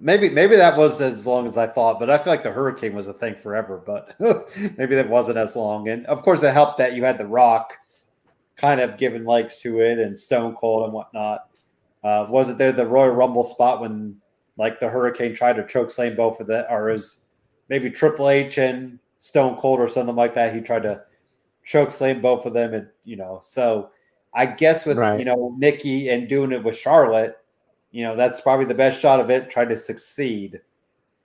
Maybe 0.00 0.30
maybe 0.30 0.56
that 0.56 0.76
was 0.76 1.00
as 1.00 1.26
long 1.26 1.46
as 1.46 1.56
I 1.56 1.66
thought, 1.66 1.98
but 1.98 2.10
I 2.10 2.18
feel 2.18 2.32
like 2.32 2.42
the 2.42 2.52
Hurricane 2.52 2.94
was 2.94 3.08
a 3.08 3.12
thing 3.12 3.34
forever. 3.34 3.82
But 3.84 4.14
maybe 4.76 4.94
that 4.94 5.08
wasn't 5.08 5.38
as 5.38 5.56
long. 5.56 5.88
And 5.88 6.06
of 6.06 6.22
course, 6.22 6.42
it 6.42 6.52
helped 6.52 6.78
that 6.78 6.94
you 6.94 7.04
had 7.04 7.18
the 7.18 7.26
Rock 7.26 7.74
kind 8.56 8.80
of 8.80 8.96
giving 8.96 9.24
legs 9.24 9.58
to 9.60 9.80
it, 9.80 9.98
and 9.98 10.18
Stone 10.18 10.54
Cold 10.56 10.84
and 10.84 10.92
whatnot. 10.92 11.48
Uh, 12.04 12.26
wasn't 12.28 12.58
there 12.58 12.72
the 12.72 12.86
Royal 12.86 13.10
Rumble 13.10 13.44
spot 13.44 13.80
when 13.80 14.16
like 14.56 14.80
the 14.80 14.88
Hurricane 14.88 15.34
tried 15.34 15.56
to 15.56 15.66
choke 15.66 15.90
slam 15.90 16.16
both 16.16 16.40
of 16.40 16.46
the, 16.46 16.70
or 16.70 16.90
is 16.90 17.20
maybe 17.68 17.90
Triple 17.90 18.28
H 18.28 18.58
and 18.58 18.98
Stone 19.20 19.56
Cold 19.56 19.80
or 19.80 19.88
something 19.88 20.16
like 20.16 20.34
that? 20.34 20.54
He 20.54 20.60
tried 20.60 20.84
to 20.84 21.02
choke 21.64 21.90
slam 21.90 22.20
both 22.20 22.46
of 22.46 22.54
them, 22.54 22.74
and 22.74 22.88
you 23.04 23.16
know, 23.16 23.40
so 23.42 23.90
I 24.34 24.46
guess 24.46 24.84
with 24.86 24.98
Right. 24.98 25.18
you 25.18 25.24
know 25.24 25.54
Nikki 25.58 26.08
and 26.10 26.28
doing 26.28 26.52
it 26.52 26.62
with 26.62 26.76
Charlotte, 26.76 27.38
you 27.90 28.04
know, 28.04 28.14
that's 28.16 28.40
probably 28.40 28.66
the 28.66 28.74
best 28.74 29.00
shot 29.00 29.20
of 29.20 29.30
it. 29.30 29.50
Trying 29.50 29.68
to 29.70 29.76
succeed 29.76 30.60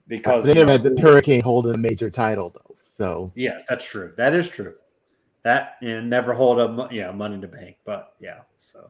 because 0.08 0.46
They 0.46 0.54
know, 0.54 0.68
had 0.68 0.84
the 0.84 1.00
Hurricane 1.02 1.42
holding 1.42 1.76
a 1.76 1.78
major 1.78 2.10
title 2.10 2.50
though. 2.50 2.76
So 2.98 3.32
Yes, 3.36 3.66
that's 3.68 3.86
true. 3.86 4.14
That 4.18 4.34
is 4.34 4.50
true. 4.50 4.76
That 5.44 5.78
you 5.82 5.96
know, 5.96 6.02
never 6.02 6.34
hold 6.34 6.60
a 6.60 6.88
yeah 6.92 7.12
money 7.12 7.36
in 7.36 7.42
the 7.42 7.48
bank, 7.48 7.76
but 7.86 8.14
yeah. 8.20 8.40
So, 8.56 8.90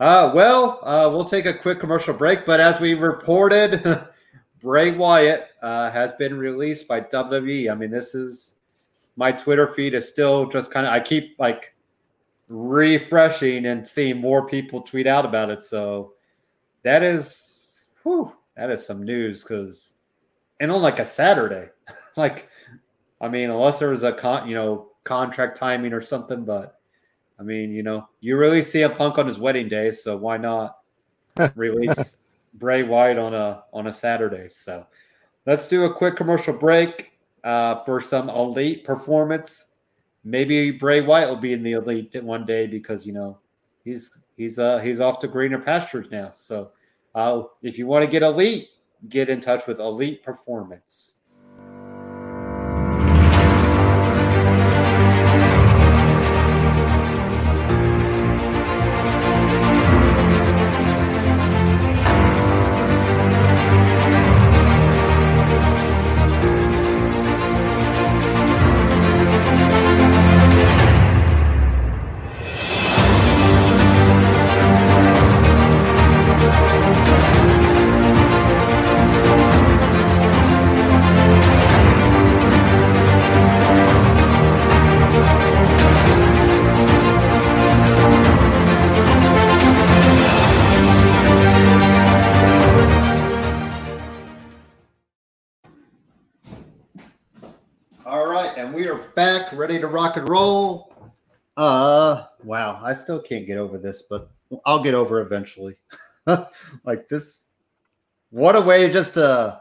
uh, 0.00 0.32
well, 0.34 0.80
uh, 0.82 1.10
we'll 1.12 1.24
take 1.24 1.44
a 1.46 1.52
quick 1.52 1.80
commercial 1.80 2.14
break. 2.14 2.46
But 2.46 2.60
as 2.60 2.80
we 2.80 2.94
reported, 2.94 4.06
Bray 4.60 4.92
Wyatt 4.92 5.48
uh, 5.60 5.90
has 5.90 6.12
been 6.12 6.38
released 6.38 6.88
by 6.88 7.02
WWE. 7.02 7.70
I 7.70 7.74
mean, 7.74 7.90
this 7.90 8.14
is 8.14 8.54
my 9.16 9.32
Twitter 9.32 9.66
feed 9.66 9.92
is 9.92 10.08
still 10.08 10.46
just 10.48 10.70
kind 10.70 10.86
of 10.86 10.92
I 10.92 11.00
keep 11.00 11.36
like 11.38 11.74
refreshing 12.52 13.66
and 13.66 13.86
seeing 13.86 14.20
more 14.20 14.46
people 14.46 14.82
tweet 14.82 15.06
out 15.06 15.24
about 15.24 15.50
it. 15.50 15.62
So 15.62 16.12
that 16.82 17.02
is 17.02 17.86
whew, 18.02 18.32
that 18.56 18.70
is 18.70 18.86
some 18.86 19.02
news 19.02 19.42
because 19.42 19.94
and 20.60 20.70
on 20.70 20.82
like 20.82 20.98
a 20.98 21.04
Saturday, 21.04 21.70
like 22.16 22.48
I 23.20 23.28
mean, 23.28 23.50
unless 23.50 23.78
there 23.78 23.90
was 23.90 24.02
a 24.02 24.12
con, 24.12 24.48
you 24.48 24.54
know, 24.54 24.90
contract 25.04 25.56
timing 25.56 25.92
or 25.92 26.02
something, 26.02 26.44
but 26.44 26.78
I 27.40 27.42
mean, 27.42 27.72
you 27.72 27.82
know, 27.82 28.08
you 28.20 28.36
really 28.36 28.62
see 28.62 28.82
a 28.82 28.90
punk 28.90 29.18
on 29.18 29.26
his 29.26 29.40
wedding 29.40 29.68
day, 29.68 29.90
so 29.90 30.16
why 30.16 30.36
not 30.36 30.78
release 31.54 32.18
Bray 32.54 32.82
Wyatt 32.82 33.18
on 33.18 33.32
a 33.34 33.64
on 33.72 33.86
a 33.86 33.92
Saturday? 33.92 34.48
So 34.50 34.86
let's 35.46 35.68
do 35.68 35.84
a 35.84 35.94
quick 35.94 36.16
commercial 36.16 36.54
break 36.54 37.12
uh, 37.44 37.76
for 37.76 38.00
some 38.00 38.28
elite 38.28 38.84
performance. 38.84 39.68
Maybe 40.24 40.70
Bray 40.70 41.00
Wyatt 41.00 41.28
will 41.28 41.36
be 41.36 41.52
in 41.52 41.62
the 41.62 41.72
elite 41.72 42.14
one 42.22 42.46
day 42.46 42.66
because 42.66 43.06
you 43.06 43.12
know 43.12 43.38
he's 43.84 44.16
he's 44.36 44.58
uh 44.58 44.78
he's 44.78 45.00
off 45.00 45.18
to 45.20 45.28
greener 45.28 45.58
pastures 45.58 46.08
now. 46.10 46.30
So 46.30 46.70
uh, 47.14 47.42
if 47.62 47.78
you 47.78 47.86
want 47.86 48.04
to 48.04 48.10
get 48.10 48.22
elite, 48.22 48.68
get 49.08 49.28
in 49.28 49.40
touch 49.40 49.66
with 49.66 49.80
Elite 49.80 50.22
Performance. 50.22 51.16
Ready 99.62 99.78
to 99.78 99.86
rock 99.86 100.16
and 100.16 100.28
roll. 100.28 100.92
Uh, 101.56 102.24
wow, 102.42 102.80
I 102.82 102.94
still 102.94 103.20
can't 103.20 103.46
get 103.46 103.58
over 103.58 103.78
this, 103.78 104.02
but 104.10 104.28
I'll 104.66 104.82
get 104.82 104.92
over 104.92 105.20
eventually. 105.20 105.76
like 106.84 107.08
this, 107.08 107.44
what 108.30 108.56
a 108.56 108.60
way 108.60 108.92
just 108.92 109.14
to 109.14 109.60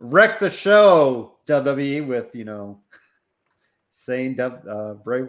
wreck 0.00 0.38
the 0.38 0.50
show, 0.50 1.38
WWE, 1.46 2.06
with 2.06 2.36
you 2.36 2.44
know 2.44 2.80
saying 3.90 4.38
uh, 4.38 4.94
Bray. 5.02 5.24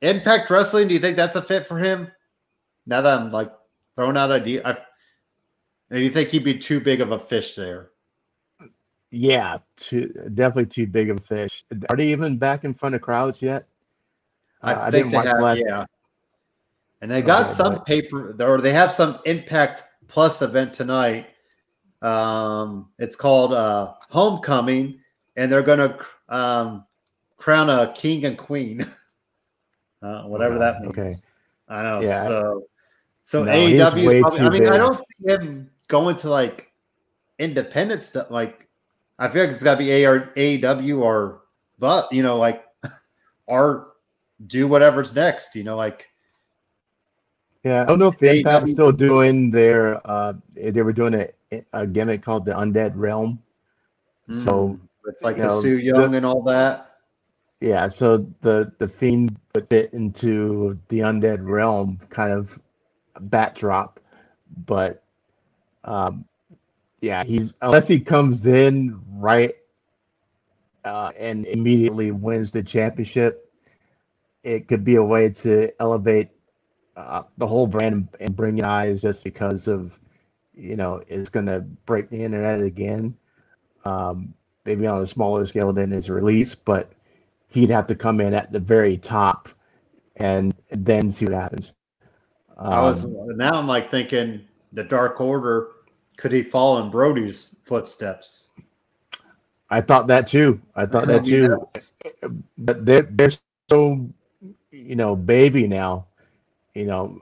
Impact 0.00 0.48
Wrestling. 0.48 0.88
Do 0.88 0.94
you 0.94 1.00
think 1.00 1.18
that's 1.18 1.36
a 1.36 1.42
fit 1.42 1.66
for 1.66 1.78
him? 1.78 2.10
Now 2.86 3.02
that 3.02 3.20
I'm 3.20 3.30
like 3.30 3.52
throwing 3.96 4.16
out 4.16 4.30
idea, 4.30 4.62
I, 4.64 4.78
do 5.94 6.00
you 6.00 6.08
think 6.08 6.30
he'd 6.30 6.42
be 6.42 6.56
too 6.56 6.80
big 6.80 7.02
of 7.02 7.12
a 7.12 7.18
fish 7.18 7.54
there? 7.54 7.90
Yeah, 9.12 9.58
too, 9.76 10.08
definitely 10.34 10.66
too 10.66 10.86
big 10.86 11.10
of 11.10 11.18
a 11.18 11.22
fish. 11.22 11.64
Are 11.90 11.96
they 11.96 12.08
even 12.08 12.38
back 12.38 12.64
in 12.64 12.72
front 12.74 12.94
of 12.94 13.02
crowds 13.02 13.40
yet? 13.42 13.66
I 14.62 14.72
Uh, 14.72 14.90
think 14.90 15.12
they 15.12 15.18
have, 15.18 15.40
last- 15.40 15.62
yeah. 15.64 15.84
And 17.02 17.10
they 17.10 17.20
got 17.20 17.46
Okay, 17.46 17.54
some 17.54 17.74
but- 17.74 17.86
paper, 17.86 18.34
or 18.42 18.60
they 18.60 18.72
have 18.72 18.90
some 18.90 19.18
Impact 19.26 19.84
Plus 20.08 20.40
event 20.42 20.72
tonight. 20.74 21.26
Um, 22.00 22.88
it's 22.98 23.14
called 23.16 23.52
uh, 23.52 23.94
Homecoming, 24.10 25.00
and 25.36 25.50
they're 25.52 25.62
going 25.62 25.78
to 25.78 25.98
um, 26.28 26.84
crown 27.36 27.70
a 27.70 27.92
king 27.94 28.24
and 28.24 28.36
queen, 28.38 28.80
uh, 30.02 30.22
whatever 30.24 30.54
Wow, 30.54 30.60
that 30.60 30.80
means. 30.80 30.98
okay. 30.98 31.12
I 31.68 31.82
know. 31.82 32.00
Yeah. 32.00 32.24
So, 32.24 32.66
so 33.24 33.44
No, 33.44 33.52
he's 33.52 33.80
AEW 33.80 34.14
is 34.14 34.20
probably. 34.20 34.40
I 34.40 34.48
mean, 34.50 34.68
I 34.68 34.76
don't 34.78 34.98
see 34.98 35.32
him 35.32 35.70
going 35.88 36.16
to 36.16 36.30
like 36.30 36.70
independent 37.38 38.02
stuff. 38.02 38.30
Like, 38.30 38.68
I 39.18 39.28
feel 39.28 39.42
like 39.42 39.52
it's 39.52 39.62
got 39.62 39.74
to 39.74 39.78
be 39.78 40.04
AR, 40.04 40.30
AEW 40.36 41.00
or, 41.00 41.42
but 41.78 42.12
you 42.12 42.22
know, 42.22 42.38
like, 42.38 42.64
or 43.46 43.92
do 44.46 44.66
whatever's 44.66 45.14
next. 45.14 45.54
You 45.54 45.64
know, 45.64 45.76
like. 45.76 46.08
Yeah, 47.64 47.82
I 47.82 47.84
don't 47.86 48.00
know 48.00 48.08
if 48.08 48.18
AEW 48.18 48.40
Impact's 48.40 48.72
still 48.72 48.90
doing 48.90 49.50
their. 49.50 50.04
Uh, 50.08 50.34
they 50.54 50.82
were 50.82 50.92
doing 50.92 51.14
a, 51.14 51.62
a 51.72 51.86
gimmick 51.86 52.22
called 52.22 52.44
the 52.44 52.52
Undead 52.52 52.92
Realm. 52.96 53.40
So 54.44 54.78
It's 55.06 55.22
like 55.22 55.36
you 55.36 55.42
the 55.42 55.48
know, 55.48 55.60
Su 55.60 55.78
Yung 55.78 56.10
the- 56.12 56.16
and 56.16 56.26
all 56.26 56.42
that. 56.42 56.88
Yeah, 57.60 57.88
so 57.88 58.26
the 58.40 58.72
the 58.78 58.88
fiend 58.88 59.38
would 59.54 59.68
fit 59.68 59.92
into 59.92 60.76
the 60.88 60.98
undead 60.98 61.38
realm 61.46 62.00
kind 62.10 62.32
of 62.32 62.58
backdrop, 63.20 64.00
but 64.66 65.04
um, 65.84 66.24
yeah, 67.02 67.24
he's 67.24 67.52
unless 67.60 67.88
he 67.88 68.00
comes 68.00 68.46
in 68.46 69.00
right 69.10 69.56
uh, 70.84 71.10
and 71.18 71.46
immediately 71.46 72.12
wins 72.12 72.52
the 72.52 72.62
championship, 72.62 73.52
it 74.44 74.68
could 74.68 74.84
be 74.84 74.96
a 74.96 75.02
way 75.02 75.30
to 75.30 75.70
elevate 75.80 76.30
uh, 76.96 77.24
the 77.38 77.46
whole 77.46 77.66
brand 77.66 78.08
and 78.20 78.36
bring 78.36 78.58
in 78.58 78.64
eyes 78.64 79.02
just 79.02 79.24
because 79.24 79.68
of 79.68 79.92
you 80.54 80.76
know 80.76 81.02
it's 81.08 81.28
going 81.28 81.46
to 81.46 81.60
break 81.86 82.08
the 82.08 82.22
internet 82.22 82.60
again. 82.62 83.16
Um, 83.84 84.34
maybe 84.64 84.86
on 84.86 85.02
a 85.02 85.06
smaller 85.06 85.44
scale 85.44 85.72
than 85.72 85.90
his 85.90 86.08
release, 86.08 86.54
but 86.54 86.92
he'd 87.48 87.70
have 87.70 87.88
to 87.88 87.96
come 87.96 88.20
in 88.20 88.32
at 88.32 88.52
the 88.52 88.60
very 88.60 88.96
top 88.96 89.48
and 90.16 90.54
then 90.70 91.10
see 91.10 91.24
what 91.26 91.34
happens. 91.34 91.74
I 92.70 92.80
was 92.80 93.04
Um, 93.04 93.36
now 93.36 93.54
I'm 93.54 93.66
like 93.66 93.90
thinking 93.90 94.42
the 94.72 94.84
Dark 94.84 95.20
Order 95.20 95.68
could 96.16 96.32
he 96.32 96.42
follow 96.42 96.82
in 96.82 96.90
Brodie's 96.90 97.56
footsteps? 97.64 98.50
I 99.70 99.80
thought 99.80 100.06
that 100.08 100.26
too. 100.26 100.60
I 100.76 100.84
thought 100.86 101.06
that 101.06 101.24
too. 101.24 101.48
that's- 101.48 101.94
But 102.58 102.84
they're 102.84 103.02
they're 103.10 103.30
so 103.70 104.06
you 104.70 104.96
know 104.96 105.16
baby 105.16 105.66
now. 105.66 106.06
You 106.74 106.84
know 106.86 107.20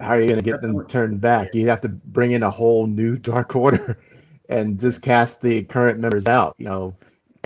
how 0.00 0.08
are 0.10 0.20
you 0.20 0.26
going 0.26 0.40
to 0.40 0.44
get 0.44 0.60
them 0.60 0.84
turned 0.86 1.20
back? 1.20 1.54
You 1.54 1.68
have 1.68 1.80
to 1.82 1.88
bring 1.88 2.32
in 2.32 2.42
a 2.42 2.50
whole 2.50 2.86
new 2.88 3.16
Dark 3.16 3.54
Order 3.54 3.98
and 4.48 4.80
just 4.80 5.00
cast 5.00 5.40
the 5.40 5.62
current 5.62 6.00
members 6.00 6.26
out. 6.26 6.56
You 6.58 6.66
know, 6.66 6.96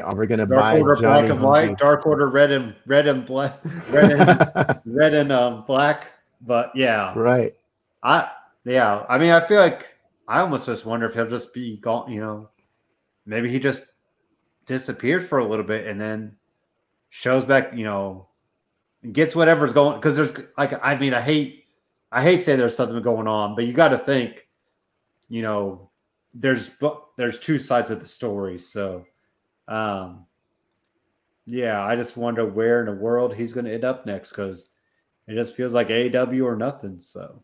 are 0.03 0.15
we 0.17 0.27
going 0.27 0.41
to 0.41 0.47
buy 0.47 0.81
Order 0.81 1.03
Johnny 1.03 1.21
black 1.29 1.31
and 1.31 1.43
white, 1.43 1.79
Dark 1.79 2.07
Order 2.07 2.29
red 2.29 2.51
and 2.51 2.75
red 2.87 3.07
and 3.09 3.27
black, 3.27 3.59
red 3.91 4.13
and 4.13 4.21
Humphrey? 4.21 4.81
red 4.87 5.15
and 5.15 5.33
um, 5.33 5.65
black. 5.67 6.13
But 6.41 6.73
yeah, 6.75 7.13
right. 7.15 7.55
I 8.03 8.31
yeah. 8.65 9.05
I 9.09 9.19
mean, 9.19 9.31
I 9.31 9.41
feel 9.41 9.61
like 9.61 9.95
I 10.29 10.41
almost 10.41 10.66
just 10.66 10.87
wonder 10.87 11.07
if 11.07 11.14
he'll 11.14 11.29
just 11.29 11.55
be 11.55 11.77
gone. 11.77 12.11
You 12.11 12.20
know, 12.20 12.49
maybe 13.24 13.51
he 13.51 13.59
just 13.59 13.87
disappears 14.66 15.29
for 15.29 15.39
a 15.39 15.47
little 15.47 15.64
bit 15.64 15.87
and 15.87 16.01
then 16.01 16.37
shows 17.11 17.45
back. 17.45 17.72
You 17.74 17.85
know, 17.85 18.29
gets 19.12 19.37
whatever's 19.37 19.72
going 19.72 19.97
because 19.97 20.16
there's 20.16 20.35
like 20.59 20.72
I 20.85 20.97
mean 20.99 21.14
I 21.14 21.20
hate 21.20 21.66
I 22.12 22.22
hate 22.22 22.43
saying 22.43 22.59
there's 22.59 22.77
something 22.77 23.01
going 23.03 23.27
on, 23.27 23.55
but 23.55 23.66
you 23.66 23.72
got 23.72 23.89
to 23.89 23.99
think, 23.99 24.47
you 25.29 25.43
know, 25.43 25.91
there's 26.35 26.70
there's 27.16 27.39
two 27.39 27.59
sides 27.59 27.91
of 27.91 28.01
the 28.01 28.07
story. 28.07 28.59
So, 28.59 29.05
um, 29.68 30.27
yeah, 31.47 31.83
I 31.83 31.97
just 31.97 32.16
wonder 32.16 32.47
where 32.47 32.81
in 32.81 32.87
the 32.87 32.93
world 32.93 33.35
he's 33.35 33.53
going 33.53 33.66
to 33.66 33.74
end 33.74 33.85
up 33.85 34.07
next 34.07 34.31
because 34.31 34.70
it 35.27 35.35
just 35.35 35.55
feels 35.55 35.72
like 35.72 35.91
AW 35.91 36.45
or 36.45 36.57
nothing. 36.57 37.01
So, 37.01 37.43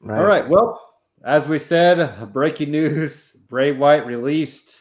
right. 0.00 0.18
all 0.18 0.26
right, 0.26 0.48
well, 0.48 0.93
as 1.24 1.48
we 1.48 1.58
said, 1.58 2.32
breaking 2.32 2.70
news: 2.70 3.32
Bray 3.48 3.72
Wyatt 3.72 4.06
released. 4.06 4.80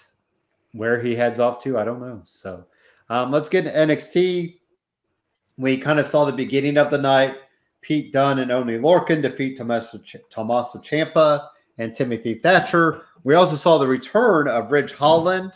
Where 0.75 0.99
he 0.99 1.13
heads 1.13 1.39
off 1.39 1.61
to, 1.63 1.77
I 1.77 1.85
don't 1.85 2.01
know. 2.01 2.23
So, 2.25 2.65
um, 3.07 3.31
let's 3.31 3.47
get 3.47 3.63
to 3.65 3.71
NXT. 3.71 4.57
We 5.57 5.77
kind 5.77 5.99
of 5.99 6.07
saw 6.07 6.25
the 6.25 6.31
beginning 6.31 6.77
of 6.77 6.89
the 6.89 6.97
night. 6.97 7.37
Pete 7.81 8.11
Dunne 8.11 8.39
and 8.39 8.51
Oney 8.51 8.79
Lorcan 8.79 9.21
defeat 9.21 9.57
Tommaso, 9.57 10.01
Tommaso 10.31 10.79
Ciampa 10.79 11.47
and 11.77 11.93
Timothy 11.93 12.35
Thatcher. 12.35 13.03
We 13.23 13.35
also 13.35 13.55
saw 13.55 13.77
the 13.77 13.87
return 13.87 14.47
of 14.47 14.71
Ridge 14.71 14.93
Holland. 14.93 15.51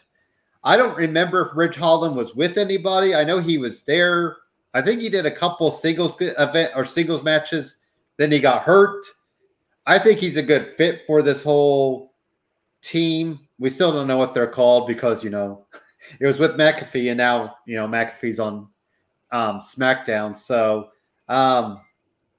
I 0.63 0.75
don't 0.75 0.97
remember 0.97 1.47
if 1.47 1.55
Ridge 1.55 1.77
Holland 1.77 2.15
was 2.15 2.35
with 2.35 2.57
anybody. 2.57 3.15
I 3.15 3.23
know 3.23 3.39
he 3.39 3.57
was 3.57 3.81
there. 3.83 4.38
I 4.73 4.81
think 4.81 5.01
he 5.01 5.09
did 5.09 5.25
a 5.25 5.31
couple 5.31 5.71
singles 5.71 6.17
event 6.19 6.73
or 6.75 6.85
singles 6.85 7.23
matches. 7.23 7.77
Then 8.17 8.31
he 8.31 8.39
got 8.39 8.63
hurt. 8.63 9.05
I 9.88 9.97
think 9.97 10.19
he's 10.19 10.35
a 10.35 10.43
good 10.43 10.65
fit 10.65 11.05
for 11.07 11.21
this 11.21 11.41
whole 11.41 12.13
team. 12.81 13.39
We 13.57 13.69
still 13.69 13.93
don't 13.93 14.05
know 14.05 14.17
what 14.17 14.33
they're 14.33 14.45
called 14.45 14.85
because 14.85 15.23
you 15.23 15.29
know 15.29 15.65
it 16.19 16.27
was 16.27 16.39
with 16.39 16.57
McAfee, 16.57 17.09
and 17.09 17.17
now 17.17 17.55
you 17.65 17.77
know 17.77 17.88
McAfee's 17.88 18.39
on 18.39 18.67
um, 19.31 19.61
SmackDown. 19.61 20.35
So 20.35 20.89
um, 21.29 21.79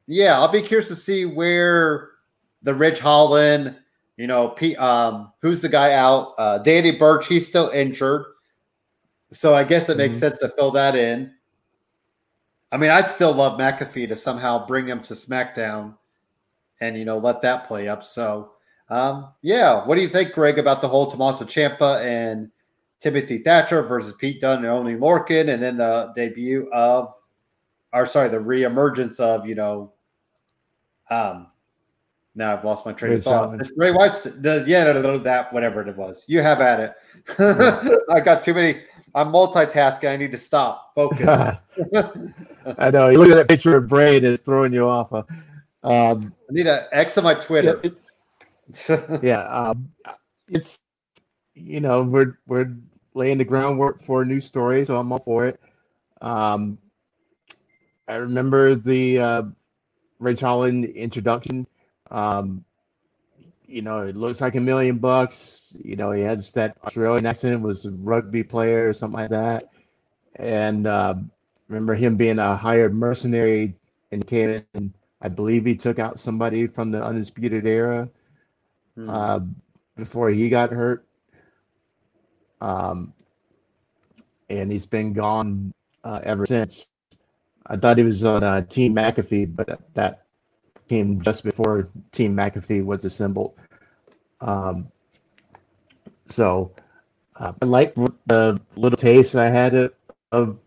yeah, 0.07 0.39
I'll 0.39 0.53
be 0.53 0.63
curious 0.63 0.89
to 0.89 0.97
see 0.97 1.25
where 1.25 2.11
the 2.63 2.75
Ridge 2.75 2.99
Holland, 2.99 3.77
you 4.19 4.27
know, 4.27 4.49
P, 4.49 4.77
um, 4.77 5.33
who's 5.41 5.61
the 5.61 5.69
guy 5.71 5.95
out? 5.95 6.35
Uh, 6.37 6.59
Danny 6.59 6.93
Burch, 6.93 7.27
he's 7.27 7.47
still 7.47 7.71
injured. 7.71 8.27
So 9.31 9.55
I 9.55 9.65
guess 9.65 9.89
it 9.89 9.97
makes 9.97 10.17
mm-hmm. 10.17 10.21
sense 10.21 10.39
to 10.41 10.51
fill 10.51 10.71
that 10.73 10.97
in. 10.97 11.33
I 12.71 12.77
mean, 12.77 12.91
I'd 12.91 13.09
still 13.09 13.33
love 13.33 13.59
McAfee 13.59 14.09
to 14.09 14.17
somehow 14.17 14.67
bring 14.67 14.87
him 14.87 15.01
to 15.01 15.15
SmackDown 15.15 15.95
and, 16.81 16.97
you 16.97 17.05
know, 17.05 17.19
let 17.19 17.43
that 17.43 17.69
play 17.69 17.89
up. 17.89 18.05
So, 18.05 18.53
um, 18.91 19.33
yeah, 19.43 19.85
what 19.85 19.97
do 19.97 20.01
you 20.01 20.09
think, 20.09 20.33
Greg, 20.33 20.59
about 20.59 20.81
the 20.81 20.89
whole 20.89 21.11
Tommaso 21.11 21.45
Ciampa 21.45 22.03
and 22.03 22.51
Timothy 23.01 23.39
Thatcher 23.39 23.83
versus 23.83 24.15
Pete 24.19 24.41
Dunne 24.41 24.59
and 24.59 24.67
Oney 24.67 24.97
Lorcan, 24.97 25.53
and 25.53 25.63
then 25.63 25.77
the 25.77 26.13
debut 26.17 26.69
of, 26.73 27.13
or 27.93 28.07
sorry, 28.07 28.29
the 28.29 28.39
reemergence 28.39 29.21
of, 29.21 29.47
you 29.47 29.55
know, 29.55 29.93
um, 31.11 31.49
now 32.35 32.53
I've 32.53 32.65
lost 32.65 32.87
my 32.87 32.93
train 32.93 33.15
of 33.15 33.25
thought. 33.25 33.61
Ray 33.77 33.91
White's 33.91 34.21
the 34.21 34.65
yeah, 34.67 34.85
no, 34.85 35.03
no, 35.03 35.19
that 35.19 35.53
whatever 35.53 35.87
it 35.87 35.97
was. 35.97 36.25
You 36.29 36.41
have 36.41 36.61
at 36.61 36.81
it. 36.81 38.01
I 38.11 38.21
got 38.21 38.43
too 38.43 38.55
many. 38.55 38.83
I'm 39.15 39.33
multitasking. 39.33 40.09
I 40.09 40.17
need 40.17 40.31
to 40.33 40.39
stop. 40.39 40.93
Focus. 40.95 41.57
I 42.79 42.91
know. 42.91 43.09
You 43.09 43.19
look 43.19 43.31
at 43.31 43.37
that 43.37 43.49
picture 43.49 43.77
of 43.77 43.89
Bray 43.89 44.19
and 44.19 44.25
it's 44.27 44.43
throwing 44.43 44.73
you 44.73 44.87
off. 44.87 45.13
Um, 45.83 46.35
I 46.49 46.53
need 46.53 46.67
an 46.67 46.85
X 46.93 47.19
on 47.19 47.25
my 47.25 47.35
Twitter. 47.35 47.81
Yeah, 47.83 47.91
it's, 48.69 48.91
yeah 49.23 49.43
um, 49.45 49.91
it's 50.49 50.79
you 51.55 51.81
know 51.81 52.03
we're 52.03 52.39
we're 52.47 52.75
laying 53.15 53.39
the 53.39 53.45
groundwork 53.45 54.05
for 54.05 54.23
a 54.23 54.27
new 54.27 54.41
story, 54.41 54.85
so 54.85 54.99
I'm 54.99 55.13
all 55.13 55.21
for 55.21 55.47
it. 55.47 55.61
Um, 56.21 56.79
I 58.07 58.17
remember 58.17 58.75
the 58.75 59.19
uh, 59.19 59.43
Ridge 60.19 60.41
Holland 60.41 60.85
introduction. 60.87 61.67
Um, 62.11 62.65
you 63.67 63.83
know, 63.83 64.01
it 64.01 64.17
looks 64.17 64.41
like 64.41 64.55
a 64.55 64.61
million 64.61 64.97
bucks. 64.97 65.77
You 65.85 65.97
know, 65.97 66.11
he 66.13 66.23
has 66.23 66.53
that 66.53 66.77
Australian 66.85 67.27
accent, 67.27 67.61
was 67.61 67.85
a 67.85 67.93
rugby 67.93 68.43
player 68.43 68.89
or 68.89 68.95
something 68.95 69.21
like 69.21 69.31
that. 69.31 69.69
And 70.37 70.87
uh, 70.87 71.17
remember 71.69 71.95
him 71.95 72.17
being 72.17 72.39
a 72.39 72.57
hired 72.57 72.95
mercenary 72.95 73.75
and 74.11 74.27
came 74.27 74.65
in. 74.75 74.95
I 75.21 75.29
believe 75.29 75.65
he 75.65 75.75
took 75.75 75.99
out 75.99 76.21
somebody 76.21 76.67
from 76.67 76.91
the 76.91 77.03
Undisputed 77.03 77.67
Era 77.67 78.09
hmm. 78.95 79.11
uh, 79.11 79.41
before 79.97 80.31
he 80.31 80.49
got 80.49 80.71
hurt. 80.71 81.05
Um, 82.61 83.13
and 84.49 84.71
he's 84.71 84.87
been 84.87 85.13
gone 85.13 85.73
uh, 86.05 86.21
ever 86.23 86.47
since. 86.47 86.87
I 87.67 87.77
thought 87.77 87.99
he 87.99 88.05
was 88.05 88.25
on 88.25 88.43
uh, 88.43 88.63
Team 88.63 88.95
McAfee, 88.95 89.55
but 89.55 89.81
that 89.95 90.25
came 90.89 91.21
just 91.21 91.45
before 91.45 91.89
Team 92.13 92.35
McAfee 92.35 92.85
was 92.85 93.05
assembled. 93.05 93.55
Um, 94.41 94.89
so 96.31 96.73
uh, 97.37 97.53
I 97.61 97.65
like 97.65 97.95
the 98.27 98.61
little 98.77 98.97
taste 98.97 99.35
I 99.35 99.51
had 99.51 99.75
of, 99.75 99.93
of 100.33 100.59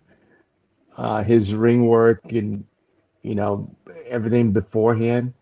uh, 0.97 1.23
his 1.23 1.55
ring 1.55 1.87
work 1.87 2.31
and 2.31 2.65
you 3.21 3.35
know 3.35 3.69
everything 4.07 4.51
beforehand. 4.51 5.33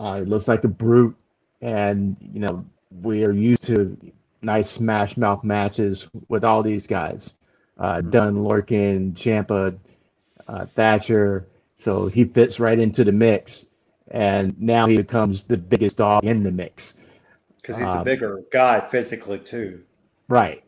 Uh, 0.00 0.20
it 0.22 0.28
looks 0.28 0.48
like 0.48 0.64
a 0.64 0.68
brute, 0.68 1.16
and 1.60 2.16
you 2.20 2.40
know 2.40 2.64
we 3.02 3.24
are 3.24 3.32
used 3.32 3.62
to 3.64 3.96
nice 4.42 4.70
smash 4.70 5.16
mouth 5.16 5.44
matches 5.44 6.08
with 6.28 6.44
all 6.44 6.62
these 6.62 6.86
guys. 6.86 7.34
Uh, 7.78 7.96
mm-hmm. 7.96 8.10
Dunne, 8.10 8.36
Lorcan, 8.36 9.12
Ciampa, 9.14 9.76
uh, 10.46 10.66
Thatcher. 10.74 11.46
So 11.78 12.08
he 12.08 12.24
fits 12.24 12.58
right 12.58 12.78
into 12.78 13.04
the 13.04 13.12
mix, 13.12 13.66
and 14.10 14.60
now 14.60 14.86
he 14.86 14.96
becomes 14.96 15.44
the 15.44 15.56
biggest 15.56 15.96
dog 15.96 16.24
in 16.24 16.42
the 16.42 16.50
mix 16.50 16.94
because 17.56 17.78
he's 17.78 17.86
um, 17.86 17.98
a 17.98 18.04
bigger 18.04 18.42
guy 18.50 18.80
physically 18.80 19.38
too. 19.38 19.82
Right. 20.28 20.64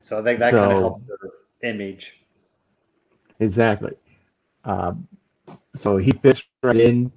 So 0.00 0.20
I 0.20 0.22
think 0.22 0.38
that 0.40 0.50
so, 0.50 0.58
kind 0.58 0.72
of 0.72 0.78
helps 0.78 1.04
their 1.06 1.72
image. 1.72 2.20
Exactly. 3.40 3.94
Um, 4.64 5.08
so 5.74 5.96
he 5.96 6.12
fits 6.12 6.42
right 6.62 6.76
in, 6.76 7.12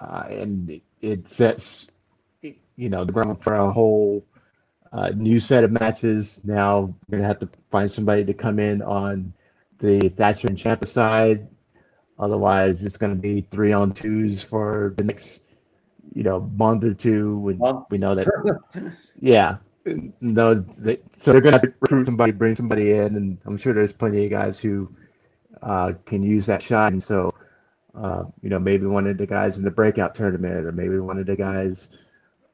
uh, 0.00 0.24
and 0.28 0.70
it, 0.70 0.82
it, 1.00 1.28
sets, 1.28 1.88
you 2.42 2.88
know, 2.88 3.04
the 3.04 3.12
ground 3.12 3.42
for 3.42 3.54
a 3.54 3.72
whole 3.72 4.24
uh, 4.92 5.10
new 5.10 5.40
set 5.40 5.64
of 5.64 5.72
matches. 5.72 6.40
Now 6.44 6.94
we're 7.08 7.18
gonna 7.18 7.28
have 7.28 7.40
to 7.40 7.48
find 7.70 7.90
somebody 7.90 8.24
to 8.24 8.34
come 8.34 8.58
in 8.58 8.82
on 8.82 9.32
the 9.78 10.08
Thatcher 10.16 10.48
and 10.48 10.56
Ciampa 10.56 10.86
side. 10.86 11.48
Otherwise, 12.18 12.84
it's 12.84 12.96
going 12.96 13.14
to 13.14 13.20
be 13.20 13.40
three 13.50 13.72
on 13.72 13.92
twos 13.92 14.44
for 14.44 14.94
the 14.96 15.04
next, 15.04 15.42
you 16.14 16.22
know, 16.22 16.40
month 16.56 16.84
or 16.84 16.94
two. 16.94 17.48
And 17.48 17.58
month. 17.58 17.86
we 17.90 17.98
know 17.98 18.14
that, 18.14 18.28
yeah, 19.20 19.56
no, 20.20 20.54
they, 20.54 21.00
so 21.18 21.32
they're 21.32 21.40
going 21.40 21.58
to 21.60 21.74
recruit 21.80 22.06
somebody, 22.06 22.32
bring 22.32 22.54
somebody 22.54 22.92
in, 22.92 23.16
and 23.16 23.38
I'm 23.44 23.56
sure 23.58 23.72
there's 23.72 23.92
plenty 23.92 24.24
of 24.24 24.30
guys 24.30 24.60
who 24.60 24.88
uh, 25.62 25.92
can 26.06 26.22
use 26.22 26.46
that 26.46 26.62
shine. 26.62 27.00
So, 27.00 27.34
uh, 27.94 28.24
you 28.42 28.50
know, 28.50 28.58
maybe 28.58 28.86
one 28.86 29.06
of 29.06 29.18
the 29.18 29.26
guys 29.26 29.58
in 29.58 29.64
the 29.64 29.70
breakout 29.70 30.14
tournament, 30.14 30.66
or 30.66 30.72
maybe 30.72 30.98
one 30.98 31.18
of 31.18 31.26
the 31.26 31.36
guys 31.36 31.90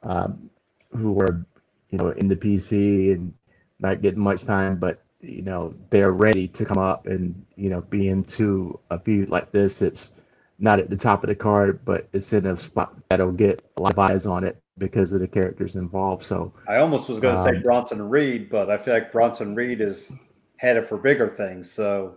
um, 0.03 0.51
who 0.97 1.12
were, 1.12 1.45
you 1.91 1.99
know, 1.99 2.11
in 2.11 2.28
the 2.28 2.36
PC 2.36 3.12
and 3.12 3.32
not 3.80 4.03
getting 4.03 4.20
much 4.20 4.45
time, 4.45 4.76
but 4.76 5.03
you 5.20 5.43
know 5.43 5.74
they're 5.91 6.12
ready 6.12 6.47
to 6.47 6.64
come 6.64 6.78
up 6.78 7.07
and 7.07 7.45
you 7.57 7.68
know 7.68 7.80
be 7.80 8.09
into 8.09 8.78
a 8.91 8.99
feud 8.99 9.30
like 9.30 9.51
this. 9.51 9.82
It's 9.82 10.12
not 10.61 10.78
at 10.78 10.91
the 10.91 10.97
top 10.97 11.22
of 11.22 11.28
the 11.28 11.34
card 11.34 11.84
but 11.84 12.09
it's 12.12 12.32
in 12.32 12.47
a 12.47 12.57
spot 12.57 12.93
that'll 13.09 13.30
get 13.30 13.62
a 13.76 13.82
lot 13.82 13.93
of 13.93 13.99
eyes 13.99 14.26
on 14.26 14.43
it 14.43 14.61
because 14.76 15.12
of 15.12 15.20
the 15.20 15.26
characters 15.26 15.74
involved. 15.74 16.22
So 16.22 16.53
i 16.68 16.76
almost 16.76 17.09
was 17.09 17.18
going 17.18 17.34
to 17.34 17.41
um, 17.41 17.47
say 17.47 17.62
bronson 17.62 18.09
reed 18.09 18.49
but 18.49 18.70
i 18.70 18.76
feel 18.76 18.95
like 18.95 19.12
bronson 19.12 19.55
reed 19.55 19.80
is 19.80 20.12
headed 20.59 20.84
for 20.84 20.99
bigger 20.99 21.28
things. 21.28 21.70
So 21.70 22.16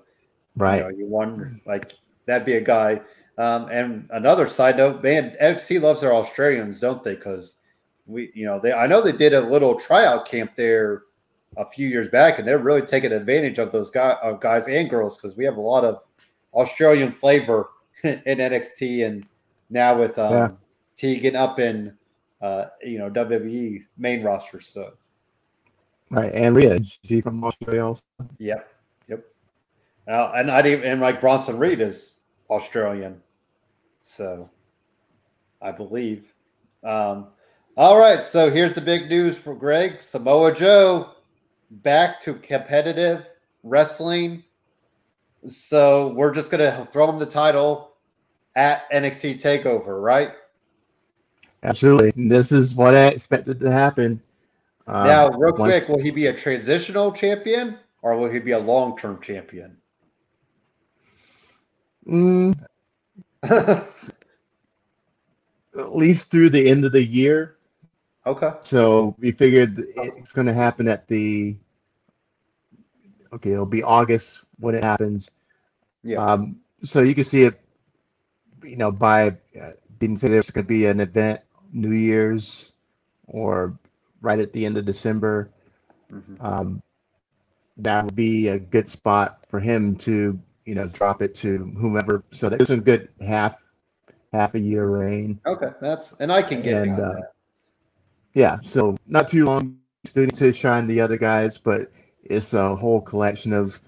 right. 0.55 0.77
you, 0.77 0.83
know, 0.83 0.89
you 0.89 1.05
wonder 1.07 1.55
like 1.65 1.93
that'd 2.31 2.45
be 2.45 2.53
a 2.53 2.61
guy 2.61 2.99
um, 3.37 3.67
and 3.69 4.07
another 4.11 4.47
side 4.47 4.77
note 4.77 5.03
man 5.03 5.35
nxt 5.41 5.81
loves 5.81 6.01
their 6.01 6.13
australians 6.13 6.79
don't 6.79 7.03
they 7.03 7.15
because 7.15 7.57
we 8.05 8.31
you 8.33 8.45
know 8.45 8.59
they 8.59 8.73
i 8.73 8.87
know 8.87 9.01
they 9.01 9.11
did 9.11 9.33
a 9.33 9.41
little 9.41 9.75
tryout 9.75 10.27
camp 10.27 10.55
there 10.55 11.03
a 11.57 11.65
few 11.65 11.87
years 11.87 12.07
back, 12.07 12.39
and 12.39 12.47
they're 12.47 12.59
really 12.59 12.81
taking 12.81 13.11
advantage 13.11 13.59
of 13.59 13.71
those 13.71 13.91
guys, 13.91 14.17
of 14.21 14.39
guys 14.39 14.67
and 14.67 14.89
girls 14.89 15.17
because 15.17 15.35
we 15.35 15.45
have 15.45 15.57
a 15.57 15.61
lot 15.61 15.83
of 15.83 16.05
Australian 16.53 17.11
flavor 17.11 17.69
in 18.03 18.21
NXT, 18.25 19.05
and 19.05 19.25
now 19.69 19.97
with 19.97 20.17
um, 20.17 20.33
yeah. 20.33 20.49
Tegan 20.95 21.35
up 21.35 21.59
in 21.59 21.95
uh, 22.41 22.67
you 22.83 22.97
know 22.97 23.09
WWE 23.09 23.83
main 23.97 24.23
roster. 24.23 24.61
So 24.61 24.93
right, 26.09 26.33
and 26.33 26.55
Rhea, 26.55 26.79
she 27.03 27.21
from 27.21 27.43
Australia 27.43 27.85
also. 27.85 28.03
Yep, 28.39 28.73
yep. 29.07 29.25
Uh, 30.07 30.31
and 30.35 30.49
I 30.49 30.59
even 30.59 30.83
and 30.83 31.01
like 31.01 31.19
Bronson 31.19 31.57
Reed 31.57 31.81
is 31.81 32.19
Australian, 32.51 33.21
so 34.01 34.49
I 35.61 35.71
believe. 35.71 36.33
Um, 36.83 37.27
all 37.77 37.97
right, 37.97 38.23
so 38.23 38.51
here's 38.51 38.73
the 38.73 38.81
big 38.81 39.09
news 39.09 39.37
for 39.37 39.55
Greg 39.55 40.01
Samoa 40.01 40.53
Joe 40.53 41.11
back 41.69 42.19
to 42.21 42.33
competitive 42.35 43.29
wrestling. 43.63 44.43
So 45.47 46.09
we're 46.09 46.33
just 46.33 46.51
gonna 46.51 46.87
throw 46.91 47.09
him 47.09 47.17
the 47.17 47.25
title 47.25 47.93
at 48.55 48.91
NXT 48.91 49.41
Takeover, 49.41 50.03
right? 50.03 50.33
Absolutely. 51.63 52.11
This 52.27 52.51
is 52.51 52.75
what 52.75 52.95
I 52.95 53.07
expected 53.07 53.59
to 53.61 53.71
happen. 53.71 54.21
Um, 54.87 55.07
now, 55.07 55.29
real 55.29 55.55
once... 55.55 55.71
quick, 55.71 55.89
will 55.89 56.03
he 56.03 56.11
be 56.11 56.25
a 56.25 56.33
transitional 56.33 57.11
champion 57.11 57.77
or 58.01 58.17
will 58.17 58.29
he 58.29 58.39
be 58.39 58.51
a 58.51 58.59
long 58.59 58.97
term 58.97 59.21
champion? 59.21 59.77
Mm. 62.07 62.57
At 63.43 63.85
least 65.95 66.31
through 66.31 66.49
the 66.49 66.69
end 66.69 66.85
of 66.85 66.91
the 66.91 67.03
year. 67.03 67.55
Okay. 68.25 68.51
So 68.61 69.15
we 69.19 69.31
figured 69.31 69.83
it's 69.95 70.31
going 70.31 70.47
to 70.47 70.53
happen 70.53 70.87
at 70.87 71.07
the. 71.07 71.55
Okay, 73.33 73.53
it'll 73.53 73.65
be 73.65 73.81
August 73.81 74.39
when 74.59 74.75
it 74.75 74.83
happens. 74.83 75.31
Yeah. 76.03 76.23
Um, 76.23 76.57
so 76.83 77.01
you 77.01 77.15
can 77.15 77.23
see 77.23 77.43
it, 77.43 77.59
you 78.63 78.75
know, 78.75 78.91
by 78.91 79.29
uh, 79.59 79.71
being 79.99 80.17
there's 80.17 80.49
going 80.49 80.65
to 80.65 80.67
be 80.67 80.85
an 80.85 80.99
event 80.99 81.41
New 81.71 81.91
Year's 81.91 82.73
or 83.27 83.77
right 84.21 84.39
at 84.39 84.51
the 84.51 84.65
end 84.65 84.77
of 84.77 84.85
December. 84.85 85.49
Mm-hmm. 86.11 86.45
Um, 86.45 86.81
that 87.77 88.05
would 88.05 88.15
be 88.15 88.49
a 88.49 88.59
good 88.59 88.89
spot 88.89 89.45
for 89.49 89.59
him 89.59 89.95
to, 89.97 90.39
you 90.65 90.75
know, 90.75 90.87
drop 90.87 91.21
it 91.21 91.35
to 91.35 91.57
whomever. 91.77 92.23
So 92.31 92.49
that 92.49 92.61
is 92.61 92.69
a 92.69 92.77
good 92.77 93.09
half 93.19 93.55
half 94.33 94.55
a 94.55 94.59
year 94.59 94.87
reign. 94.87 95.39
Okay, 95.45 95.71
that's 95.81 96.13
and 96.13 96.31
I 96.31 96.41
can 96.41 96.61
get 96.61 96.87
and, 96.87 96.99
uh, 96.99 97.13
that. 97.13 97.31
Yeah, 98.33 98.57
so 98.63 98.97
not 99.07 99.29
too 99.29 99.45
long 99.45 99.77
student 100.05 100.37
to 100.37 100.53
shine 100.53 100.87
the 100.87 101.01
other 101.01 101.17
guys, 101.17 101.57
but 101.57 101.91
it's 102.23 102.53
a 102.53 102.75
whole 102.75 103.01
collection 103.01 103.53
of 103.53 103.79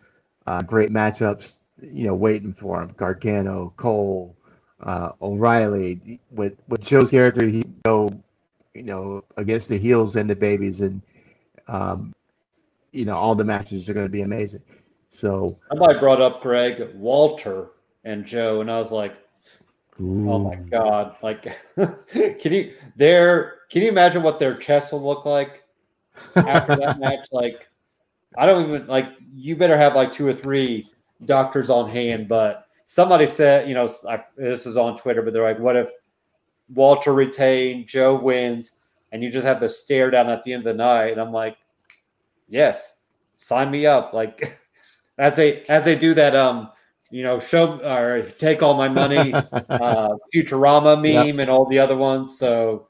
uh, 0.48 0.62
great 0.62 0.90
matchups. 0.90 1.58
You 1.82 2.08
know, 2.08 2.16
waiting 2.16 2.54
for 2.54 2.82
him: 2.82 2.94
Gargano, 2.98 3.74
Cole, 3.78 4.36
uh, 4.82 5.12
O'Reilly. 5.22 6.20
With 6.32 6.54
with 6.68 6.82
Joe's 6.82 7.12
character, 7.12 7.48
he 7.48 7.66
go, 7.84 8.12
you 8.74 8.84
know, 8.84 9.24
against 9.38 9.70
the 9.70 9.78
heels 9.78 10.16
and 10.16 10.30
the 10.30 10.36
babies, 10.36 10.82
and 10.82 11.02
um, 11.68 12.14
you 12.92 13.06
know, 13.06 13.18
all 13.18 13.36
the 13.36 13.44
matches 13.44 13.90
are 13.90 13.94
going 13.94 14.06
to 14.06 14.12
be 14.12 14.22
amazing. 14.22 14.62
So 15.14 15.56
somebody 15.70 16.00
brought 16.00 16.22
up 16.22 16.42
Greg 16.42 16.94
Walter 16.96 17.68
and 18.04 18.26
Joe, 18.26 18.62
and 18.62 18.72
I 18.72 18.80
was 18.80 18.92
like, 18.92 19.16
Ooh. 20.02 20.30
oh 20.32 20.40
my 20.40 20.56
god! 20.56 21.16
Like, 21.22 21.44
can 22.12 22.54
you 22.54 22.74
there? 22.96 23.60
Can 23.70 23.84
you 23.84 23.90
imagine 23.90 24.24
what 24.24 24.40
their 24.40 24.56
chest 24.56 24.92
will 24.92 25.04
look 25.04 25.26
like 25.26 25.64
after 26.36 26.76
that 26.76 27.00
match? 27.00 27.28
Like, 27.32 27.68
I 28.38 28.46
don't 28.46 28.68
even 28.68 28.88
like. 28.88 29.10
You 29.36 29.56
better 29.56 29.78
have 29.78 29.96
like 29.96 30.12
two 30.12 30.28
or 30.28 30.34
three 30.34 30.88
doctors 31.26 31.70
on 31.70 31.90
hand. 31.90 32.28
But 32.28 32.68
somebody 32.86 33.28
said, 33.28 33.68
you 33.68 33.76
know, 33.76 33.90
I, 34.08 34.24
this 34.38 34.66
is 34.66 34.78
on 34.78 34.98
Twitter, 34.98 35.22
but 35.22 35.34
they're 35.34 35.44
like, 35.44 35.60
what 35.60 35.76
if 35.76 35.90
Walter 36.74 37.14
retained, 37.14 37.88
Joe 37.88 38.16
wins, 38.16 38.74
and 39.12 39.24
you 39.24 39.30
just 39.30 39.46
have 39.46 39.60
to 39.60 39.70
stare 39.70 40.12
down 40.12 40.30
at 40.30 40.44
the 40.44 40.54
end 40.54 40.62
of 40.62 40.66
the 40.66 40.84
night? 40.84 41.12
And 41.12 41.22
I'm 41.22 41.32
like, 41.32 41.58
yes, 42.48 42.96
sign 43.38 43.72
me 43.72 43.86
up. 43.86 44.14
Like, 44.14 44.60
as 45.18 45.36
they 45.36 45.62
as 45.64 45.86
they 45.86 45.96
do 45.96 46.14
that, 46.14 46.36
um, 46.36 46.70
you 47.12 47.24
know, 47.24 47.40
show 47.40 47.80
or 47.80 48.30
take 48.32 48.64
all 48.64 48.74
my 48.74 48.90
money, 48.90 49.34
uh, 49.70 50.16
Futurama 50.34 50.96
meme, 50.96 51.28
yep. 51.28 51.40
and 51.40 51.50
all 51.50 51.66
the 51.66 51.80
other 51.80 51.98
ones. 51.98 52.38
So 52.38 52.88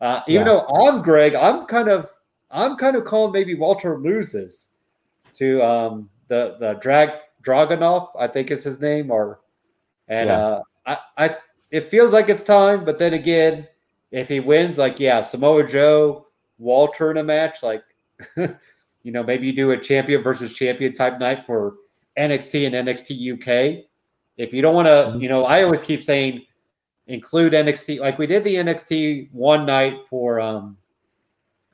uh, 0.00 0.20
even 0.28 0.46
yeah. 0.46 0.52
though 0.52 0.66
I'm 0.66 1.02
Greg, 1.02 1.34
I'm 1.34 1.66
kind 1.66 1.88
of 1.88 2.08
I'm 2.50 2.76
kind 2.76 2.96
of 2.96 3.04
calling 3.04 3.32
maybe 3.32 3.54
Walter 3.54 3.98
loses 3.98 4.68
to 5.34 5.62
um, 5.62 6.10
the 6.28 6.56
the 6.60 6.74
drag 6.74 7.10
Dragunov, 7.42 8.08
I 8.18 8.26
think 8.28 8.50
is 8.50 8.64
his 8.64 8.80
name, 8.80 9.10
or 9.10 9.40
and 10.08 10.28
yeah. 10.28 10.38
uh, 10.38 10.62
I 10.86 10.98
I 11.16 11.36
it 11.70 11.90
feels 11.90 12.12
like 12.12 12.28
it's 12.28 12.44
time, 12.44 12.84
but 12.84 12.98
then 12.98 13.14
again, 13.14 13.66
if 14.10 14.28
he 14.28 14.40
wins, 14.40 14.78
like 14.78 15.00
yeah, 15.00 15.20
Samoa 15.22 15.66
Joe, 15.66 16.26
Walter 16.58 17.10
in 17.10 17.18
a 17.18 17.24
match, 17.24 17.62
like 17.62 17.82
you 19.08 19.12
know 19.12 19.22
maybe 19.22 19.46
you 19.46 19.54
do 19.54 19.70
a 19.70 19.76
champion 19.78 20.20
versus 20.20 20.52
champion 20.52 20.92
type 20.92 21.18
night 21.18 21.46
for 21.46 21.76
NXT 22.18 22.66
and 22.66 22.86
NXT 22.86 23.32
UK. 23.32 23.86
If 24.36 24.52
you 24.52 24.60
don't 24.60 24.74
want 24.74 24.86
to, 24.86 24.90
mm-hmm. 24.90 25.22
you 25.22 25.30
know, 25.30 25.46
I 25.46 25.62
always 25.62 25.82
keep 25.82 26.02
saying 26.02 26.44
include 27.06 27.54
NXT. 27.54 28.00
Like 28.00 28.18
we 28.18 28.26
did 28.26 28.44
the 28.44 28.56
NXT 28.56 29.32
one 29.32 29.64
night 29.64 30.04
for 30.04 30.40
um, 30.40 30.76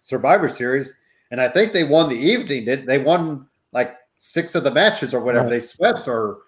Survivor 0.04 0.48
Series, 0.48 0.94
and 1.32 1.40
I 1.40 1.48
think 1.48 1.72
they 1.72 1.82
won 1.82 2.08
the 2.08 2.14
evening. 2.14 2.66
Did 2.66 2.86
they 2.86 2.98
won 2.98 3.48
like 3.72 3.96
six 4.20 4.54
of 4.54 4.62
the 4.62 4.70
matches 4.70 5.12
or 5.12 5.18
whatever? 5.18 5.46
Right. 5.46 5.54
They 5.54 5.60
swept 5.60 6.06
or 6.06 6.38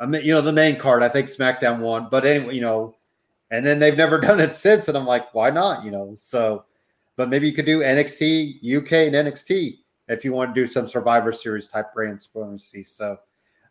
I 0.00 0.06
mean, 0.06 0.24
you 0.24 0.34
know, 0.34 0.40
the 0.40 0.50
main 0.50 0.74
card. 0.74 1.04
I 1.04 1.08
think 1.08 1.28
SmackDown 1.28 1.78
won, 1.78 2.08
but 2.10 2.24
anyway, 2.24 2.56
you 2.56 2.62
know, 2.62 2.96
and 3.52 3.64
then 3.64 3.78
they've 3.78 3.96
never 3.96 4.18
done 4.20 4.40
it 4.40 4.52
since. 4.52 4.88
And 4.88 4.98
I'm 4.98 5.06
like, 5.06 5.32
why 5.32 5.50
not? 5.50 5.84
You 5.84 5.92
know, 5.92 6.16
so 6.18 6.64
but 7.14 7.28
maybe 7.28 7.46
you 7.46 7.54
could 7.54 7.64
do 7.64 7.78
NXT 7.78 8.56
UK 8.58 8.92
and 9.06 9.14
NXT 9.14 9.78
if 10.12 10.24
you 10.24 10.32
want 10.32 10.54
to 10.54 10.60
do 10.60 10.66
some 10.66 10.86
Survivor 10.86 11.32
Series 11.32 11.68
type 11.68 11.92
brands 11.94 12.26
for 12.26 12.46
NXT. 12.46 12.86
So. 12.86 13.18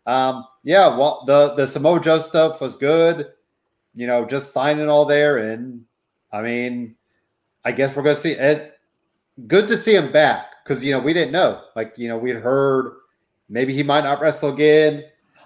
Um, 0.08 0.48
yeah, 0.64 0.98
well, 0.98 1.24
the 1.28 1.54
the 1.54 1.68
Samoa 1.68 2.02
Joe 2.02 2.20
stuff 2.20 2.60
was 2.60 2.76
good 2.76 3.28
you 3.94 4.08
know, 4.08 4.26
just 4.26 4.54
signing 4.54 4.90
all 4.90 5.06
there. 5.06 5.38
And 5.38 5.86
I 6.32 6.42
mean, 6.42 6.96
I 7.64 7.72
guess 7.72 7.96
we're 7.96 8.04
to 8.04 8.16
see 8.16 8.32
it. 8.32 8.78
Good 9.48 9.68
to 9.70 9.78
see 9.78 9.96
him 9.96 10.12
back 10.12 10.48
because, 10.64 10.84
you 10.84 10.92
know, 10.92 11.00
we 11.00 11.14
didn't 11.14 11.32
know. 11.32 11.62
Like, 11.76 11.94
you 11.98 12.08
know, 12.08 12.18
we'd 12.18 12.36
heard 12.36 12.94
maybe 13.50 13.74
he 13.74 13.84
might 13.84 14.04
not 14.04 14.22
wrestle 14.22 14.54
again. 14.54 15.06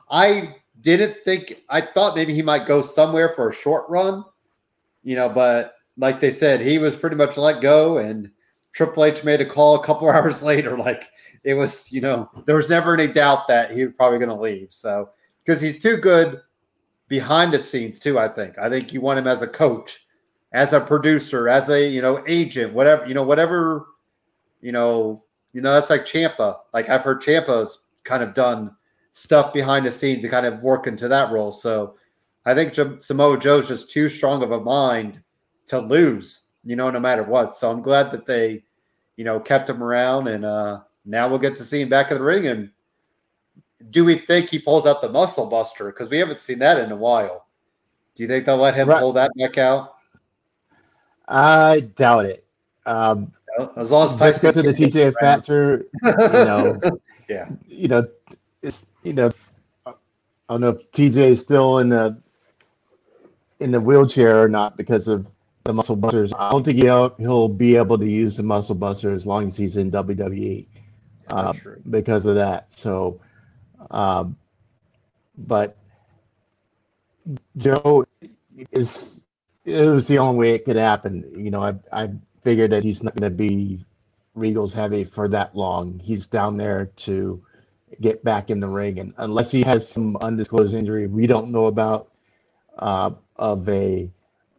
I 0.10 0.56
didn't 0.82 1.18
think, 1.24 1.64
I 1.70 1.82
thought 1.82 2.16
maybe 2.16 2.34
he 2.34 2.42
might 2.42 2.66
go 2.66 2.82
somewhere 2.82 3.34
for 3.36 3.50
a 3.50 3.54
short 3.54 3.90
run, 3.90 4.24
you 5.04 5.16
know, 5.16 5.30
but 5.30 5.76
like 5.98 6.20
they 6.20 6.32
said, 6.32 6.62
he 6.62 6.78
was 6.78 6.96
pretty 6.96 7.16
much 7.16 7.38
let 7.38 7.62
go. 7.62 7.98
And 7.98 8.30
Triple 8.76 9.06
H 9.06 9.24
made 9.24 9.40
a 9.40 9.46
call 9.46 9.76
a 9.76 9.84
couple 9.84 10.10
hours 10.12 10.44
later. 10.44 10.78
Like, 10.78 11.08
it 11.44 11.54
was, 11.54 11.92
you 11.92 12.02
know, 12.02 12.30
there 12.46 12.58
was 12.58 12.70
never 12.70 12.94
any 12.94 13.08
doubt 13.08 13.48
that 13.48 13.72
he 13.72 13.86
was 13.86 13.94
probably 13.96 14.20
going 14.20 14.30
to 14.30 14.36
leave. 14.36 14.68
So, 14.72 15.10
because 15.44 15.62
he's 15.62 15.82
too 15.82 15.98
good 15.98 16.42
behind 17.08 17.54
the 17.54 17.60
scenes 17.60 18.00
too. 18.00 18.20
I 18.20 18.28
think. 18.28 18.58
I 18.60 18.70
think 18.70 18.94
you 18.94 19.02
want 19.02 19.20
him 19.20 19.28
as 19.28 19.42
a 19.42 19.48
coach, 19.48 20.06
as 20.52 20.74
a 20.74 20.80
producer, 20.80 21.48
as 21.48 21.70
a 21.70 21.88
you 21.88 22.02
know 22.02 22.24
agent, 22.28 22.74
whatever 22.74 23.06
you 23.06 23.14
know, 23.14 23.24
whatever 23.24 23.88
you 24.62 24.72
know. 24.72 25.24
You 25.54 25.62
know 25.62 25.74
that's 25.74 25.90
like 25.90 26.06
Ciampa. 26.06 26.58
Like 26.74 26.90
I've 26.90 27.04
heard 27.04 27.22
Ciampa's 27.22 27.80
kind 28.04 28.22
of 28.22 28.34
done 28.34 28.76
stuff 29.14 29.54
behind 29.54 29.86
the 29.86 29.92
scenes 29.92 30.22
to 30.24 30.30
kind 30.30 30.46
of 30.46 30.62
work 30.62 30.86
into 30.86 31.08
that 31.08 31.32
role. 31.32 31.54
So 31.54 31.96
I 32.46 32.54
think 32.54 32.74
J- 32.74 32.98
Samoa 33.00 33.40
Joe's 33.40 33.70
just 33.70 33.90
too 33.90 34.10
strong 34.10 34.44
of 34.44 34.52
a 34.52 34.60
mind 34.60 35.24
to 35.68 35.80
lose. 35.80 36.42
You 36.66 36.76
know, 36.76 36.90
no 36.90 37.00
matter 37.00 37.24
what. 37.24 37.56
So 37.56 37.72
I'm 37.72 37.82
glad 37.82 38.12
that 38.12 38.26
they, 38.26 38.65
you 39.18 39.24
know, 39.24 39.40
kept 39.40 39.70
him 39.70 39.84
around, 39.84 40.28
and 40.28 40.46
uh 40.46 40.82
now 41.06 41.28
we'll 41.28 41.40
get 41.40 41.56
to 41.58 41.64
see 41.64 41.82
him 41.82 41.90
back 41.90 42.12
in 42.12 42.18
the 42.18 42.24
ring 42.24 42.48
and 42.48 42.72
do 43.90 44.06
we 44.06 44.18
think 44.18 44.50
he 44.50 44.60
pulls 44.60 44.86
out 44.86 45.02
the 45.02 45.10
muscle 45.10 45.48
buster? 45.48 45.86
Because 45.86 46.10
we 46.10 46.18
haven't 46.18 46.40
seen 46.40 46.60
that 46.60 46.80
in 46.80 46.92
a 46.92 46.96
while. 46.96 47.48
Do 48.16 48.24
you 48.24 48.30
think 48.30 48.46
they'll 48.46 48.58
let 48.58 48.76
him 48.76 48.90
right. 48.90 49.00
pull 49.00 49.14
that 49.14 49.32
back 49.38 49.58
out? 49.58 49.96
I 51.28 51.82
doubt 51.82 52.26
it. 52.26 52.46
Um, 52.86 53.32
as 53.76 53.92
long 53.92 54.10
as 54.10 54.18
Tyson 54.18 54.50
of 54.50 54.66
the 54.66 54.74
TJ 54.74 55.14
factor, 55.20 55.86
you 56.04 56.12
know, 56.18 56.80
yeah, 57.30 57.50
you 57.68 57.88
know, 57.88 58.08
it's 58.62 58.86
you 59.04 59.14
know, 59.14 59.32
I 59.86 59.94
don't 60.50 60.62
know 60.62 60.70
if 60.70 60.92
TJ 60.92 61.18
is 61.18 61.42
still 61.42 61.80
in 61.80 61.90
the 61.90 62.18
in 63.60 63.72
the 63.72 63.82
wheelchair 63.82 64.42
or 64.42 64.48
not 64.48 64.78
because 64.78 65.08
of 65.08 65.26
the 65.66 65.74
muscle 65.74 65.96
busters. 65.96 66.32
I 66.38 66.52
don't 66.52 66.64
think 66.64 66.78
he'll 66.78 67.16
he'll 67.18 67.48
be 67.50 67.76
able 67.76 67.98
to 67.98 68.06
use 68.08 68.38
the 68.38 68.44
muscle 68.44 68.76
buster 68.76 69.12
as 69.12 69.26
long 69.26 69.48
as 69.48 69.58
he's 69.58 69.78
in 69.78 69.92
WWE 69.92 70.66
uh, 71.30 71.54
because 71.90 72.28
of 72.28 72.36
that. 72.36 72.72
So 72.72 73.20
um, 73.90 74.38
but 75.38 75.76
Joe 77.58 78.06
is 78.72 79.22
it 79.66 79.90
was 79.90 80.08
the 80.08 80.20
only 80.20 80.38
way 80.38 80.52
it 80.52 80.66
could 80.66 80.76
happen. 80.76 81.34
You 81.36 81.50
know, 81.50 81.64
I 81.64 81.74
I 81.92 82.12
figured 82.44 82.72
that 82.72 82.84
he's 82.84 83.02
not 83.02 83.16
going 83.16 83.32
to 83.32 83.36
be 83.36 83.84
Regal's 84.36 84.74
heavy 84.74 85.04
for 85.04 85.28
that 85.30 85.56
long. 85.56 86.00
He's 86.00 86.28
down 86.28 86.58
there 86.58 86.92
to 86.98 87.44
get 88.00 88.24
back 88.24 88.52
in 88.52 88.60
the 88.60 88.68
ring, 88.68 89.00
and 89.00 89.16
unless 89.18 89.50
he 89.50 89.64
has 89.64 89.90
some 89.90 90.16
undisclosed 90.18 90.76
injury 90.76 91.08
we 91.08 91.26
don't 91.26 91.50
know 91.50 91.66
about 91.66 92.12
uh, 92.78 93.10
of 93.36 93.68
a 93.68 94.12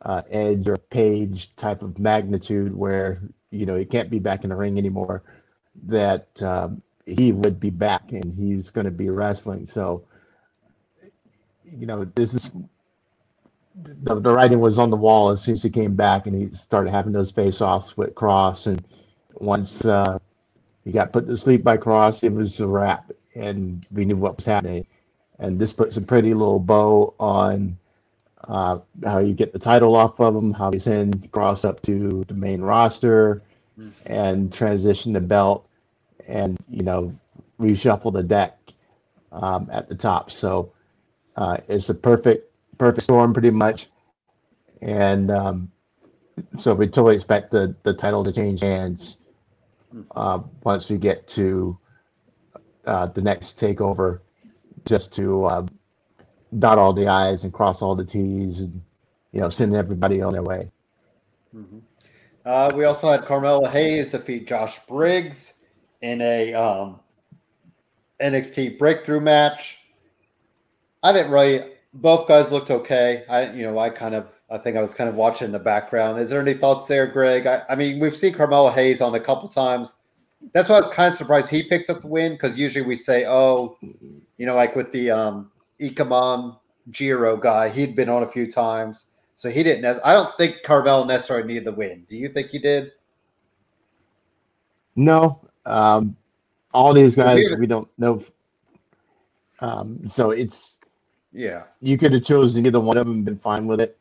uh, 0.02 0.22
Edge 0.30 0.68
or 0.68 0.76
Paige 0.76 1.54
type 1.56 1.82
of 1.82 1.98
magnitude, 1.98 2.74
where 2.76 3.22
you 3.50 3.66
know 3.66 3.76
he 3.76 3.84
can't 3.84 4.10
be 4.10 4.18
back 4.18 4.44
in 4.44 4.50
the 4.50 4.56
ring 4.56 4.78
anymore, 4.78 5.22
that 5.86 6.42
um, 6.42 6.82
he 7.06 7.32
would 7.32 7.60
be 7.60 7.70
back 7.70 8.12
and 8.12 8.34
he's 8.38 8.70
going 8.70 8.84
to 8.86 8.90
be 8.90 9.10
wrestling. 9.10 9.66
So, 9.66 10.04
you 11.64 11.86
know, 11.86 12.04
this 12.14 12.34
is 12.34 12.52
the, 14.02 14.20
the 14.20 14.32
writing 14.32 14.60
was 14.60 14.78
on 14.78 14.90
the 14.90 14.96
wall 14.96 15.30
as 15.30 15.42
soon 15.42 15.54
as 15.54 15.62
he 15.62 15.70
came 15.70 15.94
back 15.94 16.26
and 16.26 16.34
he 16.34 16.56
started 16.56 16.90
having 16.90 17.12
those 17.12 17.30
face 17.32 17.60
offs 17.60 17.96
with 17.96 18.14
Kross 18.14 18.66
And 18.66 18.84
once 19.34 19.84
uh, 19.84 20.18
he 20.84 20.92
got 20.92 21.12
put 21.12 21.26
to 21.28 21.36
sleep 21.36 21.62
by 21.64 21.76
Kross 21.76 22.24
it 22.24 22.32
was 22.32 22.60
a 22.60 22.66
wrap 22.66 23.10
and 23.34 23.86
we 23.92 24.04
knew 24.04 24.16
what 24.16 24.36
was 24.36 24.46
happening. 24.46 24.86
and 25.38 25.58
this 25.58 25.72
puts 25.72 25.96
a 25.96 26.02
pretty 26.02 26.34
little 26.34 26.58
bow 26.60 27.14
on 27.20 27.78
uh, 28.48 28.78
how 29.04 29.18
you 29.18 29.34
get 29.34 29.52
the 29.52 29.58
title 29.58 29.96
off 29.96 30.20
of 30.20 30.34
him, 30.34 30.52
how 30.52 30.70
he's 30.70 30.86
in 30.86 31.12
Kross 31.12 31.64
up 31.64 31.82
to 31.82 32.24
the 32.28 32.34
main 32.34 32.60
roster, 32.60 33.42
mm-hmm. 33.78 33.90
and 34.06 34.52
transition 34.52 35.12
the 35.12 35.20
belt, 35.20 35.68
and 36.26 36.58
you 36.68 36.82
know 36.82 37.14
reshuffle 37.60 38.12
the 38.12 38.22
deck 38.22 38.58
um, 39.32 39.68
at 39.72 39.88
the 39.88 39.94
top. 39.94 40.30
So 40.30 40.72
uh, 41.36 41.58
it's 41.68 41.88
a 41.88 41.94
perfect 41.94 42.52
perfect 42.78 43.04
storm, 43.04 43.32
pretty 43.32 43.50
much, 43.50 43.88
and 44.80 45.30
um, 45.30 45.72
so 46.58 46.74
we 46.74 46.86
totally 46.86 47.16
expect 47.16 47.50
the 47.50 47.74
the 47.82 47.94
title 47.94 48.22
to 48.24 48.32
change 48.32 48.60
hands 48.60 49.18
uh, 50.14 50.40
once 50.62 50.88
we 50.88 50.98
get 50.98 51.26
to 51.28 51.78
uh, 52.86 53.06
the 53.06 53.20
next 53.20 53.58
takeover, 53.58 54.20
just 54.84 55.14
to 55.14 55.44
uh, 55.46 55.66
dot 56.58 56.78
all 56.78 56.92
the 56.92 57.06
i's 57.06 57.44
and 57.44 57.52
cross 57.52 57.82
all 57.82 57.94
the 57.94 58.04
t's, 58.04 58.60
and 58.60 58.80
you 59.32 59.40
know 59.40 59.48
send 59.48 59.74
everybody 59.74 60.20
on 60.22 60.32
their 60.32 60.42
way. 60.42 60.70
Mm-hmm. 61.54 61.78
Uh, 62.44 62.72
we 62.74 62.84
also 62.84 63.10
had 63.10 63.24
Carmelo 63.24 63.66
Hayes 63.68 64.08
defeat 64.08 64.46
Josh 64.46 64.78
Briggs 64.86 65.54
in 66.00 66.20
a 66.20 66.54
um, 66.54 67.00
NXT 68.20 68.78
breakthrough 68.78 69.20
match. 69.20 69.78
I 71.02 71.12
didn't 71.12 71.32
really. 71.32 71.72
Both 71.92 72.28
guys 72.28 72.52
looked 72.52 72.70
okay. 72.70 73.24
I, 73.28 73.50
you 73.52 73.62
know, 73.62 73.78
I 73.78 73.88
kind 73.88 74.14
of, 74.14 74.30
I 74.50 74.58
think 74.58 74.76
I 74.76 74.82
was 74.82 74.92
kind 74.92 75.08
of 75.08 75.16
watching 75.16 75.46
in 75.46 75.52
the 75.52 75.58
background. 75.58 76.20
Is 76.20 76.28
there 76.28 76.42
any 76.42 76.52
thoughts 76.52 76.86
there, 76.86 77.06
Greg? 77.06 77.46
I, 77.46 77.62
I 77.70 77.74
mean, 77.74 78.00
we've 78.00 78.14
seen 78.14 78.34
Carmelo 78.34 78.68
Hayes 78.68 79.00
on 79.00 79.14
a 79.14 79.20
couple 79.20 79.48
times. 79.48 79.94
That's 80.52 80.68
why 80.68 80.76
I 80.76 80.80
was 80.80 80.90
kind 80.90 81.10
of 81.10 81.16
surprised 81.16 81.48
he 81.48 81.62
picked 81.62 81.88
up 81.88 82.02
the 82.02 82.06
win 82.06 82.32
because 82.32 82.58
usually 82.58 82.84
we 82.84 82.96
say, 82.96 83.24
oh, 83.26 83.78
you 83.80 84.44
know, 84.44 84.54
like 84.54 84.76
with 84.76 84.92
the 84.92 85.10
um, 85.10 85.50
Ikemen 85.80 86.56
Jiro 86.90 87.36
guy, 87.36 87.68
he'd 87.68 87.96
been 87.96 88.08
on 88.08 88.22
a 88.22 88.28
few 88.28 88.50
times, 88.50 89.06
so 89.34 89.50
he 89.50 89.62
didn't. 89.62 90.00
I 90.04 90.14
don't 90.14 90.36
think 90.36 90.62
Carmelo 90.62 91.04
necessarily 91.04 91.46
needed 91.46 91.64
the 91.64 91.72
win. 91.72 92.06
Do 92.08 92.16
you 92.16 92.28
think 92.28 92.50
he 92.50 92.58
did? 92.58 92.92
No, 94.94 95.40
um, 95.66 96.16
all 96.72 96.94
these 96.94 97.16
guys 97.16 97.44
we 97.58 97.66
don't 97.66 97.88
know. 97.98 98.22
Um, 99.60 100.08
so 100.10 100.30
it's 100.30 100.78
yeah. 101.32 101.64
You 101.80 101.98
could 101.98 102.12
have 102.12 102.22
chosen 102.22 102.66
either 102.66 102.80
one 102.80 102.96
of 102.96 103.06
them 103.06 103.16
and 103.16 103.24
been 103.24 103.38
fine 103.38 103.66
with 103.66 103.80
it. 103.80 103.98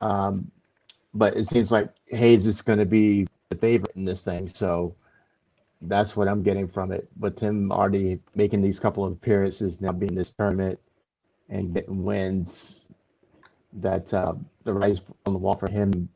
Um, 0.00 0.50
but 1.14 1.36
it 1.36 1.48
seems 1.48 1.72
like 1.72 1.88
Hayes 2.06 2.46
is 2.46 2.62
going 2.62 2.78
to 2.78 2.86
be 2.86 3.26
the 3.50 3.56
favorite 3.56 3.96
in 3.96 4.04
this 4.04 4.22
thing. 4.22 4.48
So 4.48 4.94
that's 5.82 6.16
what 6.16 6.28
I'm 6.28 6.42
getting 6.42 6.68
from 6.68 6.92
it. 6.92 7.08
With 7.18 7.38
him 7.38 7.72
already 7.72 8.20
making 8.34 8.62
these 8.62 8.78
couple 8.78 9.04
of 9.04 9.12
appearances, 9.12 9.80
now 9.80 9.92
being 9.92 10.14
this 10.14 10.32
tournament 10.32 10.78
and 11.48 11.74
getting 11.74 12.02
wins, 12.02 12.82
that 13.74 14.12
uh, 14.12 14.34
the 14.64 14.72
rise 14.72 15.02
on 15.26 15.32
the 15.32 15.38
wall 15.38 15.56
for 15.56 15.70
him 15.70 16.08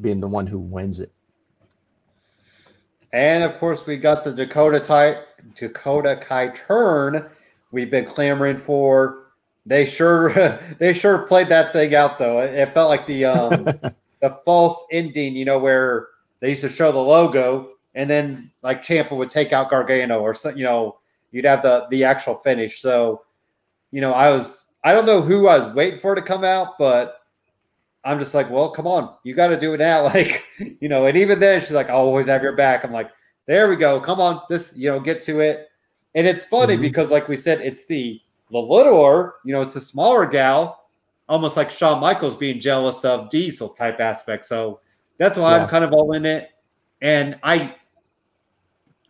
being 0.00 0.20
the 0.20 0.28
one 0.28 0.46
who 0.46 0.58
wins 0.58 1.00
it. 1.00 1.12
And 3.12 3.44
of 3.44 3.58
course, 3.58 3.86
we 3.86 3.96
got 3.96 4.24
the 4.24 4.32
Dakota 4.32 4.80
Ty- 4.80 5.20
Dakota 5.54 6.16
Kai 6.16 6.48
turn 6.48 7.28
we've 7.70 7.90
been 7.90 8.06
clamoring 8.06 8.58
for. 8.58 9.32
They 9.66 9.86
sure 9.86 10.32
they 10.78 10.92
sure 10.92 11.18
played 11.18 11.48
that 11.48 11.72
thing 11.72 11.94
out 11.94 12.18
though. 12.18 12.40
It, 12.40 12.54
it 12.54 12.72
felt 12.72 12.88
like 12.88 13.06
the 13.06 13.24
um, 13.24 13.64
the 14.20 14.30
false 14.44 14.84
ending, 14.92 15.34
you 15.34 15.44
know, 15.44 15.58
where 15.58 16.08
they 16.40 16.50
used 16.50 16.62
to 16.62 16.68
show 16.68 16.92
the 16.92 16.98
logo 16.98 17.72
and 17.94 18.08
then 18.08 18.50
like 18.62 18.82
Ciampa 18.82 19.16
would 19.16 19.30
take 19.30 19.52
out 19.52 19.70
Gargano 19.70 20.20
or 20.20 20.34
you 20.54 20.64
know, 20.64 20.98
you'd 21.30 21.44
have 21.44 21.62
the 21.62 21.86
the 21.90 22.04
actual 22.04 22.34
finish. 22.36 22.80
So, 22.80 23.22
you 23.92 24.00
know, 24.00 24.12
I 24.12 24.30
was 24.30 24.66
I 24.82 24.92
don't 24.92 25.06
know 25.06 25.22
who 25.22 25.46
I 25.46 25.58
was 25.58 25.74
waiting 25.74 26.00
for 26.00 26.14
to 26.14 26.22
come 26.22 26.42
out, 26.42 26.78
but 26.78 27.20
I'm 28.04 28.18
just 28.18 28.34
like, 28.34 28.50
well, 28.50 28.70
come 28.70 28.86
on, 28.86 29.14
you 29.22 29.34
got 29.34 29.48
to 29.48 29.60
do 29.60 29.74
it 29.74 29.78
now. 29.78 30.02
Like, 30.12 30.44
you 30.80 30.88
know, 30.88 31.06
and 31.06 31.16
even 31.16 31.38
then, 31.38 31.60
she's 31.60 31.70
like, 31.70 31.88
I'll 31.88 31.98
always 31.98 32.26
have 32.26 32.42
your 32.42 32.56
back. 32.56 32.84
I'm 32.84 32.92
like, 32.92 33.10
there 33.46 33.68
we 33.68 33.76
go. 33.76 34.00
Come 34.00 34.20
on, 34.20 34.42
this, 34.50 34.72
you 34.76 34.90
know, 34.90 34.98
get 34.98 35.22
to 35.24 35.40
it. 35.40 35.68
And 36.14 36.26
it's 36.26 36.42
funny 36.44 36.74
mm-hmm. 36.74 36.82
because, 36.82 37.10
like 37.10 37.28
we 37.28 37.36
said, 37.36 37.60
it's 37.60 37.86
the 37.86 38.20
the 38.50 38.58
littler, 38.58 39.36
you 39.44 39.52
know, 39.52 39.62
it's 39.62 39.76
a 39.76 39.80
smaller 39.80 40.26
gal, 40.26 40.84
almost 41.26 41.56
like 41.56 41.70
Shawn 41.70 42.00
Michaels 42.00 42.36
being 42.36 42.60
jealous 42.60 43.02
of 43.02 43.30
Diesel 43.30 43.70
type 43.70 43.98
aspect. 43.98 44.44
So 44.44 44.80
that's 45.16 45.38
why 45.38 45.56
yeah. 45.56 45.62
I'm 45.62 45.68
kind 45.68 45.84
of 45.84 45.92
all 45.92 46.12
in 46.12 46.26
it. 46.26 46.50
And 47.00 47.38
I, 47.42 47.74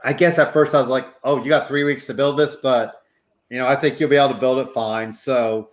I 0.05 0.13
guess 0.13 0.39
at 0.39 0.53
first 0.53 0.77
I 0.77 0.81
was 0.81 0.89
like, 0.89 1.07
oh, 1.25 1.43
you 1.43 1.49
got 1.49 1.67
three 1.67 1.83
weeks 1.83 2.07
to 2.07 2.15
build 2.15 2.39
this, 2.39 2.57
but 2.63 3.02
you 3.53 3.59
know, 3.59 3.67
I 3.67 3.77
think 3.77 4.01
you'll 4.01 4.09
be 4.09 4.17
able 4.17 4.33
to 4.33 4.41
build 4.41 4.67
it 4.67 4.73
fine. 4.73 5.13
So 5.13 5.69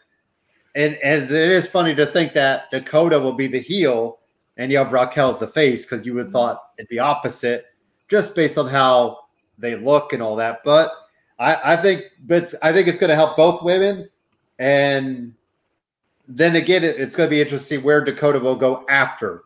and 0.75 0.95
and 1.01 1.23
it 1.23 1.31
is 1.31 1.65
funny 1.65 1.95
to 1.95 2.05
think 2.05 2.33
that 2.33 2.69
Dakota 2.69 3.17
will 3.17 3.33
be 3.33 3.47
the 3.47 3.59
heel 3.59 4.19
and 4.57 4.69
you 4.69 4.77
have 4.77 4.91
Raquel's 4.91 5.39
the 5.39 5.47
face 5.47 5.85
because 5.85 6.05
you 6.05 6.13
would 6.13 6.25
mm-hmm. 6.25 6.33
thought 6.33 6.71
it'd 6.77 6.89
be 6.89 6.99
opposite 6.99 7.67
just 8.09 8.35
based 8.35 8.57
on 8.57 8.67
how 8.67 9.19
they 9.57 9.77
look 9.77 10.11
and 10.11 10.21
all 10.21 10.35
that. 10.35 10.59
But 10.65 10.91
I, 11.39 11.73
I 11.73 11.75
think 11.77 12.03
but 12.25 12.53
I 12.61 12.73
think 12.73 12.89
it's 12.89 12.99
going 12.99 13.11
to 13.11 13.15
help 13.15 13.37
both 13.37 13.63
women. 13.63 14.09
And 14.59 15.33
then 16.27 16.57
again, 16.57 16.83
it, 16.83 16.97
it's 16.99 17.15
going 17.15 17.27
to 17.27 17.31
be 17.31 17.39
interesting 17.39 17.81
where 17.81 18.03
Dakota 18.03 18.39
will 18.39 18.57
go 18.57 18.85
after 18.89 19.43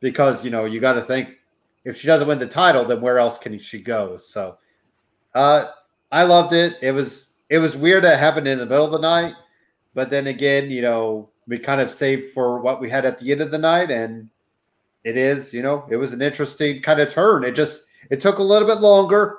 because 0.00 0.42
you 0.42 0.50
know 0.50 0.64
you 0.64 0.80
got 0.80 0.94
to 0.94 1.02
think 1.02 1.36
if 1.84 1.98
she 1.98 2.06
doesn't 2.06 2.26
win 2.26 2.38
the 2.38 2.48
title, 2.48 2.86
then 2.86 3.02
where 3.02 3.18
else 3.18 3.36
can 3.36 3.58
she 3.58 3.82
go? 3.82 4.16
So 4.16 4.56
uh, 5.34 5.66
I 6.10 6.22
loved 6.22 6.54
it. 6.54 6.78
It 6.80 6.92
was 6.92 7.25
it 7.48 7.58
was 7.58 7.76
weird 7.76 8.04
that 8.04 8.18
happened 8.18 8.48
in 8.48 8.58
the 8.58 8.66
middle 8.66 8.86
of 8.86 8.92
the 8.92 8.98
night 8.98 9.34
but 9.96 10.10
then 10.10 10.26
again, 10.26 10.70
you 10.70 10.82
know, 10.82 11.30
we 11.48 11.58
kind 11.58 11.80
of 11.80 11.90
saved 11.90 12.26
for 12.32 12.60
what 12.60 12.82
we 12.82 12.90
had 12.90 13.06
at 13.06 13.18
the 13.18 13.32
end 13.32 13.40
of 13.40 13.50
the 13.50 13.56
night, 13.56 13.90
and 13.90 14.28
it 15.04 15.16
is, 15.16 15.54
you 15.54 15.62
know, 15.62 15.86
it 15.88 15.96
was 15.96 16.12
an 16.12 16.20
interesting 16.20 16.82
kind 16.82 17.00
of 17.00 17.10
turn. 17.10 17.44
It 17.44 17.52
just 17.52 17.84
it 18.10 18.20
took 18.20 18.38
a 18.38 18.42
little 18.42 18.68
bit 18.68 18.80
longer, 18.80 19.38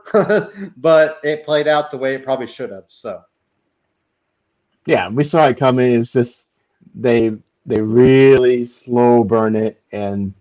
but 0.78 1.20
it 1.24 1.46
played 1.46 1.68
out 1.68 1.92
the 1.92 2.00
way 2.00 2.16
it 2.16 2.24
probably 2.24 2.48
should 2.48 2.72
have. 2.72 2.86
So, 2.88 3.22
yeah, 4.88 5.10
we 5.10 5.24
saw 5.24 5.48
it 5.48 5.58
coming. 5.58 5.94
It 5.94 6.00
was 6.00 6.12
just 6.12 6.48
they 6.96 7.38
they 7.68 7.80
really 7.80 8.66
slow 8.66 9.24
burn 9.24 9.56
it, 9.56 9.80
and 9.92 10.34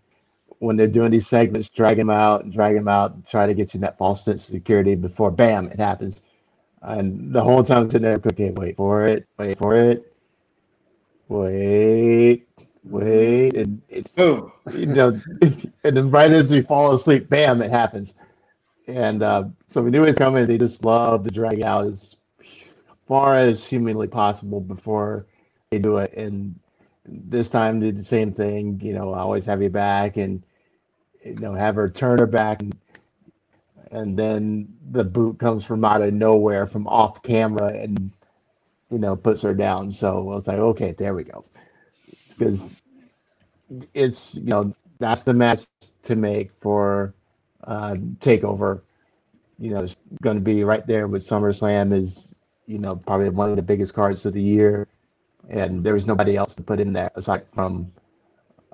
when 0.60 0.76
they're 0.76 0.86
doing 0.86 1.10
these 1.10 1.28
segments, 1.28 1.68
drag 1.68 1.98
them 1.98 2.08
out 2.08 2.50
drag 2.52 2.74
them 2.74 2.88
out, 2.88 3.26
try 3.28 3.46
to 3.46 3.52
get 3.52 3.74
you 3.74 3.80
that 3.80 3.98
false 3.98 4.24
sense 4.24 4.48
of 4.48 4.54
security 4.54 4.94
before 4.94 5.30
bam, 5.30 5.68
it 5.68 5.78
happens. 5.78 6.22
And 6.86 7.32
the 7.34 7.42
whole 7.44 7.64
time 7.64 7.84
I'm 7.84 7.90
sitting 7.90 8.04
there 8.04 8.20
cooking, 8.20 8.56
wait 8.56 8.76
for 8.76 9.06
it, 9.08 9.28
wait 9.38 9.58
for 9.58 9.76
it, 9.76 10.14
wait, 11.28 12.46
wait, 12.84 13.54
and 13.56 13.82
it's 13.88 14.10
boom. 14.10 14.52
You 14.74 14.86
know, 14.86 15.20
and 15.42 15.96
then 15.96 16.10
right 16.10 16.32
as 16.32 16.50
we 16.50 16.62
fall 16.62 16.94
asleep, 16.94 17.28
bam, 17.30 17.62
it 17.62 17.70
happens. 17.72 18.16
And 18.88 19.22
uh, 19.22 19.44
so 19.70 19.82
we 19.82 19.90
knew 19.90 20.04
it 20.04 20.08
was 20.08 20.16
coming. 20.18 20.46
They 20.46 20.58
just 20.58 20.84
love 20.84 21.24
to 21.24 21.30
drag 21.30 21.62
out 21.62 21.86
as 21.86 22.16
far 23.08 23.36
as 23.36 23.66
humanly 23.68 24.08
possible 24.08 24.60
before 24.60 25.26
they 25.70 25.78
do 25.80 25.98
it. 25.98 26.14
And 26.14 26.58
this 27.06 27.50
time 27.50 27.80
did 27.80 27.98
the 27.98 28.04
same 28.04 28.32
thing. 28.32 28.80
You 28.82 28.94
know, 28.94 29.14
I 29.14 29.20
always 29.20 29.46
have 29.46 29.62
you 29.62 29.70
back, 29.70 30.18
and 30.18 30.42
you 31.24 31.36
know, 31.36 31.54
have 31.54 31.76
her 31.76 31.90
turn 31.90 32.20
her 32.20 32.26
back 32.26 32.62
and 32.62 32.76
and 33.90 34.18
then 34.18 34.68
the 34.90 35.04
boot 35.04 35.38
comes 35.38 35.64
from 35.64 35.84
out 35.84 36.02
of 36.02 36.12
nowhere 36.12 36.66
from 36.66 36.86
off 36.86 37.22
camera 37.22 37.68
and 37.68 38.10
you 38.90 38.98
know 38.98 39.16
puts 39.16 39.42
her 39.42 39.54
down. 39.54 39.92
So 39.92 40.18
i 40.18 40.34
was 40.36 40.46
like 40.46 40.58
okay 40.58 40.92
there 40.98 41.14
we 41.14 41.24
go. 41.24 41.44
Because 42.30 42.62
it's 43.94 44.34
you 44.34 44.42
know 44.44 44.74
that's 44.98 45.22
the 45.24 45.34
match 45.34 45.64
to 46.04 46.16
make 46.16 46.50
for 46.60 47.14
uh 47.64 47.94
takeover. 48.20 48.82
You 49.58 49.70
know 49.70 49.80
it's 49.84 49.96
going 50.22 50.36
to 50.36 50.42
be 50.42 50.64
right 50.64 50.86
there 50.86 51.08
with 51.08 51.26
SummerSlam 51.26 51.92
is 51.98 52.34
you 52.66 52.78
know 52.78 52.96
probably 52.96 53.28
one 53.30 53.50
of 53.50 53.56
the 53.56 53.62
biggest 53.62 53.94
cards 53.94 54.26
of 54.26 54.34
the 54.34 54.42
year. 54.42 54.88
And 55.48 55.84
there 55.84 55.94
was 55.94 56.06
nobody 56.06 56.36
else 56.36 56.56
to 56.56 56.62
put 56.62 56.80
in 56.80 56.92
there 56.92 57.10
aside 57.14 57.46
from 57.54 57.92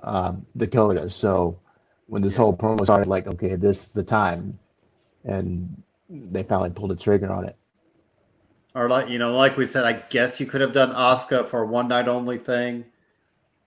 uh, 0.01 0.33
Dakota. 0.57 1.09
So 1.09 1.59
when 2.07 2.21
this 2.23 2.35
whole 2.35 2.55
promo 2.55 2.83
started 2.83 3.07
like 3.07 3.27
okay 3.27 3.55
this 3.55 3.85
is 3.85 3.91
the 3.93 4.03
time 4.03 4.59
and 5.25 5.81
they 6.09 6.43
finally 6.43 6.69
pulled 6.69 6.91
the 6.91 6.95
trigger 6.95 7.31
on 7.31 7.45
it. 7.45 7.55
Or 8.75 8.89
like 8.89 9.09
you 9.09 9.19
know, 9.19 9.35
like 9.35 9.55
we 9.55 9.65
said, 9.65 9.85
I 9.85 9.93
guess 10.09 10.39
you 10.39 10.45
could 10.45 10.61
have 10.61 10.73
done 10.73 10.91
Asuka 10.93 11.47
for 11.47 11.61
a 11.61 11.67
one 11.67 11.87
night 11.87 12.07
only 12.07 12.37
thing, 12.37 12.85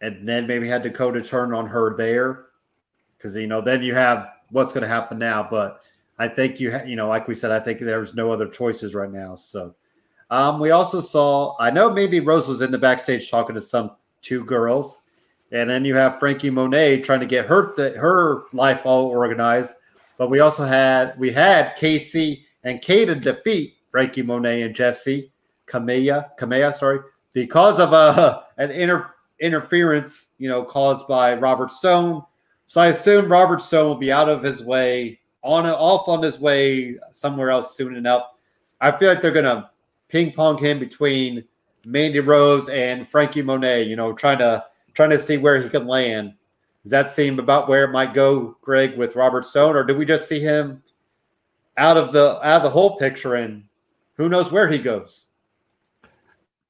and 0.00 0.28
then 0.28 0.46
maybe 0.46 0.68
had 0.68 0.82
Dakota 0.82 1.22
turn 1.22 1.54
on 1.54 1.66
her 1.68 1.96
there, 1.96 2.46
because 3.16 3.36
you 3.36 3.46
know 3.46 3.60
then 3.60 3.82
you 3.82 3.94
have 3.94 4.28
what's 4.50 4.72
going 4.72 4.82
to 4.82 4.88
happen 4.88 5.18
now. 5.18 5.46
But 5.48 5.80
I 6.18 6.26
think 6.26 6.58
you 6.58 6.72
ha- 6.72 6.84
you 6.84 6.96
know, 6.96 7.08
like 7.08 7.28
we 7.28 7.34
said, 7.34 7.52
I 7.52 7.60
think 7.60 7.78
there's 7.78 8.14
no 8.14 8.32
other 8.32 8.48
choices 8.48 8.94
right 8.94 9.10
now. 9.10 9.36
So 9.36 9.76
um, 10.30 10.58
we 10.58 10.72
also 10.72 11.00
saw, 11.00 11.56
I 11.60 11.70
know 11.70 11.92
maybe 11.92 12.18
Rose 12.18 12.48
was 12.48 12.60
in 12.60 12.72
the 12.72 12.78
backstage 12.78 13.30
talking 13.30 13.54
to 13.54 13.60
some 13.60 13.92
two 14.22 14.44
girls, 14.44 15.02
and 15.52 15.70
then 15.70 15.84
you 15.84 15.94
have 15.94 16.18
Frankie 16.18 16.50
Monet 16.50 17.02
trying 17.02 17.20
to 17.20 17.26
get 17.26 17.46
her 17.46 17.72
th- 17.74 17.94
her 17.94 18.46
life 18.52 18.80
all 18.84 19.06
organized 19.06 19.74
but 20.18 20.30
we 20.30 20.40
also 20.40 20.64
had 20.64 21.18
we 21.18 21.30
had 21.30 21.76
Kacy 21.76 22.44
and 22.64 22.80
Kayden 22.80 23.22
defeat 23.22 23.76
Franky 23.90 24.22
Monet 24.22 24.62
and 24.62 24.74
Jessi 24.74 25.30
Kamea, 25.66 26.30
Kamea, 26.38 26.74
sorry, 26.74 27.00
because 27.32 27.80
of 27.80 27.92
uh, 27.92 28.40
a 28.56 28.62
an 28.62 28.70
inter, 28.70 29.10
interference, 29.40 30.28
you 30.38 30.48
know, 30.48 30.64
caused 30.64 31.06
by 31.06 31.34
Robert 31.34 31.70
Stone. 31.70 32.22
So 32.66 32.80
I 32.80 32.88
assume 32.88 33.30
Robert 33.30 33.60
Stone 33.60 33.88
will 33.88 33.96
be 33.96 34.12
out 34.12 34.28
of 34.28 34.42
his 34.42 34.64
way, 34.64 35.20
on 35.42 35.66
off 35.66 36.08
on 36.08 36.22
his 36.22 36.40
way 36.40 36.96
somewhere 37.12 37.50
else 37.50 37.76
soon 37.76 37.94
enough. 37.94 38.26
I 38.80 38.90
feel 38.90 39.08
like 39.08 39.22
they're 39.22 39.30
gonna 39.32 39.70
ping 40.08 40.32
pong 40.32 40.58
him 40.58 40.78
between 40.78 41.44
Mandy 41.84 42.20
Rose 42.20 42.68
and 42.68 43.08
Franky 43.08 43.42
Monet, 43.42 43.84
you 43.84 43.96
know, 43.96 44.12
trying 44.12 44.38
to 44.38 44.64
trying 44.94 45.10
to 45.10 45.18
see 45.18 45.36
where 45.36 45.60
he 45.60 45.68
can 45.68 45.86
land. 45.86 46.34
Does 46.86 46.92
that 46.92 47.10
seem 47.10 47.40
about 47.40 47.68
where 47.68 47.82
it 47.82 47.90
might 47.90 48.14
go, 48.14 48.56
Greg, 48.60 48.96
with 48.96 49.16
Robert 49.16 49.44
Stone, 49.44 49.74
or 49.74 49.82
do 49.82 49.96
we 49.96 50.04
just 50.04 50.28
see 50.28 50.38
him 50.38 50.84
out 51.76 51.96
of 51.96 52.12
the 52.12 52.38
out 52.46 52.58
of 52.58 52.62
the 52.62 52.70
whole 52.70 52.96
picture 52.96 53.34
and 53.34 53.64
who 54.16 54.28
knows 54.28 54.52
where 54.52 54.68
he 54.68 54.78
goes? 54.78 55.30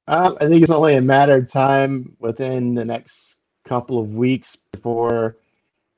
Um, 0.09 0.39
I 0.41 0.47
think 0.47 0.63
it's 0.63 0.73
only 0.73 0.95
a 0.95 1.03
matter 1.03 1.35
of 1.35 1.53
time 1.53 2.17
within 2.19 2.75
the 2.75 2.83
next 2.83 3.35
couple 3.67 3.99
of 3.99 4.15
weeks 4.15 4.57
before 4.73 5.37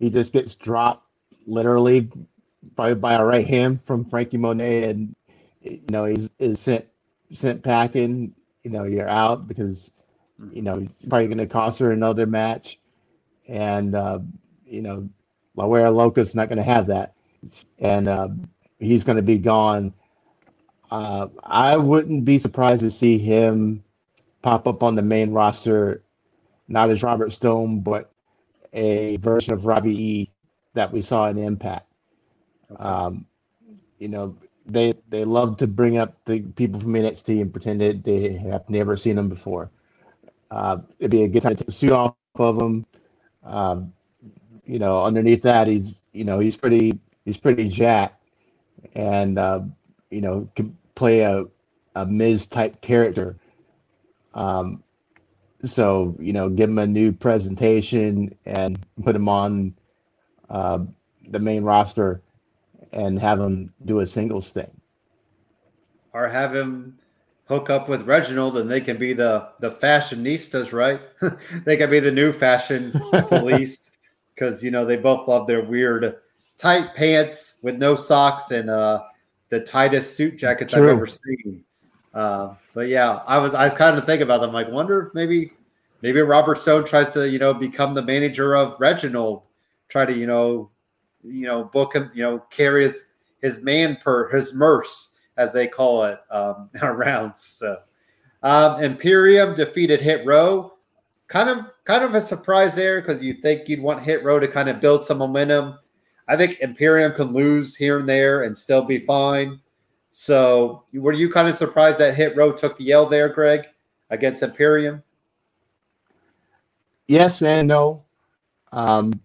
he 0.00 0.10
just 0.10 0.32
gets 0.32 0.56
dropped 0.56 1.06
literally 1.46 2.10
by 2.74 2.94
by 2.94 3.14
a 3.14 3.24
right 3.24 3.46
hand 3.46 3.78
from 3.86 4.04
Franky 4.04 4.36
Monet, 4.36 4.90
and 4.90 5.14
you 5.62 5.78
know 5.90 6.06
he's 6.06 6.28
is 6.40 6.58
sent 6.58 6.84
sent 7.30 7.62
packing. 7.62 8.34
You 8.64 8.72
know 8.72 8.82
you're 8.82 9.08
out 9.08 9.46
because 9.46 9.92
you 10.52 10.62
know 10.62 10.80
he's 10.80 11.08
probably 11.08 11.28
going 11.28 11.38
to 11.38 11.46
cost 11.46 11.78
her 11.78 11.92
another 11.92 12.26
match, 12.26 12.80
and 13.48 13.94
uh, 13.94 14.20
you 14.66 14.82
know 14.82 15.08
La 15.56 15.66
Wera 15.66 15.90
Loca's 15.90 16.34
not 16.34 16.48
going 16.48 16.58
to 16.58 16.64
have 16.64 16.86
that, 16.88 17.14
and 17.78 18.08
uh, 18.08 18.28
he's 18.78 19.04
going 19.04 19.16
to 19.16 19.22
be 19.22 19.38
gone. 19.38 19.92
Uh, 20.90 21.28
I 21.42 21.76
wouldn't 21.76 22.24
be 22.24 22.38
surprised 22.38 22.80
to 22.82 22.90
see 22.90 23.18
him 23.18 23.84
pop 24.42 24.66
up 24.66 24.82
on 24.82 24.94
the 24.94 25.02
main 25.02 25.32
roster, 25.32 26.02
not 26.68 26.90
as 26.90 27.02
Robert 27.02 27.32
Stone, 27.32 27.80
but 27.80 28.10
a 28.72 29.16
version 29.18 29.54
of 29.54 29.66
Robbie 29.66 29.96
E 30.02 30.30
that 30.74 30.92
we 30.92 31.02
saw 31.02 31.28
in 31.28 31.38
Impact. 31.38 31.86
Um, 32.78 33.26
you 33.98 34.08
know, 34.08 34.36
they 34.66 34.94
they 35.08 35.24
love 35.24 35.56
to 35.58 35.66
bring 35.66 35.98
up 35.98 36.14
the 36.26 36.40
people 36.40 36.80
from 36.80 36.92
NXT 36.92 37.40
and 37.40 37.52
pretend 37.52 37.80
that 37.80 38.04
they 38.04 38.34
have 38.34 38.68
never 38.68 38.96
seen 38.96 39.16
them 39.16 39.28
before. 39.28 39.70
Uh, 40.50 40.78
it'd 40.98 41.10
be 41.10 41.24
a 41.24 41.28
good 41.28 41.42
time 41.42 41.52
to 41.52 41.56
take 41.58 41.66
the 41.66 41.72
suit 41.72 41.92
off 41.92 42.14
of 42.36 42.58
them. 42.58 42.86
Um, 43.44 43.92
you 44.66 44.78
know, 44.78 45.04
underneath 45.04 45.42
that, 45.42 45.66
he's 45.66 46.00
you 46.12 46.24
know 46.24 46.38
he's 46.38 46.56
pretty 46.56 46.98
he's 47.24 47.38
pretty 47.38 47.68
jacked, 47.68 48.22
and 48.94 49.38
uh, 49.38 49.60
you 50.10 50.20
know 50.20 50.48
can 50.54 50.76
play 50.94 51.20
a 51.20 51.46
a 51.94 52.06
Miz 52.06 52.46
type 52.46 52.80
character. 52.80 53.36
Um, 54.34 54.82
so 55.64 56.16
you 56.20 56.32
know, 56.32 56.48
give 56.48 56.70
him 56.70 56.78
a 56.78 56.86
new 56.86 57.12
presentation 57.12 58.34
and 58.46 58.78
put 59.02 59.16
him 59.16 59.28
on 59.28 59.74
uh, 60.50 60.80
the 61.28 61.38
main 61.38 61.62
roster 61.64 62.22
and 62.92 63.18
have 63.18 63.40
him 63.40 63.72
do 63.84 64.00
a 64.00 64.06
singles 64.06 64.50
thing, 64.50 64.70
or 66.12 66.28
have 66.28 66.54
him 66.54 66.98
hook 67.48 67.70
up 67.70 67.88
with 67.88 68.02
Reginald 68.02 68.58
and 68.58 68.70
they 68.70 68.80
can 68.80 68.98
be 68.98 69.12
the 69.14 69.48
the 69.60 69.70
fashionistas, 69.70 70.72
right? 70.72 71.00
they 71.64 71.76
can 71.76 71.90
be 71.90 71.98
the 71.98 72.12
new 72.12 72.32
fashion 72.32 72.92
police 73.28 73.92
because 74.34 74.62
you 74.62 74.70
know 74.70 74.84
they 74.84 74.96
both 74.96 75.26
love 75.26 75.46
their 75.46 75.64
weird 75.64 76.16
tight 76.58 76.94
pants 76.94 77.54
with 77.62 77.76
no 77.76 77.96
socks 77.96 78.50
and 78.50 78.68
uh, 78.68 79.02
the 79.48 79.60
tightest 79.60 80.16
suit 80.16 80.36
jackets 80.36 80.74
True. 80.74 80.84
I've 80.84 80.96
ever 80.96 81.06
seen. 81.06 81.64
Uh, 82.12 82.54
but 82.74 82.88
yeah, 82.88 83.22
I 83.26 83.38
was 83.38 83.54
I 83.54 83.64
was 83.64 83.74
kind 83.74 83.96
of 83.96 84.04
thinking 84.04 84.24
about 84.24 84.40
them. 84.40 84.52
Like, 84.52 84.68
wonder 84.68 85.06
if 85.06 85.14
maybe 85.14 85.52
maybe 86.02 86.20
Robert 86.20 86.58
Stone 86.58 86.84
tries 86.84 87.10
to 87.12 87.28
you 87.28 87.38
know 87.38 87.54
become 87.54 87.94
the 87.94 88.02
manager 88.02 88.56
of 88.56 88.78
Reginald, 88.78 89.42
try 89.88 90.04
to 90.04 90.12
you 90.12 90.26
know 90.26 90.70
you 91.22 91.46
know 91.46 91.64
book 91.64 91.94
him, 91.94 92.10
you 92.14 92.22
know 92.22 92.40
carry 92.50 92.82
his 92.82 93.06
his 93.40 93.62
man 93.62 93.96
per 94.02 94.28
his 94.36 94.52
merce 94.52 95.07
as 95.38 95.52
they 95.52 95.66
call 95.66 96.04
it 96.04 96.20
um, 96.30 96.68
around. 96.82 97.32
So 97.36 97.78
um, 98.42 98.82
Imperium 98.82 99.54
defeated 99.54 100.02
Hit 100.02 100.26
Row. 100.26 100.74
Kind 101.28 101.48
of 101.48 101.66
kind 101.84 102.04
of 102.04 102.14
a 102.14 102.20
surprise 102.20 102.74
there 102.74 103.00
because 103.00 103.22
you 103.22 103.34
think 103.34 103.68
you'd 103.68 103.80
want 103.80 104.02
Hit 104.02 104.24
Row 104.24 104.38
to 104.38 104.48
kind 104.48 104.68
of 104.68 104.80
build 104.80 105.04
some 105.04 105.18
momentum. 105.18 105.78
I 106.26 106.36
think 106.36 106.60
Imperium 106.60 107.12
can 107.12 107.32
lose 107.32 107.74
here 107.74 107.98
and 107.98 108.08
there 108.08 108.42
and 108.42 108.56
still 108.56 108.82
be 108.82 108.98
fine. 108.98 109.60
So 110.10 110.84
were 110.92 111.12
you 111.12 111.30
kind 111.30 111.48
of 111.48 111.54
surprised 111.54 111.98
that 111.98 112.14
Hit 112.14 112.36
Row 112.36 112.52
took 112.52 112.76
the 112.76 112.92
L 112.92 113.06
there, 113.06 113.28
Greg, 113.28 113.66
against 114.10 114.42
Imperium? 114.42 115.02
Yes 117.06 117.42
and 117.42 117.68
no. 117.68 118.02
Um, 118.72 119.20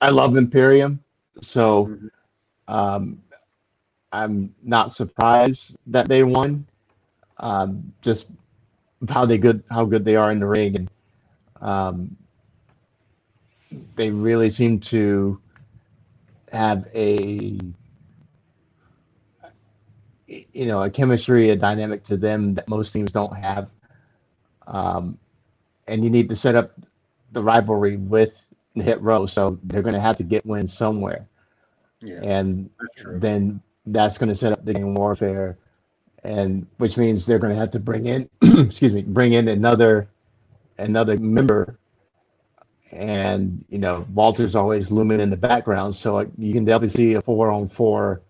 I 0.00 0.10
love 0.10 0.36
Imperium, 0.36 1.02
so 1.40 1.86
mm-hmm. 1.86 2.74
um, 2.74 3.22
I'm 4.14 4.54
not 4.62 4.94
surprised 4.94 5.76
that 5.88 6.08
they 6.08 6.22
won. 6.22 6.66
Um, 7.38 7.92
just 8.00 8.28
how 9.08 9.24
they 9.26 9.38
good, 9.38 9.62
how 9.70 9.84
good 9.84 10.04
they 10.04 10.16
are 10.16 10.30
in 10.30 10.38
the 10.38 10.46
ring, 10.46 10.76
and 10.76 10.90
um, 11.60 12.16
they 13.96 14.10
really 14.10 14.50
seem 14.50 14.78
to 14.80 15.40
have 16.52 16.86
a 16.94 17.58
you 20.28 20.66
know 20.66 20.82
a 20.82 20.90
chemistry, 20.90 21.50
a 21.50 21.56
dynamic 21.56 22.04
to 22.04 22.16
them 22.16 22.54
that 22.54 22.68
most 22.68 22.92
teams 22.92 23.12
don't 23.12 23.34
have. 23.36 23.68
Um, 24.68 25.18
and 25.88 26.04
you 26.04 26.10
need 26.10 26.28
to 26.28 26.36
set 26.36 26.54
up 26.54 26.72
the 27.32 27.42
rivalry 27.42 27.96
with 27.96 28.46
Hit 28.76 29.00
Row, 29.02 29.26
so 29.26 29.58
they're 29.64 29.82
going 29.82 29.94
to 29.94 30.00
have 30.00 30.16
to 30.18 30.24
get 30.24 30.46
wins 30.46 30.72
somewhere. 30.72 31.26
Yeah, 32.00 32.20
and 32.22 32.70
then 33.16 33.60
that's 33.86 34.18
going 34.18 34.28
to 34.30 34.34
set 34.34 34.52
up 34.52 34.64
the 34.64 34.74
game 34.74 34.94
warfare, 34.94 35.58
and 36.22 36.66
which 36.78 36.96
means 36.96 37.26
they're 37.26 37.38
going 37.38 37.52
to 37.52 37.58
have 37.60 37.72
to 37.72 37.80
bring 37.80 38.06
in, 38.06 38.28
excuse 38.42 38.92
me, 38.92 39.02
bring 39.02 39.32
in 39.32 39.48
another 39.48 40.08
another 40.78 41.18
member. 41.18 41.78
And 42.90 43.64
you 43.68 43.78
know, 43.78 44.06
Walter's 44.14 44.54
always 44.54 44.90
looming 44.90 45.20
in 45.20 45.30
the 45.30 45.36
background, 45.36 45.96
so 45.96 46.20
you 46.38 46.52
can 46.52 46.64
definitely 46.64 46.90
see 46.90 47.14
a 47.14 47.22
four 47.22 47.50
on 47.50 47.68
four 47.68 48.22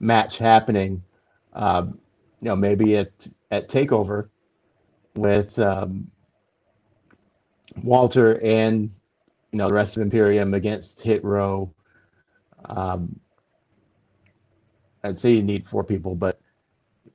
match 0.00 0.38
happening 0.38 1.02
um, 1.52 1.98
you 2.40 2.48
know, 2.48 2.56
maybe 2.56 2.96
at 2.96 3.12
at 3.50 3.68
Takeover 3.68 4.28
with 5.14 5.58
um, 5.58 6.10
Walter 7.82 8.40
and 8.40 8.90
you 9.52 9.58
know 9.58 9.68
the 9.68 9.74
rest 9.74 9.96
of 9.96 10.02
Imperium 10.02 10.54
against 10.54 11.02
Hit 11.02 11.24
Row. 11.24 11.72
Um, 12.64 13.18
I'd 15.02 15.18
say 15.18 15.32
you 15.32 15.42
need 15.42 15.68
four 15.68 15.84
people, 15.84 16.14
but 16.14 16.40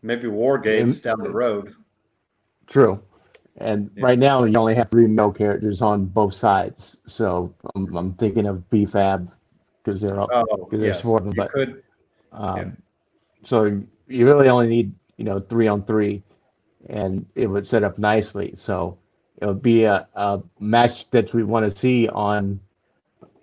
maybe 0.02 0.28
War 0.28 0.58
Games 0.58 1.02
down 1.02 1.22
the 1.22 1.30
road. 1.30 1.76
True. 2.68 3.02
And 3.58 3.90
yeah. 3.96 4.04
right 4.04 4.20
now, 4.20 4.44
you 4.44 4.58
only 4.58 4.76
have 4.76 4.92
three 4.92 5.08
male 5.08 5.32
characters 5.32 5.82
on 5.82 6.06
both 6.06 6.34
sides. 6.34 6.98
So 7.06 7.54
I'm, 7.76 7.96
I'm 7.96 8.14
thinking 8.16 8.48
of 8.48 8.70
B-Fab 8.70 9.32
because 9.84 10.02
they're 10.02 10.20
all, 10.20 10.30
oh, 10.32 10.66
cause 10.66 10.80
yes. 10.80 11.02
four 11.02 11.20
of 11.20 11.26
them. 11.26 11.34
You 11.34 11.44
but 11.44 11.52
could, 11.52 11.84
um, 12.34 12.58
yeah. 12.58 12.66
so 13.46 13.82
you 14.08 14.26
really 14.26 14.50
only 14.50 14.68
need 14.68 14.94
you 15.18 15.24
know 15.24 15.40
three 15.40 15.68
on 15.68 15.84
three, 15.86 16.24
and 16.90 17.26
it 17.36 17.48
would 17.48 17.68
set 17.68 17.84
up 17.84 17.98
nicely. 17.98 18.54
So 18.56 18.98
it 19.38 19.46
would 19.46 19.62
be 19.62 19.84
a, 19.84 20.08
a 20.16 20.42
match 20.60 21.10
that 21.12 21.34
we 21.34 21.44
want 21.44 21.70
to 21.70 21.78
see 21.78 22.10
on 22.10 22.60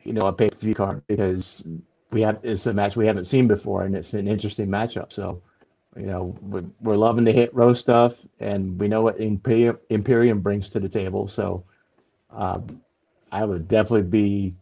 you 0.02 0.12
know 0.12 0.26
a 0.26 0.32
pay 0.32 0.50
per 0.50 0.58
view 0.58 0.74
card 0.74 1.02
because 1.06 1.64
we 2.12 2.20
have 2.22 2.38
it's 2.42 2.66
a 2.66 2.72
match 2.72 2.96
we 2.96 3.06
haven't 3.06 3.24
seen 3.24 3.48
before 3.48 3.84
and 3.84 3.96
it's 3.96 4.14
an 4.14 4.28
interesting 4.28 4.68
matchup. 4.68 5.12
So 5.12 5.42
you 5.96 6.06
know 6.06 6.36
we're, 6.42 6.64
we're 6.80 6.96
loving 6.96 7.24
the 7.24 7.32
hit 7.32 7.54
row 7.54 7.74
stuff 7.74 8.14
and 8.40 8.78
we 8.78 8.88
know 8.88 9.02
what 9.02 9.18
Imperium, 9.18 9.78
Imperium 9.90 10.40
brings 10.40 10.68
to 10.70 10.80
the 10.80 10.88
table. 10.88 11.26
So 11.26 11.64
um, 12.30 12.80
I 13.30 13.44
would 13.44 13.66
definitely 13.68 14.02
be 14.02 14.54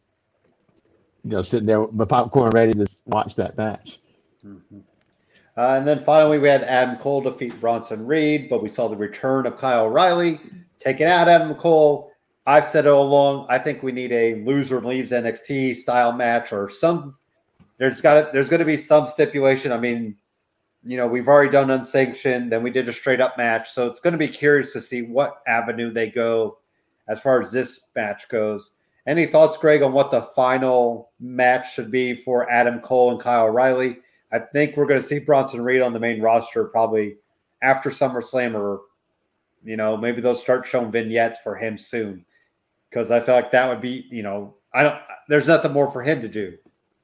you 1.24 1.30
know 1.30 1.42
sitting 1.42 1.66
there 1.66 1.82
with 1.82 1.92
my 1.92 2.04
popcorn 2.04 2.50
ready 2.50 2.72
to 2.72 2.86
watch 3.06 3.34
that 3.34 3.56
match. 3.56 4.00
Mm-hmm. 4.46 4.78
Uh, 5.56 5.76
and 5.76 5.86
then 5.86 6.00
finally, 6.00 6.38
we 6.38 6.48
had 6.48 6.62
Adam 6.62 6.96
Cole 6.96 7.20
defeat 7.20 7.60
Bronson 7.60 8.06
Reed, 8.06 8.48
but 8.48 8.62
we 8.62 8.68
saw 8.68 8.88
the 8.88 8.96
return 8.96 9.44
of 9.44 9.58
Kyle 9.58 9.86
O'Reilly 9.86 10.40
taking 10.78 11.06
out 11.06 11.28
Adam 11.28 11.54
Cole. 11.56 12.12
I've 12.46 12.64
said 12.64 12.86
it 12.86 12.88
all 12.88 13.06
along. 13.06 13.46
I 13.50 13.58
think 13.58 13.82
we 13.82 13.92
need 13.92 14.12
a 14.12 14.36
loser 14.44 14.80
leaves 14.80 15.12
NXT 15.12 15.76
style 15.76 16.12
match 16.12 16.52
or 16.52 16.70
some. 16.70 17.16
There's 17.80 18.02
got 18.02 18.14
to, 18.14 18.30
there's 18.30 18.50
going 18.50 18.60
to 18.60 18.66
be 18.66 18.76
some 18.76 19.06
stipulation. 19.06 19.72
I 19.72 19.78
mean, 19.78 20.14
you 20.84 20.98
know, 20.98 21.06
we've 21.06 21.28
already 21.28 21.50
done 21.50 21.70
unsanctioned, 21.70 22.52
then 22.52 22.62
we 22.62 22.70
did 22.70 22.88
a 22.90 22.92
straight 22.92 23.22
up 23.22 23.38
match, 23.38 23.70
so 23.70 23.86
it's 23.86 24.00
going 24.00 24.12
to 24.12 24.18
be 24.18 24.28
curious 24.28 24.74
to 24.74 24.82
see 24.82 25.00
what 25.00 25.40
avenue 25.46 25.90
they 25.90 26.10
go 26.10 26.58
as 27.08 27.18
far 27.20 27.40
as 27.40 27.50
this 27.50 27.80
match 27.96 28.28
goes. 28.28 28.72
Any 29.06 29.24
thoughts, 29.24 29.56
Greg, 29.56 29.80
on 29.82 29.94
what 29.94 30.10
the 30.10 30.28
final 30.36 31.10
match 31.20 31.74
should 31.74 31.90
be 31.90 32.14
for 32.14 32.50
Adam 32.50 32.80
Cole 32.80 33.12
and 33.12 33.20
Kyle 33.20 33.46
O'Reilly? 33.46 33.98
I 34.30 34.40
think 34.40 34.76
we're 34.76 34.86
going 34.86 35.00
to 35.00 35.06
see 35.06 35.18
Bronson 35.18 35.62
Reed 35.62 35.80
on 35.80 35.94
the 35.94 35.98
main 35.98 36.20
roster 36.20 36.64
probably 36.64 37.16
after 37.62 37.88
SummerSlam 37.88 38.54
or 38.54 38.82
You 39.64 39.76
know, 39.76 39.96
maybe 39.96 40.20
they'll 40.20 40.34
start 40.34 40.66
showing 40.66 40.90
vignettes 40.90 41.38
for 41.42 41.56
him 41.56 41.76
soon 41.76 42.24
because 42.88 43.10
I 43.10 43.20
feel 43.20 43.34
like 43.34 43.50
that 43.52 43.68
would 43.68 43.80
be, 43.80 44.06
you 44.10 44.22
know, 44.22 44.54
I 44.72 44.82
don't. 44.82 45.00
There's 45.28 45.46
nothing 45.48 45.72
more 45.72 45.90
for 45.90 46.02
him 46.02 46.22
to 46.22 46.28
do. 46.28 46.56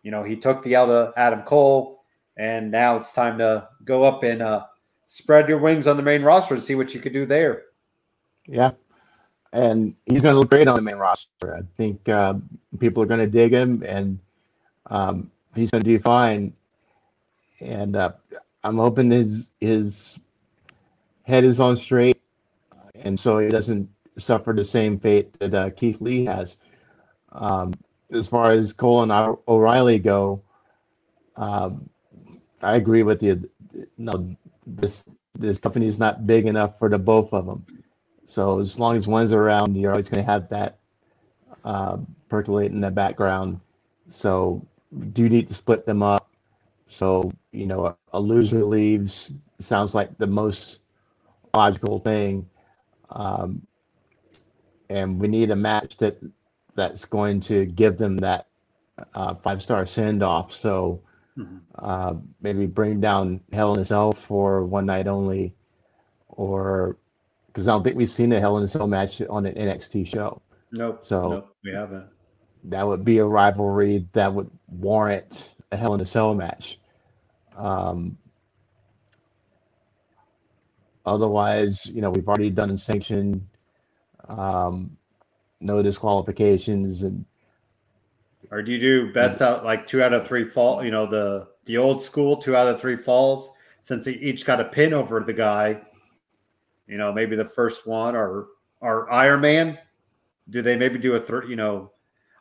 You 0.06 0.12
know, 0.12 0.22
he 0.22 0.36
took 0.36 0.62
the 0.62 0.76
L 0.76 0.86
to 0.86 1.12
Adam 1.16 1.42
Cole, 1.42 2.04
and 2.36 2.70
now 2.70 2.96
it's 2.96 3.12
time 3.12 3.38
to 3.38 3.68
go 3.84 4.04
up 4.04 4.22
and 4.22 4.40
uh, 4.40 4.64
spread 5.08 5.48
your 5.48 5.58
wings 5.58 5.88
on 5.88 5.96
the 5.96 6.02
main 6.04 6.22
roster 6.22 6.54
and 6.54 6.62
see 6.62 6.76
what 6.76 6.94
you 6.94 7.00
could 7.00 7.12
do 7.12 7.26
there. 7.26 7.64
Yeah, 8.46 8.70
and 9.52 9.96
he's 10.04 10.22
going 10.22 10.32
to 10.32 10.38
look 10.38 10.48
great 10.48 10.68
on 10.68 10.76
the 10.76 10.80
main 10.80 10.94
roster. 10.94 11.56
I 11.56 11.62
think 11.76 12.08
uh, 12.08 12.34
people 12.78 13.02
are 13.02 13.06
going 13.06 13.18
to 13.18 13.26
dig 13.26 13.52
him, 13.52 13.82
and 13.84 14.20
um, 14.92 15.28
he's 15.56 15.72
going 15.72 15.82
to 15.82 15.90
do 15.90 15.98
fine. 15.98 16.52
And 17.58 17.96
uh, 17.96 18.12
I'm 18.62 18.76
hoping 18.76 19.10
his 19.10 19.48
his 19.58 20.20
head 21.24 21.42
is 21.42 21.58
on 21.58 21.76
straight, 21.76 22.22
and 22.94 23.18
so 23.18 23.40
he 23.40 23.48
doesn't 23.48 23.90
suffer 24.18 24.52
the 24.52 24.64
same 24.64 25.00
fate 25.00 25.36
that 25.40 25.52
uh, 25.52 25.70
Keith 25.70 26.00
Lee 26.00 26.26
has. 26.26 26.58
Um, 27.32 27.74
as 28.10 28.28
far 28.28 28.50
as 28.50 28.72
Cole 28.72 29.02
and 29.02 29.12
O'Reilly 29.48 29.98
go, 29.98 30.42
um, 31.36 31.88
I 32.62 32.76
agree 32.76 33.02
with 33.02 33.22
you. 33.22 33.48
No, 33.98 34.36
this 34.66 35.04
this 35.38 35.58
company 35.58 35.86
is 35.86 35.98
not 35.98 36.26
big 36.26 36.46
enough 36.46 36.78
for 36.78 36.88
the 36.88 36.98
both 36.98 37.32
of 37.32 37.46
them. 37.46 37.66
So 38.26 38.60
as 38.60 38.78
long 38.78 38.96
as 38.96 39.06
one's 39.06 39.32
around, 39.32 39.76
you're 39.76 39.90
always 39.90 40.08
going 40.08 40.24
to 40.24 40.30
have 40.30 40.48
that 40.48 40.78
uh, 41.64 41.98
percolate 42.28 42.72
in 42.72 42.80
the 42.80 42.90
background. 42.90 43.60
So 44.10 44.66
do 45.12 45.22
you 45.22 45.28
need 45.28 45.48
to 45.48 45.54
split 45.54 45.84
them 45.84 46.02
up. 46.02 46.30
So 46.88 47.32
you 47.52 47.66
know, 47.66 47.86
a, 47.86 47.96
a 48.12 48.20
loser 48.20 48.64
leaves 48.64 49.32
sounds 49.60 49.94
like 49.94 50.16
the 50.18 50.26
most 50.26 50.80
logical 51.54 51.98
thing. 51.98 52.48
Um, 53.10 53.66
and 54.88 55.20
we 55.20 55.28
need 55.28 55.50
a 55.50 55.56
match 55.56 55.96
that 55.98 56.18
that's 56.76 57.04
going 57.06 57.40
to 57.40 57.66
give 57.66 57.98
them 57.98 58.18
that 58.18 58.46
uh, 59.14 59.34
five 59.34 59.62
star 59.62 59.84
send 59.86 60.22
off. 60.22 60.52
So 60.52 61.02
mm-hmm. 61.36 61.56
uh, 61.74 62.14
maybe 62.40 62.66
bring 62.66 63.00
down 63.00 63.40
Hell 63.52 63.74
in 63.74 63.80
a 63.80 63.84
Cell 63.84 64.12
for 64.12 64.64
one 64.64 64.86
night 64.86 65.08
only, 65.08 65.54
or 66.28 66.96
because 67.48 67.66
I 67.66 67.72
don't 67.72 67.82
think 67.82 67.96
we've 67.96 68.10
seen 68.10 68.32
a 68.32 68.40
Hell 68.40 68.58
in 68.58 68.64
a 68.64 68.68
Cell 68.68 68.86
match 68.86 69.20
on 69.28 69.46
an 69.46 69.54
NXT 69.54 70.06
show. 70.06 70.40
Nope. 70.70 71.00
So 71.04 71.28
nope, 71.28 71.56
we 71.64 71.72
haven't. 71.72 72.06
That 72.64 72.86
would 72.86 73.04
be 73.04 73.18
a 73.18 73.24
rivalry 73.24 74.06
that 74.12 74.32
would 74.32 74.50
warrant 74.68 75.54
a 75.72 75.76
Hell 75.76 75.94
in 75.94 76.00
a 76.00 76.06
Cell 76.06 76.34
match. 76.34 76.78
Um, 77.56 78.18
otherwise, 81.06 81.86
you 81.86 82.02
know, 82.02 82.10
we've 82.10 82.28
already 82.28 82.50
done 82.50 82.70
a 82.70 82.78
sanction 82.78 83.48
um, 84.28 84.95
no 85.60 85.82
disqualifications, 85.82 87.02
and 87.02 87.24
or 88.50 88.62
do 88.62 88.72
you 88.72 88.78
do 88.78 89.12
best 89.12 89.42
out 89.42 89.64
like 89.64 89.86
two 89.86 90.02
out 90.02 90.12
of 90.12 90.26
three 90.26 90.44
fall? 90.44 90.84
You 90.84 90.90
know 90.90 91.06
the 91.06 91.48
the 91.64 91.76
old 91.76 92.02
school 92.02 92.36
two 92.36 92.56
out 92.56 92.68
of 92.68 92.80
three 92.80 92.96
falls 92.96 93.50
since 93.82 94.04
they 94.04 94.12
each 94.12 94.44
got 94.44 94.60
a 94.60 94.64
pin 94.64 94.92
over 94.92 95.20
the 95.20 95.32
guy. 95.32 95.80
You 96.86 96.98
know, 96.98 97.12
maybe 97.12 97.36
the 97.36 97.44
first 97.44 97.86
one 97.86 98.16
or 98.16 98.48
or 98.80 99.12
Iron 99.12 99.40
Man. 99.40 99.78
Do 100.48 100.62
they 100.62 100.76
maybe 100.76 100.98
do 100.98 101.14
a 101.14 101.20
third? 101.20 101.48
You 101.48 101.56
know, 101.56 101.90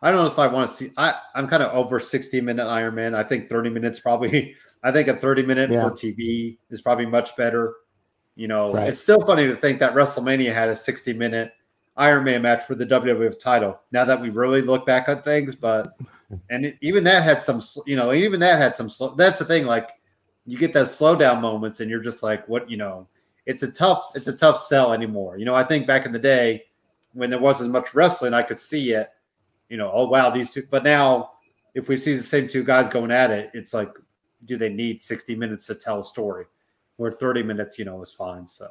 I 0.02 0.12
don't 0.12 0.24
know 0.24 0.32
if 0.32 0.38
I 0.40 0.48
want 0.48 0.70
to 0.70 0.76
see. 0.76 0.92
I 0.98 1.16
I'm 1.34 1.48
kind 1.48 1.64
of 1.64 1.74
over 1.74 2.00
60 2.00 2.42
minute 2.42 2.68
Iron 2.68 2.96
Man. 2.96 3.16
I 3.16 3.24
think 3.24 3.50
30 3.50 3.70
minutes 3.70 4.00
probably. 4.00 4.56
I 4.84 4.92
think 4.92 5.08
a 5.08 5.16
30 5.16 5.44
minute 5.44 5.72
yeah. 5.72 5.82
for 5.82 5.92
TV 5.92 6.58
is 6.70 6.82
probably 6.82 7.08
much 7.08 7.36
better. 7.36 7.74
You 8.36 8.48
know, 8.48 8.74
right. 8.74 8.90
it's 8.90 9.00
still 9.00 9.20
funny 9.26 9.48
to 9.48 9.56
think 9.56 9.80
that 9.80 9.94
WrestleMania 9.94 10.54
had 10.54 10.70
a 10.70 10.76
60 10.76 11.14
minute 11.14 11.54
Iron 11.98 12.26
Man 12.26 12.42
match 12.42 12.66
for 12.66 12.76
the 12.76 12.86
WWF 12.86 13.40
title. 13.40 13.80
Now 13.92 14.06
that 14.06 14.20
we 14.20 14.30
really 14.30 14.62
look 14.62 14.86
back 14.86 15.08
on 15.08 15.22
things, 15.22 15.56
but 15.56 15.98
and 16.50 16.66
it, 16.66 16.78
even 16.82 17.04
that 17.06 17.24
had 17.24 17.42
some, 17.42 17.62
you 17.86 17.96
know, 17.96 18.14
even 18.14 18.40
that 18.42 18.60
had 18.60 18.76
some. 18.76 18.90
Slow, 18.90 19.16
That's 19.16 19.40
the 19.40 19.46
thing. 19.46 19.66
Like 19.66 19.92
you 20.46 20.58
get 20.58 20.74
those 20.74 20.90
slowdown 20.90 21.42
moments, 21.42 21.80
and 21.80 21.90
you're 21.90 22.02
just 22.02 22.22
like, 22.22 22.48
what, 22.48 22.70
you 22.70 22.78
know, 22.78 23.08
it's 23.46 23.64
a 23.64 23.72
tough, 23.72 24.12
it's 24.16 24.28
a 24.28 24.34
tough 24.34 24.60
sell 24.60 24.94
anymore. 24.94 25.38
You 25.38 25.46
know, 25.46 25.56
I 25.56 25.64
think 25.64 25.88
back 25.88 26.06
in 26.06 26.12
the 26.12 26.20
day 26.20 26.66
when 27.14 27.30
there 27.30 27.40
wasn't 27.40 27.72
much 27.72 27.94
wrestling, 27.94 28.34
I 28.34 28.44
could 28.44 28.60
see 28.60 28.92
it. 28.92 29.10
You 29.70 29.78
know, 29.78 29.90
oh 29.94 30.08
wow, 30.08 30.30
these 30.30 30.52
two. 30.52 30.68
But 30.70 30.84
now, 30.84 31.32
if 31.74 31.88
we 31.88 31.96
see 31.96 32.16
the 32.16 32.24
same 32.24 32.48
two 32.48 32.64
guys 32.64 32.90
going 32.90 33.12
at 33.12 33.32
it, 33.32 33.52
it's 33.54 33.74
like, 33.74 33.92
do 34.44 34.58
they 34.58 34.70
need 34.70 35.02
60 35.02 35.36
minutes 35.36 35.66
to 35.68 35.76
tell 35.76 36.02
a 36.02 36.06
story? 36.06 36.46
Where 36.98 37.12
30 37.12 37.44
minutes, 37.44 37.80
you 37.80 37.86
know, 37.86 38.02
is 38.02 38.12
fine. 38.12 38.48
So. 38.48 38.70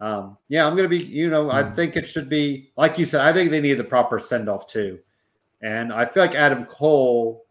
Um, 0.00 0.38
yeah, 0.48 0.66
I'm 0.66 0.76
going 0.76 0.88
to 0.88 0.98
be, 0.98 1.04
you 1.04 1.28
know. 1.28 1.50
I 1.50 1.62
hmm. 1.62 1.74
think 1.74 1.96
it 1.96 2.08
should 2.08 2.28
be, 2.28 2.72
like 2.76 2.98
you 2.98 3.04
said, 3.04 3.20
I 3.20 3.32
think 3.32 3.50
they 3.50 3.60
need 3.60 3.74
the 3.74 3.84
proper 3.84 4.18
send 4.18 4.48
off 4.48 4.66
too. 4.66 4.98
And 5.62 5.92
I 5.92 6.06
feel 6.06 6.22
like 6.22 6.34
Adam 6.34 6.64
Cole 6.64 7.44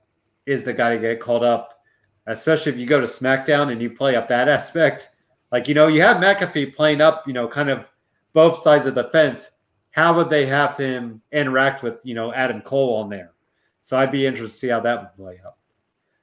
is 0.46 0.64
the 0.64 0.74
guy 0.74 0.96
to 0.96 1.00
get 1.00 1.20
called 1.20 1.44
up, 1.44 1.82
especially 2.26 2.72
if 2.72 2.78
you 2.80 2.88
go 2.88 3.00
to 3.00 3.06
SmackDown 3.06 3.72
and 3.72 3.82
you 3.82 3.92
play 3.92 4.16
up 4.16 4.28
that 4.30 4.50
aspect. 4.50 5.12
Like, 5.52 5.68
you 5.68 5.76
know, 5.76 5.88
you 5.88 6.02
have 6.02 6.18
McAfee 6.18 6.76
playing 6.76 7.02
up, 7.02 7.28
you 7.28 7.34
know, 7.34 7.48
kind 7.48 7.70
of 7.70 7.88
both 8.34 8.64
sides 8.64 8.88
of 8.88 8.96
the 8.96 9.06
fence. 9.06 9.52
How 9.92 10.16
would 10.16 10.30
they 10.30 10.46
have 10.48 10.76
him 10.78 11.22
interact 11.32 11.84
with, 11.84 11.98
you 12.04 12.16
know, 12.16 12.34
Adam 12.34 12.62
Cole 12.62 12.96
on 12.96 13.10
there? 13.10 13.34
So 13.82 13.98
I'd 13.98 14.12
be 14.12 14.26
interested 14.26 14.54
to 14.54 14.60
see 14.60 14.68
how 14.70 14.80
that 14.82 15.02
would 15.02 15.16
play 15.16 15.40
out. 15.46 15.56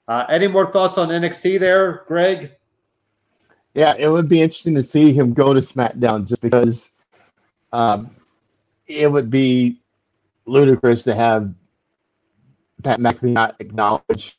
Uh, 0.09 0.27
any 0.29 0.47
more 0.47 0.71
thoughts 0.71 0.99
on 0.99 1.09
NXT 1.09 1.59
there, 1.59 2.05
Greg? 2.07 2.53
Yeah, 3.77 3.95
it 3.99 4.09
would 4.09 4.27
be 4.27 4.41
interesting 4.41 4.75
to 4.77 4.83
see 4.83 5.13
him 5.13 5.35
go 5.35 5.53
to 5.53 5.61
SmackDown 5.61 6.27
just 6.27 6.41
because 6.41 6.93
um, 7.75 8.11
it 8.87 9.13
would 9.13 9.29
be 9.29 9.83
ludicrous 10.47 11.03
to 11.03 11.15
have 11.15 11.53
Pat 12.83 13.01
McAfee 13.01 13.35
not 13.35 13.55
acknowledge. 13.61 14.39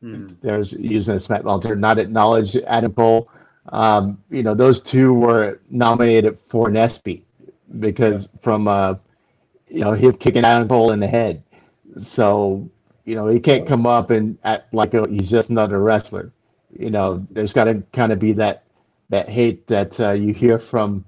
Hmm. 0.00 0.28
There's 0.40 0.72
using 0.72 1.16
a 1.16 1.18
SmackDown 1.18 1.62
term, 1.62 1.78
not 1.78 1.98
acknowledge 1.98 2.56
Adam 2.56 2.94
Cole. 2.94 3.28
Um, 3.70 4.22
you 4.30 4.42
know, 4.42 4.54
those 4.54 4.80
two 4.80 5.12
were 5.12 5.60
nominated 5.68 6.38
for 6.48 6.70
an 6.70 6.76
ESPY 6.78 7.22
because 7.80 8.22
yeah. 8.22 8.40
from 8.40 8.66
uh, 8.66 8.94
you 9.68 9.80
know 9.80 9.92
him 9.92 10.14
kicking 10.14 10.46
Adam 10.46 10.68
Cole 10.68 10.92
in 10.92 11.00
the 11.00 11.06
head. 11.06 11.42
So 12.02 12.66
you 13.04 13.14
know 13.14 13.26
he 13.28 13.40
can't 13.40 13.66
come 13.66 13.84
up 13.84 14.08
and 14.08 14.38
act 14.42 14.72
like 14.72 14.94
a, 14.94 15.06
he's 15.06 15.28
just 15.28 15.50
another 15.50 15.80
wrestler 15.80 16.32
you 16.76 16.90
know, 16.90 17.26
there's 17.30 17.52
got 17.52 17.64
to 17.64 17.82
kind 17.92 18.12
of 18.12 18.18
be 18.18 18.32
that 18.34 18.64
that 19.10 19.28
hate 19.28 19.66
that 19.68 19.98
uh, 20.00 20.12
you 20.12 20.34
hear 20.34 20.58
from, 20.58 21.04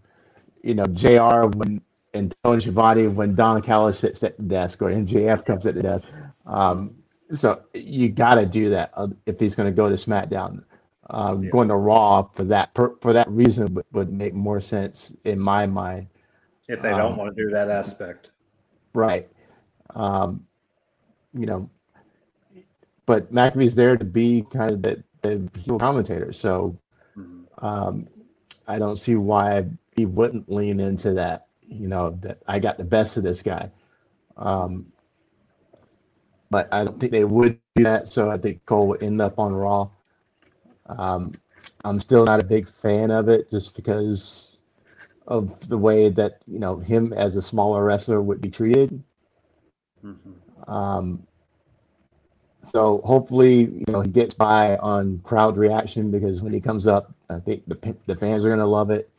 you 0.63 0.75
know, 0.75 0.87
J.R. 0.87 1.49
when 1.49 1.83
and 2.15 2.35
Tony 2.43 2.61
Schiavone 2.61 3.09
when 3.09 3.35
Don 3.35 3.63
Callis 3.63 3.99
sits 3.99 4.23
at 4.23 4.37
the 4.37 4.43
desk 4.43 4.83
or 4.83 4.91
MJF 4.91 5.45
comes 5.45 5.67
at 5.67 5.75
the 5.75 5.83
desk. 5.83 6.07
Um, 6.47 6.97
so 7.33 7.63
you 7.75 8.09
got 8.09 8.35
to 8.37 8.47
do 8.47 8.71
that 8.71 8.91
uh, 8.95 9.09
if 9.27 9.39
he's 9.39 9.55
going 9.55 9.69
to 9.69 9.75
go 9.75 9.89
to 9.89 9.95
SmackDown. 9.95 10.65
Um, 11.11 11.43
yeah. 11.43 11.51
Going 11.51 11.69
to 11.69 11.77
Raw 11.77 12.23
for 12.23 12.45
that 12.45 12.73
per, 12.75 12.95
for 13.01 13.13
that 13.13 13.29
reason 13.29 13.75
would, 13.75 13.85
would, 13.93 14.13
make 14.13 14.33
more 14.33 14.61
sense 14.61 15.15
in 15.25 15.41
my 15.41 15.67
mind. 15.67 16.07
If 16.69 16.83
they 16.83 16.91
don't 16.91 17.13
um, 17.13 17.17
want 17.17 17.37
to 17.37 17.43
do 17.43 17.51
that 17.51 17.69
aspect, 17.69 18.31
right? 18.95 19.29
Um, 19.97 20.47
you 21.35 21.47
know, 21.47 21.69
but 23.07 23.33
McAfee's 23.33 23.75
there 23.75 23.97
to 23.97 24.05
be 24.05 24.47
kind 24.53 24.71
of 24.71 24.83
the 24.83 25.03
the 25.23 25.49
heel 25.59 25.79
commentator. 25.79 26.33
So 26.33 26.77
mm-hmm. 27.17 27.65
um, 27.65 28.09
I 28.67 28.79
don't 28.79 28.99
see 28.99 29.15
why 29.17 29.65
he 29.97 30.07
wouldn't 30.07 30.51
lean 30.51 30.81
into 30.81 31.15
that. 31.15 31.47
You 31.69 31.89
know 31.89 32.19
that 32.23 32.39
I 32.49 32.59
got 32.59 32.79
the 32.79 32.85
best 32.85 33.17
of 33.17 33.23
this 33.23 33.43
guy. 33.43 33.71
Um, 34.37 34.93
but 36.51 36.73
I 36.73 36.85
don't 36.85 36.99
think 36.99 37.13
they 37.13 37.25
would 37.25 37.61
do 37.77 37.85
that. 37.85 38.09
So 38.09 38.31
I 38.31 38.39
think 38.39 38.65
Cole 38.67 38.89
would 38.89 39.03
end 39.03 39.21
up 39.21 39.39
on 39.39 39.55
Raw. 39.55 39.89
Um, 40.87 41.35
I'm 41.85 42.01
still 42.01 42.25
not 42.25 42.43
a 42.43 42.45
big 42.45 42.69
fan 42.69 43.11
of 43.11 43.29
it 43.29 43.51
just 43.51 43.77
because 43.77 44.59
of 45.29 45.69
the 45.69 45.79
way 45.79 46.11
that 46.11 46.43
you 46.47 46.59
know 46.59 46.77
him 46.77 47.13
as 47.13 47.37
a 47.37 47.43
smaller 47.43 47.85
wrestler 47.85 48.21
would 48.21 48.41
be 48.41 48.51
treated. 48.51 49.03
Mm-hmm. 50.05 50.71
Um, 50.71 51.27
so 52.71 53.01
hopefully, 53.05 53.63
you 53.63 53.85
know, 53.89 54.01
he 54.01 54.11
gets 54.11 54.35
by 54.35 54.77
on 54.77 55.21
crowd 55.25 55.57
reaction 55.57 56.11
because 56.11 56.41
when 56.41 56.53
he 56.53 56.61
comes 56.61 56.87
up, 56.87 57.13
I 57.29 57.41
think 57.41 57.67
the 57.67 57.97
the 58.07 58.15
fans 58.15 58.45
are 58.45 58.49
going 58.49 58.61
to 58.61 58.67
love 58.67 58.91
it, 58.91 59.11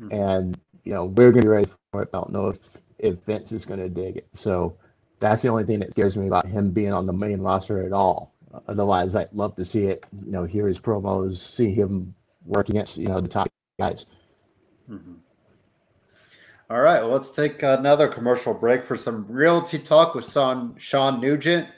mm-hmm. 0.00 0.12
and 0.12 0.58
you 0.84 0.94
know 0.94 1.04
we're 1.04 1.30
going 1.30 1.42
to 1.42 1.48
be 1.48 1.48
ready 1.48 1.70
for 1.92 2.02
it. 2.02 2.08
I 2.14 2.18
don't 2.18 2.32
know 2.32 2.48
if 2.48 2.58
if 2.98 3.18
Vince 3.26 3.52
is 3.52 3.66
going 3.66 3.80
to 3.80 3.88
dig 3.88 4.16
it. 4.16 4.28
So 4.32 4.76
that's 5.18 5.42
the 5.42 5.48
only 5.48 5.64
thing 5.64 5.80
that 5.80 5.92
scares 5.92 6.16
me 6.16 6.26
about 6.26 6.46
him 6.46 6.70
being 6.70 6.92
on 6.92 7.04
the 7.04 7.12
main 7.12 7.40
roster 7.40 7.84
at 7.84 7.92
all. 7.92 8.32
Otherwise, 8.66 9.14
I'd 9.14 9.32
love 9.34 9.56
to 9.56 9.64
see 9.64 9.84
it. 9.84 10.06
You 10.24 10.32
know, 10.32 10.44
hear 10.44 10.66
his 10.66 10.80
promos, 10.80 11.36
see 11.36 11.74
him 11.74 12.14
work 12.46 12.70
against 12.70 12.96
you 12.96 13.08
know 13.08 13.20
the 13.20 13.28
top 13.28 13.48
guys. 13.78 14.06
Mm-hmm. 14.90 15.14
All 16.70 16.80
right, 16.80 17.02
well, 17.02 17.10
let's 17.10 17.30
take 17.30 17.62
another 17.62 18.08
commercial 18.08 18.54
break 18.54 18.86
for 18.86 18.96
some 18.96 19.26
realty 19.28 19.78
talk 19.78 20.14
with 20.14 20.30
Sean, 20.30 20.76
Sean 20.78 21.20
Nugent. 21.20 21.68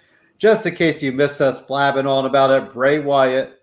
Just 0.43 0.67
in 0.67 0.75
case 0.75 1.01
you 1.01 1.13
missed 1.13 1.41
us 1.41 1.61
blabbing 1.61 2.09
on 2.09 2.27
about 2.27 2.51
it, 2.51 2.73
Bray 2.73 2.99
Wyatt 2.99 3.63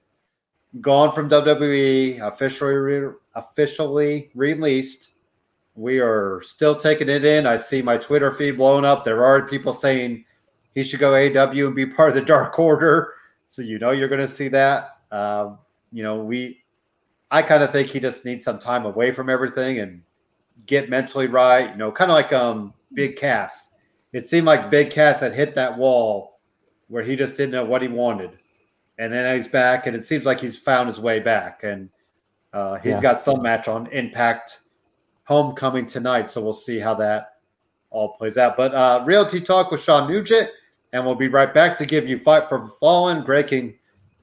gone 0.80 1.14
from 1.14 1.30
WWE, 1.30 2.26
officially 2.26 2.74
re- 2.74 3.14
officially 3.36 4.32
released. 4.34 5.10
We 5.76 6.00
are 6.00 6.42
still 6.42 6.78
taking 6.78 7.10
it 7.10 7.26
in. 7.26 7.46
I 7.46 7.58
see 7.58 7.82
my 7.82 7.98
Twitter 7.98 8.32
feed 8.32 8.52
blowing 8.52 8.86
up. 8.86 9.04
There 9.04 9.26
are 9.26 9.46
people 9.46 9.74
saying 9.74 10.24
he 10.74 10.86
should 10.86 11.02
go 11.02 11.12
AEW 11.12 11.68
and 11.68 11.76
be 11.76 11.86
part 11.86 12.12
of 12.12 12.16
the 12.16 12.22
Dark 12.22 12.58
Order. 12.58 13.12
So 13.50 13.62
you 13.62 13.78
know 13.78 13.92
you're 13.92 14.08
going 14.08 14.22
to 14.22 14.28
see 14.30 14.48
that. 14.48 15.00
Um, 15.12 15.60
you 15.92 16.02
know, 16.02 16.24
we, 16.24 16.64
I 17.30 17.42
kind 17.42 17.62
of 17.62 17.74
think 17.74 17.90
he 17.90 18.00
just 18.00 18.24
needs 18.24 18.46
some 18.46 18.58
time 18.58 18.86
away 18.86 19.12
from 19.12 19.30
everything 19.30 19.80
and 19.80 20.02
get 20.66 20.90
mentally 20.90 21.28
right. 21.28 21.72
You 21.72 21.76
know, 21.76 21.92
kind 21.92 22.10
of 22.10 22.16
like 22.16 22.32
um 22.32 22.74
Big 22.94 23.18
Cass. 23.18 23.74
It 24.14 24.28
seemed 24.28 24.48
like 24.48 24.72
Big 24.72 24.92
Cass 24.92 25.20
had 25.20 25.34
hit 25.34 25.56
that 25.56 25.78
wall 25.78 26.39
where 26.90 27.04
he 27.04 27.16
just 27.16 27.38
didn't 27.38 27.52
know 27.52 27.64
what 27.64 27.82
he 27.82 27.88
wanted, 27.88 28.32
and 28.98 29.14
then 29.14 29.36
he's 29.36 29.48
back, 29.48 29.88
and 29.88 29.96
it 29.96 30.04
seems 30.04 30.26
like 30.26 30.40
he's 30.42 30.58
found 30.58 30.88
his 30.88 31.00
way 31.00 31.20
back, 31.20 31.64
and 31.64 31.90
uh, 32.52 32.76
he's 32.76 32.96
yeah. 32.96 33.02
got 33.02 33.22
some 33.22 33.42
match 33.42 33.68
on 33.68 33.88
Impact 33.88 34.60
Homecoming 35.24 35.86
tonight, 35.86 36.30
so 36.30 36.42
we'll 36.42 36.54
see 36.54 36.80
how 36.80 36.96
that 36.96 37.36
all 37.92 38.10
plays 38.18 38.38
out. 38.38 38.58
But 38.58 38.74
uh, 38.74 39.04
Realty 39.06 39.40
Talk 39.40 39.72
with 39.72 39.82
Sean 39.82 40.10
Nugent, 40.10 40.50
and 40.92 41.06
we'll 41.06 41.16
be 41.16 41.28
right 41.28 41.54
back 41.54 41.78
to 41.78 41.86
give 41.86 42.10
you 42.10 42.18
Fight 42.18 42.50
for 42.50 42.68
Fallen. 42.80 43.24
Greg 43.24 43.48
can, 43.48 43.76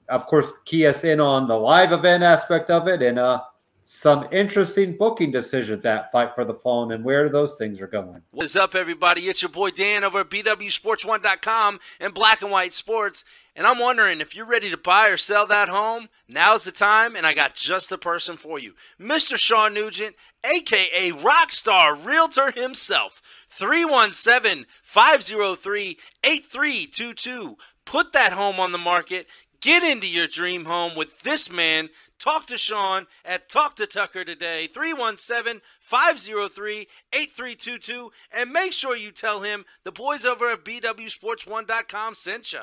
of 0.08 0.26
course, 0.26 0.52
key 0.64 0.86
us 0.86 1.04
in 1.04 1.20
on 1.20 1.46
the 1.46 1.56
live 1.56 1.92
event 1.92 2.24
aspect 2.24 2.70
of 2.70 2.88
it, 2.88 3.02
and 3.02 3.18
uh, 3.18 3.40
some 3.86 4.26
interesting 4.32 4.96
booking 4.96 5.30
decisions 5.30 5.86
at 5.86 6.10
Fight 6.10 6.34
for 6.34 6.44
the 6.44 6.52
Fallen 6.52 6.90
and 6.90 7.04
where 7.04 7.28
those 7.28 7.56
things 7.56 7.80
are 7.80 7.86
going. 7.86 8.20
What's 8.32 8.56
up, 8.56 8.74
everybody? 8.74 9.22
It's 9.22 9.42
your 9.42 9.48
boy 9.48 9.70
Dan 9.70 10.02
over 10.02 10.20
at 10.20 10.28
BWSports1.com 10.28 11.78
and 12.00 12.12
Black 12.12 12.42
and 12.42 12.50
White 12.50 12.72
Sports. 12.72 13.24
And 13.54 13.64
I'm 13.64 13.78
wondering 13.78 14.20
if 14.20 14.34
you're 14.34 14.44
ready 14.44 14.70
to 14.70 14.76
buy 14.76 15.08
or 15.08 15.16
sell 15.16 15.46
that 15.46 15.68
home, 15.68 16.08
now's 16.28 16.64
the 16.64 16.72
time, 16.72 17.14
and 17.14 17.24
I 17.24 17.32
got 17.32 17.54
just 17.54 17.88
the 17.88 17.96
person 17.96 18.36
for 18.36 18.58
you. 18.58 18.74
Mr. 19.00 19.36
Sean 19.36 19.72
Nugent, 19.72 20.16
aka 20.44 21.12
Rockstar 21.12 22.04
Realtor 22.04 22.50
himself. 22.50 23.22
317 23.48 24.66
503 24.82 25.98
8322. 26.24 27.56
Put 27.86 28.12
that 28.12 28.32
home 28.32 28.58
on 28.58 28.72
the 28.72 28.78
market. 28.78 29.28
Get 29.66 29.82
into 29.82 30.06
your 30.06 30.28
dream 30.28 30.64
home 30.64 30.94
with 30.94 31.22
this 31.22 31.50
man. 31.50 31.88
Talk 32.20 32.46
to 32.46 32.56
Sean 32.56 33.08
at 33.24 33.48
Talk 33.48 33.74
to 33.74 33.86
Tucker 33.88 34.24
today, 34.24 34.68
317 34.68 35.60
503 35.80 36.86
8322. 37.12 38.12
And 38.30 38.52
make 38.52 38.72
sure 38.72 38.94
you 38.94 39.10
tell 39.10 39.40
him 39.40 39.64
the 39.82 39.90
boys 39.90 40.24
over 40.24 40.52
at 40.52 40.64
BWSports1.com 40.64 42.14
sent 42.14 42.52
you. 42.52 42.60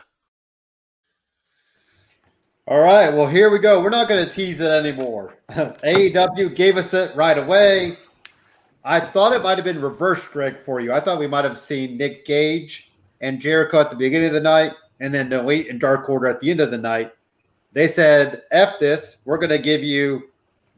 All 2.69 2.79
right, 2.79 3.13
well, 3.13 3.27
here 3.27 3.49
we 3.49 3.59
go. 3.59 3.81
We're 3.81 3.89
not 3.89 4.07
going 4.07 4.23
to 4.23 4.31
tease 4.31 4.61
it 4.61 4.71
anymore. 4.71 5.33
AEW 5.49 6.55
gave 6.55 6.77
us 6.77 6.93
it 6.93 7.13
right 7.17 7.37
away. 7.37 7.97
I 8.85 9.01
thought 9.01 9.33
it 9.33 9.43
might 9.43 9.57
have 9.57 9.65
been 9.65 9.81
reverse, 9.81 10.25
Greg, 10.25 10.57
for 10.57 10.79
you. 10.79 10.93
I 10.93 11.01
thought 11.01 11.19
we 11.19 11.27
might 11.27 11.43
have 11.43 11.59
seen 11.59 11.97
Nick 11.97 12.25
Gage 12.25 12.93
and 13.19 13.41
Jericho 13.41 13.81
at 13.81 13.89
the 13.89 13.97
beginning 13.97 14.29
of 14.29 14.33
the 14.33 14.39
night 14.39 14.71
and 15.03 15.13
then 15.13 15.29
the 15.29 15.39
Elite 15.39 15.69
and 15.69 15.79
Dark 15.79 16.09
Order 16.09 16.27
at 16.27 16.39
the 16.39 16.49
end 16.49 16.61
of 16.61 16.71
the 16.71 16.77
night. 16.77 17.11
They 17.73 17.87
said, 17.87 18.43
"F 18.51 18.79
this. 18.79 19.17
We're 19.25 19.37
going 19.37 19.49
to 19.49 19.59
give 19.59 19.83
you 19.83 20.29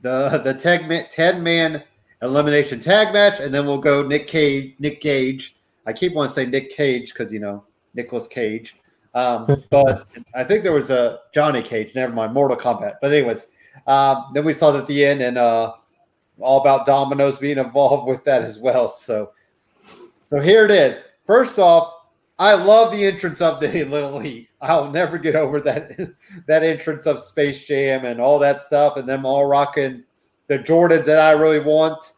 the 0.02 0.41
the 0.43 0.53
tag 0.53 1.10
ten 1.11 1.41
man 1.41 1.84
elimination 2.22 2.80
tag 2.80 3.14
match, 3.14 3.39
and 3.39 3.53
then 3.53 3.65
we'll 3.65 3.77
go 3.77 4.06
Nick 4.06 4.27
Cage. 4.27 4.76
Nick 4.80 4.99
cage 4.99 5.56
I 5.85 5.93
keep 5.93 6.14
wanting 6.14 6.30
to 6.30 6.34
say 6.34 6.45
Nick 6.45 6.76
Cage 6.76 7.14
because 7.14 7.31
you 7.31 7.39
know 7.39 7.64
Nicolas 7.93 8.27
Cage, 8.27 8.77
um, 9.14 9.64
but 9.69 10.07
I 10.34 10.43
think 10.43 10.64
there 10.64 10.73
was 10.73 10.89
a 10.89 11.19
Johnny 11.34 11.61
Cage. 11.61 11.93
Never 11.95 12.14
mind, 12.14 12.34
Mortal 12.34 12.57
Kombat. 12.57 12.95
But 13.02 13.14
anyways, 13.14 13.47
um, 13.88 14.31
then 14.34 14.43
we 14.43 14.53
saw 14.53 14.72
that 14.72 14.81
at 14.81 14.88
the 14.88 15.06
end, 15.06 15.22
and 15.22 15.38
uh, 15.38 15.73
all 16.39 16.61
about 16.61 16.85
dominoes 16.85 17.39
being 17.39 17.57
involved 17.57 18.07
with 18.10 18.23
that 18.23 18.41
as 18.41 18.57
well. 18.57 18.89
So, 18.89 19.31
so 20.30 20.39
here 20.39 20.65
it 20.65 20.72
is. 20.72 21.07
First 21.26 21.60
off, 21.60 21.94
I 22.37 22.53
love 22.53 22.91
the 22.91 23.05
entrance 23.05 23.41
of 23.41 23.59
the 23.59 23.81
Elite. 23.81 24.49
I'll 24.61 24.91
never 24.91 25.17
get 25.17 25.35
over 25.35 25.61
that 25.61 25.97
that 26.47 26.63
entrance 26.63 27.05
of 27.05 27.21
Space 27.21 27.65
Jam 27.65 28.05
and 28.05 28.19
all 28.19 28.39
that 28.39 28.61
stuff, 28.61 28.97
and 28.97 29.07
them 29.07 29.25
all 29.25 29.45
rocking 29.45 30.03
the 30.47 30.59
Jordans 30.59 31.05
that 31.05 31.19
I 31.19 31.31
really 31.31 31.59
want, 31.59 32.13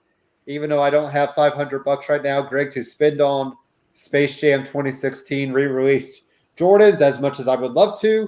even 0.48 0.69
though 0.69 0.81
I 0.81 0.89
don't 0.89 1.11
have 1.11 1.34
500 1.34 1.84
bucks 1.84 2.10
right 2.10 2.23
now, 2.23 2.41
Greg, 2.41 2.72
to 2.72 2.84
spend 2.84 3.22
on 3.22 3.56
Space 3.94 4.39
Jam 4.39 4.61
2016 4.61 5.53
re-released 5.53 6.23
Jordans 6.57 7.02
as 7.02 7.19
much 7.19 7.39
as 7.39 7.48
I 7.48 7.56
would 7.56 7.72
love 7.72 7.99
to. 8.02 8.27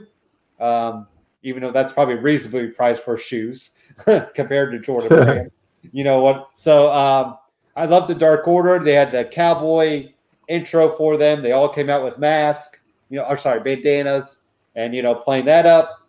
Um, 0.59 1.07
even 1.43 1.63
though 1.63 1.71
that's 1.71 1.93
probably 1.93 2.15
reasonably 2.15 2.67
priced 2.67 3.03
for 3.03 3.17
shoes 3.17 3.75
compared 4.33 4.71
to 4.71 4.79
Jordan. 4.79 5.49
you 5.91 6.03
know 6.03 6.21
what? 6.21 6.49
So 6.53 6.91
um, 6.91 7.37
I 7.75 7.85
love 7.85 8.07
the 8.07 8.15
Dark 8.15 8.47
Order. 8.47 8.79
They 8.79 8.93
had 8.93 9.11
the 9.11 9.25
cowboy 9.25 10.11
intro 10.49 10.89
for 10.97 11.15
them. 11.15 11.41
They 11.41 11.53
all 11.53 11.69
came 11.69 11.89
out 11.89 12.03
with 12.03 12.17
masks, 12.17 12.79
you 13.09 13.17
know, 13.17 13.25
or 13.25 13.37
sorry, 13.37 13.61
bandanas, 13.61 14.39
and 14.75 14.93
you 14.93 15.01
know, 15.01 15.15
playing 15.15 15.45
that 15.45 15.65
up. 15.65 16.07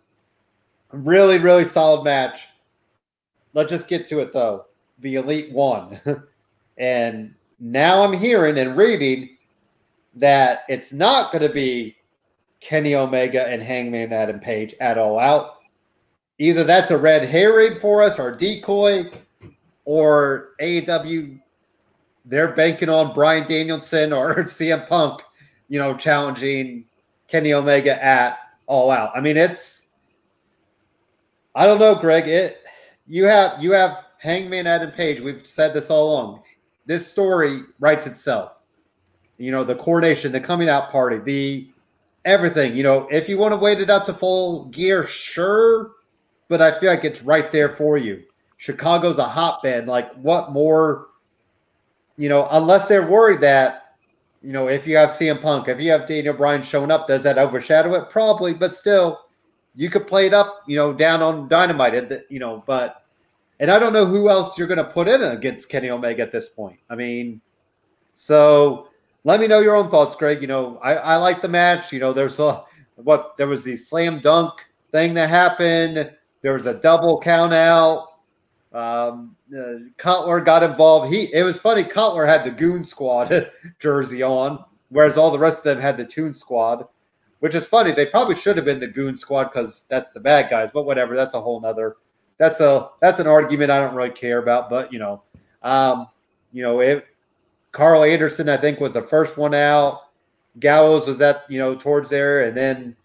Really, 0.91 1.37
really 1.37 1.63
solid 1.63 2.03
match. 2.03 2.47
Let's 3.53 3.69
just 3.69 3.87
get 3.87 4.07
to 4.07 4.19
it 4.19 4.33
though. 4.33 4.65
The 4.99 5.15
Elite 5.15 5.51
won. 5.53 5.99
and 6.77 7.33
now 7.59 8.01
I'm 8.03 8.13
hearing 8.13 8.57
and 8.57 8.75
reading 8.75 9.37
that 10.15 10.63
it's 10.67 10.91
not 10.91 11.31
going 11.31 11.47
to 11.47 11.53
be 11.53 11.95
Kenny 12.59 12.95
Omega 12.95 13.47
and 13.47 13.61
Hangman 13.61 14.11
Adam 14.11 14.39
Page 14.39 14.75
at 14.81 14.97
all 14.97 15.17
out. 15.17 15.59
Either 16.37 16.63
that's 16.63 16.91
a 16.91 16.97
red 16.97 17.27
herring 17.27 17.75
for 17.75 18.01
us 18.01 18.19
or 18.19 18.35
decoy, 18.35 19.05
or 19.85 20.49
AEW 20.59 21.39
they're 22.25 22.53
banking 22.53 22.89
on 22.89 23.13
Bryan 23.13 23.47
Danielson 23.47 24.13
or 24.13 24.35
CM 24.43 24.87
Punk, 24.87 25.21
you 25.67 25.79
know, 25.79 25.95
challenging 25.95 26.85
Kenny 27.27 27.53
Omega 27.53 28.03
at 28.03 28.39
all 28.67 28.91
out. 28.91 29.11
I 29.15 29.21
mean, 29.21 29.37
it's 29.37 29.89
I 31.55 31.65
don't 31.65 31.79
know, 31.79 31.95
Greg. 31.95 32.27
It 32.27 32.63
you 33.07 33.25
have 33.25 33.61
you 33.61 33.71
have 33.71 34.05
Hangman 34.19 34.67
Adam 34.67 34.91
Page. 34.91 35.19
We've 35.19 35.45
said 35.45 35.73
this 35.73 35.89
all 35.89 36.11
along. 36.11 36.43
This 36.85 37.09
story 37.09 37.63
writes 37.79 38.07
itself. 38.07 38.63
You 39.37 39.51
know, 39.51 39.63
the 39.63 39.75
coronation, 39.75 40.31
the 40.31 40.39
coming 40.39 40.69
out 40.69 40.91
party, 40.91 41.17
the 41.17 41.69
everything. 42.25 42.75
You 42.75 42.83
know, 42.83 43.07
if 43.11 43.27
you 43.27 43.37
want 43.37 43.53
to 43.53 43.57
wait 43.57 43.79
it 43.79 43.89
out 43.89 44.05
to 44.05 44.13
full 44.13 44.65
gear, 44.65 45.07
sure. 45.07 45.91
But 46.47 46.61
I 46.61 46.79
feel 46.79 46.89
like 46.89 47.05
it's 47.05 47.23
right 47.23 47.51
there 47.51 47.69
for 47.69 47.97
you. 47.97 48.23
Chicago's 48.57 49.17
a 49.17 49.23
hotbed. 49.23 49.87
Like, 49.87 50.13
what 50.15 50.51
more 50.51 51.07
you 52.17 52.29
know, 52.29 52.47
unless 52.51 52.87
they're 52.87 53.07
worried 53.07 53.41
that, 53.41 53.95
you 54.41 54.53
know, 54.53 54.67
if 54.67 54.87
you 54.87 54.97
have 54.97 55.09
CM 55.09 55.41
Punk, 55.41 55.67
if 55.67 55.79
you 55.79 55.91
have 55.91 56.07
Daniel 56.07 56.33
Bryan 56.33 56.63
showing 56.63 56.91
up, 56.91 57.07
does 57.07 57.23
that 57.23 57.37
overshadow 57.37 57.93
it? 57.95 58.09
Probably, 58.09 58.53
but 58.53 58.75
still, 58.75 59.19
you 59.75 59.89
could 59.89 60.07
play 60.07 60.25
it 60.25 60.33
up, 60.33 60.61
you 60.67 60.75
know, 60.75 60.93
down 60.93 61.21
on 61.21 61.47
Dynamite, 61.47 62.23
you 62.29 62.39
know, 62.39 62.63
but, 62.65 63.05
and 63.59 63.69
I 63.69 63.77
don't 63.77 63.93
know 63.93 64.05
who 64.05 64.29
else 64.29 64.57
you're 64.57 64.67
going 64.67 64.77
to 64.79 64.83
put 64.83 65.07
in 65.07 65.21
against 65.21 65.69
Kenny 65.69 65.89
Omega 65.89 66.23
at 66.23 66.31
this 66.31 66.49
point. 66.49 66.79
I 66.89 66.95
mean, 66.95 67.41
so 68.13 68.89
let 69.23 69.39
me 69.39 69.47
know 69.47 69.59
your 69.59 69.75
own 69.75 69.89
thoughts, 69.89 70.15
Greg. 70.15 70.41
You 70.41 70.47
know, 70.47 70.79
I, 70.83 70.95
I 70.95 71.15
like 71.17 71.41
the 71.41 71.47
match. 71.47 71.91
You 71.91 71.99
know, 71.99 72.11
there's 72.11 72.39
a, 72.39 72.63
what, 72.95 73.37
there 73.37 73.47
was 73.47 73.63
the 73.63 73.77
slam 73.77 74.19
dunk 74.19 74.53
thing 74.91 75.13
that 75.13 75.29
happened. 75.29 76.11
There 76.41 76.53
was 76.53 76.65
a 76.65 76.73
double 76.73 77.19
count 77.19 77.53
out. 77.53 78.07
Um, 78.73 79.35
uh, 79.57 79.73
Cutler 79.97 80.39
got 80.39 80.63
involved. 80.63 81.13
He 81.13 81.33
it 81.33 81.43
was 81.43 81.57
funny. 81.57 81.83
Cutler 81.83 82.25
had 82.25 82.43
the 82.43 82.51
Goon 82.51 82.83
Squad 82.83 83.51
jersey 83.79 84.23
on, 84.23 84.63
whereas 84.89 85.17
all 85.17 85.31
the 85.31 85.39
rest 85.39 85.59
of 85.59 85.63
them 85.65 85.79
had 85.79 85.97
the 85.97 86.05
Toon 86.05 86.33
Squad, 86.33 86.85
which 87.39 87.55
is 87.55 87.65
funny. 87.65 87.91
They 87.91 88.05
probably 88.05 88.35
should 88.35 88.57
have 88.57 88.65
been 88.65 88.79
the 88.79 88.87
Goon 88.87 89.15
Squad 89.15 89.45
because 89.45 89.85
that's 89.89 90.11
the 90.11 90.19
bad 90.19 90.49
guys. 90.49 90.69
But 90.73 90.85
whatever. 90.85 91.15
That's 91.15 91.33
a 91.33 91.41
whole 91.41 91.59
nother. 91.59 91.97
That's 92.37 92.59
a 92.59 92.89
that's 93.01 93.19
an 93.19 93.27
argument 93.27 93.71
I 93.71 93.79
don't 93.79 93.95
really 93.95 94.09
care 94.09 94.39
about. 94.39 94.69
But 94.69 94.91
you 94.93 94.99
know, 94.99 95.23
um, 95.63 96.07
you 96.53 96.63
know, 96.63 96.81
if 96.81 97.03
Karl 97.71 98.03
Anderson 98.03 98.49
I 98.49 98.57
think 98.57 98.79
was 98.79 98.93
the 98.93 99.01
first 99.01 99.37
one 99.37 99.53
out. 99.53 100.01
Gallows 100.59 101.07
was 101.07 101.21
at 101.21 101.43
you 101.49 101.59
know 101.59 101.75
towards 101.75 102.09
there, 102.09 102.43
and 102.43 102.55
then 102.55 102.95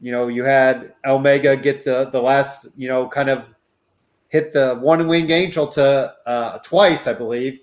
you 0.00 0.12
know 0.12 0.28
you 0.28 0.44
had 0.44 0.94
Omega 1.06 1.56
get 1.56 1.84
the 1.84 2.10
the 2.10 2.20
last 2.20 2.66
you 2.76 2.88
know 2.88 3.08
kind 3.08 3.30
of 3.30 3.46
hit 4.32 4.50
the 4.54 4.76
one 4.76 5.06
wing 5.06 5.30
angel 5.30 5.66
to 5.66 6.14
uh, 6.24 6.58
twice, 6.60 7.06
I 7.06 7.12
believe, 7.12 7.60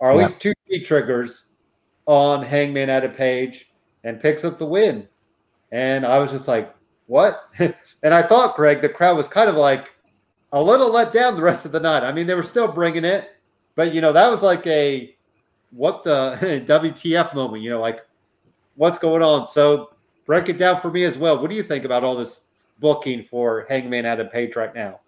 or 0.00 0.10
at 0.10 0.16
yeah. 0.16 0.22
least 0.26 0.40
two 0.40 0.52
key 0.68 0.80
triggers 0.80 1.44
on 2.06 2.42
Hangman 2.42 2.90
Adam 2.90 3.12
Page 3.12 3.70
and 4.02 4.20
picks 4.20 4.44
up 4.44 4.58
the 4.58 4.66
win. 4.66 5.08
And 5.70 6.04
I 6.04 6.18
was 6.18 6.32
just 6.32 6.48
like, 6.48 6.74
what? 7.06 7.48
and 7.58 8.12
I 8.12 8.20
thought, 8.20 8.56
Greg, 8.56 8.82
the 8.82 8.88
crowd 8.88 9.16
was 9.16 9.28
kind 9.28 9.48
of 9.48 9.54
like 9.54 9.92
a 10.50 10.60
little 10.60 10.92
let 10.92 11.12
down 11.12 11.36
the 11.36 11.42
rest 11.42 11.66
of 11.66 11.70
the 11.70 11.78
night. 11.78 12.02
I 12.02 12.10
mean, 12.10 12.26
they 12.26 12.34
were 12.34 12.42
still 12.42 12.70
bringing 12.70 13.04
it, 13.04 13.36
but 13.76 13.94
you 13.94 14.00
know, 14.00 14.12
that 14.12 14.28
was 14.28 14.42
like 14.42 14.66
a 14.66 15.14
what 15.70 16.02
the 16.02 16.36
WTF 16.66 17.32
moment, 17.32 17.62
you 17.62 17.70
know, 17.70 17.80
like 17.80 18.04
what's 18.74 18.98
going 18.98 19.22
on. 19.22 19.46
So 19.46 19.92
break 20.26 20.48
it 20.48 20.58
down 20.58 20.80
for 20.80 20.90
me 20.90 21.04
as 21.04 21.16
well. 21.16 21.40
What 21.40 21.48
do 21.48 21.54
you 21.54 21.62
think 21.62 21.84
about 21.84 22.02
all 22.02 22.16
this 22.16 22.40
booking 22.80 23.22
for 23.22 23.66
Hangman 23.68 24.04
Adam 24.04 24.26
Page 24.26 24.56
right 24.56 24.74
now? 24.74 24.98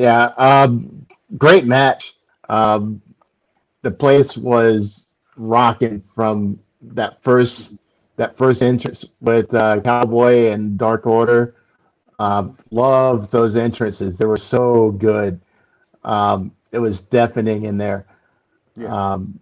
Yeah, 0.00 0.32
um, 0.38 1.06
great 1.36 1.66
match. 1.66 2.14
Um, 2.48 3.02
the 3.82 3.90
place 3.90 4.34
was 4.34 5.08
rocking 5.36 6.02
from 6.14 6.58
that 6.80 7.22
first 7.22 7.76
that 8.16 8.34
first 8.38 8.62
entrance 8.62 9.04
with 9.20 9.52
uh, 9.52 9.82
Cowboy 9.82 10.46
and 10.52 10.78
Dark 10.78 11.06
Order. 11.06 11.54
Um, 12.18 12.56
love 12.70 13.28
those 13.28 13.56
entrances; 13.56 14.16
they 14.16 14.24
were 14.24 14.38
so 14.38 14.92
good. 14.92 15.38
Um, 16.02 16.52
it 16.72 16.78
was 16.78 17.02
deafening 17.02 17.66
in 17.66 17.76
there. 17.76 18.06
Yeah. 18.76 19.12
Um, 19.12 19.38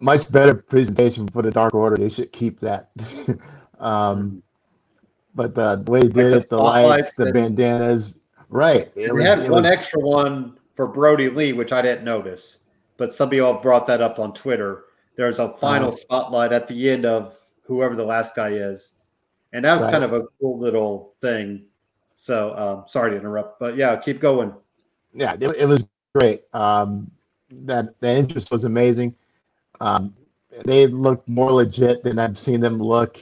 much 0.00 0.30
better 0.30 0.52
presentation 0.52 1.26
for 1.28 1.40
the 1.40 1.50
Dark 1.50 1.72
Order. 1.72 1.96
They 1.96 2.10
should 2.10 2.30
keep 2.30 2.60
that. 2.60 2.90
um, 3.80 4.42
but 5.34 5.54
the, 5.54 5.82
way 5.86 6.00
they 6.00 6.08
did 6.08 6.32
like 6.32 6.42
it, 6.42 6.48
the 6.50 6.56
lights, 6.58 7.16
the 7.16 7.32
bandanas, 7.32 8.17
right? 8.48 8.94
we 8.96 9.22
had 9.22 9.40
one 9.40 9.62
was, 9.62 9.66
extra 9.66 10.00
one 10.00 10.58
for 10.72 10.88
Brodie 10.88 11.28
Lee, 11.28 11.52
which 11.52 11.72
I 11.72 11.82
didn't 11.82 12.04
notice, 12.04 12.58
but 12.96 13.12
some 13.12 13.28
of 13.28 13.32
y'all 13.34 13.60
brought 13.60 13.86
that 13.86 14.00
up 14.00 14.18
on 14.18 14.32
Twitter. 14.32 14.84
There's 15.16 15.38
a 15.38 15.50
final 15.50 15.88
uh, 15.88 15.96
spotlight 15.96 16.52
at 16.52 16.68
the 16.68 16.90
end 16.90 17.04
of 17.04 17.36
whoever 17.62 17.96
the 17.96 18.04
last 18.04 18.36
guy 18.36 18.50
is, 18.50 18.92
and 19.52 19.64
that 19.64 19.74
was 19.74 19.84
right. 19.84 19.92
kind 19.92 20.04
of 20.04 20.12
a 20.12 20.22
cool 20.40 20.58
little 20.58 21.14
thing. 21.20 21.64
So 22.14 22.56
um, 22.56 22.84
sorry 22.88 23.12
to 23.12 23.16
interrupt, 23.16 23.60
but 23.60 23.76
yeah, 23.76 23.96
keep 23.96 24.20
going. 24.20 24.54
Yeah, 25.14 25.34
it, 25.38 25.50
it 25.56 25.66
was 25.66 25.86
great. 26.14 26.42
Um, 26.52 27.10
that 27.50 27.98
the 28.00 28.08
interest 28.08 28.50
was 28.50 28.64
amazing. 28.64 29.14
Um, 29.80 30.14
they 30.64 30.86
looked 30.86 31.28
more 31.28 31.52
legit 31.52 32.02
than 32.02 32.18
I've 32.18 32.38
seen 32.38 32.60
them 32.60 32.82
look 32.82 33.18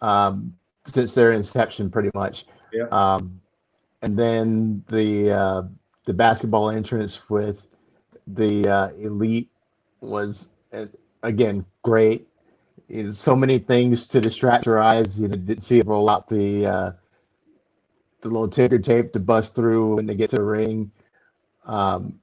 um, 0.00 0.54
since 0.86 1.14
their 1.14 1.32
inception, 1.32 1.90
pretty 1.90 2.10
much. 2.14 2.46
Yeah. 2.72 2.84
Um, 2.90 3.40
and 4.02 4.18
then 4.18 4.84
the 4.88 5.32
uh, 5.32 5.62
the 6.06 6.14
basketball 6.14 6.70
entrance 6.70 7.28
with 7.30 7.66
the 8.28 8.68
uh, 8.68 8.88
elite 8.98 9.50
was 10.00 10.48
uh, 10.72 10.86
again 11.22 11.64
great. 11.82 12.28
So 13.12 13.36
many 13.36 13.58
things 13.60 14.08
to 14.08 14.20
distract 14.20 14.66
your 14.66 14.78
eyes. 14.80 15.20
You 15.20 15.28
didn't 15.28 15.62
see 15.62 15.78
it 15.80 15.86
roll 15.86 16.10
out 16.10 16.28
the 16.28 16.66
uh, 16.66 16.92
the 18.22 18.28
little 18.28 18.48
ticker 18.48 18.78
tape 18.78 19.12
to 19.14 19.20
bust 19.20 19.54
through 19.54 19.96
when 19.96 20.06
they 20.06 20.14
get 20.16 20.30
to 20.30 20.36
the 20.36 20.42
ring. 20.44 20.92
Um, 21.66 22.20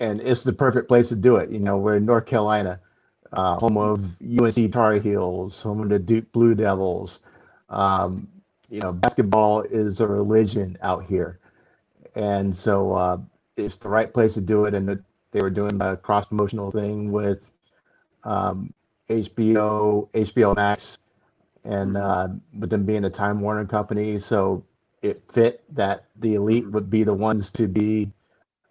and 0.00 0.20
it's 0.20 0.44
the 0.44 0.52
perfect 0.52 0.88
place 0.88 1.08
to 1.10 1.16
do 1.16 1.36
it. 1.36 1.50
You 1.50 1.58
know, 1.60 1.78
we're 1.78 1.96
in 1.96 2.06
North 2.06 2.26
Carolina, 2.26 2.80
uh, 3.32 3.56
home 3.56 3.78
of 3.78 4.04
UNC 4.22 4.72
Tar 4.72 4.94
Heels, 4.94 5.60
home 5.62 5.80
of 5.82 5.88
the 5.88 5.98
Duke 5.98 6.30
Blue 6.32 6.54
Devils. 6.54 7.20
Um, 7.70 8.28
you 8.70 8.80
know, 8.80 8.92
basketball 8.92 9.62
is 9.62 10.00
a 10.00 10.06
religion 10.06 10.76
out 10.82 11.04
here, 11.04 11.38
and 12.14 12.56
so 12.56 12.92
uh, 12.94 13.18
it's 13.56 13.76
the 13.76 13.88
right 13.88 14.12
place 14.12 14.34
to 14.34 14.40
do 14.40 14.64
it. 14.64 14.74
And 14.74 15.02
they 15.32 15.40
were 15.40 15.50
doing 15.50 15.80
a 15.80 15.96
cross 15.96 16.26
promotional 16.26 16.70
thing 16.70 17.12
with 17.12 17.50
um, 18.24 18.72
HBO, 19.10 20.08
HBO 20.10 20.56
Max, 20.56 20.98
and 21.64 21.96
uh, 21.96 22.28
with 22.58 22.70
them 22.70 22.84
being 22.84 23.04
a 23.04 23.10
Time 23.10 23.40
Warner 23.40 23.64
company, 23.66 24.18
so 24.18 24.64
it 25.02 25.22
fit 25.32 25.62
that 25.74 26.04
the 26.16 26.34
elite 26.34 26.70
would 26.70 26.88
be 26.88 27.04
the 27.04 27.12
ones 27.12 27.50
to 27.52 27.68
be 27.68 28.10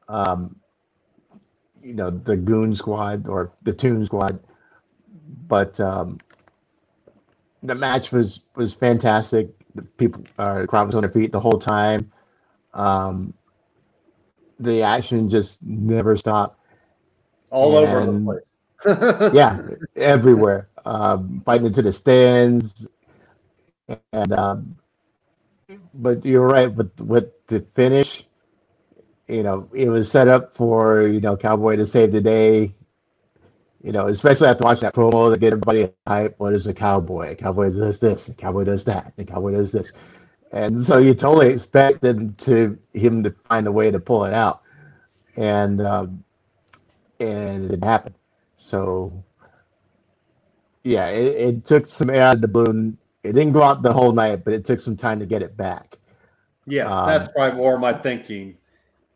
um, 0.08 0.56
you 1.84 1.94
know 1.94 2.10
the 2.10 2.36
Goon 2.36 2.76
Squad 2.76 3.28
or 3.28 3.52
the 3.64 3.74
Toon 3.74 4.06
Squad, 4.06 4.40
but 5.48 5.80
um, 5.80 6.18
the 7.62 7.76
match 7.76 8.12
was 8.12 8.44
was 8.56 8.74
fantastic. 8.74 9.50
The 9.76 9.82
people, 9.84 10.24
uh, 10.38 10.66
crowd 10.68 10.88
was 10.88 10.96
on 10.96 11.02
their 11.02 11.12
feet 11.12 11.32
the 11.32 11.40
whole 11.40 11.60
time. 11.60 12.12
Um, 12.74 13.34
the 14.60 14.82
action 14.84 15.30
just 15.30 15.62
never 15.64 16.16
stopped. 16.18 16.60
All 17.50 17.78
and, 17.78 17.88
over 17.88 18.06
the 18.06 18.20
place. 18.20 19.34
yeah, 19.34 19.62
everywhere. 19.96 20.70
Um, 20.86 21.42
fighting 21.46 21.68
into 21.68 21.82
the 21.82 21.94
stands, 21.94 22.88
and 24.12 24.34
um, 24.34 24.76
but 25.94 26.26
you're 26.26 26.46
right. 26.48 26.74
With 26.74 27.00
with 27.00 27.32
the 27.48 27.62
finish, 27.76 28.26
you 29.28 29.44
know, 29.44 29.70
it 29.74 29.90
was 29.90 30.12
set 30.12 30.28
up 30.28 30.56
for, 30.56 31.08
you 31.08 31.20
know, 31.22 31.38
Cowboy 31.38 31.78
to 31.78 31.88
save 31.88 32.12
the 32.12 32.22
day. 32.22 32.74
You 33.84 33.92
know, 33.92 34.08
especially 34.08 34.48
after 34.48 34.64
watching 34.64 34.84
that 34.84 34.96
promo 34.96 35.32
to 35.32 35.40
get 35.40 35.48
everybody 35.48 35.92
hype. 36.08 36.36
What 36.40 36.54
is 36.54 36.68
a 36.68 36.74
cowboy? 36.74 37.32
A 37.32 37.36
cowboy 37.36 37.70
does 37.70 38.00
this, 38.00 38.30
a 38.30 38.34
cowboy 38.34 38.64
does 38.64 38.86
that, 38.86 39.14
the 39.18 39.26
cowboy 39.26 39.52
does 39.52 39.74
this. 39.74 39.92
And 40.54 40.86
so 40.86 41.00
you 41.00 41.14
totally 41.14 41.50
expected 41.50 42.38
to 42.40 42.78
him 42.94 43.24
to 43.24 43.36
find 43.50 43.68
a 43.68 43.72
way 43.72 43.92
to 43.92 44.00
pull 44.00 44.24
it 44.24 44.34
out. 44.34 44.62
And 45.36 45.82
um, 45.82 46.24
and 47.20 47.66
it 47.66 47.68
didn't 47.70 47.84
happen. 47.84 48.16
So 48.58 49.12
yeah, 50.84 51.08
it, 51.08 51.36
it 51.36 51.66
took 51.66 51.88
some 51.88 52.10
air 52.10 52.22
out 52.22 52.36
of 52.36 52.42
the 52.42 52.48
balloon. 52.48 52.98
It 53.24 53.34
didn't 53.34 53.54
go 53.54 53.64
out 53.64 53.82
the 53.82 53.94
whole 53.94 54.12
night, 54.12 54.46
but 54.46 54.54
it 54.54 54.66
took 54.66 54.80
some 54.80 54.96
time 54.96 55.20
to 55.20 55.26
get 55.26 55.42
it 55.42 55.58
back. 55.58 55.98
Yes, 56.66 56.90
um, 56.90 57.08
that's 57.08 57.32
probably 57.34 57.58
more 57.58 57.78
my 57.78 57.94
thinking 57.94 58.58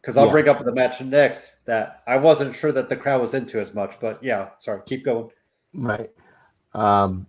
because 0.08 0.16
I'll 0.16 0.28
yeah. 0.28 0.32
bring 0.32 0.48
up 0.48 0.64
the 0.64 0.72
match 0.72 1.02
next 1.02 1.58
that 1.66 2.02
I 2.08 2.16
wasn't 2.16 2.56
sure 2.56 2.72
that 2.72 2.88
the 2.88 2.96
crowd 2.96 3.20
was 3.20 3.34
into 3.34 3.60
as 3.60 3.74
much. 3.74 4.00
But 4.00 4.24
yeah, 4.24 4.52
sorry, 4.58 4.80
keep 4.86 5.04
going. 5.04 5.30
Right. 5.74 6.10
Um, 6.74 7.28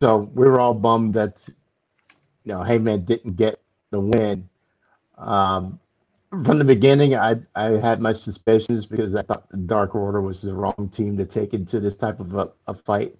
so 0.00 0.30
we 0.34 0.48
were 0.48 0.58
all 0.58 0.72
bummed 0.72 1.12
that 1.12 1.46
you 1.46 2.54
know 2.54 2.62
Hangman 2.62 3.04
didn't 3.04 3.36
get 3.36 3.60
the 3.90 4.00
win. 4.00 4.48
Um, 5.18 5.78
from 6.30 6.56
the 6.56 6.64
beginning, 6.64 7.16
I 7.16 7.36
I 7.54 7.72
had 7.72 8.00
my 8.00 8.14
suspicions 8.14 8.86
because 8.86 9.14
I 9.14 9.20
thought 9.20 9.50
the 9.50 9.58
Dark 9.58 9.94
Order 9.94 10.22
was 10.22 10.40
the 10.40 10.54
wrong 10.54 10.90
team 10.90 11.18
to 11.18 11.26
take 11.26 11.52
into 11.52 11.80
this 11.80 11.96
type 11.96 12.18
of 12.18 12.34
a, 12.34 12.48
a 12.66 12.72
fight. 12.72 13.14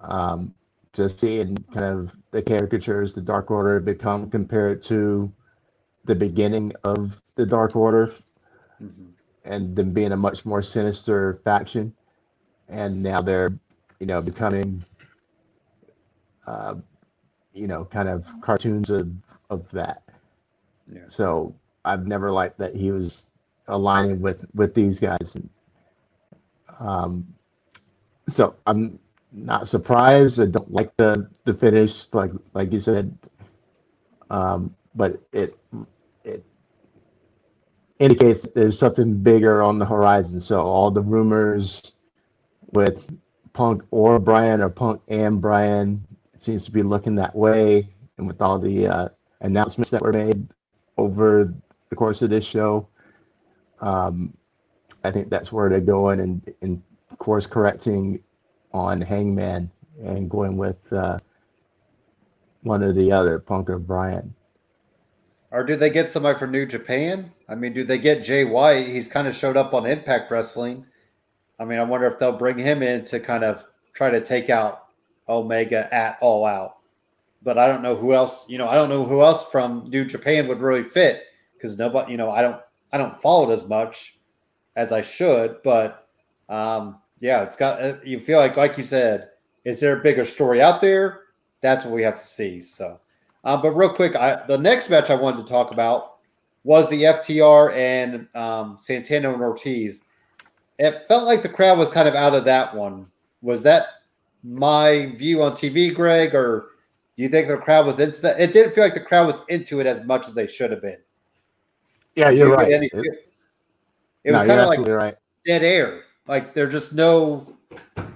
Um, 0.00 0.52
just 0.92 1.20
seeing 1.20 1.56
kind 1.72 1.84
of 1.84 2.10
the 2.32 2.42
caricatures 2.42 3.14
the 3.14 3.20
Dark 3.20 3.52
Order 3.52 3.74
had 3.74 3.84
become 3.84 4.28
compared 4.28 4.82
to 4.84 5.32
the 6.06 6.14
beginning 6.16 6.72
of 6.82 7.20
the 7.38 7.46
Dark 7.46 7.76
Order, 7.76 8.08
mm-hmm. 8.82 9.06
and 9.44 9.74
them 9.74 9.92
being 9.92 10.10
a 10.12 10.16
much 10.16 10.44
more 10.44 10.60
sinister 10.60 11.40
faction, 11.44 11.94
and 12.68 13.00
now 13.00 13.22
they're, 13.22 13.56
you 14.00 14.06
know, 14.06 14.20
becoming, 14.20 14.84
uh, 16.48 16.74
you 17.54 17.68
know, 17.68 17.84
kind 17.84 18.08
of 18.08 18.26
cartoons 18.42 18.90
of 18.90 19.08
of 19.50 19.70
that. 19.70 20.02
Yeah. 20.92 21.02
So 21.08 21.54
I've 21.84 22.06
never 22.06 22.30
liked 22.32 22.58
that 22.58 22.74
he 22.74 22.90
was 22.90 23.30
aligning 23.68 24.20
with 24.20 24.44
with 24.54 24.74
these 24.74 24.98
guys. 24.98 25.36
And, 25.36 25.48
um, 26.80 27.34
so 28.28 28.56
I'm 28.66 28.98
not 29.30 29.68
surprised. 29.68 30.40
I 30.40 30.46
don't 30.46 30.72
like 30.72 30.90
the 30.96 31.28
the 31.44 31.54
finish, 31.54 32.12
like 32.12 32.32
like 32.52 32.72
you 32.72 32.80
said. 32.80 33.16
Um, 34.28 34.74
but 34.96 35.22
it 35.32 35.56
indicates 37.98 38.46
there's 38.54 38.78
something 38.78 39.14
bigger 39.16 39.62
on 39.62 39.78
the 39.78 39.86
horizon. 39.86 40.40
So 40.40 40.62
all 40.62 40.90
the 40.90 41.00
rumors 41.00 41.92
with 42.72 43.04
Punk 43.52 43.82
or 43.90 44.18
Bryan 44.18 44.60
or 44.60 44.70
Punk 44.70 45.02
and 45.08 45.40
Bryan 45.40 46.04
seems 46.38 46.64
to 46.64 46.70
be 46.70 46.82
looking 46.82 47.16
that 47.16 47.34
way. 47.34 47.88
And 48.16 48.26
with 48.26 48.40
all 48.40 48.58
the 48.58 48.86
uh, 48.86 49.08
announcements 49.40 49.90
that 49.90 50.02
were 50.02 50.12
made 50.12 50.48
over 50.96 51.54
the 51.90 51.96
course 51.96 52.22
of 52.22 52.30
this 52.30 52.44
show, 52.44 52.88
um, 53.80 54.34
I 55.04 55.10
think 55.10 55.30
that's 55.30 55.52
where 55.52 55.68
they're 55.68 55.80
going 55.80 56.20
and, 56.20 56.54
and 56.60 56.82
course 57.18 57.46
correcting 57.46 58.20
on 58.72 59.00
Hangman 59.00 59.70
and 60.02 60.30
going 60.30 60.56
with 60.56 60.92
uh, 60.92 61.18
one 62.62 62.82
or 62.82 62.92
the 62.92 63.12
other, 63.12 63.38
Punk 63.38 63.68
or 63.70 63.78
Bryan. 63.78 64.34
Or 65.50 65.64
do 65.64 65.76
they 65.76 65.90
get 65.90 66.10
somebody 66.10 66.38
from 66.38 66.52
New 66.52 66.66
Japan? 66.66 67.32
I 67.48 67.54
mean, 67.54 67.72
do 67.72 67.82
they 67.82 67.98
get 67.98 68.24
Jay 68.24 68.44
White? 68.44 68.88
He's 68.88 69.08
kind 69.08 69.26
of 69.26 69.34
showed 69.34 69.56
up 69.56 69.72
on 69.72 69.86
Impact 69.86 70.30
Wrestling. 70.30 70.84
I 71.58 71.64
mean, 71.64 71.78
I 71.78 71.84
wonder 71.84 72.06
if 72.06 72.18
they'll 72.18 72.36
bring 72.36 72.58
him 72.58 72.82
in 72.82 73.04
to 73.06 73.18
kind 73.18 73.42
of 73.42 73.64
try 73.94 74.10
to 74.10 74.20
take 74.20 74.50
out 74.50 74.88
Omega 75.28 75.92
at 75.92 76.18
All 76.20 76.44
Out. 76.44 76.76
But 77.42 77.58
I 77.58 77.66
don't 77.66 77.82
know 77.82 77.96
who 77.96 78.12
else. 78.12 78.48
You 78.48 78.58
know, 78.58 78.68
I 78.68 78.74
don't 78.74 78.88
know 78.88 79.04
who 79.04 79.22
else 79.22 79.50
from 79.50 79.88
New 79.88 80.04
Japan 80.04 80.46
would 80.48 80.60
really 80.60 80.82
fit 80.82 81.24
because 81.54 81.78
nobody. 81.78 82.12
You 82.12 82.18
know, 82.18 82.30
I 82.30 82.42
don't. 82.42 82.60
I 82.92 82.98
don't 82.98 83.16
follow 83.16 83.50
it 83.50 83.54
as 83.54 83.66
much 83.66 84.18
as 84.76 84.92
I 84.92 85.02
should. 85.02 85.56
But 85.62 86.06
um, 86.48 86.98
yeah, 87.20 87.42
it's 87.42 87.56
got. 87.56 87.80
Uh, 87.80 87.96
you 88.04 88.18
feel 88.18 88.38
like, 88.38 88.56
like 88.56 88.76
you 88.76 88.84
said, 88.84 89.28
is 89.64 89.80
there 89.80 89.98
a 89.98 90.02
bigger 90.02 90.24
story 90.24 90.60
out 90.60 90.80
there? 90.80 91.22
That's 91.60 91.84
what 91.84 91.94
we 91.94 92.02
have 92.02 92.16
to 92.16 92.24
see. 92.24 92.60
So. 92.60 93.00
Uh, 93.44 93.56
but 93.56 93.70
real 93.70 93.88
quick, 93.92 94.16
I, 94.16 94.44
the 94.46 94.58
next 94.58 94.90
match 94.90 95.10
I 95.10 95.14
wanted 95.14 95.46
to 95.46 95.50
talk 95.50 95.70
about 95.70 96.17
was 96.68 96.90
the 96.90 97.04
FTR 97.04 97.72
and 97.72 98.28
um, 98.34 98.76
Santana 98.78 99.32
and 99.32 99.40
Ortiz. 99.40 100.02
It 100.78 101.06
felt 101.08 101.24
like 101.24 101.42
the 101.42 101.48
crowd 101.48 101.78
was 101.78 101.88
kind 101.88 102.06
of 102.06 102.14
out 102.14 102.34
of 102.34 102.44
that 102.44 102.76
one. 102.76 103.06
Was 103.40 103.62
that 103.62 103.86
my 104.44 105.06
view 105.16 105.42
on 105.42 105.52
TV, 105.52 105.94
Greg, 105.94 106.34
or 106.34 106.72
do 107.16 107.22
you 107.22 107.30
think 107.30 107.48
the 107.48 107.56
crowd 107.56 107.86
was 107.86 108.00
into 108.00 108.20
that? 108.20 108.38
It 108.38 108.52
didn't 108.52 108.74
feel 108.74 108.84
like 108.84 108.92
the 108.92 109.00
crowd 109.00 109.26
was 109.26 109.40
into 109.48 109.80
it 109.80 109.86
as 109.86 110.04
much 110.04 110.28
as 110.28 110.34
they 110.34 110.46
should 110.46 110.70
have 110.70 110.82
been. 110.82 110.98
Yeah, 112.14 112.28
you're 112.28 112.52
right. 112.52 112.70
Any, 112.70 112.90
it, 112.92 113.30
it 114.24 114.32
was 114.32 114.42
no, 114.42 114.46
kind 114.46 114.60
of 114.60 114.68
like 114.68 114.86
right. 114.86 115.16
dead 115.46 115.62
air 115.62 116.02
like 116.26 116.52
they're 116.52 116.68
just 116.68 116.92
no. 116.92 117.56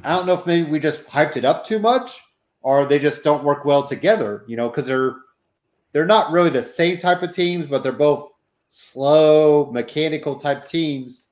I 0.05 0.11
don't 0.11 0.27
know 0.27 0.35
if 0.35 0.45
maybe 0.47 0.71
we 0.71 0.79
just 0.79 1.07
hyped 1.07 1.39
it 1.39 1.47
up 1.47 1.65
too 1.65 1.79
much, 1.79 2.21
or 2.61 2.85
they 2.85 2.99
just 2.99 3.25
don't 3.25 3.45
work 3.45 3.65
well 3.65 3.83
together. 3.83 4.45
You 4.47 4.59
know, 4.59 4.69
because 4.69 4.87
they're 4.87 5.17
they're 5.93 6.05
not 6.05 6.31
really 6.31 6.51
the 6.51 6.63
same 6.63 6.99
type 6.99 7.23
of 7.23 7.33
teams, 7.33 7.67
but 7.67 7.83
they're 7.83 7.93
both 7.93 8.32
slow, 8.75 9.71
mechanical 9.71 10.35
type 10.35 10.67
teams. 10.67 11.29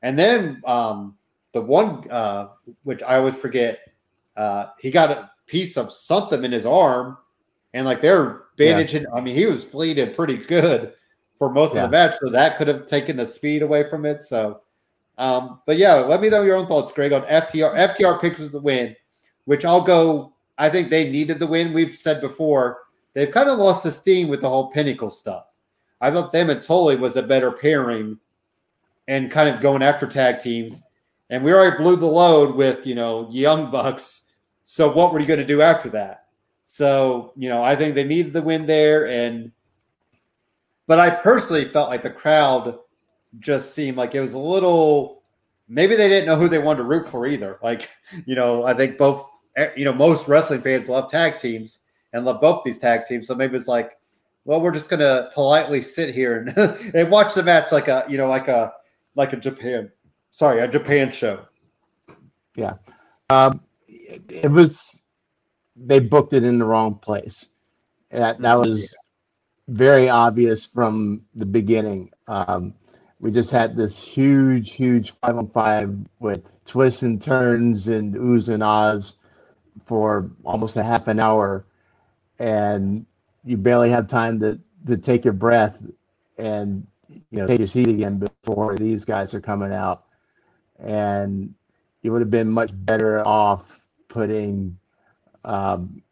And 0.00 0.18
then 0.18 0.62
um, 0.64 1.18
the 1.52 1.60
one 1.60 2.10
uh, 2.10 2.48
which 2.82 3.02
I 3.02 3.18
always 3.18 3.38
forget, 3.38 3.80
uh, 4.38 4.68
he 4.80 4.90
got 4.90 5.10
a 5.10 5.30
piece 5.46 5.76
of 5.76 5.92
something 5.92 6.42
in 6.42 6.50
his 6.50 6.64
arm, 6.64 7.18
and 7.74 7.84
like 7.84 8.00
they're 8.00 8.44
bandaging. 8.56 9.02
Yeah. 9.02 9.14
I 9.14 9.20
mean, 9.20 9.34
he 9.34 9.44
was 9.44 9.64
bleeding 9.64 10.14
pretty 10.14 10.38
good 10.38 10.94
for 11.36 11.52
most 11.52 11.74
yeah. 11.74 11.84
of 11.84 11.90
the 11.90 11.96
match, 11.96 12.16
so 12.20 12.30
that 12.30 12.56
could 12.56 12.68
have 12.68 12.86
taken 12.86 13.18
the 13.18 13.26
speed 13.26 13.60
away 13.60 13.86
from 13.86 14.06
it. 14.06 14.22
So, 14.22 14.62
um, 15.18 15.60
but 15.66 15.76
yeah, 15.76 15.94
let 15.96 16.22
me 16.22 16.30
know 16.30 16.42
your 16.42 16.56
own 16.56 16.66
thoughts, 16.66 16.90
Greg, 16.90 17.12
on 17.12 17.22
FTR. 17.22 17.76
FTR 17.76 18.18
picks 18.18 18.38
the 18.38 18.60
win, 18.60 18.96
which 19.44 19.66
I'll 19.66 19.82
go. 19.82 20.32
I 20.56 20.70
think 20.70 20.88
they 20.88 21.10
needed 21.10 21.38
the 21.38 21.46
win. 21.46 21.74
We've 21.74 21.96
said 21.96 22.22
before 22.22 22.78
they've 23.12 23.30
kind 23.30 23.50
of 23.50 23.58
lost 23.58 23.82
the 23.82 23.92
steam 23.92 24.28
with 24.28 24.40
the 24.40 24.48
whole 24.48 24.70
Pinnacle 24.70 25.10
stuff. 25.10 25.47
I 26.00 26.10
thought 26.10 26.32
them 26.32 26.50
and 26.50 26.62
Tully 26.62 26.96
was 26.96 27.16
a 27.16 27.22
better 27.22 27.50
pairing 27.50 28.18
and 29.08 29.30
kind 29.30 29.48
of 29.48 29.60
going 29.60 29.82
after 29.82 30.06
tag 30.06 30.38
teams. 30.38 30.82
And 31.30 31.42
we 31.42 31.52
already 31.52 31.76
blew 31.76 31.96
the 31.96 32.06
load 32.06 32.54
with, 32.54 32.86
you 32.86 32.94
know, 32.94 33.28
Young 33.30 33.70
Bucks. 33.70 34.26
So 34.64 34.90
what 34.92 35.12
were 35.12 35.20
you 35.20 35.26
going 35.26 35.40
to 35.40 35.46
do 35.46 35.62
after 35.62 35.88
that? 35.90 36.26
So, 36.66 37.32
you 37.36 37.48
know, 37.48 37.62
I 37.62 37.74
think 37.74 37.94
they 37.94 38.04
needed 38.04 38.32
the 38.32 38.42
win 38.42 38.66
there. 38.66 39.08
And, 39.08 39.50
but 40.86 40.98
I 40.98 41.10
personally 41.10 41.64
felt 41.64 41.90
like 41.90 42.02
the 42.02 42.10
crowd 42.10 42.78
just 43.40 43.74
seemed 43.74 43.96
like 43.96 44.14
it 44.14 44.20
was 44.20 44.34
a 44.34 44.38
little, 44.38 45.22
maybe 45.68 45.96
they 45.96 46.08
didn't 46.08 46.26
know 46.26 46.36
who 46.36 46.48
they 46.48 46.58
wanted 46.58 46.78
to 46.78 46.84
root 46.84 47.08
for 47.08 47.26
either. 47.26 47.58
Like, 47.62 47.88
you 48.26 48.34
know, 48.34 48.64
I 48.64 48.74
think 48.74 48.98
both, 48.98 49.28
eh, 49.56 49.70
you 49.76 49.84
know, 49.84 49.92
most 49.92 50.28
wrestling 50.28 50.60
fans 50.60 50.88
love 50.88 51.10
tag 51.10 51.36
teams 51.36 51.80
and 52.12 52.24
love 52.24 52.40
both 52.40 52.64
these 52.64 52.78
tag 52.78 53.06
teams. 53.06 53.26
So 53.26 53.34
maybe 53.34 53.56
it's 53.56 53.68
like, 53.68 53.97
well, 54.48 54.62
we're 54.62 54.72
just 54.72 54.88
gonna 54.88 55.28
politely 55.34 55.82
sit 55.82 56.14
here 56.14 56.38
and, 56.38 56.56
and 56.94 57.10
watch 57.10 57.34
the 57.34 57.42
match 57.42 57.70
like 57.70 57.88
a 57.88 58.06
you 58.08 58.16
know 58.16 58.28
like 58.28 58.48
a 58.48 58.72
like 59.14 59.34
a 59.34 59.36
Japan 59.36 59.92
sorry 60.30 60.60
a 60.60 60.66
Japan 60.66 61.10
show. 61.10 61.40
Yeah, 62.56 62.74
um, 63.28 63.60
it, 63.86 64.50
was 64.50 65.02
they 65.76 65.98
booked 65.98 66.32
it 66.32 66.44
in 66.44 66.58
the 66.58 66.64
wrong 66.64 66.94
place. 66.94 67.48
That 68.10 68.40
that 68.40 68.58
was 68.58 68.96
very 69.68 70.08
obvious 70.08 70.64
from 70.64 71.26
the 71.34 71.44
beginning. 71.44 72.10
Um, 72.26 72.72
we 73.20 73.30
just 73.30 73.50
had 73.50 73.76
this 73.76 74.00
huge, 74.00 74.72
huge 74.72 75.12
five 75.20 75.36
on 75.36 75.50
five 75.50 75.94
with 76.20 76.42
twists 76.64 77.02
and 77.02 77.20
turns 77.20 77.88
and 77.88 78.14
oohs 78.14 78.48
and 78.48 78.62
ahs 78.62 79.18
for 79.84 80.30
almost 80.42 80.76
a 80.76 80.82
half 80.82 81.06
an 81.06 81.20
hour 81.20 81.66
and 82.38 83.04
you 83.48 83.56
barely 83.56 83.90
have 83.90 84.08
time 84.08 84.40
to 84.40 84.60
to 84.86 84.98
take 84.98 85.24
your 85.24 85.34
breath 85.34 85.82
and 86.38 86.86
you 87.08 87.40
know 87.40 87.46
take 87.46 87.58
your 87.58 87.68
seat 87.68 87.88
again 87.88 88.18
before 88.18 88.76
these 88.76 89.04
guys 89.04 89.34
are 89.34 89.40
coming 89.40 89.72
out. 89.72 90.04
And 90.78 91.54
you 92.02 92.12
would 92.12 92.20
have 92.20 92.30
been 92.30 92.50
much 92.50 92.70
better 92.74 93.26
off 93.26 93.80
putting 94.08 94.78
um, 95.44 96.02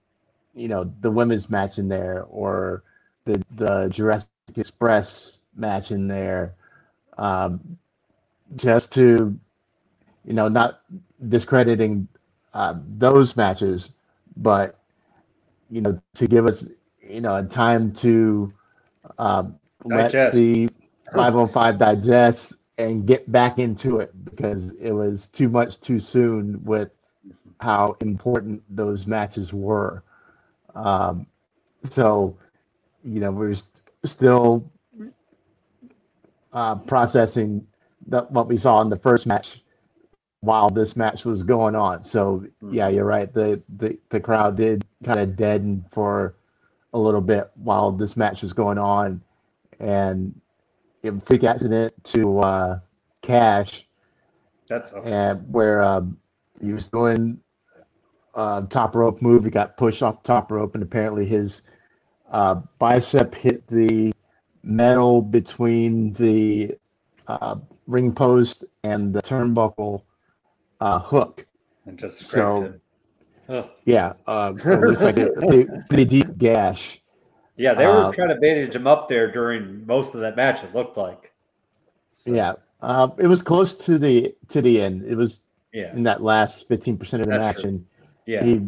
you 0.55 0.69
know 0.69 0.93
the 1.01 1.11
women's 1.11 1.51
match 1.51 1.79
in 1.79 1.89
there 1.89 2.25
or 2.31 2.85
the 3.25 3.43
the 3.57 3.89
Jurassic 3.89 4.39
Express 4.57 5.39
match 5.57 5.93
in 5.93 6.09
there 6.09 6.55
um, 7.19 7.79
just 8.57 8.93
to 8.95 9.39
you 10.25 10.33
know 10.33 10.49
not 10.49 10.81
discrediting 11.29 12.09
uh, 12.55 12.75
those 12.99 13.37
matches 13.37 13.93
but 14.37 14.79
you 15.71 15.81
know, 15.81 16.01
to 16.15 16.29
give 16.29 16.47
us, 16.47 16.67
you 17.09 17.21
know, 17.21 17.37
a 17.37 17.43
time 17.43 17.93
to 17.95 18.53
um, 19.19 19.59
let 19.85 20.13
the 20.13 20.69
505 21.15 21.79
digest 21.79 22.55
and 22.79 23.07
get 23.07 23.31
back 23.31 23.59
into 23.59 24.01
it 24.01 24.13
because 24.25 24.71
it 24.79 24.93
was 24.93 25.29
too 25.29 25.49
much 25.49 25.81
too 25.81 25.99
soon 26.01 26.63
with 26.65 26.91
how 27.61 27.97
important 28.01 28.63
those 28.75 29.07
matches 29.07 29.53
were. 29.53 30.03
Um, 30.75 31.27
so, 31.89 32.37
you 33.03 33.21
know, 33.21 33.31
we're 33.31 33.55
st- 33.55 33.73
still 34.05 34.71
uh, 36.53 36.77
processing 36.77 37.67
the, 38.09 38.23
what 38.23 38.49
we 38.49 38.57
saw 38.57 38.83
in 38.83 38.91
the 38.91 38.97
first 38.97 39.27
match 39.27 39.63
while 40.41 40.69
this 40.69 40.97
match 40.97 41.25
was 41.25 41.43
going 41.43 41.75
on. 41.75 42.05
So 42.05 42.47
yeah, 42.71 42.89
you're 42.89 43.05
right. 43.05 43.33
The 43.33 43.63
the, 43.77 43.99
the 44.11 44.21
crowd 44.21 44.57
did 44.57 44.85
kind 45.05 45.19
of 45.19 45.37
deaden 45.37 45.85
for 45.93 46.35
a 46.97 46.99
little 46.99 47.21
bit 47.21 47.51
while 47.57 47.93
this 47.93 48.17
match 48.17 48.43
was 48.43 48.55
going 48.55 48.79
on, 48.79 49.21
and 49.79 50.35
a 51.05 51.21
freak 51.21 51.45
accident 51.45 51.93
to 52.05 52.41
uh, 52.41 52.79
Cash. 53.23 53.87
That's 54.67 54.93
okay. 54.93 55.13
and 55.13 55.53
where 55.53 55.83
um, 55.83 56.19
he 56.61 56.73
was 56.73 56.89
doing 56.89 57.39
uh, 58.35 58.63
top 58.63 58.97
rope 58.97 59.21
move. 59.21 59.45
He 59.45 59.51
got 59.51 59.77
pushed 59.77 60.03
off 60.03 60.23
the 60.23 60.27
top 60.27 60.51
rope, 60.51 60.75
and 60.75 60.83
apparently 60.83 61.27
his 61.27 61.63
uh, 62.33 62.57
bicep 62.79 63.35
hit 63.35 63.67
the 63.69 64.13
metal 64.63 65.21
between 65.21 66.15
the 66.15 66.77
uh, 67.29 67.57
ring 67.87 68.13
post 68.13 68.65
and 68.83 69.13
the 69.13 69.23
turnbuckle 69.23 70.03
uh, 70.81 70.99
hook. 70.99 71.47
And 71.85 71.99
just 71.99 72.31
so, 72.31 72.63
it. 72.63 72.81
Yeah, 73.85 74.15
uh, 74.27 74.53
it 74.57 74.81
looks 74.81 75.03
like 75.03 75.19
a 75.19 75.85
pretty 75.89 76.05
deep 76.05 76.37
gash. 76.39 77.01
Yeah, 77.57 77.75
they 77.75 77.87
were 77.87 78.07
uh, 78.07 78.13
trying 78.13 78.29
to 78.29 78.35
bandage 78.37 78.75
him 78.75 78.87
up 78.87 79.09
there 79.09 79.31
during 79.31 79.87
most 79.87 80.15
of 80.15 80.21
that 80.21 80.37
match. 80.37 80.63
It 80.63 80.75
looked 80.75 80.97
like. 80.97 81.33
So. 82.11 82.33
Yeah, 82.33 82.55
uh, 82.83 83.09
it 83.19 83.27
was 83.27 83.43
close 83.43 83.77
to 83.79 83.99
the 83.99 84.35
to 84.49 84.61
the 84.61 84.81
end. 84.81 85.05
It 85.05 85.15
was 85.15 85.41
yeah. 85.73 85.93
in 85.93 86.03
that 86.05 86.23
last 86.23 86.69
fifteen 86.69 86.99
percent 86.99 87.23
of 87.23 87.29
the 87.29 87.39
That's 87.39 87.57
match, 87.57 87.63
true. 87.63 87.71
and 87.71 87.87
yeah, 88.27 88.45
he 88.45 88.63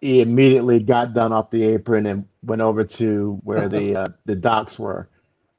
he 0.00 0.20
immediately 0.20 0.80
got 0.82 1.14
done 1.14 1.32
off 1.32 1.50
the 1.50 1.62
apron 1.62 2.06
and 2.06 2.26
went 2.42 2.60
over 2.60 2.84
to 2.84 3.40
where 3.44 3.68
the 3.68 3.96
uh, 3.96 4.06
the 4.24 4.34
docks 4.34 4.78
were, 4.78 5.08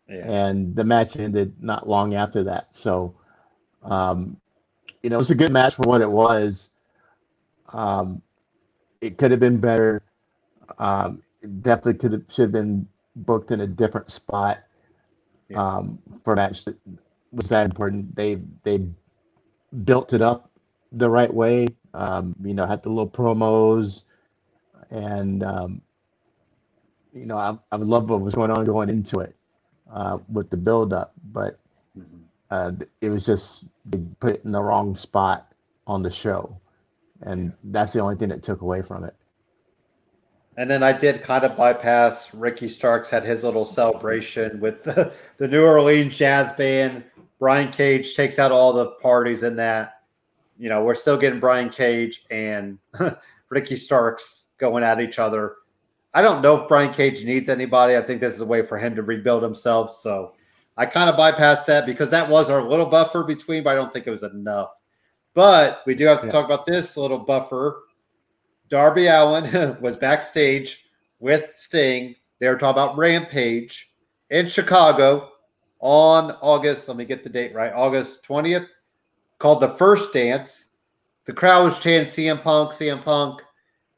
yeah. 0.10 0.30
and 0.30 0.76
the 0.76 0.84
match 0.84 1.16
ended 1.16 1.56
not 1.62 1.88
long 1.88 2.16
after 2.16 2.44
that. 2.44 2.68
So, 2.72 3.16
um, 3.84 4.36
you 5.02 5.10
know, 5.10 5.16
it 5.16 5.20
was 5.20 5.32
a 5.32 5.36
good 5.36 5.52
match 5.52 5.76
for 5.76 5.84
what 5.84 6.02
it 6.02 6.12
was. 6.12 6.72
Um, 7.70 8.22
it 9.04 9.18
could 9.18 9.32
have 9.32 9.40
been 9.40 9.60
better. 9.60 10.02
Um, 10.80 11.22
definitely 11.62 11.96
could 11.96 12.14
have 12.14 12.24
should 12.30 12.44
have 12.44 12.52
been 12.52 12.88
booked 13.16 13.52
in 13.52 13.60
a 13.62 13.68
different 13.68 14.12
spot 14.12 14.60
yeah. 15.50 15.62
um, 15.62 16.00
for 16.24 16.34
a 16.34 16.36
match 16.38 16.64
that 16.66 16.76
was 17.32 17.48
that 17.48 17.66
important. 17.66 18.16
They 18.16 18.40
they 18.64 18.88
built 19.84 20.14
it 20.14 20.22
up 20.22 20.50
the 20.94 21.10
right 21.10 21.32
way. 21.34 21.68
Um, 21.94 22.36
you 22.44 22.54
know, 22.54 22.66
had 22.66 22.82
the 22.82 22.90
little 22.90 23.10
promos, 23.10 24.04
and 24.90 25.44
um, 25.44 25.82
you 27.14 27.26
know, 27.26 27.38
I, 27.38 27.58
I 27.72 27.76
would 27.76 27.88
love 27.88 28.10
what 28.10 28.22
was 28.22 28.36
going 28.36 28.52
on 28.52 28.64
going 28.66 28.90
into 28.90 29.20
it 29.20 29.36
uh, 29.92 30.18
with 30.32 30.50
the 30.50 30.58
build 30.58 30.94
up, 30.94 31.14
but 31.32 31.60
mm-hmm. 31.98 32.24
uh, 32.50 32.72
it 33.02 33.10
was 33.10 33.26
just 33.26 33.66
they 33.86 34.00
put 34.20 34.32
it 34.32 34.46
in 34.46 34.52
the 34.52 34.62
wrong 34.62 34.96
spot 34.96 35.52
on 35.86 36.04
the 36.04 36.10
show, 36.10 36.58
and 37.26 37.54
that's 37.66 37.94
the 37.94 38.00
only 38.00 38.16
thing 38.16 38.30
that 38.30 38.44
took 38.44 38.62
away 38.62 38.82
from 38.82 39.04
it. 39.04 39.16
And 40.56 40.70
then 40.70 40.84
I 40.84 40.94
did 40.94 41.24
kind 41.24 41.44
of 41.44 41.58
bypass. 41.58 42.34
Ricky 42.34 42.68
Starks 42.68 43.10
had 43.10 43.24
his 43.24 43.44
little 43.44 43.66
celebration 43.66 44.60
with 44.60 44.84
the, 44.84 45.12
the 45.38 45.48
New 45.48 45.66
Orleans 45.66 46.16
Jazz 46.16 46.52
Band. 46.54 47.04
Brian 47.40 47.72
Cage 47.72 48.16
takes 48.16 48.38
out 48.38 48.52
all 48.52 48.72
the 48.72 48.92
parties 49.02 49.44
in 49.44 49.56
that. 49.56 50.04
You 50.60 50.70
know, 50.70 50.84
we're 50.84 50.96
still 50.96 51.18
getting 51.18 51.40
Brian 51.40 51.70
Cage 51.70 52.24
and 52.30 52.78
Ricky 53.50 53.76
Starks 53.76 54.48
going 54.60 54.84
at 54.84 55.02
each 55.02 55.18
other. 55.18 55.56
I 56.14 56.22
don't 56.22 56.44
know 56.44 56.62
if 56.62 56.68
Brian 56.68 56.94
Cage 56.94 57.26
needs 57.26 57.50
anybody. 57.50 57.98
I 57.98 58.02
think 58.02 58.22
this 58.22 58.36
is 58.36 58.42
a 58.42 58.46
way 58.46 58.62
for 58.62 58.78
him 58.78 58.96
to 58.96 59.02
rebuild 59.02 59.42
himself. 59.42 59.92
So 59.92 60.34
I 60.78 60.86
kind 60.86 61.10
of 61.10 61.16
bypassed 61.16 61.66
that 61.66 61.88
because 61.88 62.12
that 62.12 62.30
was 62.30 62.52
our 62.52 62.64
little 62.64 62.86
buffer 62.86 63.24
between, 63.24 63.64
but 63.64 63.72
I 63.72 63.76
don't 63.76 63.92
think 63.92 64.06
it 64.06 64.12
was 64.12 64.24
enough. 64.24 64.70
But 65.34 65.82
we 65.86 65.96
do 65.96 66.06
have 66.06 66.22
to 66.22 66.28
yeah. 66.28 66.32
talk 66.32 66.46
about 66.46 66.66
this 66.66 66.96
little 66.96 67.20
buffer. 67.20 67.84
Darby 68.70 69.08
Allin 69.08 69.78
was 69.82 69.96
backstage 69.96 70.86
with 71.20 71.50
Sting. 71.54 72.16
They 72.40 72.48
were 72.48 72.58
talking 72.58 72.82
about 72.82 72.98
Rampage 72.98 73.92
in 74.30 74.48
Chicago 74.48 75.32
on 75.80 76.32
August. 76.42 76.88
Let 76.88 76.98
me 76.98 77.06
get 77.06 77.24
the 77.24 77.30
date 77.30 77.54
right. 77.54 77.74
August 77.74 78.24
20th, 78.26 78.68
called 79.38 79.62
the 79.62 79.70
first 79.70 80.14
dance. 80.14 80.72
The 81.26 81.34
crowd 81.34 81.66
was 81.66 81.80
chanting 81.80 82.12
CM 82.12 82.42
Punk, 82.42 82.72
CM 82.72 83.04
Punk. 83.04 83.42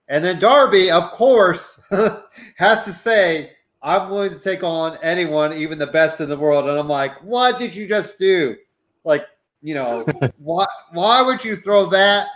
And 0.07 0.23
then 0.23 0.39
Darby, 0.39 0.91
of 0.91 1.11
course, 1.11 1.81
has 2.57 2.85
to 2.85 2.91
say, 2.91 3.51
I'm 3.81 4.09
willing 4.09 4.31
to 4.31 4.39
take 4.39 4.63
on 4.63 4.97
anyone, 5.01 5.53
even 5.53 5.77
the 5.77 5.87
best 5.87 6.21
in 6.21 6.29
the 6.29 6.37
world. 6.37 6.67
And 6.67 6.77
I'm 6.77 6.89
like, 6.89 7.23
what 7.23 7.57
did 7.57 7.75
you 7.75 7.87
just 7.87 8.19
do? 8.19 8.55
Like, 9.03 9.25
you 9.61 9.73
know, 9.73 10.05
why 10.37 10.65
why 10.91 11.21
would 11.21 11.43
you 11.43 11.55
throw 11.57 11.85
that 11.87 12.27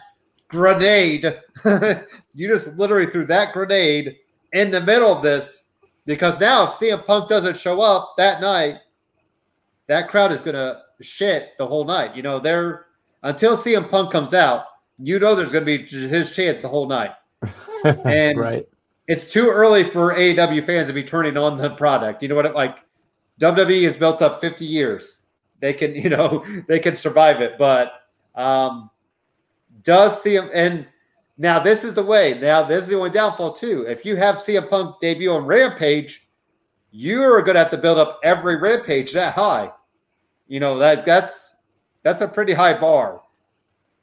grenade? 0.48 1.40
you 2.34 2.48
just 2.48 2.78
literally 2.78 3.08
threw 3.08 3.26
that 3.26 3.54
grenade 3.54 4.18
in 4.54 4.72
the 4.72 4.82
middle 4.82 5.12
of 5.12 5.22
this 5.22 5.66
because 6.06 6.40
now 6.40 6.64
if 6.64 6.72
CM 6.72 7.06
Punk 7.06 7.30
doesn't 7.30 7.58
show 7.58 7.82
up 7.82 8.16
that 8.18 8.42
night, 8.42 8.80
that 9.88 10.10
crowd 10.10 10.32
is 10.32 10.42
gonna 10.42 10.84
shit 11.02 11.52
the 11.58 11.68
whole 11.68 11.86
night. 11.86 12.16
You 12.16 12.24
know, 12.24 12.40
they're 12.40 12.88
until 13.24 13.58
CM 13.58 13.90
Punk 13.90 14.12
comes 14.12 14.34
out, 14.34 14.66
you 14.98 15.20
know 15.20 15.36
there's 15.36 15.52
gonna 15.52 15.66
be 15.66 15.86
his 15.86 16.32
chance 16.32 16.62
the 16.62 16.68
whole 16.68 16.88
night. 16.88 17.12
And 18.04 18.38
right. 18.38 18.68
it's 19.08 19.32
too 19.32 19.48
early 19.50 19.86
for 19.86 20.14
AEW 20.14 20.66
fans 20.66 20.88
to 20.88 20.94
be 20.94 21.02
turning 21.02 21.38
on 21.38 21.58
the 21.58 21.70
product. 21.70 22.22
You 22.22 22.28
know 22.28 22.36
what? 22.36 22.46
It, 22.46 22.54
like 22.54 22.80
WWE 23.40 23.84
has 23.84 23.96
built 23.96 24.22
up 24.22 24.42
50 24.42 24.66
years. 24.66 25.19
They 25.60 25.74
can, 25.74 25.96
you 26.04 26.10
know, 26.10 26.46
they 26.68 26.80
can 26.80 26.96
survive 26.96 27.42
it. 27.42 27.58
But 27.58 27.94
um, 28.36 28.90
does 29.84 30.24
CM 30.24 30.50
and 30.54 30.88
now 31.38 31.60
this 31.60 31.84
is 31.84 31.94
the 31.94 32.04
way. 32.04 32.38
Now 32.40 32.64
this 32.64 32.84
is 32.84 32.90
the 32.90 32.98
only 32.98 33.10
downfall 33.10 33.54
too. 33.54 33.86
If 33.88 34.06
you 34.06 34.16
have 34.18 34.38
CM 34.38 34.70
Punk 34.70 35.00
debut 35.00 35.32
on 35.32 35.46
Rampage, 35.46 36.28
you 36.92 37.22
are 37.22 37.42
going 37.42 37.56
to 37.56 37.60
have 37.60 37.72
to 37.72 37.78
build 37.78 37.98
up 37.98 38.20
every 38.24 38.58
Rampage 38.58 39.14
that 39.14 39.34
high. 39.34 39.72
You 40.48 40.60
know 40.60 40.78
that 40.80 41.06
that's 41.06 41.56
that's 42.04 42.22
a 42.22 42.28
pretty 42.28 42.54
high 42.54 42.78
bar. 42.78 43.22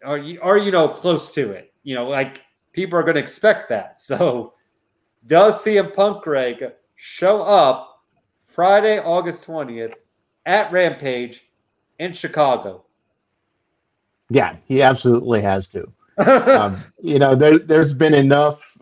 Are 0.05 0.19
you 0.19 0.41
are 0.41 0.57
you 0.57 0.71
know 0.71 0.89
close 0.89 1.31
to 1.33 1.51
it? 1.51 1.73
You 1.83 1.95
know, 1.95 2.09
like 2.09 2.43
people 2.73 2.99
are 2.99 3.03
going 3.03 3.15
to 3.17 3.21
expect 3.21 3.69
that. 3.69 4.01
So, 4.01 4.55
does 5.27 5.63
CM 5.65 5.95
Punk 5.95 6.23
Greg 6.23 6.65
show 6.95 7.41
up 7.41 8.03
Friday, 8.45 9.01
August 9.01 9.43
twentieth 9.43 9.93
at 10.47 10.71
Rampage 10.73 11.45
in 11.99 12.15
Chicago? 12.15 12.85
Yeah, 14.31 14.57
he 14.67 14.81
absolutely 14.81 15.43
has 15.43 15.69
to. 15.69 15.93
um, 16.59 16.83
you 17.03 17.19
know, 17.19 17.35
there, 17.35 17.59
there's 17.59 17.93
been 17.93 18.15
enough, 18.15 18.79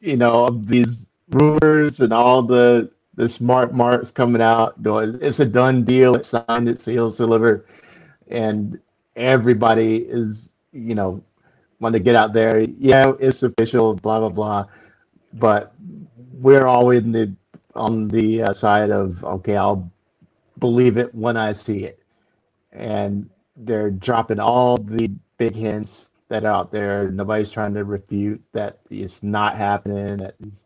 you 0.00 0.16
know, 0.16 0.44
of 0.44 0.68
these 0.68 1.06
rumors 1.30 2.00
and 2.00 2.12
all 2.12 2.42
the 2.42 2.90
the 3.14 3.28
smart 3.28 3.74
marks 3.74 4.12
coming 4.12 4.40
out. 4.42 4.74
It's 4.84 5.40
a 5.40 5.44
done 5.44 5.82
deal. 5.82 6.14
It's 6.14 6.28
signed. 6.28 6.68
It's 6.68 6.84
sealed, 6.84 7.16
delivered, 7.16 7.66
and 8.28 8.78
everybody 9.16 9.96
is, 9.96 10.50
you 10.72 10.94
know, 10.94 11.20
want 11.80 11.94
to 11.94 11.98
get 11.98 12.14
out 12.14 12.32
there. 12.32 12.60
Yeah, 12.60 13.14
it's 13.18 13.42
official. 13.42 13.94
Blah 13.94 14.20
blah 14.20 14.28
blah. 14.28 14.66
But 15.34 15.74
we're 16.34 16.66
all 16.66 16.90
in 16.90 17.10
the 17.10 17.32
on 17.74 18.06
the 18.08 18.42
uh, 18.42 18.52
side 18.52 18.90
of 18.90 19.24
okay, 19.24 19.56
I'll 19.56 19.90
believe 20.60 20.98
it 20.98 21.14
when 21.14 21.36
I 21.36 21.52
see 21.52 21.84
it, 21.84 22.02
and 22.72 23.28
they're 23.56 23.90
dropping 23.90 24.40
all 24.40 24.76
the 24.76 25.10
big 25.38 25.54
hints 25.54 26.10
that 26.28 26.44
are 26.44 26.52
out 26.52 26.72
there. 26.72 27.10
Nobody's 27.10 27.50
trying 27.50 27.74
to 27.74 27.84
refute 27.84 28.42
that 28.52 28.78
it's 28.90 29.22
not 29.22 29.56
happening, 29.56 30.18
that 30.18 30.34
it's 30.46 30.64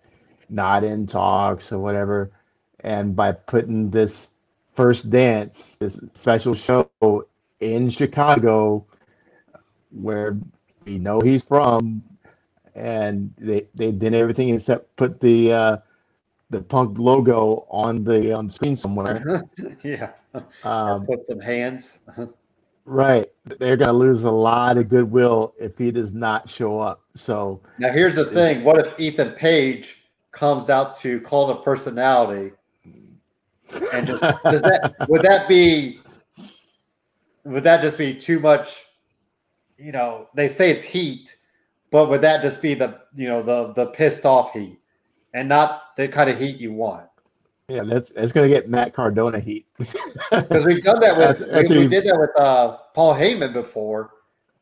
not 0.48 0.84
in 0.84 1.06
talks 1.06 1.72
or 1.72 1.78
whatever. 1.78 2.32
And 2.80 3.14
by 3.14 3.32
putting 3.32 3.90
this 3.90 4.28
first 4.74 5.10
dance, 5.10 5.76
this 5.78 6.00
special 6.14 6.54
show 6.54 6.90
in 7.60 7.90
Chicago, 7.90 8.86
where 9.90 10.36
we 10.84 10.98
know 10.98 11.20
he's 11.20 11.42
from, 11.42 12.02
and 12.74 13.32
they 13.38 13.66
they 13.74 13.92
did 13.92 14.14
everything 14.14 14.48
except 14.50 14.96
put 14.96 15.20
the 15.20 15.52
uh, 15.52 15.76
the 16.52 16.60
punk 16.60 16.98
logo 16.98 17.66
on 17.70 18.04
the 18.04 18.38
um, 18.38 18.50
screen 18.50 18.76
somewhere. 18.76 19.42
yeah. 19.82 20.12
Um, 20.62 21.06
Put 21.06 21.26
some 21.26 21.40
hands. 21.40 22.00
Right. 22.84 23.26
They're 23.58 23.76
going 23.76 23.88
to 23.88 23.92
lose 23.92 24.22
a 24.24 24.30
lot 24.30 24.76
of 24.76 24.88
goodwill 24.88 25.54
if 25.58 25.76
he 25.78 25.90
does 25.90 26.14
not 26.14 26.48
show 26.48 26.78
up. 26.78 27.02
So 27.16 27.60
Now 27.78 27.90
here's 27.90 28.16
the 28.16 28.26
thing: 28.26 28.62
what 28.62 28.78
if 28.78 29.00
Ethan 29.00 29.32
Page 29.32 29.96
comes 30.30 30.70
out 30.70 30.94
to 30.96 31.20
Cult 31.22 31.50
of 31.50 31.64
Personality, 31.64 32.52
and 33.92 34.06
just 34.06 34.22
does 34.22 34.62
that? 34.62 34.94
Would 35.08 35.22
that 35.22 35.48
be? 35.48 36.00
Would 37.44 37.64
that 37.64 37.80
just 37.80 37.98
be 37.98 38.14
too 38.14 38.38
much? 38.38 38.84
You 39.78 39.92
know, 39.92 40.28
they 40.34 40.48
say 40.48 40.70
it's 40.70 40.84
heat, 40.84 41.34
but 41.90 42.08
would 42.08 42.20
that 42.20 42.40
just 42.40 42.62
be 42.62 42.74
the 42.74 43.00
you 43.14 43.26
know 43.26 43.42
the 43.42 43.72
the 43.72 43.86
pissed 43.86 44.24
off 44.24 44.52
heat, 44.52 44.78
and 45.34 45.48
not 45.48 45.96
the 45.96 46.08
kind 46.08 46.28
of 46.30 46.38
heat 46.38 46.58
you 46.58 46.72
want? 46.72 47.06
yeah, 47.68 47.82
that's 47.84 48.10
that's 48.10 48.32
going 48.32 48.48
to 48.50 48.54
get 48.54 48.68
Matt 48.68 48.92
Cardona 48.92 49.38
heat. 49.40 49.66
Because 50.30 50.64
we've 50.64 50.82
done 50.82 51.00
that 51.00 51.16
with 51.16 51.38
That's- 51.40 51.68
we, 51.68 51.78
we 51.78 51.88
did 51.88 52.04
that 52.04 52.18
with 52.18 52.30
uh, 52.38 52.78
Paul 52.94 53.14
Heyman 53.14 53.52
before. 53.52 54.10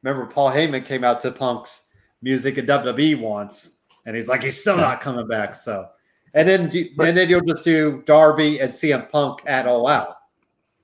Remember, 0.02 0.26
Paul 0.26 0.50
Heyman 0.50 0.84
came 0.84 1.04
out 1.04 1.20
to 1.20 1.30
Punk's 1.30 1.86
music 2.22 2.58
at 2.58 2.66
WWE 2.66 3.20
once, 3.20 3.74
and 4.06 4.16
he's 4.16 4.28
like, 4.28 4.42
he's 4.42 4.60
still 4.60 4.76
not 4.76 5.00
coming 5.00 5.28
back. 5.28 5.54
So, 5.54 5.88
and 6.34 6.48
then 6.48 6.62
and 6.98 7.16
then 7.16 7.28
you'll 7.28 7.42
just 7.42 7.64
do 7.64 8.02
Darby 8.06 8.60
and 8.60 8.72
CM 8.72 9.10
Punk 9.10 9.40
at 9.46 9.66
All 9.66 9.86
Out. 9.86 10.16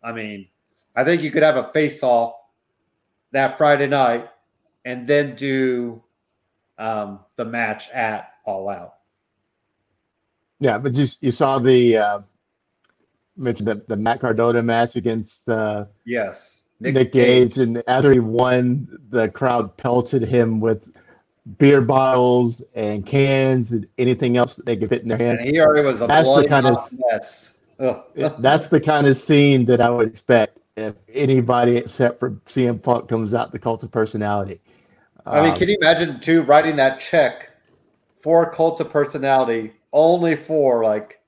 I 0.02 0.12
mean, 0.12 0.46
I 0.94 1.02
think 1.04 1.22
you 1.22 1.30
could 1.30 1.42
have 1.42 1.56
a 1.56 1.64
face 1.72 2.02
off 2.02 2.34
that 3.32 3.58
Friday 3.58 3.86
night, 3.86 4.28
and 4.84 5.06
then 5.06 5.34
do 5.34 6.02
um, 6.78 7.20
the 7.36 7.44
match 7.44 7.88
at 7.90 8.32
All 8.44 8.68
Out. 8.68 8.95
Yeah, 10.60 10.78
but 10.78 10.94
you 10.94 11.06
you 11.20 11.30
saw 11.30 11.58
the 11.58 11.96
uh, 11.96 12.18
mentioned 13.36 13.68
the, 13.68 13.82
the 13.88 13.96
Matt 13.96 14.20
Cardona 14.20 14.62
match 14.62 14.96
against 14.96 15.48
uh, 15.48 15.84
Yes, 16.04 16.62
Nick, 16.80 17.12
Gage, 17.12 17.58
and 17.58 17.82
after 17.86 18.12
he 18.12 18.18
won, 18.20 18.88
the 19.10 19.28
crowd 19.28 19.76
pelted 19.76 20.22
him 20.22 20.60
with 20.60 20.90
beer 21.58 21.80
bottles 21.80 22.62
and 22.74 23.06
cans 23.06 23.70
and 23.72 23.86
anything 23.98 24.36
else 24.36 24.56
that 24.56 24.66
they 24.66 24.76
could 24.76 24.88
fit 24.88 25.02
in 25.02 25.08
their 25.08 25.20
and 25.22 25.38
hand. 25.38 25.48
he 25.48 25.60
already 25.60 25.86
was 25.86 26.00
a 26.00 26.06
That's 26.06 26.34
the 26.34 26.46
kind 26.48 26.66
of- 26.66 26.78
mess. 27.10 27.52
That's 28.38 28.68
the 28.70 28.80
kind 28.80 29.06
of 29.06 29.16
scene 29.18 29.66
that 29.66 29.80
I 29.82 29.90
would 29.90 30.08
expect 30.08 30.58
if 30.78 30.94
anybody 31.12 31.76
except 31.76 32.18
for 32.18 32.30
CM 32.48 32.82
Punk 32.82 33.08
comes 33.08 33.34
out 33.34 33.52
the 33.52 33.58
cult 33.58 33.82
of 33.82 33.90
personality. 33.90 34.60
I 35.26 35.42
mean, 35.42 35.50
Um, 35.50 35.56
can 35.56 35.68
you 35.68 35.76
imagine 35.80 36.18
too 36.20 36.42
writing 36.42 36.76
that 36.76 37.00
check 37.00 37.50
for 38.20 38.50
cult 38.50 38.80
of 38.80 38.90
personality 38.90 39.72
only 39.97 40.36
for 40.36 40.85
like 40.85 41.18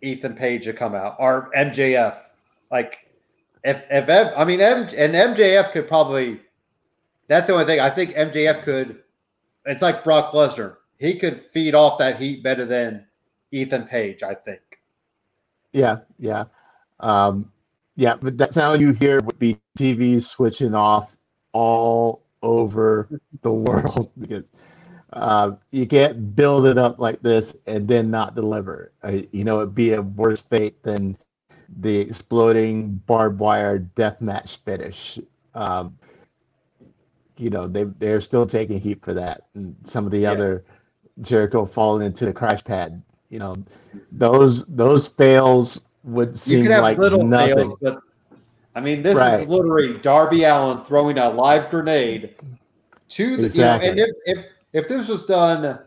Ethan 0.00 0.34
Page 0.34 0.64
to 0.64 0.72
come 0.72 0.94
out 0.94 1.14
or 1.20 1.50
MJF? 1.54 2.18
Like, 2.72 2.98
if 3.62 3.84
if 3.90 4.08
M- 4.08 4.32
I 4.36 4.44
mean 4.44 4.60
M 4.60 4.88
and 4.96 5.14
MJF 5.14 5.70
could 5.70 5.86
probably. 5.86 6.40
That's 7.28 7.48
the 7.48 7.52
only 7.52 7.64
thing 7.64 7.80
I 7.80 7.90
think 7.90 8.12
MJF 8.12 8.62
could. 8.62 9.02
It's 9.66 9.82
like 9.82 10.04
Brock 10.04 10.32
Lesnar. 10.32 10.76
He 10.98 11.18
could 11.18 11.40
feed 11.40 11.74
off 11.74 11.98
that 11.98 12.20
heat 12.20 12.42
better 12.42 12.64
than 12.64 13.06
Ethan 13.52 13.84
Page. 13.84 14.22
I 14.22 14.34
think. 14.34 14.60
Yeah, 15.72 15.98
yeah, 16.18 16.44
um, 17.00 17.52
yeah. 17.96 18.16
But 18.20 18.38
that's 18.38 18.56
how 18.56 18.72
you 18.74 18.92
hear 18.92 19.20
would 19.20 19.38
be 19.38 19.60
TVs 19.78 20.24
switching 20.24 20.74
off 20.74 21.14
all 21.52 22.22
over 22.42 23.08
the 23.42 23.50
world 23.50 24.10
because 24.18 24.44
uh, 25.12 25.52
you 25.70 25.86
can't 25.86 26.34
build 26.34 26.66
it 26.66 26.78
up 26.78 26.98
like 26.98 27.22
this 27.22 27.54
and 27.66 27.86
then 27.86 28.10
not 28.10 28.34
deliver. 28.34 28.92
Uh, 29.02 29.18
you 29.32 29.44
know, 29.44 29.58
it'd 29.58 29.74
be 29.74 29.92
a 29.92 30.02
worse 30.02 30.40
fate 30.40 30.82
than 30.82 31.16
the 31.80 31.96
exploding 31.96 32.90
barbed 33.06 33.38
wire 33.38 33.78
death 33.78 34.20
match 34.20 34.56
finish. 34.64 35.18
Um, 35.54 35.96
you 37.36 37.50
know, 37.50 37.66
they 37.66 37.84
they're 37.98 38.20
still 38.20 38.46
taking 38.46 38.80
heat 38.80 39.02
for 39.02 39.14
that, 39.14 39.42
and 39.54 39.76
some 39.84 40.06
of 40.06 40.10
the 40.10 40.20
Yeah. 40.20 40.32
other 40.32 40.64
Jericho 41.22 41.66
falling 41.66 42.06
into 42.06 42.24
the 42.24 42.32
crash 42.32 42.64
pad. 42.64 43.02
You 43.30 43.38
know, 43.38 43.54
those 44.12 44.64
those 44.66 45.08
fails 45.08 45.82
would 46.04 46.30
You 46.30 46.34
seem 46.36 46.62
could 46.62 46.70
have 46.72 46.82
like 46.82 46.98
little 46.98 47.26
nothing. 47.26 47.56
fails, 47.56 47.76
but 47.80 47.98
I 48.74 48.80
mean, 48.80 49.02
this 49.02 49.16
Right. 49.16 49.42
is 49.42 49.48
literally 49.48 49.98
Darby 49.98 50.44
Allin 50.44 50.84
throwing 50.84 51.18
a 51.18 51.28
live 51.28 51.70
grenade 51.70 52.34
to 53.10 53.36
the. 53.36 53.46
Exactly. 53.46 53.88
You 53.90 53.96
know, 53.96 54.06
and 54.06 54.10
if, 54.26 54.38
if 54.38 54.46
if 54.76 54.88
this 54.88 55.08
was 55.08 55.24
done 55.24 55.78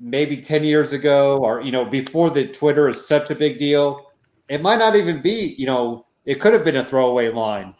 maybe 0.00 0.36
ten 0.38 0.64
years 0.64 0.92
ago, 0.92 1.38
or 1.38 1.60
you 1.60 1.70
know, 1.70 1.84
before 1.84 2.30
the 2.30 2.48
Twitter 2.48 2.88
is 2.88 3.06
such 3.06 3.30
a 3.30 3.36
big 3.36 3.60
deal, 3.60 4.10
it 4.48 4.60
might 4.60 4.80
not 4.80 4.96
even 4.96 5.22
be. 5.22 5.54
You 5.56 5.66
know, 5.66 6.06
it 6.24 6.40
could 6.40 6.52
have 6.52 6.64
been 6.64 6.78
a 6.78 6.84
throwaway 6.84 7.28
line. 7.28 7.74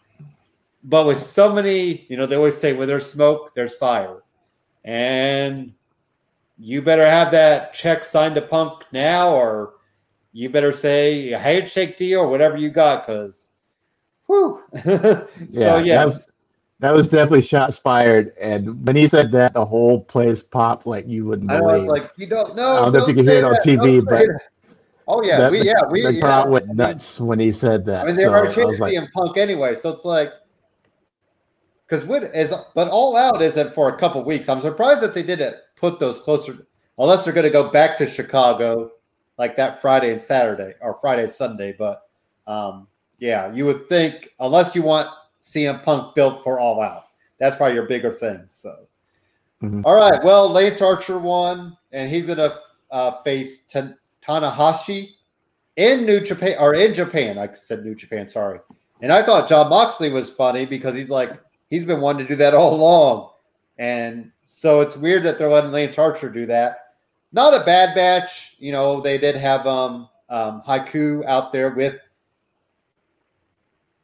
But 0.84 1.06
with 1.06 1.18
so 1.18 1.52
many, 1.52 2.06
you 2.08 2.16
know, 2.16 2.24
they 2.24 2.36
always 2.36 2.56
say, 2.56 2.72
"Where 2.72 2.86
there's 2.86 3.10
smoke, 3.10 3.52
there's 3.56 3.74
fire," 3.74 4.22
and 4.84 5.72
you 6.56 6.82
better 6.82 7.04
have 7.04 7.32
that 7.32 7.74
check 7.74 8.04
signed 8.04 8.36
to 8.36 8.42
Punk 8.42 8.84
now, 8.92 9.34
or 9.34 9.74
you 10.32 10.48
better 10.48 10.72
say 10.72 11.32
a 11.32 11.38
handshake 11.38 11.96
deal 11.96 12.20
or 12.20 12.28
whatever 12.28 12.56
you 12.56 12.70
got, 12.70 13.04
because, 13.04 13.50
whew. 14.26 14.62
so 14.84 15.28
Yeah, 15.50 15.78
yeah, 15.78 15.96
that 15.96 16.06
was, 16.06 16.28
that 16.80 16.92
was 16.94 17.08
definitely 17.08 17.42
shots 17.42 17.78
fired. 17.78 18.32
And 18.40 18.86
when 18.86 18.96
he 18.96 19.08
said 19.08 19.32
that, 19.32 19.54
the 19.54 19.64
whole 19.64 20.00
place 20.00 20.42
popped 20.42 20.86
like 20.86 21.06
you 21.06 21.24
wouldn't 21.24 21.50
I 21.50 21.58
believe. 21.58 21.86
was 21.86 22.00
like, 22.00 22.10
you 22.16 22.26
don't 22.26 22.54
know. 22.54 22.76
I 22.76 22.80
don't 22.80 22.92
know 22.92 23.02
if 23.02 23.08
you 23.08 23.14
can 23.14 23.26
hear 23.26 23.38
it 23.38 23.44
on 23.44 23.54
TV, 23.56 24.04
but 24.04 24.26
oh 25.08 25.22
yeah, 25.22 25.40
That- 25.40 25.52
we 25.52 25.62
yeah 25.62 25.84
we 25.90 26.02
the 26.02 26.20
crowd 26.20 26.46
I 26.46 26.50
went 26.50 26.68
nuts 26.68 27.18
when 27.18 27.38
he 27.38 27.50
said 27.50 27.84
that. 27.86 28.02
I 28.02 28.06
mean, 28.06 28.16
they 28.16 28.24
So 28.24 28.30
were 28.30 28.48
I 28.48 28.52
trying 28.52 28.74
to 28.74 28.80
like, 28.82 28.90
see 28.90 28.96
him 28.96 29.08
Punk 29.14 29.38
anyway, 29.38 29.74
so 29.74 29.90
it's 29.90 30.04
like 30.04 30.32
because 31.88 32.04
what 32.04 32.24
is 32.24 32.52
but 32.74 32.88
all 32.88 33.16
out 33.16 33.40
isn't 33.40 33.72
for 33.72 33.88
a 33.88 33.96
couple 33.98 34.22
weeks. 34.24 34.48
I'm 34.48 34.60
surprised 34.60 35.00
that 35.02 35.14
they 35.14 35.22
didn't 35.22 35.56
put 35.76 35.98
those 35.98 36.18
closer, 36.18 36.66
unless 36.98 37.24
they're 37.24 37.32
going 37.32 37.44
to 37.44 37.50
go 37.50 37.70
back 37.70 37.96
to 37.98 38.08
Chicago 38.10 38.90
like 39.38 39.56
that 39.56 39.80
Friday 39.80 40.10
and 40.12 40.20
Saturday 40.20 40.74
or 40.80 40.94
Friday 40.94 41.22
and 41.24 41.32
Sunday. 41.32 41.74
But 41.78 42.02
um, 42.46 42.88
yeah, 43.18 43.50
you 43.52 43.64
would 43.64 43.88
think 43.88 44.28
unless 44.40 44.74
you 44.74 44.82
want 44.82 45.08
CM 45.46 45.82
Punk 45.82 46.14
built 46.14 46.42
for 46.42 46.58
all 46.58 46.80
out, 46.80 47.04
that's 47.38 47.56
probably 47.56 47.74
your 47.74 47.86
bigger 47.86 48.12
thing. 48.12 48.44
So, 48.48 48.74
Mhm. 49.62 49.82
all 49.84 49.94
right, 49.94 50.22
well, 50.24 50.48
Lance 50.48 50.82
Archer 50.82 51.18
won, 51.18 51.76
and 51.92 52.10
he's 52.10 52.26
going 52.26 52.38
to 52.38 52.58
uh, 52.90 53.12
face 53.22 53.58
Tan- 53.68 53.96
Tanahashi 54.24 55.10
in 55.76 56.04
New 56.06 56.20
Japan 56.20 56.56
or 56.60 56.74
in 56.74 56.94
Japan. 56.94 57.38
I 57.38 57.52
said 57.54 57.84
New 57.84 57.94
Japan, 57.94 58.26
sorry. 58.26 58.60
And 59.02 59.12
I 59.12 59.22
thought 59.22 59.48
Jon 59.48 59.68
Moxley 59.68 60.10
was 60.10 60.30
funny 60.30 60.66
because 60.66 60.94
he's 60.94 61.10
like 61.10 61.32
he's 61.68 61.84
been 61.84 62.00
wanting 62.00 62.26
to 62.26 62.32
do 62.32 62.36
that 62.36 62.54
all 62.54 62.74
along, 62.74 63.30
and 63.78 64.30
so 64.44 64.80
it's 64.80 64.96
weird 64.96 65.22
that 65.24 65.38
they're 65.38 65.50
letting 65.50 65.72
Lance 65.72 65.98
Archer 65.98 66.30
do 66.30 66.46
that. 66.46 66.94
Not 67.32 67.60
a 67.60 67.64
bad 67.64 67.94
match, 67.96 68.54
you 68.58 68.72
know. 68.72 69.00
They 69.00 69.18
did 69.18 69.36
have 69.36 69.66
um, 69.66 70.08
um 70.28 70.62
Haiku 70.66 71.24
out 71.26 71.52
there 71.52 71.70
with 71.70 71.98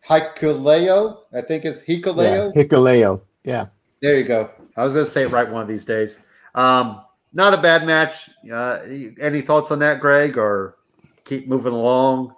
Hikuleo, 0.08 1.18
I 1.32 1.40
think 1.42 1.64
it's 1.64 1.86
Yeah, 1.88 1.96
Hikuleo. 1.96 2.54
Hikuleo. 2.54 3.20
Yeah. 3.44 3.66
There 4.00 4.18
you 4.18 4.24
go. 4.24 4.50
I 4.76 4.84
was 4.84 4.92
going 4.92 5.04
to 5.04 5.10
say 5.10 5.22
it 5.22 5.28
right 5.30 5.48
one 5.50 5.62
of 5.62 5.68
these 5.68 5.84
days. 5.84 6.20
Um, 6.54 7.02
not 7.32 7.54
a 7.54 7.56
bad 7.58 7.86
match. 7.86 8.28
Uh, 8.52 8.80
any 9.20 9.40
thoughts 9.40 9.70
on 9.70 9.78
that, 9.78 10.00
Greg, 10.00 10.36
or 10.36 10.76
keep 11.24 11.48
moving 11.48 11.72
along? 11.72 12.34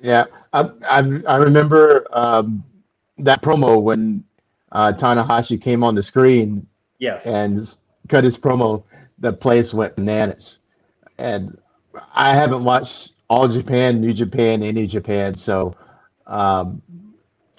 Yeah, 0.00 0.24
I 0.52 0.70
I, 0.88 0.98
I 1.26 1.36
remember 1.36 2.06
um, 2.12 2.64
that 3.18 3.42
promo 3.42 3.82
when 3.82 4.24
uh, 4.72 4.92
Tanahashi 4.92 5.60
came 5.60 5.82
on 5.82 5.94
the 5.94 6.02
screen 6.02 6.66
Yes. 6.98 7.26
and 7.26 7.76
cut 8.08 8.24
his 8.24 8.38
promo. 8.38 8.84
The 9.18 9.32
place 9.32 9.74
went 9.74 9.96
bananas, 9.96 10.60
and 11.18 11.58
I 12.14 12.32
haven't 12.34 12.62
watched 12.62 13.12
all 13.28 13.48
Japan, 13.48 14.00
New 14.00 14.12
Japan, 14.12 14.62
any 14.62 14.86
Japan, 14.86 15.34
so 15.34 15.74
um, 16.28 16.82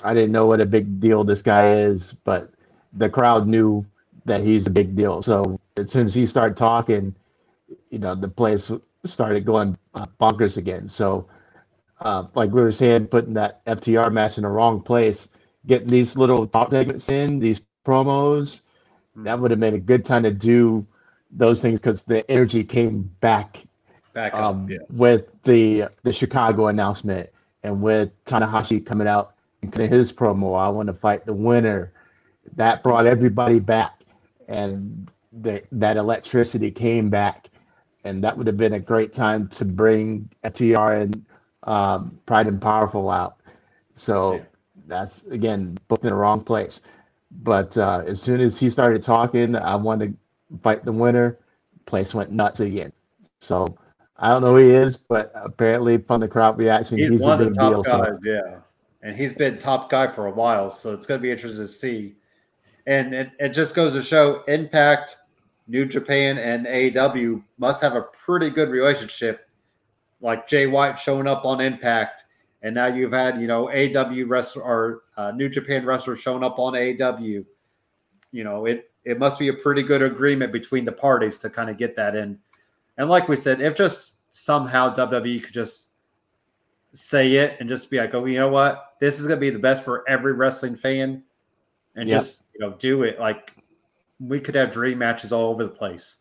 I 0.04 0.14
didn't 0.16 0.32
know 0.32 0.48
what 0.48 0.62
a 0.62 0.66
big 0.68 1.00
deal 1.02 1.24
this 1.26 1.44
guy 1.44 1.76
is, 1.76 2.14
but 2.14 2.52
the 2.94 3.10
crowd 3.10 3.48
knew 3.48 3.86
that 4.26 4.42
he's 4.42 4.68
a 4.68 4.72
big 4.72 4.96
deal. 4.96 5.22
So 5.24 5.60
as 5.78 5.92
soon 5.92 6.06
as 6.08 6.16
he 6.16 6.26
started 6.28 6.58
talking, 6.58 7.16
you 7.90 8.00
know, 8.00 8.16
the 8.16 8.30
place 8.30 8.72
started 9.06 9.46
going 9.46 9.78
bonkers 10.22 10.58
again. 10.58 10.88
So 10.88 11.28
uh, 12.02 12.26
like 12.36 12.52
we 12.52 12.62
were 12.62 12.72
saying, 12.72 13.08
putting 13.08 13.34
that 13.36 13.66
FTR 13.66 14.12
match 14.12 14.38
in 14.38 14.44
the 14.44 14.50
wrong 14.50 14.82
place, 14.82 15.30
getting 15.68 15.90
these 15.90 16.16
little 16.16 16.48
talk 16.48 16.72
segments 16.72 17.10
in, 17.10 17.40
these 17.40 17.62
promos, 17.86 18.62
that 19.18 19.40
would 19.40 19.52
have 19.52 19.60
been 19.60 19.76
a 19.76 19.80
good 19.80 20.06
time 20.06 20.24
to 20.24 20.32
do 20.32 20.86
those 21.32 21.62
things 21.62 21.82
because 21.82 22.04
the 22.06 22.30
energy 22.32 22.64
came 22.64 23.04
back 23.22 23.64
Back 24.14 24.34
up. 24.34 24.42
um, 24.42 24.70
yeah. 24.70 24.78
with 24.90 25.26
the 25.44 25.86
the 26.04 26.14
Chicago 26.14 26.68
announcement 26.68 27.30
and 27.64 27.82
with 27.82 28.12
Tanahashi 28.26 28.86
coming 28.86 29.08
out 29.08 29.36
and 29.62 29.72
cutting 29.72 29.92
his 29.92 30.14
promo. 30.14 30.60
I 30.60 30.70
want 30.70 30.88
to 30.88 30.94
fight 30.94 31.26
the 31.26 31.34
winner. 31.34 31.94
That 32.56 32.84
brought 32.84 33.08
everybody 33.08 33.60
back, 33.60 34.02
and 34.48 35.10
the, 35.42 35.64
that 35.74 35.98
electricity 35.98 36.72
came 36.72 37.10
back, 37.10 37.50
and 38.06 38.24
that 38.24 38.38
would 38.38 38.48
have 38.48 38.58
been 38.58 38.74
a 38.74 38.80
great 38.80 39.14
time 39.14 39.48
to 39.50 39.66
bring 39.66 40.30
FTR 40.44 41.02
and 41.02 41.26
um, 41.64 42.20
Pride 42.26 42.48
and 42.48 42.62
Powerful 42.62 43.10
out. 43.12 43.38
So 43.96 44.36
Yeah. 44.36 44.44
that's 44.88 45.24
again 45.32 45.78
both 45.88 46.04
in 46.04 46.10
the 46.12 46.16
wrong 46.16 46.42
place. 46.44 46.82
But 47.32 47.78
uh, 47.78 48.04
as 48.08 48.22
soon 48.22 48.42
as 48.42 48.60
he 48.60 48.70
started 48.70 49.04
talking, 49.04 49.56
I 49.56 49.76
wanted 49.76 50.18
to 50.52 50.60
fight 50.60 50.86
the 50.86 50.92
winner. 50.94 51.40
Place 51.86 52.16
went 52.16 52.32
nuts 52.32 52.60
again. 52.62 52.94
So 53.42 53.78
I 54.22 54.30
don't 54.30 54.42
know 54.42 54.56
who 54.56 54.58
he 54.58 54.72
is, 54.72 54.98
but 54.98 55.32
apparently 55.34 55.98
from 55.98 56.20
the 56.22 56.28
crowd 56.28 56.58
reaction, 56.58 56.98
He's, 56.98 57.10
he's, 57.10 57.22
one 57.22 57.40
a 57.40 57.44
of 57.44 57.54
the 57.54 57.56
top 57.56 57.72
deal. 57.72 57.84
guys, 57.84 58.08
So 58.08 58.20
yeah. 58.24 58.60
And 59.02 59.16
he's 59.16 59.32
been 59.32 59.58
top 59.58 59.90
guy 59.90 60.08
for 60.08 60.28
a 60.28 60.32
while, 60.32 60.70
so 60.70 60.94
it's 60.94 61.06
going 61.06 61.20
to 61.20 61.22
be 61.22 61.32
interesting 61.32 61.62
to 61.62 61.68
see. 61.70 62.16
And 62.86 63.14
it, 63.14 63.32
it 63.40 63.50
just 63.50 63.76
goes 63.76 63.94
to 63.94 64.04
show 64.04 64.44
Impact, 64.48 65.18
New 65.68 65.86
Japan, 65.86 66.38
and 66.38 66.66
AEW 66.66 67.42
must 67.58 67.82
have 67.82 67.96
a 67.96 68.02
pretty 68.02 68.50
good 68.50 68.70
relationship. 68.70 69.48
Like 70.22 70.50
Jay 70.50 70.68
White 70.68 71.00
showing 71.00 71.28
up 71.28 71.46
on 71.46 71.62
Impact, 71.62 72.26
and 72.62 72.76
now 72.76 72.88
you've 72.88 73.14
had 73.14 73.40
you 73.40 73.48
know 73.48 73.68
AEW 73.68 74.28
wrestler 74.28 74.64
or 74.64 75.04
uh, 75.16 75.32
New 75.32 75.48
Japan 75.48 75.86
wrestler 75.86 76.18
showing 76.18 76.44
up 76.44 76.60
on 76.60 76.74
AEW. 76.74 77.46
You 78.32 78.44
know 78.44 78.66
it 78.66 78.92
it 79.06 79.18
must 79.18 79.40
be 79.40 79.48
a 79.48 79.54
pretty 79.54 79.82
good 79.82 80.02
agreement 80.02 80.52
between 80.52 80.84
the 80.84 80.92
parties 80.92 81.38
to 81.40 81.50
kind 81.50 81.70
of 81.70 81.78
get 81.78 81.96
that 81.96 82.16
in. 82.16 82.38
And 83.00 83.10
like 83.10 83.30
we 83.30 83.38
said, 83.38 83.62
if 83.62 83.76
just 83.76 84.16
somehow 84.30 84.94
WWE 84.94 85.42
could 85.42 85.54
just 85.54 85.92
say 86.94 87.36
it 87.36 87.56
and 87.60 87.70
just 87.70 87.90
be 87.90 87.98
like, 87.98 88.14
oh, 88.14 88.26
you 88.26 88.38
know 88.38 88.50
what? 88.50 88.96
This 89.00 89.20
is 89.20 89.26
going 89.26 89.38
to 89.38 89.42
be 89.42 89.50
the 89.50 89.58
best 89.58 89.84
for 89.84 90.08
every 90.08 90.34
wrestling 90.34 90.76
fan. 90.76 91.24
And 91.96 92.10
Yeah. 92.10 92.20
just, 92.20 92.36
you 92.54 92.60
know, 92.60 92.76
do 92.78 93.04
it. 93.04 93.18
Like, 93.18 93.56
we 94.20 94.40
could 94.40 94.54
have 94.56 94.72
dream 94.72 94.98
matches 94.98 95.32
all 95.32 95.50
over 95.50 95.64
the 95.64 95.70
place. 95.70 96.18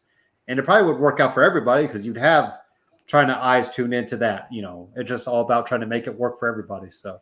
And 0.47 0.59
it 0.59 0.63
probably 0.63 0.91
would 0.91 1.01
work 1.01 1.19
out 1.19 1.35
for 1.35 1.43
everybody 1.43 1.85
because 1.87 2.07
you'd 2.07 2.17
have 2.17 2.61
trying 3.09 3.27
to 3.27 3.37
eyes 3.37 3.75
tune 3.75 3.93
into 3.93 4.17
that. 4.19 4.47
You 4.53 4.63
know, 4.63 4.89
it's 4.95 5.09
just 5.09 5.27
all 5.27 5.41
about 5.41 5.67
trying 5.67 5.81
to 5.81 5.87
make 5.87 6.07
it 6.07 6.17
work 6.17 6.39
for 6.39 6.49
everybody. 6.49 6.91
So, 6.91 7.21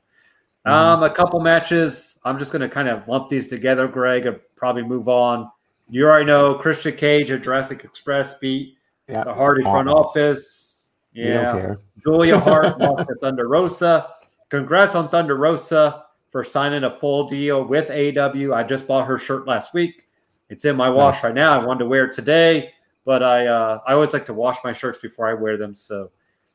um, 0.67 1.03
a 1.03 1.09
couple 1.09 1.41
matches. 1.41 2.19
I'm 2.25 2.39
just 2.39 2.53
going 2.53 2.61
to 2.61 2.69
kind 2.69 2.89
of 2.89 3.09
lump 3.09 3.31
these 3.31 3.49
together, 3.49 3.89
Greg, 3.89 4.27
and 4.27 4.39
probably 4.55 4.83
move 4.83 5.09
on. 5.09 5.51
You 5.89 6.05
already 6.07 6.27
know 6.27 6.57
Christian 6.57 6.95
Cage 6.95 7.31
at 7.31 7.43
Jurassic 7.43 7.85
Express 7.85 8.37
beat 8.39 8.76
yeah, 9.09 9.25
the 9.25 9.35
Hardy 9.35 9.63
front 9.63 9.89
office. 9.89 10.91
Yeah. 11.13 11.75
Julia 12.03 12.39
Hart 12.41 12.79
lost 12.79 13.09
to 13.09 13.15
Thunder 13.17 13.49
Rosa. 13.49 14.11
Congrats 14.49 14.95
on 14.95 15.09
Thunder 15.09 15.37
Rosa 15.37 16.05
for 16.31 16.45
signing 16.45 16.85
a 16.85 16.91
full 16.91 17.29
deal 17.29 17.65
with 17.65 17.91
AW. 17.91 18.55
I 18.55 18.63
just 18.63 18.87
bought 18.87 19.07
her 19.07 19.19
shirt 19.19 19.47
last 19.47 19.75
week. 19.75 20.07
It's 20.49 20.65
in 20.65 20.77
my 20.77 20.91
wash 20.91 21.25
right 21.25 21.35
now. 21.35 21.59
I 21.59 21.65
wanted 21.65 21.81
to 21.81 21.87
wear 21.87 22.05
it 22.05 22.13
today, 22.13 22.73
but 23.05 23.23
I 23.23 23.47
uh, 23.47 23.81
I 23.87 23.95
always 23.95 24.13
like 24.13 24.27
to 24.27 24.35
wash 24.35 24.59
my 24.63 24.73
shirts 24.73 24.99
before 24.99 25.27
I 25.27 25.35
wear 25.35 25.57
them. 25.57 25.75
So 25.75 26.11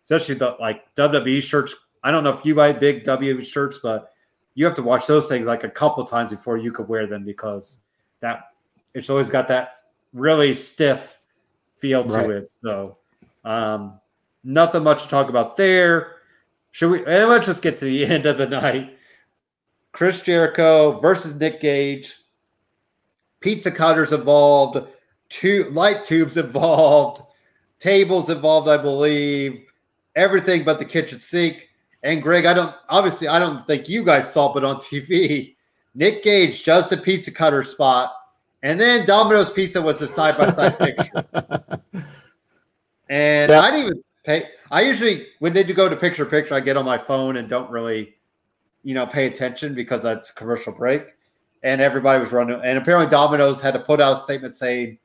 especially 0.05 0.35
the 0.35 0.55
like 0.59 0.83
WWE 0.95 1.41
shirts. 1.41 1.75
I 2.03 2.11
don't 2.11 2.23
know 2.23 2.31
if 2.31 2.45
you 2.45 2.55
buy 2.55 2.71
big 2.71 3.03
WWE 3.03 3.45
shirts, 3.45 3.79
but 3.81 4.11
you 4.55 4.65
have 4.65 4.75
to 4.75 4.83
wash 4.83 5.05
those 5.05 5.27
things 5.27 5.47
like 5.47 5.63
a 5.63 5.69
couple 5.69 6.03
times 6.05 6.31
before 6.31 6.57
you 6.57 6.71
could 6.71 6.87
wear 6.87 7.07
them 7.07 7.25
because 7.25 7.79
that 8.19 8.51
it's 8.93 9.09
always 9.09 9.29
got 9.29 9.47
that 9.47 9.77
really 10.13 10.53
stiff 10.53 11.20
feel 11.81 12.03
to 12.05 12.15
Right. 12.17 12.29
it. 12.29 12.51
So 12.63 12.97
um 13.43 13.99
nothing 14.43 14.83
much 14.83 15.03
to 15.03 15.09
talk 15.09 15.29
about 15.29 15.57
there. 15.57 16.15
Should 16.71 16.91
we 16.91 16.97
and 17.05 17.29
let's 17.29 17.47
just 17.47 17.61
get 17.61 17.77
to 17.79 17.85
the 17.85 18.05
end 18.13 18.25
of 18.25 18.37
the 18.37 18.47
night. 18.47 18.97
Chris 19.91 20.21
Jericho 20.21 20.99
versus 20.99 21.35
Nick 21.35 21.59
Gage. 21.59 22.15
Pizza 23.41 23.71
cutters 23.71 24.13
involved, 24.13 24.87
two 25.29 25.65
light 25.71 26.03
tubes 26.03 26.37
involved, 26.37 27.23
tables 27.79 28.29
involved, 28.29 28.69
I 28.69 28.77
believe, 28.77 29.65
everything 30.15 30.63
but 30.63 30.77
the 30.77 30.85
kitchen 30.85 31.19
sink. 31.19 31.67
And 32.03 32.21
Greg, 32.21 32.45
I 32.45 32.53
don't 32.53 32.73
obviously 32.89 33.27
I 33.27 33.39
don't 33.39 33.65
think 33.67 33.89
you 33.89 34.05
guys 34.05 34.31
saw 34.31 34.55
it 34.55 34.63
on 34.63 34.77
TV. 34.77 35.55
Nick 35.93 36.23
Gage 36.23 36.63
does 36.63 36.87
the 36.87 36.95
pizza 36.97 37.31
cutter 37.31 37.63
spot, 37.63 38.13
and 38.63 38.79
then 38.79 39.05
Domino's 39.05 39.49
Pizza 39.49 39.81
was 39.81 40.01
a 40.01 40.07
side 40.07 40.37
by 40.37 40.49
side 40.49 40.77
picture. 40.79 41.25
And 43.09 43.51
Yeah. 43.51 43.59
I 43.59 43.71
didn't 43.71 43.85
even 43.85 44.03
pay. 44.25 44.49
I 44.71 44.81
usually, 44.81 45.27
when 45.39 45.53
they 45.53 45.63
do 45.63 45.73
go 45.73 45.89
to 45.89 45.95
picture 45.95 46.25
picture, 46.25 46.55
I 46.55 46.61
get 46.61 46.77
on 46.77 46.85
my 46.85 46.97
phone 46.97 47.37
and 47.37 47.49
don't 47.49 47.69
really, 47.69 48.15
you 48.83 48.93
know, 48.93 49.05
pay 49.05 49.27
attention 49.27 49.75
because 49.75 50.01
that's 50.01 50.29
a 50.29 50.33
commercial 50.33 50.71
break. 50.71 51.03
And 51.63 51.81
everybody 51.81 52.19
was 52.19 52.31
running. 52.31 52.59
And 52.63 52.77
apparently, 52.77 53.11
Domino's 53.11 53.61
had 53.61 53.73
to 53.73 53.79
put 53.79 53.99
out 53.99 54.17
a 54.17 54.19
statement 54.19 54.53
saying, 54.53 54.97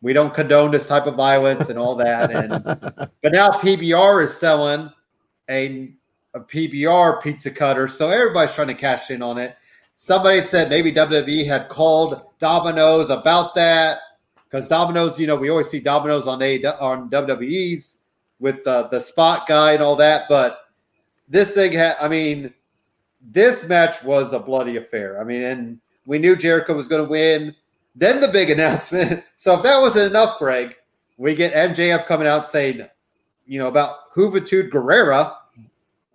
we 0.00 0.12
don't 0.12 0.32
condone 0.32 0.70
this 0.70 0.86
type 0.86 1.06
of 1.06 1.16
violence 1.16 1.68
and 1.68 1.78
all 1.78 1.96
that. 1.96 2.30
And 2.30 2.62
but 3.22 3.32
now 3.32 3.50
PBR 3.50 4.22
is 4.22 4.38
selling 4.38 4.90
a, 5.50 5.92
a 6.34 6.40
PBR 6.40 7.20
pizza 7.22 7.50
cutter. 7.50 7.88
So 7.88 8.10
everybody's 8.10 8.54
trying 8.54 8.68
to 8.68 8.74
cash 8.74 9.10
in 9.10 9.20
on 9.20 9.38
it. 9.38 9.56
Somebody 10.00 10.38
had 10.38 10.48
said 10.48 10.70
maybe 10.70 10.92
WWE 10.92 11.44
had 11.44 11.68
called 11.68 12.22
Domino's 12.38 13.10
about 13.10 13.52
that 13.56 13.98
because 14.44 14.68
Domino's, 14.68 15.18
you 15.18 15.26
know, 15.26 15.34
we 15.34 15.50
always 15.50 15.68
see 15.68 15.80
Domino's 15.80 16.28
on 16.28 16.40
a 16.40 16.64
on 16.64 17.10
WWE's 17.10 17.98
with 18.38 18.64
uh, 18.64 18.86
the 18.92 19.00
spot 19.00 19.48
guy 19.48 19.72
and 19.72 19.82
all 19.82 19.96
that. 19.96 20.26
But 20.28 20.60
this 21.28 21.50
thing 21.50 21.72
had, 21.72 21.96
I 22.00 22.06
mean, 22.06 22.54
this 23.20 23.66
match 23.66 24.04
was 24.04 24.32
a 24.32 24.38
bloody 24.38 24.76
affair. 24.76 25.20
I 25.20 25.24
mean, 25.24 25.42
and 25.42 25.80
we 26.06 26.20
knew 26.20 26.36
Jericho 26.36 26.76
was 26.76 26.86
going 26.86 27.02
to 27.02 27.10
win. 27.10 27.52
Then 27.96 28.20
the 28.20 28.28
big 28.28 28.50
announcement. 28.56 29.24
So 29.36 29.56
if 29.56 29.64
that 29.64 29.80
wasn't 29.80 30.12
enough, 30.12 30.38
Greg, 30.38 30.76
we 31.16 31.34
get 31.34 31.52
MJF 31.52 32.06
coming 32.06 32.28
out 32.28 32.48
saying, 32.48 32.86
you 33.46 33.58
know, 33.58 33.66
about 33.66 34.14
Juventud 34.14 34.70
Guerrera. 34.70 35.34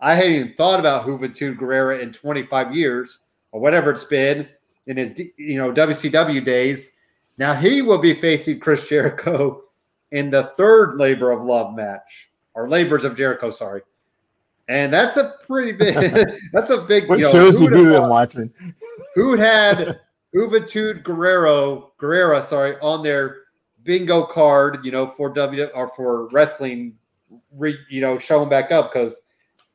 I 0.00 0.14
hadn't 0.14 0.32
even 0.32 0.54
thought 0.54 0.80
about 0.80 1.04
Juventud 1.04 1.58
Guerrera 1.58 2.00
in 2.00 2.14
25 2.14 2.74
years 2.74 3.20
or 3.54 3.60
whatever 3.60 3.92
it's 3.92 4.04
been. 4.04 4.48
in 4.88 4.96
his 4.98 5.18
you 5.38 5.56
know 5.56 5.72
WCW 5.72 6.44
days. 6.44 6.92
Now 7.38 7.54
he 7.54 7.80
will 7.80 7.98
be 7.98 8.12
facing 8.12 8.58
Chris 8.60 8.86
Jericho 8.86 9.62
in 10.10 10.28
the 10.28 10.42
third 10.42 10.96
Labor 10.98 11.30
of 11.30 11.42
Love 11.42 11.74
match 11.74 12.30
or 12.52 12.68
Labors 12.68 13.04
of 13.04 13.16
Jericho, 13.16 13.50
sorry. 13.50 13.82
And 14.68 14.92
that's 14.92 15.16
a 15.16 15.34
pretty 15.46 15.72
big. 15.72 15.94
that's 16.52 16.70
a 16.70 16.82
big. 16.82 17.08
What 17.08 17.18
you 17.18 17.26
know, 17.26 17.32
shows 17.32 17.58
who 17.58 17.68
have 17.68 17.78
you 17.78 17.86
have 17.86 18.02
been 18.02 18.10
watching? 18.10 18.52
who 19.14 19.36
had 19.36 20.00
Juventud 20.34 21.04
Guerrero 21.04 21.92
Guerrera, 22.00 22.42
sorry, 22.42 22.76
on 22.80 23.02
their 23.02 23.42
bingo 23.84 24.24
card, 24.24 24.84
you 24.84 24.90
know, 24.90 25.06
for 25.06 25.30
W 25.32 25.64
or 25.74 25.90
for 25.90 26.28
wrestling, 26.30 26.94
re, 27.52 27.78
you 27.88 28.00
know, 28.00 28.18
showing 28.18 28.48
back 28.48 28.72
up 28.72 28.92
because 28.92 29.22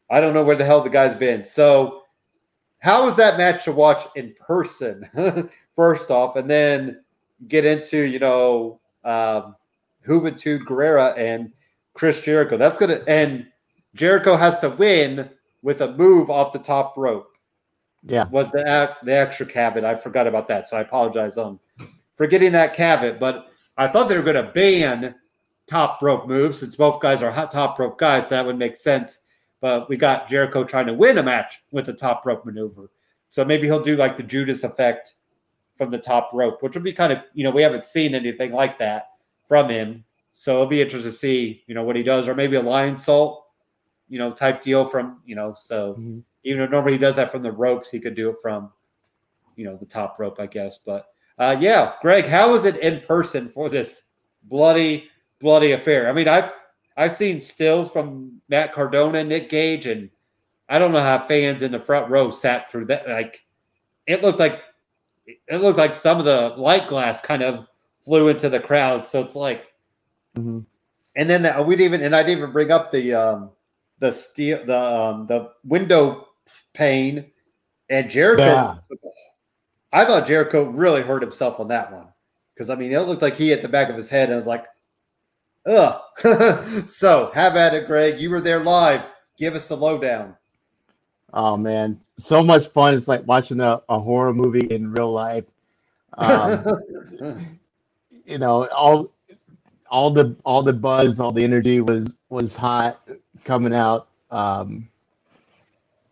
I 0.10 0.19
don't 0.19 0.34
know 0.34 0.43
where 0.43 0.56
the 0.56 0.65
hell 0.65 0.81
the 0.81 0.89
guy's 0.89 1.15
been. 1.15 1.45
So, 1.45 1.99
how 2.80 3.06
was 3.06 3.15
that 3.18 3.38
match 3.38 3.65
to 3.65 3.72
watch 3.72 4.07
in 4.15 4.34
person? 4.39 5.10
First 5.76 6.11
off, 6.11 6.35
and 6.35 6.49
then 6.49 7.03
get 7.47 7.65
into 7.65 7.97
you 7.99 8.19
know 8.19 8.80
um, 9.03 9.56
Juventud 10.06 10.61
Guerrera 10.65 11.18
and 11.18 11.51
Chris 11.93 12.22
Jericho. 12.22 12.57
That's 12.57 12.77
gonna 12.77 13.01
and 13.07 13.47
Jericho 13.95 14.35
has 14.35 14.60
to 14.60 14.69
win 14.69 15.30
with 15.61 15.81
a 15.81 15.93
move 15.95 16.30
off 16.30 16.53
the 16.53 16.60
top 16.60 16.95
rope 16.97 17.31
Yeah. 18.03 18.26
was 18.30 18.51
the 18.51 18.95
the 19.03 19.14
extra 19.18 19.45
caveat. 19.45 19.85
I 19.85 19.95
forgot 19.95 20.27
about 20.27 20.47
that, 20.49 20.68
so 20.68 20.77
I 20.77 20.81
apologize 20.81 21.38
on 21.38 21.60
forgetting 22.15 22.51
that 22.53 22.73
caveat. 22.73 23.19
But 23.19 23.47
I 23.77 23.88
thought 23.88 24.10
they 24.10 24.18
were 24.18 24.23
going 24.23 24.35
to 24.45 24.51
ban 24.51 25.15
top 25.68 26.01
rope 26.01 26.27
moves 26.27 26.60
since 26.60 26.76
both 26.76 26.99
guys 27.01 27.23
are 27.23 27.31
hot 27.31 27.51
top 27.51 27.80
rope 27.80 27.97
guys. 27.97 28.27
So 28.27 28.35
that 28.35 28.45
would 28.45 28.57
make 28.57 28.76
sense. 28.76 29.22
But 29.61 29.90
we 29.90 29.98
got 29.98 30.30
Jericho 30.30 30.64
trying 30.64 30.88
to 30.88 30.94
win 30.94 31.18
a 31.18 31.23
match 31.23 31.61
with 31.72 31.90
a 31.90 31.94
top 31.94 32.26
rope 32.26 32.45
maneuver, 32.45 32.90
so 33.30 33.44
maybe 33.44 33.68
he'll 33.68 33.84
do 33.84 33.95
like 33.98 34.15
the 34.18 34.23
Judas 34.23 34.64
effect 34.64 35.15
from 35.76 35.91
the 35.91 35.98
top 35.98 36.31
rope, 36.34 36.61
which 36.61 36.73
would 36.76 36.84
be 36.84 36.94
kind 36.94 37.11
of 37.11 37.19
you 37.34 37.44
know 37.44 37.52
we 37.52 37.61
haven't 37.61 37.84
seen 37.84 38.15
anything 38.15 38.52
like 38.52 38.77
that 38.80 39.10
from 39.48 39.69
him. 39.69 40.03
So 40.31 40.53
it'll 40.56 40.68
be 40.68 40.81
interesting 40.81 41.11
to 41.11 41.18
see 41.18 41.64
you 41.68 41.76
know 41.76 41.84
what 41.84 41.95
he 41.95 42.03
does, 42.03 42.27
or 42.27 42.36
maybe 42.36 42.56
a 42.56 42.61
Lionsault, 42.61 43.41
you 44.07 44.18
know, 44.18 44.31
type 44.31 44.61
deal 44.61 44.86
from 44.86 45.22
you 45.26 45.36
know. 45.36 45.53
So 45.53 45.95
Mhm. 45.95 46.23
even 46.44 46.60
though 46.61 46.77
nobody 46.77 46.98
does 46.98 47.18
that 47.18 47.31
from 47.31 47.44
the 47.44 47.52
ropes, 47.52 47.90
he 47.90 47.99
could 47.99 48.15
do 48.15 48.30
it 48.30 48.38
from, 48.41 48.72
you 49.57 49.65
know, 49.65 49.76
the 49.76 49.86
top 49.86 50.18
rope, 50.19 50.40
I 50.40 50.45
guess. 50.48 50.77
But 50.77 51.07
uh, 51.38 51.57
yeah, 51.60 51.94
Greg, 52.02 52.26
how 52.26 52.52
was 52.52 52.64
it 52.65 52.77
in 52.77 53.02
person 53.02 53.49
for 53.49 53.69
this 53.69 54.03
bloody, 54.44 55.10
bloody 55.40 55.73
affair? 55.73 56.07
I 56.10 56.14
mean, 56.14 56.27
I've 56.30 56.52
I've 57.00 57.16
seen 57.16 57.40
stills 57.40 57.90
from 57.90 58.42
Matt 58.50 58.74
Cardona, 58.74 59.24
Nick 59.24 59.50
Gage, 59.50 59.86
and 59.88 60.10
I 60.68 60.78
don't 60.80 60.92
know 60.92 61.00
how 61.00 61.26
fans 61.26 61.62
in 61.62 61.72
the 61.72 61.80
front 61.80 62.12
row 62.12 62.30
sat 62.30 62.70
through 62.70 62.88
that. 62.88 63.08
Like, 63.08 63.42
it 64.06 64.22
looked 64.22 64.38
like 64.40 64.62
it 65.26 65.62
looked 65.62 65.78
like 65.78 65.96
some 65.96 66.20
of 66.20 66.26
the 66.26 66.50
light 66.58 66.90
glass 66.90 67.22
kind 67.22 67.42
of 67.42 67.68
flew 68.02 68.28
into 68.28 68.50
the 68.50 68.60
crowd. 68.60 69.08
So 69.08 69.22
it's 69.22 69.36
like, 69.36 69.66
Mhm. 70.38 70.66
and 71.16 71.30
then 71.30 71.44
the, 71.44 71.64
we'd 71.64 71.80
even 71.80 72.02
and 72.02 72.14
I'd 72.14 72.28
even 72.30 72.52
bring 72.52 72.70
up 72.70 72.92
the 72.92 73.14
um 73.14 73.52
the 74.00 74.12
steel 74.12 74.66
the 74.66 74.78
um 74.78 75.26
the 75.28 75.52
window 75.64 76.28
pane 76.74 77.32
and 77.90 78.10
Jericho. 78.10 78.44
Yeah. 78.44 78.76
I 79.94 80.04
thought 80.04 80.28
Jericho 80.28 80.66
really 80.70 81.02
hurt 81.02 81.22
himself 81.22 81.62
on 81.62 81.70
that 81.70 81.94
one 81.94 82.08
because 82.54 82.70
I 82.70 82.76
mean 82.76 82.92
it 82.92 83.00
looked 83.00 83.22
like 83.22 83.36
he 83.36 83.50
hit 83.50 83.62
the 83.62 83.70
back 83.70 83.90
of 83.90 83.96
his 83.96 84.10
head 84.10 84.26
and 84.30 84.34
I 84.34 84.38
was 84.38 84.48
like, 84.48 84.66
ugh. 85.65 86.88
so 86.90 87.31
have 87.34 87.56
at 87.56 87.73
it, 87.73 87.88
Greg. 87.88 88.19
You 88.19 88.30
were 88.30 88.41
there 88.41 88.64
live. 88.64 89.02
Give 89.38 89.56
us 89.56 89.68
the 89.68 89.77
lowdown. 89.77 90.36
Oh 91.34 91.56
man, 91.56 91.99
so 92.18 92.44
much 92.44 92.68
fun! 92.68 92.95
It's 92.95 93.07
like 93.07 93.26
watching 93.27 93.60
a, 93.60 93.81
a 93.88 93.99
horror 93.99 94.34
movie 94.34 94.68
in 94.72 94.91
real 94.91 95.11
life. 95.11 95.45
Um, 96.18 96.65
you 98.26 98.38
know, 98.38 98.68
all 98.69 99.11
all 99.90 100.11
the 100.11 100.36
all 100.44 100.64
the 100.64 100.73
buzz, 100.73 101.19
all 101.19 101.31
the 101.31 101.44
energy 101.44 101.81
was 101.81 102.15
was 102.30 102.56
hot 102.56 102.99
coming 103.44 103.73
out, 103.73 104.07
um, 104.31 104.88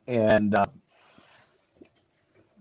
and 0.08 0.56
uh, 0.56 0.66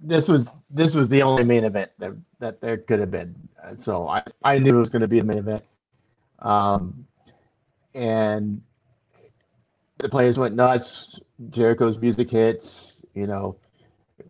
this 0.02 0.28
was 0.28 0.48
this 0.70 0.94
was 0.94 1.08
the 1.08 1.22
only 1.22 1.44
main 1.44 1.64
event 1.64 1.90
that 1.98 2.12
that 2.38 2.60
there 2.60 2.78
could 2.78 3.00
have 3.00 3.10
been. 3.10 3.34
So 3.78 4.08
I 4.08 4.22
I 4.42 4.58
knew 4.58 4.76
it 4.76 4.78
was 4.78 4.90
going 4.90 5.02
to 5.02 5.08
be 5.08 5.20
the 5.20 5.26
main 5.26 5.38
event, 5.38 5.64
um, 6.40 7.06
and 7.94 8.60
the 9.98 10.08
players 10.08 10.38
went 10.38 10.54
nuts. 10.54 11.20
Jericho's 11.50 11.98
music 11.98 12.30
hits. 12.30 13.02
You 13.14 13.26
know, 13.26 13.56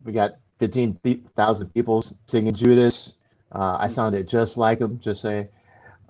we 0.05 0.13
got 0.13 0.37
fifteen 0.59 0.99
thousand 1.37 1.73
people 1.75 2.05
singing 2.27 2.55
Judas. 2.55 3.17
Uh, 3.53 3.77
I 3.79 3.89
sounded 3.89 4.29
just 4.29 4.57
like 4.57 4.81
him. 4.81 4.99
Just 5.01 5.23
say, 5.23 5.49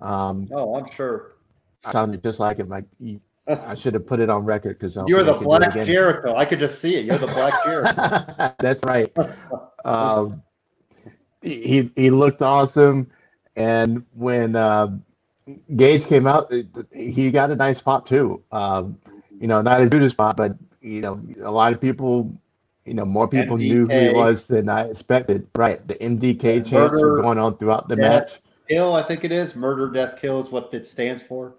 um, 0.00 0.48
oh, 0.52 0.74
I'm 0.76 0.90
sure. 0.90 1.32
I 1.84 1.92
sounded 1.92 2.22
just 2.22 2.40
like 2.40 2.58
him. 2.58 2.68
Like 2.68 2.84
I 3.46 3.74
should 3.76 3.94
have 3.94 4.06
put 4.06 4.20
it 4.20 4.30
on 4.30 4.44
record 4.44 4.78
because 4.78 4.98
You're 5.06 5.22
the 5.22 5.34
Black 5.34 5.72
Jericho. 5.84 6.34
I 6.34 6.44
could 6.44 6.58
just 6.58 6.80
see 6.80 6.96
it. 6.96 7.04
You're 7.04 7.18
the 7.18 7.26
Black 7.28 7.54
Jericho. 7.64 8.54
That's 8.58 8.82
right. 8.84 9.14
Um, 9.84 10.42
he 11.42 11.90
he 11.94 12.10
looked 12.10 12.42
awesome, 12.42 13.10
and 13.54 14.04
when 14.14 14.56
uh, 14.56 14.98
Gage 15.76 16.06
came 16.06 16.26
out, 16.26 16.52
he 16.92 17.30
got 17.30 17.50
a 17.50 17.56
nice 17.56 17.80
pop 17.80 18.08
too. 18.08 18.42
Um, 18.50 18.98
you 19.38 19.46
know, 19.46 19.62
not 19.62 19.80
a 19.80 19.88
Judas 19.88 20.14
pop, 20.14 20.36
but 20.36 20.56
you 20.80 21.00
know, 21.00 21.20
a 21.42 21.50
lot 21.50 21.72
of 21.72 21.80
people, 21.80 22.36
you 22.84 22.94
know, 22.94 23.04
more 23.04 23.28
people 23.28 23.56
knew 23.56 23.86
who 23.86 23.98
he 23.98 24.12
was 24.12 24.46
than 24.46 24.68
I 24.68 24.88
expected. 24.88 25.46
Right, 25.54 25.86
the 25.86 25.94
MDK 25.94 26.66
chants 26.66 27.00
were 27.00 27.22
going 27.22 27.38
on 27.38 27.56
throughout 27.58 27.88
the 27.88 27.96
death. 27.96 28.20
match. 28.20 28.40
Kill, 28.68 28.94
I 28.94 29.02
think 29.02 29.24
it 29.24 29.30
is. 29.30 29.54
Murder, 29.54 29.90
death, 29.90 30.20
kill 30.20 30.40
is 30.40 30.50
what 30.50 30.74
it 30.74 30.86
stands 30.86 31.22
for. 31.22 31.54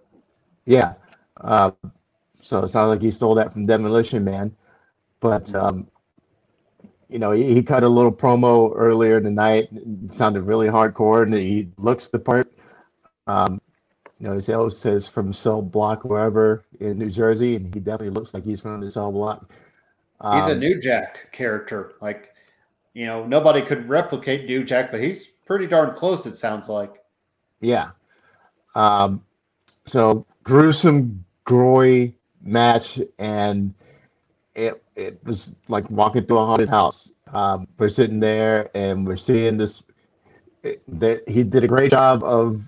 Yeah. 0.66 0.96
Uh, 1.40 1.72
so 2.42 2.64
it 2.64 2.72
sounds 2.72 2.90
like 2.90 3.02
he 3.02 3.12
stole 3.12 3.36
that 3.36 3.54
from 3.54 3.66
Demolition 3.66 4.24
Man. 4.24 4.54
But, 5.22 5.54
um, 5.56 5.88
you 7.10 7.20
know, 7.20 7.32
he, 7.32 7.54
he 7.54 7.64
cut 7.64 7.84
a 7.84 7.90
little 7.90 8.12
promo 8.12 8.74
earlier 8.76 9.18
in 9.18 9.24
the 9.24 9.32
night. 9.32 9.70
It 9.72 10.14
sounded 10.16 10.42
really 10.42 10.68
hardcore, 10.68 11.24
and 11.24 11.34
he 11.34 11.70
looks 11.78 12.10
the 12.10 12.20
part. 12.20 12.52
Um, 13.26 13.62
you 14.20 14.28
know, 14.28 14.34
his 14.36 14.50
L 14.50 14.70
says 14.70 15.08
from 15.08 15.32
Cell 15.32 15.62
Block, 15.62 16.04
wherever 16.04 16.64
in 16.80 16.98
New 16.98 17.10
Jersey, 17.10 17.56
and 17.56 17.74
he 17.74 17.80
definitely 17.80 18.10
looks 18.10 18.34
like 18.34 18.44
he's 18.44 18.62
from 18.62 18.82
the 18.82 18.90
Cell 18.90 19.12
Block. 19.12 19.50
He's 20.22 20.44
a 20.44 20.54
Um, 20.54 20.60
New 20.60 20.82
Jack 20.82 21.32
character. 21.32 21.94
Like, 22.02 22.34
you 22.94 23.06
know, 23.06 23.26
nobody 23.26 23.62
could 23.62 23.88
replicate 23.88 24.46
New 24.46 24.64
Jack, 24.64 24.92
but 24.92 25.00
he's 25.00 25.28
pretty 25.46 25.68
darn 25.68 25.96
close, 25.96 26.26
it 26.26 26.36
sounds 26.36 26.68
like. 26.68 26.96
Yeah. 27.62 27.90
Um, 28.74 29.24
so 29.86 30.26
gruesome, 30.44 31.24
gory 31.46 32.16
match, 32.42 33.00
and 33.20 33.74
it 34.56 34.82
it 34.96 35.20
was 35.24 35.56
like 35.68 35.90
walking 35.92 36.26
through 36.26 36.40
a 36.40 36.46
haunted 36.46 36.70
house. 36.70 37.12
Um, 37.32 37.68
we're 37.78 37.90
sitting 37.90 38.20
there, 38.20 38.72
and 38.74 39.06
we're 39.06 39.18
seeing 39.18 39.58
this. 39.58 39.84
It, 40.64 40.82
that 41.00 41.30
he 41.30 41.44
did 41.44 41.64
a 41.64 41.68
great 41.68 41.92
job 41.92 42.24
of, 42.24 42.64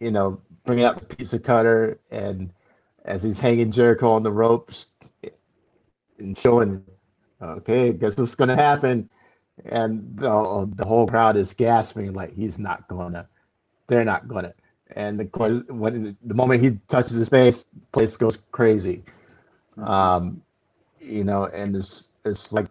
you 0.00 0.10
know, 0.10 0.40
bringing 0.68 0.84
out 0.84 0.98
the 0.98 1.16
pizza 1.16 1.38
cutter, 1.38 1.98
and 2.10 2.50
as 3.06 3.22
he's 3.22 3.40
hanging 3.40 3.72
Jericho 3.72 4.12
on 4.12 4.22
the 4.22 4.30
ropes, 4.30 4.92
and 6.18 6.36
showing, 6.36 6.84
okay, 7.40 7.90
guess 7.94 8.18
what's 8.18 8.34
gonna 8.34 8.54
happen, 8.54 9.08
and 9.64 10.14
the 10.18 10.70
the 10.76 10.86
whole 10.86 11.06
crowd 11.06 11.38
is 11.38 11.54
gasping 11.54 12.12
like 12.12 12.34
he's 12.34 12.58
not 12.58 12.86
gonna 12.86 13.26
they're 13.86 14.04
not 14.04 14.28
gonna. 14.28 14.52
And 14.94 15.18
of 15.22 15.32
course, 15.32 15.62
when 15.68 16.18
the 16.22 16.34
moment 16.34 16.62
he 16.62 16.78
touches 16.86 17.12
his 17.12 17.30
face, 17.30 17.64
place 17.92 18.18
goes 18.18 18.36
crazy. 18.52 19.04
Um, 19.78 20.42
you 21.00 21.24
know, 21.24 21.46
and 21.46 21.76
it's 21.76 22.08
it's 22.26 22.52
like 22.52 22.66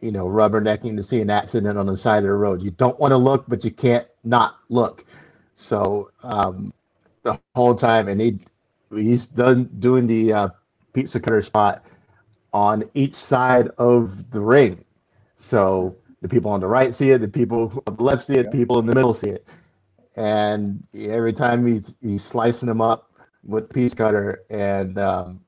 you 0.00 0.10
know 0.10 0.24
rubbernecking 0.24 0.96
to 0.96 1.04
see 1.04 1.20
an 1.20 1.28
accident 1.28 1.76
on 1.76 1.84
the 1.84 1.98
side 1.98 2.18
of 2.18 2.24
the 2.24 2.32
road. 2.32 2.62
You 2.62 2.70
don't 2.70 2.98
want 2.98 3.12
to 3.12 3.18
look, 3.18 3.44
but 3.46 3.62
you 3.62 3.70
can't 3.72 4.06
not 4.24 4.56
look. 4.70 5.04
So 5.56 6.12
um, 6.22 6.72
the 7.24 7.38
whole 7.54 7.74
time, 7.74 8.08
and 8.08 8.20
he 8.20 8.20
he's 8.94 9.26
done 9.26 9.70
doing 9.80 10.06
the 10.06 10.32
uh, 10.32 10.48
pizza 10.94 11.20
cutter 11.20 11.42
spot 11.42 11.84
on 12.52 12.84
each 12.94 13.14
side 13.14 13.68
of 13.78 14.30
the 14.30 14.40
ring. 14.40 14.84
So 15.40 15.96
the 16.22 16.28
people 16.28 16.50
on 16.52 16.60
the 16.60 16.68
right 16.68 16.94
see 16.94 17.12
it, 17.12 17.20
the 17.20 17.28
people 17.28 17.82
on 17.86 17.96
the 17.96 18.02
left 18.04 18.24
see 18.26 18.34
it, 18.34 18.50
Yeah. 18.50 18.52
people 18.52 18.78
in 18.80 18.86
the 18.86 18.94
middle 18.94 19.14
see 19.14 19.30
it 19.30 19.46
and 20.16 20.82
every 20.94 21.32
time 21.32 21.66
he's 21.66 21.96
he's 22.02 22.24
slicing 22.24 22.68
them 22.68 22.80
up 22.80 23.10
with 23.44 23.68
the 23.68 23.74
piece 23.74 23.94
cutter, 23.94 24.42
and 24.50 24.98
um, 24.98 25.40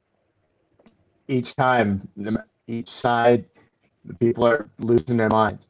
each 1.29 1.57
time, 1.57 2.09
each 2.69 2.91
side, 2.91 3.47
the 4.05 4.15
people 4.15 4.47
are 4.47 4.71
losing 4.79 5.17
their 5.17 5.31
minds. 5.31 5.69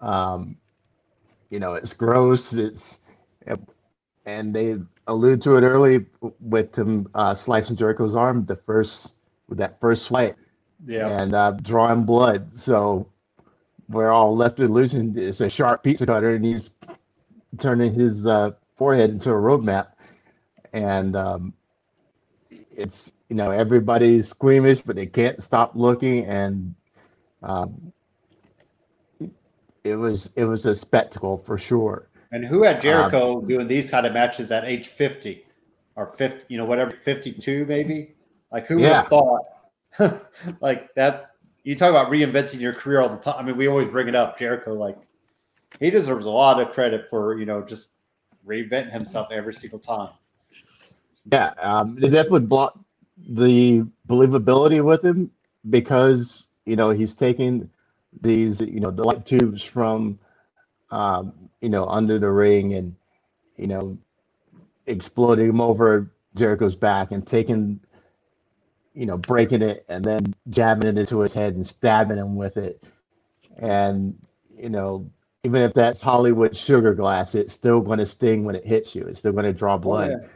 Um, 0.00 0.56
you 1.50 1.60
know, 1.60 1.74
it's 1.74 1.94
gross. 1.94 2.52
It's 2.52 3.00
and 4.26 4.54
they 4.54 4.76
allude 5.06 5.42
to 5.42 5.56
it 5.56 5.62
early 5.62 6.06
with 6.40 6.76
him 6.76 7.08
uh, 7.14 7.34
slicing 7.34 7.76
Jericho's 7.76 8.14
arm, 8.14 8.44
the 8.46 8.56
first 8.56 9.12
with 9.48 9.58
that 9.58 9.80
first 9.80 10.04
swipe. 10.04 10.36
Yeah. 10.84 11.08
and 11.08 11.32
uh, 11.34 11.52
drawing 11.62 12.04
blood. 12.04 12.58
So 12.58 13.08
we're 13.88 14.10
all 14.10 14.36
left 14.36 14.58
with 14.58 14.68
illusion 14.68 15.14
it's 15.16 15.40
a 15.40 15.48
sharp 15.48 15.82
pizza 15.82 16.06
cutter 16.06 16.34
and 16.34 16.44
he's 16.44 16.70
turning 17.58 17.94
his 17.94 18.26
uh, 18.26 18.52
forehead 18.76 19.10
into 19.10 19.30
a 19.30 19.34
roadmap. 19.34 19.88
And 20.72 21.16
um, 21.16 21.54
it's 22.50 23.12
you 23.28 23.36
know 23.36 23.50
everybody's 23.50 24.28
squeamish 24.28 24.82
but 24.82 24.96
they 24.96 25.06
can't 25.06 25.42
stop 25.42 25.72
looking. 25.74 26.26
And 26.26 26.74
um, 27.42 27.92
it 29.82 29.94
was 29.96 30.30
it 30.36 30.44
was 30.44 30.66
a 30.66 30.74
spectacle 30.74 31.38
for 31.38 31.56
sure 31.56 32.08
and 32.32 32.44
who 32.44 32.62
had 32.62 32.80
Jericho 32.80 33.38
um, 33.38 33.48
doing 33.48 33.68
these 33.68 33.90
kind 33.90 34.06
of 34.06 34.12
matches 34.12 34.50
at 34.50 34.64
age 34.64 34.88
50 34.88 35.44
or 35.96 36.06
50 36.06 36.44
you 36.48 36.58
know 36.58 36.64
whatever 36.64 36.90
52 36.90 37.64
maybe 37.66 38.14
like 38.52 38.66
who 38.66 38.76
would 38.76 38.84
have 38.92 39.08
thought 39.08 39.42
like 40.60 40.94
that 40.94 41.36
you 41.66 41.74
talk 41.74 41.90
about 41.90 42.12
reinventing 42.12 42.60
your 42.60 42.72
career 42.72 43.00
all 43.00 43.08
the 43.08 43.16
time. 43.16 43.34
I 43.38 43.42
mean, 43.42 43.56
we 43.56 43.66
always 43.66 43.88
bring 43.88 44.06
it 44.06 44.14
up. 44.14 44.38
Jericho, 44.38 44.72
like, 44.72 44.96
he 45.80 45.90
deserves 45.90 46.24
a 46.24 46.30
lot 46.30 46.60
of 46.60 46.70
credit 46.70 47.10
for 47.10 47.36
you 47.36 47.44
know 47.44 47.60
just 47.60 47.90
reinventing 48.46 48.92
himself 48.92 49.28
every 49.32 49.52
single 49.52 49.80
time. 49.80 50.10
Yeah, 51.30 51.54
um, 51.60 51.96
they 51.96 52.22
would 52.30 52.48
block 52.48 52.78
the 53.18 53.84
believability 54.08 54.82
with 54.84 55.04
him 55.04 55.28
because 55.68 56.46
you 56.66 56.76
know 56.76 56.90
he's 56.90 57.16
taking 57.16 57.68
these 58.22 58.60
you 58.60 58.78
know 58.78 58.92
the 58.92 59.02
light 59.02 59.26
tubes 59.26 59.64
from 59.64 60.20
um, 60.90 61.32
you 61.60 61.68
know 61.68 61.86
under 61.86 62.18
the 62.18 62.30
ring 62.30 62.74
and 62.74 62.94
you 63.56 63.66
know 63.66 63.96
exploding 64.86 65.48
him 65.48 65.60
over 65.60 66.10
Jericho's 66.34 66.76
back 66.76 67.12
and 67.12 67.26
taking 67.26 67.80
you 68.96 69.04
know, 69.04 69.18
breaking 69.18 69.60
it 69.60 69.84
and 69.90 70.02
then 70.02 70.34
jabbing 70.48 70.88
it 70.88 70.98
into 70.98 71.20
his 71.20 71.34
head 71.34 71.54
and 71.54 71.66
stabbing 71.68 72.16
him 72.16 72.34
with 72.34 72.56
it. 72.56 72.82
And, 73.58 74.18
you 74.56 74.70
know, 74.70 75.08
even 75.44 75.60
if 75.60 75.74
that's 75.74 76.00
Hollywood 76.00 76.56
sugar 76.56 76.94
glass, 76.94 77.34
it's 77.34 77.52
still 77.52 77.82
going 77.82 77.98
to 77.98 78.06
sting 78.06 78.44
when 78.44 78.56
it 78.56 78.66
hits 78.66 78.96
you. 78.96 79.02
It's 79.02 79.18
still 79.18 79.32
going 79.32 79.44
to 79.44 79.52
draw 79.52 79.74
oh, 79.74 79.78
blood. 79.78 80.10
Oh, 80.12 80.20
yeah. 80.22 80.28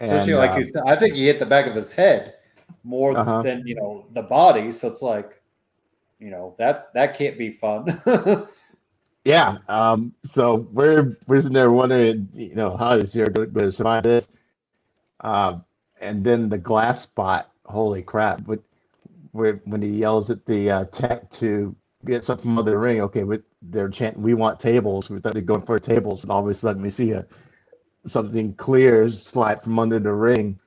and, 0.00 0.10
Especially 0.10 0.34
like 0.34 0.56
he's, 0.56 0.74
I 0.74 0.96
think 0.96 1.14
he 1.14 1.26
hit 1.26 1.38
the 1.38 1.44
back 1.44 1.66
of 1.66 1.74
his 1.74 1.92
head 1.92 2.36
more 2.82 3.16
uh-huh. 3.16 3.42
than, 3.42 3.66
you 3.66 3.74
know, 3.74 4.06
the 4.14 4.22
body. 4.22 4.72
So 4.72 4.88
it's 4.88 5.02
like, 5.02 5.42
you 6.18 6.30
know, 6.30 6.54
that, 6.58 6.94
that 6.94 7.18
can't 7.18 7.36
be 7.36 7.50
fun. 7.50 8.00
yeah. 9.24 9.58
Um, 9.68 10.14
so 10.24 10.68
we're, 10.72 11.18
we're 11.26 11.40
sitting 11.40 11.54
there 11.54 11.72
wondering, 11.72 12.28
you 12.34 12.54
know, 12.54 12.76
how 12.76 12.96
is 12.96 13.12
Jericho 13.12 13.46
going 13.46 13.66
to 13.66 13.72
survive 13.72 14.04
this? 14.04 14.28
Um, 15.20 15.64
and 16.00 16.24
then 16.24 16.48
the 16.48 16.58
glass 16.58 17.02
spot 17.02 17.52
holy 17.64 18.02
crap! 18.02 18.44
But 18.44 18.60
when 19.32 19.82
he 19.82 19.88
yells 19.88 20.30
at 20.30 20.44
the 20.46 20.70
uh, 20.70 20.84
tech 20.86 21.30
to 21.32 21.74
get 22.04 22.24
something 22.24 22.54
from 22.54 22.64
the 22.64 22.76
ring, 22.76 23.00
okay, 23.02 23.22
but 23.22 23.42
they're 23.62 23.88
chanting, 23.88 24.22
"We 24.22 24.34
want 24.34 24.60
tables." 24.60 25.10
We 25.10 25.20
thought 25.20 25.32
they're 25.34 25.42
going 25.42 25.62
for 25.62 25.78
tables, 25.78 26.22
and 26.22 26.32
all 26.32 26.42
of 26.44 26.48
a 26.48 26.54
sudden 26.54 26.82
we 26.82 26.90
see 26.90 27.12
a 27.12 27.26
something 28.06 28.54
clear 28.54 29.10
slide 29.10 29.62
from 29.62 29.78
under 29.78 29.98
the 29.98 30.12
ring. 30.12 30.58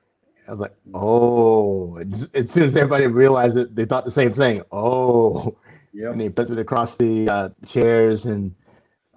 I 0.48 0.52
was 0.52 0.60
like, 0.60 0.74
"Oh!" 0.94 1.98
As 2.34 2.50
soon 2.50 2.64
as 2.64 2.76
everybody 2.76 3.06
realized 3.06 3.56
it, 3.56 3.74
they 3.74 3.84
thought 3.84 4.04
the 4.04 4.10
same 4.10 4.32
thing. 4.32 4.62
Oh, 4.72 5.56
yep. 5.96 6.12
and 6.12 6.20
he 6.20 6.28
puts 6.28 6.50
it 6.50 6.58
across 6.58 6.96
the 6.96 7.28
uh, 7.28 7.48
chairs, 7.66 8.26
and 8.26 8.54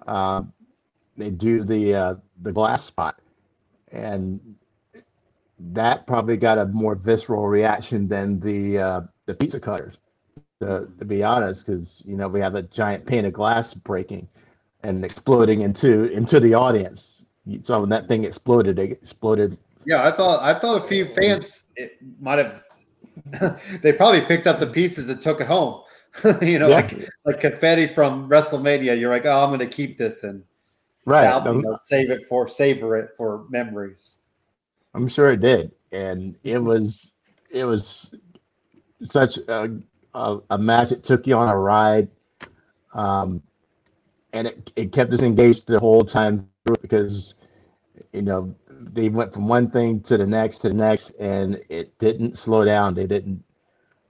uh, 0.06 0.42
they 1.16 1.30
do 1.30 1.64
the 1.64 1.94
uh, 1.94 2.14
the 2.42 2.52
glass 2.52 2.84
spot, 2.84 3.20
and 3.92 4.40
that 5.58 6.06
probably 6.06 6.36
got 6.36 6.58
a 6.58 6.66
more 6.66 6.94
visceral 6.94 7.46
reaction 7.46 8.08
than 8.08 8.40
the 8.40 8.78
uh, 8.78 9.00
the 9.26 9.34
pizza 9.34 9.60
cutters. 9.60 9.96
To, 10.60 10.86
to 10.98 11.04
be 11.06 11.22
honest, 11.22 11.66
because 11.66 12.02
you 12.04 12.16
know 12.16 12.28
we 12.28 12.40
have 12.40 12.54
a 12.54 12.62
giant 12.62 13.06
pane 13.06 13.24
of 13.24 13.32
glass 13.32 13.72
breaking 13.72 14.28
and 14.82 15.04
exploding 15.04 15.62
into 15.62 16.04
into 16.12 16.40
the 16.40 16.54
audience. 16.54 17.24
So 17.64 17.80
when 17.80 17.88
that 17.90 18.08
thing 18.08 18.24
exploded, 18.24 18.78
it 18.78 18.92
exploded. 18.92 19.58
Yeah, 19.86 20.06
I 20.06 20.10
thought 20.10 20.42
I 20.42 20.54
thought 20.54 20.84
a 20.84 20.86
few 20.86 21.06
fans 21.06 21.64
it 21.76 21.98
might 22.20 22.38
have. 22.38 22.62
they 23.82 23.92
probably 23.92 24.20
picked 24.22 24.46
up 24.46 24.60
the 24.60 24.66
pieces 24.66 25.08
and 25.08 25.20
took 25.20 25.40
it 25.40 25.46
home. 25.46 25.82
you 26.42 26.58
know, 26.58 26.68
yeah. 26.68 26.76
like 26.76 27.08
like 27.24 27.40
confetti 27.40 27.86
from 27.86 28.28
WrestleMania. 28.28 28.98
You're 28.98 29.10
like, 29.10 29.26
oh, 29.26 29.42
I'm 29.42 29.50
going 29.50 29.60
to 29.60 29.66
keep 29.66 29.96
this 29.96 30.24
and 30.24 30.42
right. 31.06 31.22
Sal, 31.22 31.54
you 31.54 31.62
know, 31.62 31.78
save 31.82 32.10
it 32.10 32.26
for 32.28 32.48
savor 32.48 32.96
it 32.96 33.10
for 33.16 33.44
memories. 33.48 34.16
I'm 34.94 35.08
sure 35.08 35.30
it 35.30 35.40
did, 35.40 35.72
and 35.92 36.36
it 36.42 36.58
was 36.58 37.12
it 37.50 37.64
was 37.64 38.12
such 39.10 39.38
a, 39.38 39.70
a, 40.14 40.38
a 40.50 40.58
match. 40.58 40.92
It 40.92 41.04
took 41.04 41.26
you 41.26 41.36
on 41.36 41.48
a 41.48 41.56
ride, 41.56 42.08
um, 42.92 43.42
and 44.32 44.48
it, 44.48 44.72
it 44.76 44.92
kept 44.92 45.12
us 45.12 45.20
engaged 45.20 45.68
the 45.68 45.78
whole 45.78 46.04
time 46.04 46.48
because 46.82 47.34
you 48.12 48.22
know 48.22 48.52
they 48.68 49.08
went 49.08 49.32
from 49.32 49.46
one 49.46 49.70
thing 49.70 50.00
to 50.00 50.16
the 50.16 50.26
next 50.26 50.58
to 50.60 50.68
the 50.68 50.74
next, 50.74 51.10
and 51.20 51.62
it 51.68 51.96
didn't 51.98 52.36
slow 52.36 52.64
down. 52.64 52.94
They 52.94 53.06
didn't 53.06 53.44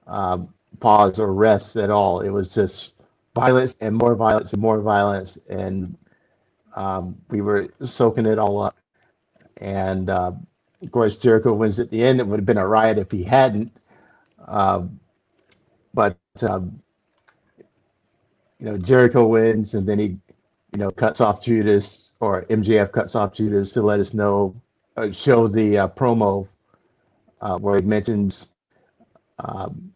um, 0.06 0.52
pause 0.80 1.20
or 1.20 1.32
rest 1.32 1.76
at 1.76 1.90
all. 1.90 2.20
It 2.20 2.30
was 2.30 2.54
just 2.54 2.92
violence 3.34 3.76
and 3.80 3.96
more 3.96 4.14
violence 4.14 4.52
and 4.52 4.62
more 4.62 4.80
violence, 4.80 5.38
and 5.48 5.96
um, 6.76 7.16
we 7.30 7.40
were 7.42 7.68
soaking 7.84 8.26
it 8.26 8.38
all 8.38 8.62
up. 8.62 8.76
And 9.58 10.10
uh, 10.10 10.32
of 10.82 10.92
course, 10.92 11.18
Jericho 11.18 11.52
wins 11.54 11.80
at 11.80 11.90
the 11.90 12.02
end. 12.02 12.20
It 12.20 12.26
would 12.26 12.40
have 12.40 12.46
been 12.46 12.58
a 12.58 12.66
riot 12.66 12.98
if 12.98 13.10
he 13.10 13.22
hadn't. 13.24 13.72
Um, 14.46 15.00
but 15.94 16.16
um, 16.42 16.82
you 18.58 18.66
know, 18.66 18.78
Jericho 18.78 19.26
wins, 19.26 19.74
and 19.74 19.86
then 19.88 19.98
he, 19.98 20.06
you 20.72 20.78
know, 20.78 20.90
cuts 20.90 21.20
off 21.20 21.42
Judas, 21.42 22.10
or 22.20 22.42
MJF 22.44 22.92
cuts 22.92 23.14
off 23.14 23.34
Judas 23.34 23.72
to 23.72 23.82
let 23.82 24.00
us 24.00 24.14
know, 24.14 24.54
uh, 24.96 25.10
show 25.12 25.48
the 25.48 25.78
uh, 25.78 25.88
promo 25.88 26.48
uh, 27.40 27.58
where 27.58 27.76
he 27.80 27.82
mentions 27.82 28.48
um, 29.38 29.92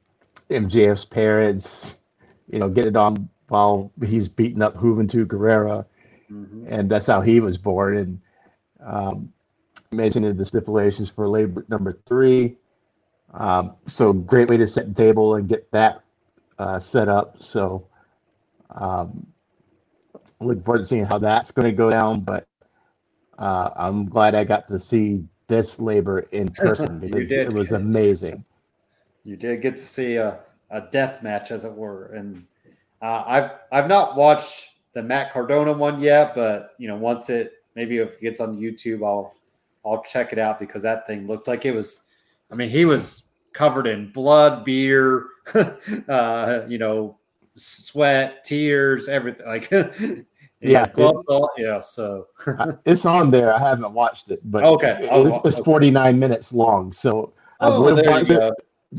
MJF's 0.55 1.05
parents, 1.05 1.97
you 2.51 2.59
know, 2.59 2.69
get 2.69 2.87
it 2.87 2.97
on 2.97 3.29
while 3.49 3.93
he's 4.05 4.29
beating 4.29 4.63
up 4.63 4.77
Juventud 4.77 5.27
Guerrera, 5.27 5.85
mm-hmm. 6.31 6.67
and 6.69 6.91
that's 6.91 7.07
how 7.07 7.21
he 7.21 7.41
was 7.41 7.59
born. 7.59 7.97
And 7.97 8.21
um, 8.85 9.33
mentioned 9.93 10.37
the 10.37 10.47
stipulations 10.47 11.11
for 11.11 11.29
labor 11.29 11.65
number 11.69 11.99
three. 12.07 12.57
Um, 13.33 13.75
so 13.87 14.13
great 14.13 14.49
way 14.49 14.57
to 14.57 14.67
set 14.67 14.89
the 14.89 14.95
table 14.95 15.35
and 15.35 15.49
get 15.49 15.71
that 15.73 16.03
uh, 16.59 16.79
set 16.79 17.09
up. 17.09 17.43
So 17.43 17.87
um, 18.71 19.27
looking 20.41 20.63
forward 20.63 20.81
to 20.81 20.87
seeing 20.87 21.05
how 21.05 21.19
that's 21.19 21.51
going 21.51 21.67
to 21.67 21.77
go 21.77 21.91
down. 21.91 22.21
But 22.21 22.47
uh, 23.39 23.71
I'm 23.77 24.07
glad 24.07 24.35
I 24.35 24.45
got 24.45 24.69
to 24.69 24.79
see 24.79 25.25
this 25.49 25.79
labor 25.79 26.21
in 26.33 26.49
person 26.55 26.99
because 27.01 27.31
it 27.31 27.53
was 27.53 27.73
amazing. 27.73 28.45
You 29.25 29.37
did 29.37 29.63
get 29.63 29.77
to 29.77 29.83
see 29.83 30.17
a, 30.17 30.41
a 30.71 30.83
death 30.83 31.23
match, 31.23 31.51
as 31.51 31.65
it 31.65 31.73
were, 31.73 32.07
and 32.15 32.45
uh, 33.01 33.25
I've 33.27 33.51
I've 33.73 33.89
not 33.89 34.17
watched 34.17 34.71
the 34.93 35.03
Matt 35.03 35.33
Cardona 35.33 35.73
one 35.73 36.01
yet, 36.01 36.35
but 36.35 36.75
you 36.79 36.89
know 36.89 36.97
once 36.97 37.31
it 37.31 37.53
maybe 37.75 37.99
if 37.99 38.15
it 38.15 38.21
gets 38.21 38.41
on 38.41 38.59
YouTube, 38.59 39.05
I'll 39.05 39.35
I'll 39.85 40.03
check 40.03 40.33
it 40.33 40.39
out 40.39 40.59
because 40.59 40.83
that 40.83 41.07
thing 41.07 41.27
looked 41.27 41.49
like 41.49 41.65
it 41.65 41.73
was. 41.73 42.03
I 42.51 42.55
mean, 42.55 42.69
he 42.69 42.85
was 42.85 43.25
covered 43.53 43.87
in 43.87 44.11
blood, 44.13 44.65
beer, 44.65 45.27
uh, 46.09 46.63
you 46.69 46.79
know, 46.79 47.17
sweat, 47.57 48.45
tears, 48.45 49.09
everything. 49.09 49.47
Like, 49.47 49.71
yeah, 50.61 50.87
it, 50.97 51.47
yeah. 51.57 51.81
So 51.81 52.29
it's 52.87 53.05
on 53.05 53.31
there. 53.31 53.55
I 53.55 53.59
haven't 53.59 53.93
watched 53.93 54.31
it, 54.31 54.41
but 54.51 54.65
okay, 54.65 55.09
it's, 55.11 55.37
it's 55.45 55.57
okay. 55.59 55.65
49 55.65 56.19
minutes 56.19 56.53
long. 56.53 56.93
So 56.93 57.33
oh, 57.61 57.89
I 57.89 57.95
there 57.95 58.19
you 58.21 58.27
go. 58.27 58.53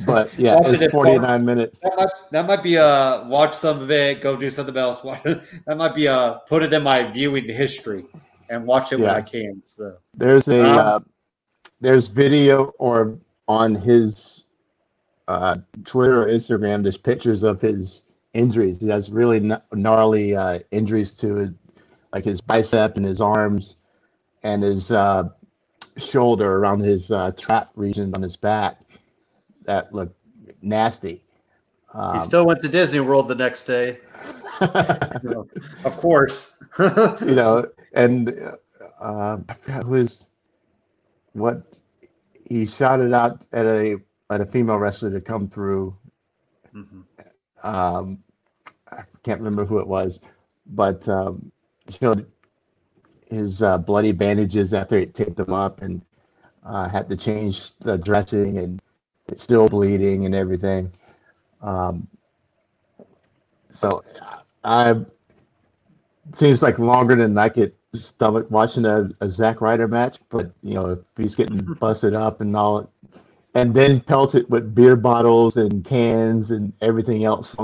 But 0.05 0.38
yeah, 0.38 0.57
it's 0.61 0.81
it 0.81 0.91
49 0.91 1.45
minutes. 1.45 1.80
That 1.80 1.95
might, 1.95 2.09
that 2.31 2.47
might 2.47 2.63
be 2.63 2.76
a 2.76 3.26
watch 3.27 3.53
some 3.53 3.81
of 3.81 3.91
it, 3.91 4.22
go 4.22 4.35
do 4.35 4.49
something 4.49 4.76
else. 4.76 4.99
that 5.23 5.77
might 5.77 5.95
be 5.95 6.07
a 6.07 6.41
put 6.47 6.63
it 6.63 6.73
in 6.73 6.84
my 6.84 7.11
viewing 7.11 7.45
history 7.45 8.05
and 8.49 8.65
watch 8.65 8.91
it 8.91 8.99
yeah. 8.99 9.05
when 9.05 9.15
I 9.15 9.22
can. 9.22 9.61
So 9.63 9.97
there's 10.13 10.47
a 10.47 10.63
um, 10.63 10.77
uh, 10.77 10.99
there's 11.81 12.07
video 12.07 12.73
or 12.80 13.17
on 13.47 13.76
his 13.76 14.45
uh, 15.27 15.57
Twitter 15.85 16.23
or 16.23 16.27
Instagram. 16.27 16.84
There's 16.84 16.97
pictures 16.97 17.43
of 17.43 17.61
his 17.61 18.03
injuries. 18.34 18.81
He 18.81 18.89
has 18.89 19.11
really 19.11 19.51
gnarly 19.73 20.35
uh, 20.35 20.59
injuries 20.72 21.13
to 21.13 21.35
his, 21.35 21.49
like 22.13 22.26
his 22.26 22.41
bicep 22.41 22.97
and 22.97 23.05
his 23.05 23.22
arms 23.22 23.77
and 24.43 24.61
his 24.61 24.91
uh, 24.91 25.30
shoulder 25.97 26.57
around 26.57 26.81
his 26.81 27.11
uh, 27.11 27.31
trap 27.38 27.72
region 27.76 28.13
on 28.15 28.22
his 28.22 28.35
back 28.35 28.80
that 29.66 29.94
looked 29.94 30.16
nasty. 30.62 31.24
Um, 31.94 32.20
he 32.20 32.26
still 32.26 32.46
went 32.46 32.62
to 32.62 32.68
Disney 32.68 33.00
World 33.00 33.28
the 33.28 33.36
next 33.36 33.64
day. 33.64 34.00
of 34.62 35.98
course. 35.98 36.58
you 36.80 37.36
know, 37.36 37.68
and 37.94 38.56
uh, 39.00 39.38
was 39.86 40.28
what 41.34 41.64
he 42.46 42.66
shouted 42.66 43.14
out 43.14 43.46
at 43.52 43.66
a 43.66 43.98
at 44.30 44.42
a 44.42 44.46
female 44.46 44.78
wrestler 44.78 45.12
to 45.12 45.22
come 45.22 45.48
through. 45.48 45.96
Mm-hmm. 46.74 47.02
Um, 47.68 48.20
I 48.92 49.04
can't 49.24 49.40
remember 49.40 49.66
who 49.66 49.80
it 49.80 49.88
was, 49.88 50.20
but 50.68 51.08
um, 51.08 51.52
showed 51.90 52.26
his 53.30 53.62
uh, 53.62 53.78
bloody 53.78 54.12
bandages 54.12 54.74
after 54.74 55.00
he 55.00 55.06
taped 55.06 55.38
them 55.38 55.54
up 55.54 55.82
and 55.82 56.02
uh, 56.66 56.88
had 56.90 57.10
to 57.10 57.18
change 57.18 57.76
the 57.80 57.98
dressing 57.98 58.58
and 58.58 58.82
it's 59.27 59.43
still 59.43 59.68
bleeding 59.68 60.26
and 60.26 60.35
everything. 60.35 60.91
Um, 61.61 62.07
so 63.73 64.03
I 64.64 64.95
seems 66.34 66.61
like 66.61 66.80
longer 66.80 67.15
than 67.15 67.38
I 67.38 67.49
could 67.49 67.73
stomach 67.93 68.47
watching 68.49 68.85
a, 68.85 69.10
a 69.22 69.30
Zack 69.30 69.61
Ryder 69.61 69.88
match, 69.88 70.19
but 70.30 70.52
you 70.64 70.73
know 70.73 70.91
if 70.91 70.99
he's 71.18 71.35
getting 71.35 71.57
busted 71.80 72.14
up 72.14 72.41
and 72.41 72.56
all, 72.56 72.91
and 73.53 73.73
then 73.73 74.02
pelted 74.02 74.49
with 74.49 74.73
beer 74.76 74.95
bottles 74.95 75.57
and 75.57 75.84
cans 75.84 76.52
and 76.52 76.73
everything 76.81 77.26
else 77.26 77.56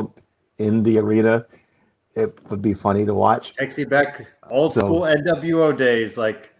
in 0.57 0.83
the 0.83 0.97
arena, 0.97 1.45
it 2.15 2.37
would 2.49 2.61
be 2.61 2.73
funny 2.73 3.05
to 3.05 3.13
watch. 3.13 3.55
Takes 3.55 3.77
you 3.77 3.85
back 3.85 4.27
old 4.49 4.73
so, 4.73 4.81
school 4.81 5.01
NWO 5.01 5.77
days, 5.77 6.17
like 6.17 6.53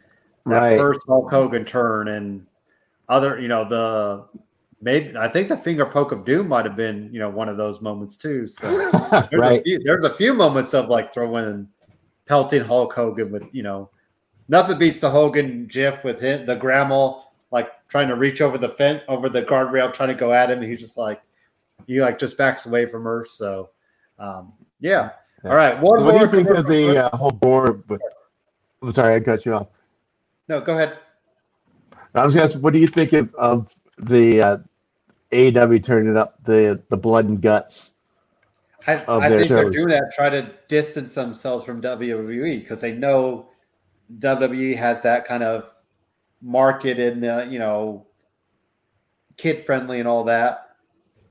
that 0.46 0.60
right. 0.60 0.78
first 0.78 1.02
Hulk 1.08 1.30
Hogan 1.30 1.66
turn 1.66 2.10
and 2.10 2.46
other, 3.10 3.40
you 3.40 3.48
know, 3.48 3.68
the 3.68 4.26
maybe 4.82 5.16
I 5.16 5.28
think 5.28 5.50
the 5.50 5.58
finger 5.58 5.86
poke 5.86 6.12
of 6.12 6.26
doom 6.26 6.48
might 6.48 6.66
have 6.66 6.76
been, 6.76 7.10
you 7.14 7.20
know, 7.20 7.30
one 7.30 7.48
of 7.48 7.58
those 7.58 7.82
moments 7.82 8.18
too. 8.18 8.48
So 8.48 8.68
there's, 9.12 9.28
right. 9.34 9.62
a 9.62 9.64
few, 9.64 9.80
there's 9.80 10.06
a 10.06 10.14
few 10.14 10.34
moments 10.34 10.74
of 10.74 10.90
like 10.90 11.14
throwing 11.14 11.68
pelting 12.28 12.64
Hulk 12.64 12.94
Hogan 12.94 13.32
with, 13.32 13.44
you 13.52 13.64
know, 13.64 13.90
nothing 14.50 14.78
beats 14.78 15.00
the 15.00 15.10
Hogan 15.10 15.68
GIF 15.68 16.04
with 16.04 16.20
him, 16.20 16.46
the 16.46 16.56
grandma 16.56 17.22
like 17.52 17.70
trying 17.90 18.08
to 18.08 18.16
reach 18.16 18.42
over 18.42 18.58
the 18.58 18.70
fence, 18.70 19.02
over 19.08 19.30
the 19.30 19.44
guardrail, 19.44 19.94
trying 19.94 20.10
to 20.10 20.16
go 20.16 20.34
at 20.34 20.50
him. 20.50 20.60
And 20.60 20.68
he's 20.68 20.80
just 20.80 20.98
like, 20.98 21.22
he 21.88 22.02
like 22.02 22.18
just 22.18 22.38
backs 22.38 22.66
away 22.66 22.86
from 22.86 23.04
her. 23.04 23.26
So, 23.30 23.70
um, 24.18 24.54
yeah. 24.80 25.12
yeah. 25.44 25.50
All 25.50 25.56
right. 25.56 25.80
One 25.80 26.04
what 26.04 26.14
more. 26.16 26.28
do 26.28 26.38
you 26.38 26.44
think 26.44 26.58
of 26.58 26.68
the 26.68 27.06
uh, 27.06 27.18
whole 27.18 27.32
board? 27.32 27.84
I'm 28.82 28.94
sorry, 28.94 29.16
I 29.16 29.20
cut 29.20 29.46
you 29.46 29.54
off. 29.54 29.68
No, 30.48 30.60
go 30.60 30.74
ahead. 30.74 30.98
I 32.16 32.26
was 32.26 32.34
going 32.34 32.48
to 32.48 32.54
ask, 32.56 32.64
what 32.64 32.74
do 32.74 32.80
you 32.80 32.88
think 32.88 33.14
of, 33.14 33.34
of 33.36 33.74
the 33.98 34.42
uh, 34.42 34.58
AEW 35.32 35.84
turning 35.84 36.18
up 36.18 36.44
the 36.44 36.82
the 36.90 36.98
blood 36.98 37.26
and 37.30 37.42
guts? 37.42 37.92
I, 38.88 39.04
I 39.08 39.30
think 39.30 39.42
shows? 39.42 39.50
they're 39.50 39.70
doing 39.70 39.90
that 39.90 40.12
try 40.14 40.30
to 40.30 40.52
distance 40.68 41.14
themselves 41.14 41.66
from 41.66 41.82
WWE 41.82 42.62
because 42.62 42.82
they 42.82 42.94
know 42.94 43.48
WWE 44.18 44.76
has 44.76 45.04
that 45.04 45.26
kind 45.26 45.44
of 45.44 45.70
market 46.42 46.98
in 47.00 47.22
the 47.22 47.48
you 47.50 47.60
know 47.60 48.08
kid 49.38 49.66
friendly 49.66 50.00
and 50.00 50.08
all 50.08 50.24
that. 50.26 50.76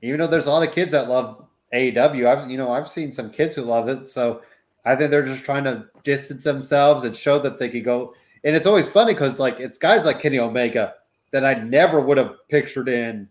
Even 0.01 0.19
though 0.19 0.27
there's 0.27 0.47
a 0.47 0.51
lot 0.51 0.67
of 0.67 0.73
kids 0.73 0.91
that 0.93 1.09
love 1.09 1.45
AEW, 1.73 2.25
I've 2.25 2.49
you 2.49 2.57
know 2.57 2.71
I've 2.71 2.89
seen 2.89 3.11
some 3.11 3.29
kids 3.29 3.55
who 3.55 3.63
love 3.63 3.89
it. 3.89 4.09
So 4.09 4.41
I 4.85 4.95
think 4.95 5.11
they're 5.11 5.25
just 5.25 5.43
trying 5.43 5.65
to 5.65 5.85
distance 6.03 6.43
themselves 6.43 7.03
and 7.03 7.15
show 7.15 7.37
that 7.39 7.59
they 7.59 7.69
could 7.69 7.83
go. 7.83 8.15
And 8.43 8.55
it's 8.55 8.65
always 8.65 8.89
funny 8.89 9.13
because 9.13 9.39
like 9.39 9.59
it's 9.59 9.77
guys 9.77 10.05
like 10.05 10.19
Kenny 10.19 10.39
Omega 10.39 10.95
that 11.31 11.45
I 11.45 11.53
never 11.55 12.01
would 12.01 12.17
have 12.17 12.35
pictured 12.49 12.89
in 12.89 13.27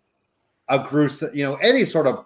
a 0.71 0.79
gruesome, 0.79 1.31
you 1.35 1.45
know, 1.45 1.57
any 1.57 1.85
sort 1.85 2.07
of, 2.07 2.25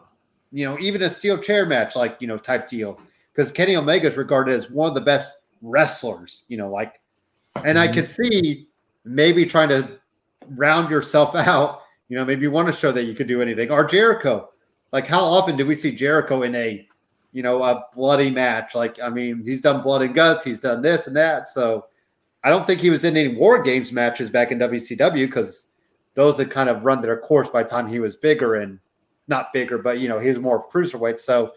you 0.53 0.65
know, 0.65 0.79
even 0.79 1.03
a 1.03 1.11
steel 1.11 1.39
chair 1.39 1.67
match, 1.67 1.97
like, 1.97 2.17
you 2.21 2.29
know, 2.29 2.39
type 2.39 2.69
deal. 2.69 3.01
Because 3.33 3.51
Kenny 3.51 3.75
Omega 3.75 4.07
is 4.07 4.17
regarded 4.17 4.55
as 4.55 4.71
one 4.71 4.89
of 4.89 4.95
the 4.95 5.01
best 5.01 5.41
wrestlers, 5.63 6.45
you 6.47 6.57
know, 6.57 6.71
like, 6.71 7.01
and 7.65 7.79
I 7.79 7.87
mm-hmm. 7.87 7.95
could 7.95 8.09
see 8.09 8.69
maybe 9.05 9.45
trying 9.45 9.71
to 9.71 9.99
round 10.51 10.91
yourself 10.91 11.35
out, 11.35 11.83
you 12.09 12.17
know, 12.17 12.25
maybe 12.25 12.43
you 12.43 12.51
want 12.51 12.69
to 12.69 12.73
show 12.73 12.93
that 12.93 13.05
you 13.05 13.15
could 13.15 13.27
do 13.27 13.43
anything. 13.43 13.71
Or 13.71 13.85
Jericho. 13.85 14.51
Like, 14.93 15.09
how 15.09 15.25
often 15.25 15.57
do 15.57 15.67
we 15.67 15.75
see 15.75 15.93
Jericho 15.93 16.43
in 16.43 16.55
a, 16.55 16.87
you 17.33 17.43
know, 17.43 17.65
a 17.65 17.85
bloody 17.93 18.31
match? 18.31 18.77
Like, 18.77 19.01
I 19.01 19.09
mean, 19.09 19.43
he's 19.45 19.61
done 19.61 19.83
blood 19.83 20.03
and 20.03 20.15
guts, 20.15 20.45
he's 20.45 20.61
done 20.61 20.83
this 20.83 21.09
and 21.09 21.17
that. 21.17 21.49
So 21.49 21.87
I 22.45 22.51
don't 22.51 22.65
think 22.65 22.81
he 22.81 22.91
was 22.91 23.03
in 23.03 23.17
any 23.17 23.35
War 23.35 23.61
Games 23.61 23.91
matches 23.91 24.31
back 24.31 24.53
in 24.53 24.59
WCW 24.61 25.27
because 25.27 25.67
those 26.15 26.39
had 26.39 26.51
kind 26.51 26.69
of 26.69 26.85
run 26.85 27.03
their 27.03 27.19
course 27.19 27.49
by 27.49 27.63
the 27.63 27.69
time 27.69 27.89
he 27.89 28.01
was 28.01 28.17
bigger 28.17 28.57
and 28.57 28.79
not 29.29 29.53
bigger, 29.53 29.79
but 29.79 29.99
you 29.99 30.09
know, 30.09 30.19
he 30.19 30.29
was 30.29 30.39
more 30.39 30.59
of 30.59 30.71
cruiserweight. 30.71 31.19
So 31.19 31.53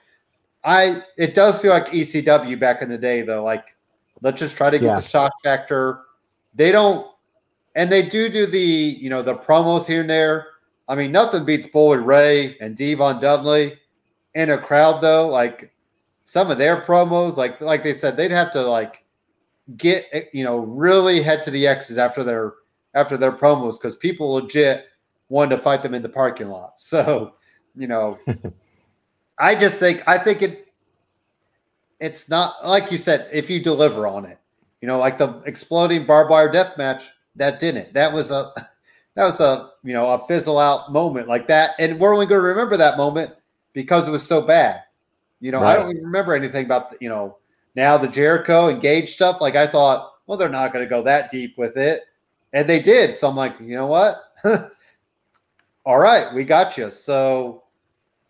I 0.64 1.04
it 1.18 1.36
does 1.36 1.60
feel 1.60 1.72
like 1.72 1.88
ECW 1.88 2.60
back 2.60 2.82
in 2.82 2.90
the 2.90 2.98
day 2.98 3.22
though. 3.22 3.44
Like 3.44 3.76
let's 4.22 4.40
just 4.40 4.58
try 4.58 4.70
to 4.70 4.80
get 4.80 4.86
yeah. 4.86 4.96
the 4.96 5.02
shock 5.02 5.32
factor. 5.44 6.02
They 6.56 6.72
don't 6.72 7.08
and 7.76 7.92
they 7.92 8.02
do 8.02 8.30
do 8.30 8.48
the, 8.48 8.60
you 8.60 9.10
know, 9.10 9.22
the 9.22 9.36
promos 9.36 9.86
here 9.86 10.02
and 10.02 10.10
there. 10.10 10.48
I 10.88 10.96
mean, 10.96 11.12
nothing 11.12 11.46
beats 11.46 11.68
Bully 11.68 12.00
Ray 12.00 12.58
and 12.60 12.76
D-Von 12.76 13.22
Dudley 13.22 13.78
in 14.34 14.50
a 14.50 14.58
crowd 14.58 15.02
though. 15.02 15.28
Like 15.28 15.72
some 16.26 16.50
of 16.50 16.58
their 16.58 16.82
promos, 16.82 17.38
like 17.38 17.62
like 17.62 17.84
they 17.84 17.94
said, 17.94 18.18
they'd 18.18 18.32
have 18.32 18.52
to 18.54 18.62
like 18.62 19.04
get 19.76 20.30
you 20.34 20.44
know 20.44 20.60
really 20.60 21.22
head 21.22 21.44
to 21.44 21.52
the 21.52 21.68
X's 21.68 21.98
after 21.98 22.24
their 22.24 22.54
after 22.98 23.16
their 23.16 23.32
promos 23.32 23.74
because 23.74 23.96
people 23.96 24.34
legit 24.34 24.88
wanted 25.30 25.56
to 25.56 25.62
fight 25.62 25.84
them 25.84 25.94
in 25.94 26.02
the 26.02 26.10
parking 26.10 26.50
lot. 26.50 26.74
So, 26.78 27.36
you 27.76 27.88
know, 27.88 28.20
I 29.40 29.56
just 29.56 29.80
think 29.80 30.04
I 30.08 30.18
think 30.18 30.42
it 30.42 30.74
it's 32.00 32.30
not 32.30 32.66
like 32.66 32.92
you 32.92 32.98
said, 32.98 33.30
if 33.32 33.50
you 33.50 33.62
deliver 33.62 34.08
on 34.08 34.26
it, 34.26 34.40
you 34.82 34.88
know, 34.88 34.98
like 34.98 35.18
the 35.18 35.42
exploding 35.46 36.06
barbed 36.06 36.32
wire 36.32 36.52
death 36.52 36.78
match, 36.78 37.04
that 37.36 37.60
didn't. 37.60 37.94
That 37.94 38.14
was 38.14 38.32
a 38.32 38.52
that 39.16 39.26
was 39.26 39.40
a 39.40 39.72
you 39.84 39.94
know 39.94 40.10
a 40.10 40.28
fizzle 40.28 40.60
out 40.60 40.92
moment 40.92 41.28
like 41.28 41.48
that. 41.48 41.76
And 41.78 42.00
we're 42.00 42.14
only 42.14 42.26
going 42.26 42.42
to 42.42 42.48
remember 42.48 42.78
that 42.78 42.98
moment 42.98 43.34
because 43.74 44.08
it 44.08 44.12
was 44.12 44.26
so 44.26 44.42
bad. 44.42 44.82
You 45.40 45.52
know, 45.52 45.62
right. 45.62 45.74
I 45.74 45.76
don't 45.78 45.92
even 45.92 46.04
remember 46.04 46.34
anything 46.34 46.66
about 46.66 46.92
the, 46.92 46.98
you 47.00 47.10
know 47.10 47.38
now 47.76 47.96
the 47.96 48.08
Jericho 48.08 48.70
engaged 48.70 49.10
stuff. 49.10 49.40
Like 49.40 49.56
I 49.56 49.68
thought, 49.68 50.14
well, 50.26 50.38
they're 50.38 50.50
not 50.50 50.74
going 50.74 50.84
to 50.84 50.90
go 50.90 51.04
that 51.04 51.30
deep 51.30 51.58
with 51.58 51.78
it. 51.78 52.04
And 52.58 52.68
they 52.68 52.80
did. 52.80 53.16
So 53.16 53.30
I'm 53.30 53.36
like, 53.36 53.54
you 53.60 53.76
know 53.76 53.86
what? 53.86 54.34
All 55.86 56.00
right, 56.00 56.34
we 56.34 56.44
got 56.44 56.76
you. 56.76 56.90
So 56.90 57.66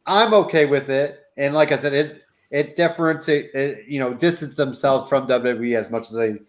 I'm 0.06 0.34
okay 0.34 0.66
with 0.66 0.90
it. 0.90 1.22
And 1.38 1.54
like 1.54 1.72
I 1.72 1.78
said, 1.78 1.94
it 1.94 2.24
it 2.52 2.76
differentiate 2.76 3.88
you 3.88 4.02
know 4.02 4.14
distance 4.14 4.58
themselves 4.58 5.08
from 5.08 5.28
WWE 5.28 5.78
as 5.78 5.90
much 5.90 6.08
as 6.08 6.16
they 6.18 6.40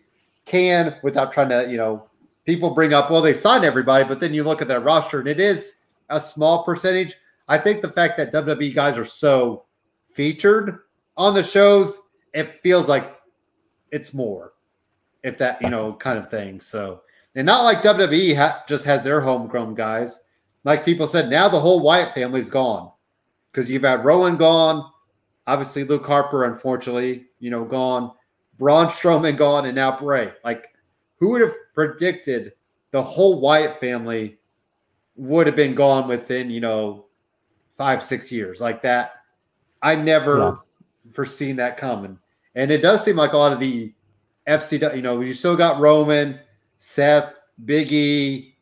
can 0.45 0.97
without 1.05 1.33
trying 1.33 1.51
to 1.51 1.71
you 1.71 1.77
know 1.77 2.09
people 2.47 2.71
bring 2.75 2.95
up 2.95 3.13
well 3.13 3.23
they 3.23 3.33
signed 3.33 3.65
everybody, 3.65 4.03
but 4.03 4.19
then 4.19 4.35
you 4.35 4.43
look 4.43 4.61
at 4.61 4.67
their 4.67 4.81
roster 4.81 5.21
and 5.21 5.29
it 5.29 5.39
is 5.39 5.77
a 6.11 6.21
small 6.21 6.65
percentage. 6.65 7.15
I 7.47 7.59
think 7.59 7.81
the 7.81 7.89
fact 7.89 8.17
that 8.17 8.33
WWE 8.33 8.75
guys 8.75 8.99
are 8.99 9.05
so 9.05 9.67
featured 10.05 10.81
on 11.17 11.33
the 11.33 11.45
shows, 11.45 12.01
it 12.35 12.61
feels 12.61 12.89
like 12.89 13.21
it's 13.93 14.13
more, 14.13 14.55
if 15.23 15.39
that 15.39 15.63
you 15.63 15.71
know 15.71 15.93
kind 15.93 16.19
of 16.19 16.29
thing. 16.29 16.59
So 16.59 17.03
and 17.39 17.47
not 17.47 17.63
like 17.63 17.83
WWE 17.83 18.37
ha- 18.37 18.65
just 18.67 18.85
has 18.85 19.05
their 19.05 19.21
homegrown 19.21 19.77
guys. 19.77 20.19
Like 20.65 20.85
people 20.85 21.07
said, 21.07 21.31
now 21.31 21.49
the 21.49 21.61
whole 21.61 21.79
Wyatt 21.79 22.13
family's 22.13 22.51
gone 22.51 22.91
because 23.53 23.71
you've 23.71 23.85
had 23.85 24.05
Rowan 24.05 24.37
gone, 24.37 24.91
obviously 25.47 25.85
Luke 25.85 26.05
Harper, 26.05 26.47
unfortunately, 26.47 27.27
you 27.39 27.51
know, 27.51 27.65
gone, 27.65 28.11
Braun 28.59 28.89
Strowman 28.89 29.37
gone, 29.37 29.67
and 29.67 29.77
now 29.77 29.97
Bray. 29.97 30.33
Like, 30.45 30.67
who 31.21 31.31
would 31.31 31.41
have 31.41 31.53
predicted 31.75 32.55
the 32.91 33.01
whole 33.01 33.41
Wyatt 33.41 33.79
family 33.79 34.39
would 35.15 35.47
have 35.47 35.55
been 35.55 35.77
gone 35.77 36.09
within, 36.09 36.51
you 36.51 36.61
know, 36.61 37.07
five, 37.77 38.03
six 38.03 38.33
years 38.33 38.61
like 38.61 38.83
that? 38.83 39.13
I 39.81 39.95
never 39.95 40.39
yeah. 40.39 40.55
foreseen 41.13 41.55
that 41.57 41.77
coming. 41.77 42.19
And 42.57 42.73
it 42.73 42.83
does 42.83 43.05
seem 43.05 43.15
like 43.15 43.33
a 43.33 43.39
lot 43.39 43.53
of 43.53 43.61
the 43.61 43.95
FCW, 44.49 44.97
you 44.97 45.03
know, 45.03 45.21
you 45.21 45.35
still 45.35 45.55
got 45.55 45.79
Roman, 45.79 46.41
Seth, 46.79 47.35
Biggie. 47.65 48.55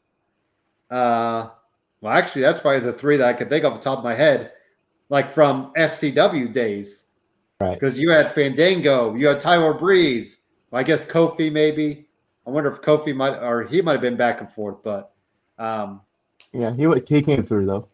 Uh, 0.91 1.49
well, 2.01 2.13
actually, 2.13 2.43
that's 2.43 2.61
probably 2.61 2.81
the 2.81 2.93
three 2.93 3.17
that 3.17 3.29
I 3.29 3.33
could 3.33 3.49
think 3.49 3.65
off 3.65 3.75
the 3.75 3.81
top 3.81 3.99
of 3.99 4.05
my 4.05 4.15
head, 4.15 4.53
like 5.09 5.31
from 5.31 5.73
FCW 5.75 6.53
days. 6.53 7.07
Right. 7.61 7.75
Because 7.75 7.99
you 7.99 8.11
had 8.11 8.35
Fandango, 8.35 9.15
you 9.15 9.29
had 9.29 9.41
Tyler 9.41 9.75
Breeze. 9.75 10.41
Well, 10.71 10.81
I 10.81 10.83
guess 10.83 11.05
Kofi 11.05 11.51
maybe. 11.51 12.07
I 12.47 12.51
wonder 12.51 12.71
if 12.71 12.81
Kofi 12.81 13.15
might 13.15 13.39
or 13.39 13.65
he 13.65 13.81
might 13.81 13.93
have 13.93 14.01
been 14.01 14.17
back 14.17 14.41
and 14.41 14.51
forth, 14.51 14.83
but 14.83 15.13
um, 15.59 16.03
yeah, 16.53 16.73
he 16.75 16.87
he 17.07 17.23
came 17.23 17.45
through 17.45 17.67
though. 17.67 17.89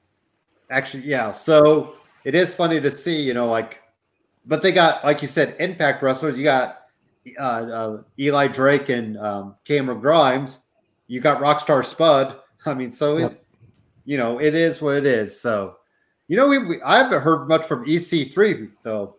Actually, 0.69 1.05
yeah. 1.05 1.33
So 1.33 1.95
it 2.25 2.35
is 2.35 2.53
funny 2.53 2.81
to 2.81 2.91
see, 2.91 3.21
you 3.23 3.35
know, 3.35 3.49
like, 3.49 3.81
but 4.47 4.63
they 4.63 4.73
got 4.73 5.05
like 5.05 5.23
you 5.23 5.29
said, 5.29 5.57
Impact 5.59 6.03
wrestlers. 6.03 6.37
You 6.37 6.45
got 6.45 6.82
uh, 7.39 7.43
uh, 7.43 8.03
Eli 8.19 8.49
Drake 8.49 8.89
and 8.89 9.19
um, 9.19 9.57
Cameron 9.65 10.01
Grimes. 10.01 10.61
You 11.07 11.21
got 11.21 11.41
Rockstar 11.41 11.85
Spud. 11.85 12.37
I 12.67 12.75
mean, 12.75 12.91
so 12.91 13.19
yep. 13.19 13.33
it, 13.33 13.45
you 14.05 14.17
know, 14.17 14.39
it 14.39 14.55
is 14.55 14.81
what 14.81 14.97
it 14.97 15.07
is. 15.07 15.41
So, 15.41 15.77
you 16.29 16.37
know, 16.37 16.49
we, 16.49 16.59
we 16.59 16.83
I 16.83 16.99
haven't 16.99 17.23
heard 17.23 17.49
much 17.49 17.65
from 17.65 17.85
EC3 17.85 18.71
though. 18.83 19.17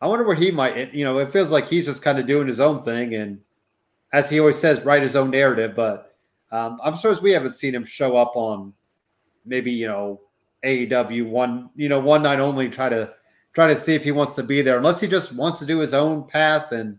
I 0.00 0.08
wonder 0.08 0.24
where 0.24 0.36
he 0.36 0.50
might. 0.50 0.92
You 0.92 1.04
know, 1.04 1.18
it 1.18 1.32
feels 1.32 1.50
like 1.50 1.68
he's 1.68 1.86
just 1.86 2.02
kind 2.02 2.18
of 2.18 2.26
doing 2.26 2.46
his 2.46 2.60
own 2.60 2.82
thing, 2.82 3.14
and 3.14 3.40
as 4.12 4.28
he 4.28 4.40
always 4.40 4.58
says, 4.58 4.84
write 4.84 5.02
his 5.02 5.16
own 5.16 5.30
narrative. 5.30 5.74
But 5.74 6.14
um, 6.52 6.78
I'm 6.82 6.96
surprised 6.96 7.22
we 7.22 7.32
haven't 7.32 7.52
seen 7.52 7.74
him 7.74 7.84
show 7.84 8.16
up 8.16 8.32
on 8.34 8.72
maybe 9.44 9.72
you 9.72 9.86
know 9.86 10.20
AEW 10.64 11.28
one, 11.28 11.70
you 11.76 11.88
know, 11.88 12.00
one 12.00 12.22
night 12.22 12.40
only. 12.40 12.68
Try 12.68 12.88
to 12.88 13.14
try 13.54 13.66
to 13.68 13.76
see 13.76 13.94
if 13.94 14.04
he 14.04 14.12
wants 14.12 14.34
to 14.34 14.42
be 14.42 14.62
there. 14.62 14.76
Unless 14.78 15.00
he 15.00 15.08
just 15.08 15.32
wants 15.32 15.58
to 15.60 15.66
do 15.66 15.78
his 15.78 15.94
own 15.94 16.24
path 16.24 16.72
and 16.72 16.98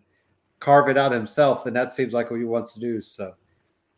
carve 0.60 0.90
it 0.90 0.98
out 0.98 1.12
himself, 1.12 1.64
then 1.64 1.74
that 1.74 1.92
seems 1.92 2.14
like 2.14 2.32
what 2.32 2.40
he 2.40 2.46
wants 2.46 2.74
to 2.74 2.80
do. 2.80 3.02
So, 3.02 3.34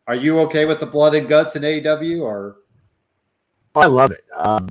are 0.08 0.16
you 0.16 0.40
okay 0.42 0.66
with 0.66 0.80
the 0.80 0.86
blood 0.86 1.16
and 1.16 1.28
guts 1.28 1.56
in 1.56 1.64
AEW 1.64 2.22
or? 2.22 2.58
I 3.76 3.86
love 3.86 4.12
it. 4.12 4.26
Um, 4.36 4.70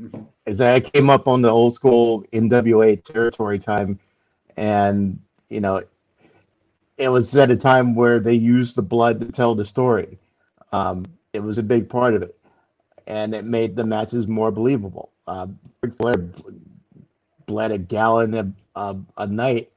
mm-hmm. 0.00 0.22
As 0.46 0.60
I 0.60 0.80
came 0.80 1.10
up 1.10 1.28
on 1.28 1.42
the 1.42 1.50
old 1.50 1.74
school 1.74 2.24
NWA 2.32 3.02
territory 3.04 3.58
time, 3.58 3.98
and 4.56 5.20
you 5.48 5.60
know, 5.60 5.82
it 6.96 7.08
was 7.08 7.34
at 7.36 7.50
a 7.50 7.56
time 7.56 7.94
where 7.94 8.18
they 8.18 8.34
used 8.34 8.74
the 8.74 8.82
blood 8.82 9.20
to 9.20 9.26
tell 9.26 9.54
the 9.54 9.64
story. 9.64 10.18
Um, 10.72 11.04
it 11.32 11.40
was 11.40 11.58
a 11.58 11.62
big 11.62 11.88
part 11.88 12.14
of 12.14 12.22
it, 12.22 12.36
and 13.06 13.34
it 13.34 13.44
made 13.44 13.76
the 13.76 13.84
matches 13.84 14.26
more 14.26 14.50
believable. 14.50 15.10
Uh, 15.26 15.46
Ric 15.82 15.96
Flair 15.96 16.30
bled 17.46 17.70
a 17.70 17.78
gallon 17.78 18.34
a, 18.34 18.52
a, 18.74 18.96
a 19.18 19.26
night, 19.26 19.70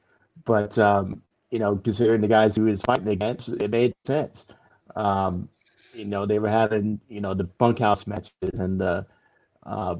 but 0.46 0.78
um, 0.78 1.22
you 1.52 1.60
know, 1.60 1.76
considering 1.78 2.22
the 2.22 2.28
guys 2.28 2.56
who 2.56 2.66
he 2.66 2.72
was 2.72 2.82
fighting 2.82 3.10
against, 3.10 3.50
it 3.50 3.70
made 3.70 3.94
sense. 4.06 4.48
Um, 4.96 5.50
you 5.94 6.06
know, 6.06 6.26
they 6.26 6.40
were 6.40 6.50
having 6.50 7.00
you 7.10 7.22
know 7.22 7.34
the 7.34 7.44
bunkhouse 7.44 8.08
matches 8.08 8.32
and 8.54 8.80
the 8.80 9.06
uh, 9.64 9.96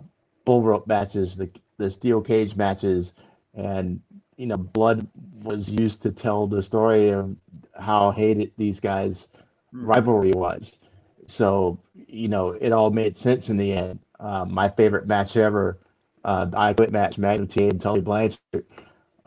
bull 0.46 0.64
rope 0.64 0.88
matches, 0.88 1.36
the 1.36 1.50
the 1.78 1.92
steel 1.92 2.22
cage 2.22 2.56
matches, 2.56 3.14
and 3.54 4.02
you 4.38 4.48
know, 4.48 4.58
blood 4.58 5.08
was 5.44 5.70
used 5.70 6.02
to 6.02 6.12
tell 6.12 6.48
the 6.48 6.64
story 6.64 7.10
of 7.10 7.36
how 7.80 8.10
hated 8.12 8.52
these 8.58 8.80
guys' 8.80 9.28
mm. 9.74 9.86
rivalry 9.86 10.32
was. 10.32 10.80
So, 11.28 11.80
you 12.08 12.28
know, 12.28 12.50
it 12.50 12.72
all 12.72 12.90
made 12.90 13.16
sense 13.16 13.50
in 13.50 13.58
the 13.58 13.72
end. 13.72 14.00
Uh, 14.20 14.46
my 14.46 14.68
favorite 14.70 15.08
match 15.08 15.38
ever, 15.38 15.78
uh, 16.26 16.46
the 16.46 16.60
I 16.60 16.74
Quit 16.74 16.92
match, 16.92 17.20
Magnum 17.20 17.48
TA 17.48 17.66
and 17.66 17.80
Tully 17.80 18.02
Blanchard. 18.02 18.66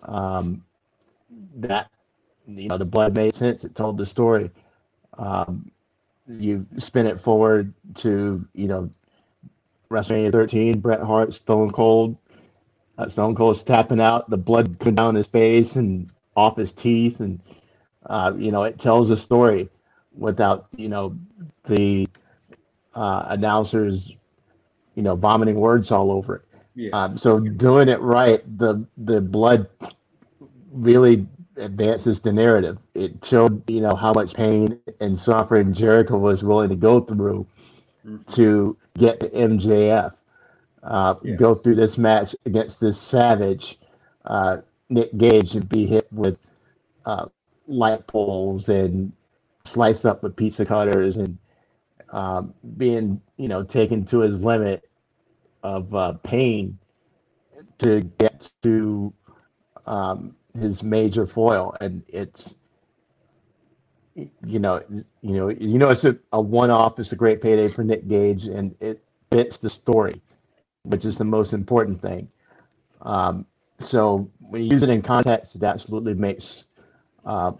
Um, 0.02 0.64
that, 1.56 1.90
you 2.46 2.68
know, 2.68 2.78
the 2.78 2.84
blood 2.84 3.14
made 3.16 3.34
sense. 3.34 3.64
It 3.64 3.74
told 3.74 3.98
the 3.98 4.06
story. 4.06 4.50
Um, 5.16 5.70
you 6.26 6.66
spin 6.78 7.06
it 7.06 7.20
forward 7.20 7.72
to, 7.96 8.46
you 8.54 8.66
know, 8.66 8.90
WrestleMania 9.90 10.32
13, 10.32 10.80
Bret 10.80 11.02
Hart, 11.02 11.34
Stone 11.34 11.70
Cold, 11.72 12.16
uh, 12.98 13.08
Stone 13.08 13.34
Cold's 13.34 13.62
tapping 13.62 14.00
out, 14.00 14.28
the 14.30 14.36
blood 14.36 14.78
coming 14.78 14.94
down 14.94 15.14
his 15.14 15.26
face 15.26 15.76
and 15.76 16.10
off 16.36 16.56
his 16.56 16.72
teeth, 16.72 17.20
and 17.20 17.40
uh, 18.06 18.32
you 18.36 18.50
know 18.50 18.64
it 18.64 18.78
tells 18.78 19.10
a 19.10 19.16
story 19.16 19.68
without 20.16 20.66
you 20.76 20.88
know 20.88 21.16
the 21.66 22.08
uh, 22.94 23.26
announcers, 23.28 24.12
you 24.94 25.02
know, 25.02 25.16
vomiting 25.16 25.56
words 25.56 25.90
all 25.90 26.10
over 26.10 26.36
it. 26.36 26.42
Yeah. 26.76 26.90
Um, 26.92 27.16
so 27.16 27.38
doing 27.40 27.88
it 27.88 28.00
right, 28.00 28.42
the 28.58 28.84
the 28.96 29.20
blood 29.20 29.68
really 30.72 31.26
advances 31.56 32.20
the 32.20 32.32
narrative. 32.32 32.78
It 32.94 33.24
showed 33.24 33.68
you 33.70 33.80
know 33.80 33.94
how 33.94 34.12
much 34.12 34.34
pain 34.34 34.80
and 35.00 35.18
suffering 35.18 35.72
Jericho 35.72 36.18
was 36.18 36.42
willing 36.42 36.70
to 36.70 36.76
go 36.76 37.00
through 37.00 37.46
mm-hmm. 38.06 38.32
to 38.34 38.76
get 38.98 39.20
to 39.20 39.28
MJF 39.30 40.14
uh, 40.82 41.14
yeah. 41.22 41.36
go 41.36 41.54
through 41.54 41.76
this 41.76 41.98
match 41.98 42.36
against 42.44 42.80
this 42.80 43.00
savage 43.00 43.78
uh, 44.24 44.58
Nick 44.88 45.16
Gage 45.16 45.54
and 45.54 45.68
be 45.68 45.86
hit 45.86 46.06
with 46.12 46.38
uh, 47.06 47.26
light 47.66 48.06
poles 48.06 48.68
and 48.68 49.12
sliced 49.64 50.04
up 50.04 50.22
with 50.22 50.36
pizza 50.36 50.64
cutters 50.64 51.16
and 51.16 51.38
um, 52.10 52.54
being 52.76 53.20
you 53.36 53.48
know 53.48 53.62
taken 53.62 54.04
to 54.06 54.20
his 54.20 54.42
limit 54.42 54.88
of 55.62 55.94
uh, 55.94 56.12
pain 56.22 56.78
to 57.78 58.02
get 58.18 58.50
to 58.62 59.12
um, 59.86 60.36
his 60.58 60.82
major 60.82 61.26
foil 61.26 61.76
and 61.80 62.02
it's 62.08 62.54
you 64.14 64.60
know 64.60 64.80
you 64.88 65.06
know 65.22 65.48
you 65.48 65.78
know 65.78 65.90
it's 65.90 66.04
a, 66.04 66.16
a 66.32 66.40
one-off 66.40 66.98
it's 67.00 67.12
a 67.12 67.16
great 67.16 67.42
payday 67.42 67.68
for 67.68 67.82
nick 67.82 68.06
gage 68.06 68.46
and 68.46 68.74
it 68.80 69.02
fits 69.30 69.58
the 69.58 69.68
story 69.68 70.22
which 70.84 71.04
is 71.04 71.18
the 71.18 71.24
most 71.24 71.52
important 71.52 72.00
thing. 72.00 72.28
Um, 73.02 73.46
so 73.80 74.30
when 74.38 74.62
you 74.62 74.70
use 74.70 74.82
it 74.82 74.88
in 74.88 75.02
context, 75.02 75.56
it 75.56 75.62
absolutely 75.62 76.14
makes 76.14 76.66
uh, 77.26 77.52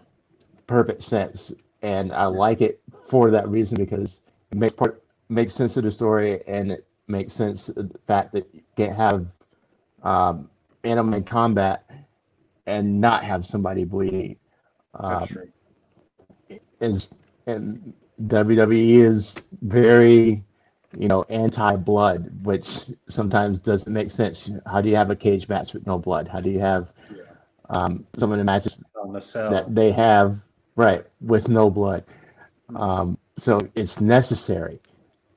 perfect 0.67 1.03
sense, 1.03 1.53
and 1.81 2.11
I 2.13 2.25
like 2.25 2.61
it 2.61 2.81
for 3.09 3.29
that 3.31 3.47
reason 3.49 3.77
because 3.77 4.19
it 4.51 4.57
makes 4.57 4.73
part 4.73 5.03
makes 5.29 5.53
sense 5.53 5.75
of 5.77 5.83
the 5.83 5.91
story, 5.91 6.41
and 6.47 6.71
it 6.71 6.87
makes 7.07 7.33
sense 7.33 7.69
of 7.69 7.91
the 7.91 7.99
fact 8.07 8.31
that 8.33 8.47
you 8.53 8.61
can't 8.77 8.95
have 8.95 9.27
um, 10.03 10.49
animal 10.83 11.21
combat 11.23 11.84
and 12.65 12.99
not 12.99 13.23
have 13.23 13.45
somebody 13.45 13.83
bleeding. 13.83 14.37
Um, 14.93 15.27
Is 16.81 17.09
and 17.47 17.93
WWE 18.21 19.01
is 19.01 19.35
very 19.61 20.43
you 20.97 21.07
know, 21.07 21.23
anti-blood, 21.29 22.31
which 22.43 22.85
sometimes 23.09 23.59
doesn't 23.59 23.91
make 23.91 24.11
sense. 24.11 24.49
How 24.65 24.81
do 24.81 24.89
you 24.89 24.95
have 24.95 25.09
a 25.09 25.15
cage 25.15 25.47
match 25.49 25.73
with 25.73 25.85
no 25.85 25.97
blood? 25.97 26.27
How 26.27 26.39
do 26.39 26.49
you 26.49 26.59
have 26.59 26.91
um, 27.69 28.05
some 28.17 28.31
of 28.31 28.37
the 28.37 28.43
matches 28.43 28.77
the 28.93 29.49
that 29.49 29.73
they 29.73 29.91
have 29.91 30.39
right 30.75 31.05
with 31.21 31.49
no 31.49 31.69
blood? 31.69 32.03
Um, 32.75 33.17
so 33.37 33.59
it's 33.75 33.99
necessary, 33.99 34.79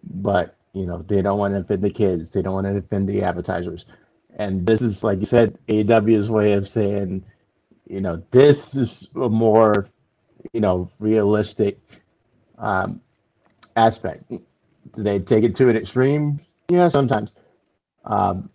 but 0.04 0.56
you 0.72 0.86
know 0.86 1.04
they 1.08 1.22
don't 1.22 1.38
want 1.38 1.54
to 1.54 1.60
offend 1.60 1.82
the 1.82 1.90
kids. 1.90 2.30
They 2.30 2.42
don't 2.42 2.54
want 2.54 2.66
to 2.66 2.76
offend 2.76 3.08
the 3.08 3.22
advertisers, 3.22 3.86
and 4.38 4.66
this 4.66 4.80
is 4.80 5.04
like 5.04 5.20
you 5.20 5.26
said, 5.26 5.58
AW's 5.68 6.30
way 6.30 6.52
of 6.52 6.66
saying, 6.68 7.24
you 7.86 8.00
know, 8.00 8.22
this 8.30 8.74
is 8.74 9.08
a 9.14 9.28
more, 9.28 9.88
you 10.52 10.60
know, 10.60 10.90
realistic 10.98 11.78
um, 12.58 13.00
aspect 13.76 14.30
do 14.94 15.02
they 15.02 15.18
take 15.18 15.44
it 15.44 15.56
to 15.56 15.68
an 15.68 15.76
extreme? 15.76 16.40
Yeah, 16.68 16.88
sometimes. 16.88 17.32
Um, 18.04 18.50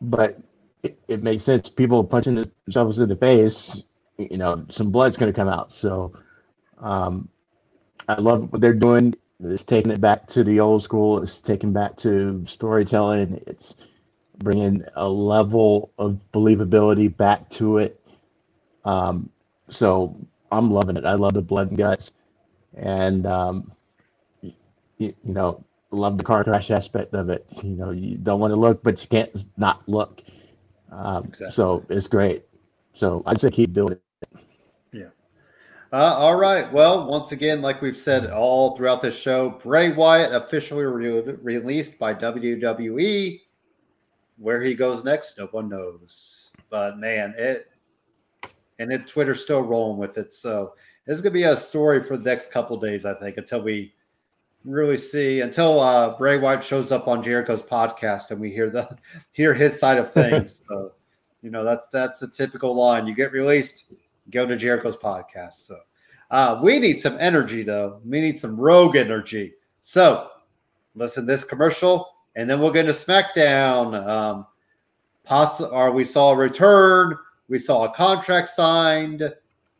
but 0.00 0.38
it, 0.82 0.98
it 1.08 1.22
makes 1.22 1.42
sense. 1.42 1.68
People 1.68 2.02
punching 2.04 2.44
themselves 2.64 2.98
in 2.98 3.08
the 3.08 3.16
face, 3.16 3.82
you 4.18 4.36
know, 4.36 4.64
some 4.70 4.90
blood's 4.90 5.16
going 5.16 5.32
to 5.32 5.36
come 5.36 5.48
out. 5.48 5.72
So 5.72 6.12
um, 6.78 7.28
I 8.08 8.20
love 8.20 8.52
what 8.52 8.60
they're 8.60 8.74
doing. 8.74 9.14
It's 9.40 9.64
taking 9.64 9.90
it 9.90 10.00
back 10.00 10.28
to 10.28 10.44
the 10.44 10.60
old 10.60 10.82
school. 10.82 11.22
It's 11.22 11.40
taking 11.40 11.72
back 11.72 11.96
to 11.98 12.44
storytelling. 12.46 13.42
It's 13.46 13.74
bringing 14.42 14.84
a 14.94 15.08
level 15.08 15.90
of 15.98 16.18
believability 16.32 17.14
back 17.16 17.48
to 17.50 17.78
it. 17.78 18.00
Um, 18.84 19.30
so 19.70 20.16
I'm 20.50 20.70
loving 20.70 20.96
it. 20.96 21.04
I 21.04 21.14
love 21.14 21.34
the 21.34 21.42
blood 21.42 21.68
and 21.70 21.78
guts, 21.78 22.12
and 22.76 23.26
um, 23.26 23.72
you, 24.42 24.52
you 24.98 25.14
know, 25.24 25.64
love 25.90 26.18
the 26.18 26.24
car 26.24 26.44
crash 26.44 26.70
aspect 26.70 27.14
of 27.14 27.30
it. 27.30 27.46
You 27.62 27.70
know, 27.70 27.90
you 27.90 28.16
don't 28.16 28.40
want 28.40 28.52
to 28.52 28.56
look, 28.56 28.82
but 28.82 29.00
you 29.02 29.08
can't 29.08 29.30
not 29.56 29.82
look. 29.88 30.22
Um, 30.90 31.24
exactly. 31.24 31.50
So 31.52 31.84
it's 31.88 32.08
great. 32.08 32.44
So 32.94 33.22
I'd 33.26 33.40
say 33.40 33.50
keep 33.50 33.72
doing 33.72 33.92
it. 33.92 34.02
Yeah. 34.92 35.08
Uh, 35.92 36.14
all 36.18 36.36
right. 36.36 36.70
Well, 36.72 37.06
once 37.06 37.32
again, 37.32 37.62
like 37.62 37.80
we've 37.80 37.96
said 37.96 38.30
all 38.30 38.76
throughout 38.76 39.02
this 39.02 39.16
show, 39.16 39.50
Bray 39.50 39.92
Wyatt 39.92 40.32
officially 40.34 40.84
re- 40.84 41.36
released 41.42 41.98
by 41.98 42.14
WWE. 42.14 43.40
Where 44.38 44.62
he 44.62 44.74
goes 44.74 45.04
next, 45.04 45.38
no 45.38 45.46
one 45.46 45.68
knows. 45.68 46.52
But 46.70 46.98
man, 46.98 47.34
it 47.36 47.68
and 48.78 48.92
it 48.92 49.06
Twitter's 49.06 49.42
still 49.42 49.62
rolling 49.62 49.98
with 49.98 50.18
it. 50.18 50.32
So 50.32 50.74
it's 51.06 51.20
gonna 51.20 51.32
be 51.32 51.44
a 51.44 51.56
story 51.56 52.02
for 52.02 52.16
the 52.16 52.24
next 52.24 52.50
couple 52.50 52.76
days, 52.78 53.04
I 53.04 53.14
think, 53.14 53.36
until 53.36 53.62
we 53.62 53.94
really 54.64 54.96
see 54.96 55.40
until 55.40 55.80
uh, 55.80 56.16
Bray 56.16 56.38
Wyatt 56.38 56.62
shows 56.62 56.92
up 56.92 57.08
on 57.08 57.22
Jericho's 57.22 57.62
podcast 57.62 58.30
and 58.30 58.40
we 58.40 58.50
hear 58.50 58.70
the 58.70 58.96
hear 59.32 59.54
his 59.54 59.78
side 59.78 59.98
of 59.98 60.12
things. 60.12 60.62
so, 60.68 60.92
you 61.42 61.50
know, 61.50 61.64
that's 61.64 61.86
that's 61.88 62.22
a 62.22 62.28
typical 62.28 62.74
line. 62.74 63.06
You 63.06 63.14
get 63.14 63.32
released, 63.32 63.86
go 64.30 64.46
to 64.46 64.56
Jericho's 64.56 64.96
podcast. 64.96 65.54
So, 65.54 65.78
uh, 66.30 66.60
we 66.62 66.78
need 66.78 67.00
some 67.00 67.16
energy 67.18 67.62
though. 67.62 68.00
We 68.04 68.20
need 68.20 68.38
some 68.38 68.56
rogue 68.56 68.96
energy. 68.96 69.54
So, 69.80 70.30
listen 70.94 71.26
this 71.26 71.44
commercial, 71.44 72.08
and 72.36 72.48
then 72.48 72.60
we'll 72.60 72.70
get 72.70 72.86
into 72.86 72.98
SmackDown. 72.98 73.94
Um, 74.06 74.46
poss- 75.24 75.60
or 75.60 75.92
we 75.92 76.04
saw 76.04 76.32
a 76.32 76.36
return. 76.36 77.16
We 77.48 77.58
saw 77.58 77.84
a 77.84 77.94
contract 77.94 78.48
signed, 78.48 79.30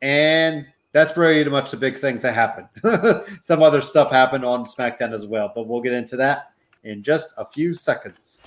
and 0.02 0.66
that's 0.92 1.12
pretty 1.12 1.48
much 1.48 1.70
the 1.70 1.76
big 1.76 1.98
things 1.98 2.22
that 2.22 2.34
happened. 2.34 2.68
Some 3.42 3.62
other 3.62 3.80
stuff 3.80 4.10
happened 4.10 4.44
on 4.44 4.66
SmackDown 4.66 5.12
as 5.12 5.26
well, 5.26 5.50
but 5.54 5.66
we'll 5.66 5.80
get 5.80 5.94
into 5.94 6.16
that 6.16 6.52
in 6.84 7.02
just 7.02 7.30
a 7.38 7.46
few 7.46 7.72
seconds. 7.72 8.40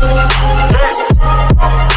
Yes. 0.00 1.87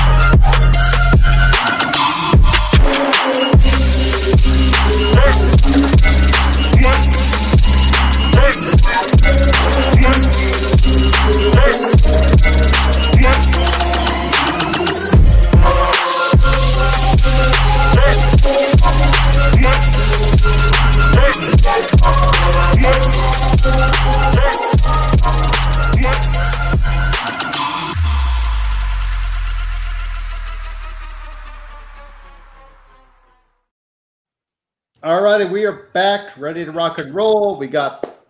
All 35.03 35.23
righty, 35.23 35.45
we 35.45 35.65
are 35.65 35.87
back, 35.93 36.37
ready 36.37 36.63
to 36.63 36.71
rock 36.71 36.99
and 36.99 37.11
roll. 37.11 37.57
We 37.57 37.65
got 37.65 38.21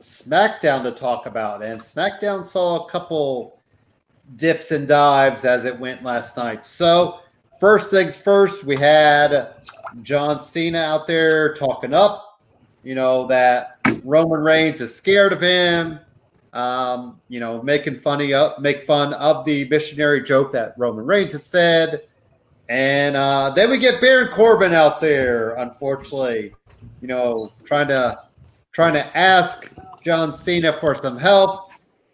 SmackDown 0.00 0.82
to 0.84 0.90
talk 0.90 1.26
about, 1.26 1.62
and 1.62 1.78
SmackDown 1.78 2.46
saw 2.46 2.86
a 2.86 2.90
couple 2.90 3.60
dips 4.36 4.70
and 4.70 4.88
dives 4.88 5.44
as 5.44 5.66
it 5.66 5.78
went 5.78 6.02
last 6.02 6.38
night. 6.38 6.64
So, 6.64 7.20
first 7.60 7.90
things 7.90 8.16
first, 8.16 8.64
we 8.64 8.74
had 8.74 9.52
John 10.00 10.40
Cena 10.40 10.78
out 10.78 11.06
there 11.06 11.52
talking 11.52 11.92
up, 11.92 12.40
you 12.82 12.94
know, 12.94 13.26
that 13.26 13.76
Roman 14.02 14.40
Reigns 14.40 14.80
is 14.80 14.96
scared 14.96 15.34
of 15.34 15.42
him. 15.42 16.00
Um, 16.54 17.20
you 17.28 17.38
know, 17.38 17.62
making 17.62 17.98
funny 17.98 18.32
up, 18.32 18.60
make 18.60 18.86
fun 18.86 19.12
of 19.12 19.44
the 19.44 19.68
missionary 19.68 20.22
joke 20.22 20.52
that 20.52 20.72
Roman 20.78 21.04
Reigns 21.04 21.32
had 21.32 21.42
said. 21.42 22.04
And 22.68 23.16
uh, 23.16 23.50
then 23.50 23.70
we 23.70 23.78
get 23.78 24.00
Baron 24.00 24.28
Corbin 24.28 24.72
out 24.72 25.00
there, 25.00 25.54
unfortunately, 25.56 26.54
you 27.00 27.08
know, 27.08 27.52
trying 27.64 27.88
to 27.88 28.22
trying 28.72 28.94
to 28.94 29.16
ask 29.16 29.70
John 30.02 30.34
Cena 30.34 30.72
for 30.72 30.94
some 30.94 31.18
help. 31.18 31.70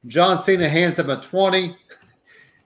John 0.06 0.43
Cena 0.43 0.68
hands 0.68 0.98
him 0.98 1.10
a 1.10 1.20
20. 1.20 1.77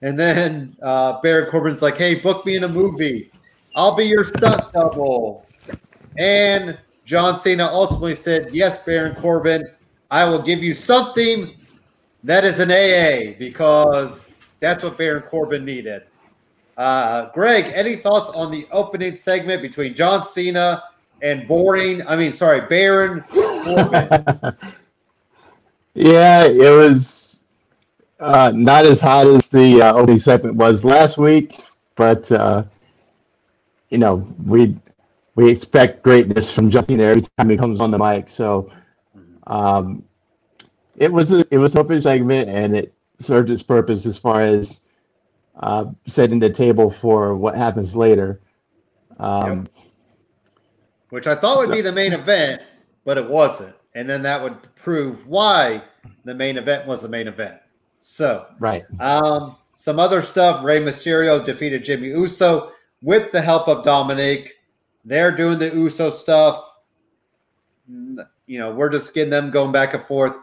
And 0.01 0.19
then 0.19 0.75
uh, 0.83 1.19
Baron 1.21 1.49
Corbin's 1.49 1.81
like, 1.81 1.97
hey, 1.97 2.15
book 2.15 2.45
me 2.45 2.57
in 2.57 2.65
a 2.65 2.69
movie. 2.69 3.31
I'll 3.75 3.95
be 3.95 4.03
your 4.03 4.23
stunt 4.23 4.71
double. 4.71 5.47
And 6.19 6.77
John 7.05 7.39
Cena 7.39 7.65
ultimately 7.65 8.13
said, 8.13 8.49
yes, 8.53 8.83
Baron 8.83 9.15
Corbin, 9.15 9.63
I 10.11 10.25
will 10.25 10.41
give 10.41 10.61
you 10.61 10.73
something 10.73 11.55
that 12.23 12.43
is 12.43 12.59
an 12.59 12.71
AA 12.71 13.35
because 13.39 14.31
that's 14.59 14.83
what 14.83 14.97
Baron 14.97 15.23
Corbin 15.23 15.65
needed. 15.65 16.03
Uh, 16.77 17.29
Greg, 17.31 17.71
any 17.73 17.95
thoughts 17.95 18.29
on 18.35 18.51
the 18.51 18.67
opening 18.71 19.15
segment 19.15 19.61
between 19.61 19.95
John 19.95 20.25
Cena 20.25 20.83
and 21.21 21.47
boring? 21.47 22.05
I 22.07 22.15
mean, 22.15 22.33
sorry, 22.33 22.61
Baron 22.61 23.23
yeah, 25.95 26.45
it 26.45 26.77
was 26.77 27.39
uh, 28.19 28.51
not 28.53 28.85
as 28.85 29.01
hot 29.01 29.25
as 29.27 29.47
the 29.47 29.81
uh, 29.81 29.93
opening 29.93 30.19
segment 30.19 30.55
was 30.55 30.83
last 30.83 31.17
week, 31.17 31.61
but 31.95 32.29
uh, 32.31 32.63
you 33.89 33.97
know 33.97 34.27
we 34.45 34.75
we 35.35 35.49
expect 35.49 36.03
greatness 36.03 36.51
from 36.51 36.69
John 36.69 36.85
Cena 36.85 37.03
every 37.03 37.23
time 37.37 37.49
he 37.49 37.57
comes 37.57 37.81
on 37.81 37.91
the 37.91 37.97
mic. 37.97 38.29
So 38.29 38.71
um, 39.47 40.03
it 40.97 41.11
was 41.11 41.31
a, 41.31 41.45
it 41.49 41.57
was 41.57 41.73
an 41.73 41.79
open 41.79 42.01
segment, 42.01 42.49
and 42.49 42.75
it 42.75 42.93
served 43.19 43.49
its 43.49 43.63
purpose 43.63 44.05
as 44.05 44.17
far 44.17 44.41
as 44.41 44.81
uh, 45.59 45.85
setting 46.07 46.39
the 46.39 46.49
table 46.49 46.91
for 46.91 47.35
what 47.35 47.55
happens 47.55 47.95
later. 47.95 48.41
Um, 49.19 49.59
yep. 49.59 49.69
Which 51.09 51.27
I 51.27 51.35
thought 51.35 51.59
would 51.59 51.71
be 51.71 51.81
the 51.81 51.91
main 51.91 52.13
event, 52.13 52.61
but 53.05 53.17
it 53.17 53.29
wasn't. 53.29 53.75
And 53.93 54.09
then 54.09 54.21
that 54.23 54.41
would 54.41 54.57
prove 54.75 55.27
why 55.27 55.81
the 56.25 56.35
main 56.35 56.57
event 56.57 56.85
was 56.85 57.01
the 57.01 57.09
main 57.09 57.27
event. 57.27 57.57
So, 57.99 58.45
right. 58.59 58.83
Um, 58.99 59.55
some 59.73 59.99
other 59.99 60.21
stuff. 60.21 60.63
Rey 60.63 60.81
Mysterio 60.81 61.43
defeated 61.43 61.85
Jimmy 61.85 62.09
Uso 62.09 62.71
with 63.01 63.31
the 63.31 63.41
help 63.41 63.67
of 63.67 63.83
Dominic. 63.83 64.53
They're 65.05 65.31
doing 65.31 65.59
the 65.59 65.69
Uso 65.69 66.09
stuff. 66.09 66.63
You 67.87 68.59
know, 68.59 68.73
we're 68.73 68.89
just 68.89 69.13
getting 69.13 69.29
them 69.29 69.51
going 69.51 69.71
back 69.71 69.93
and 69.93 70.03
forth. 70.03 70.33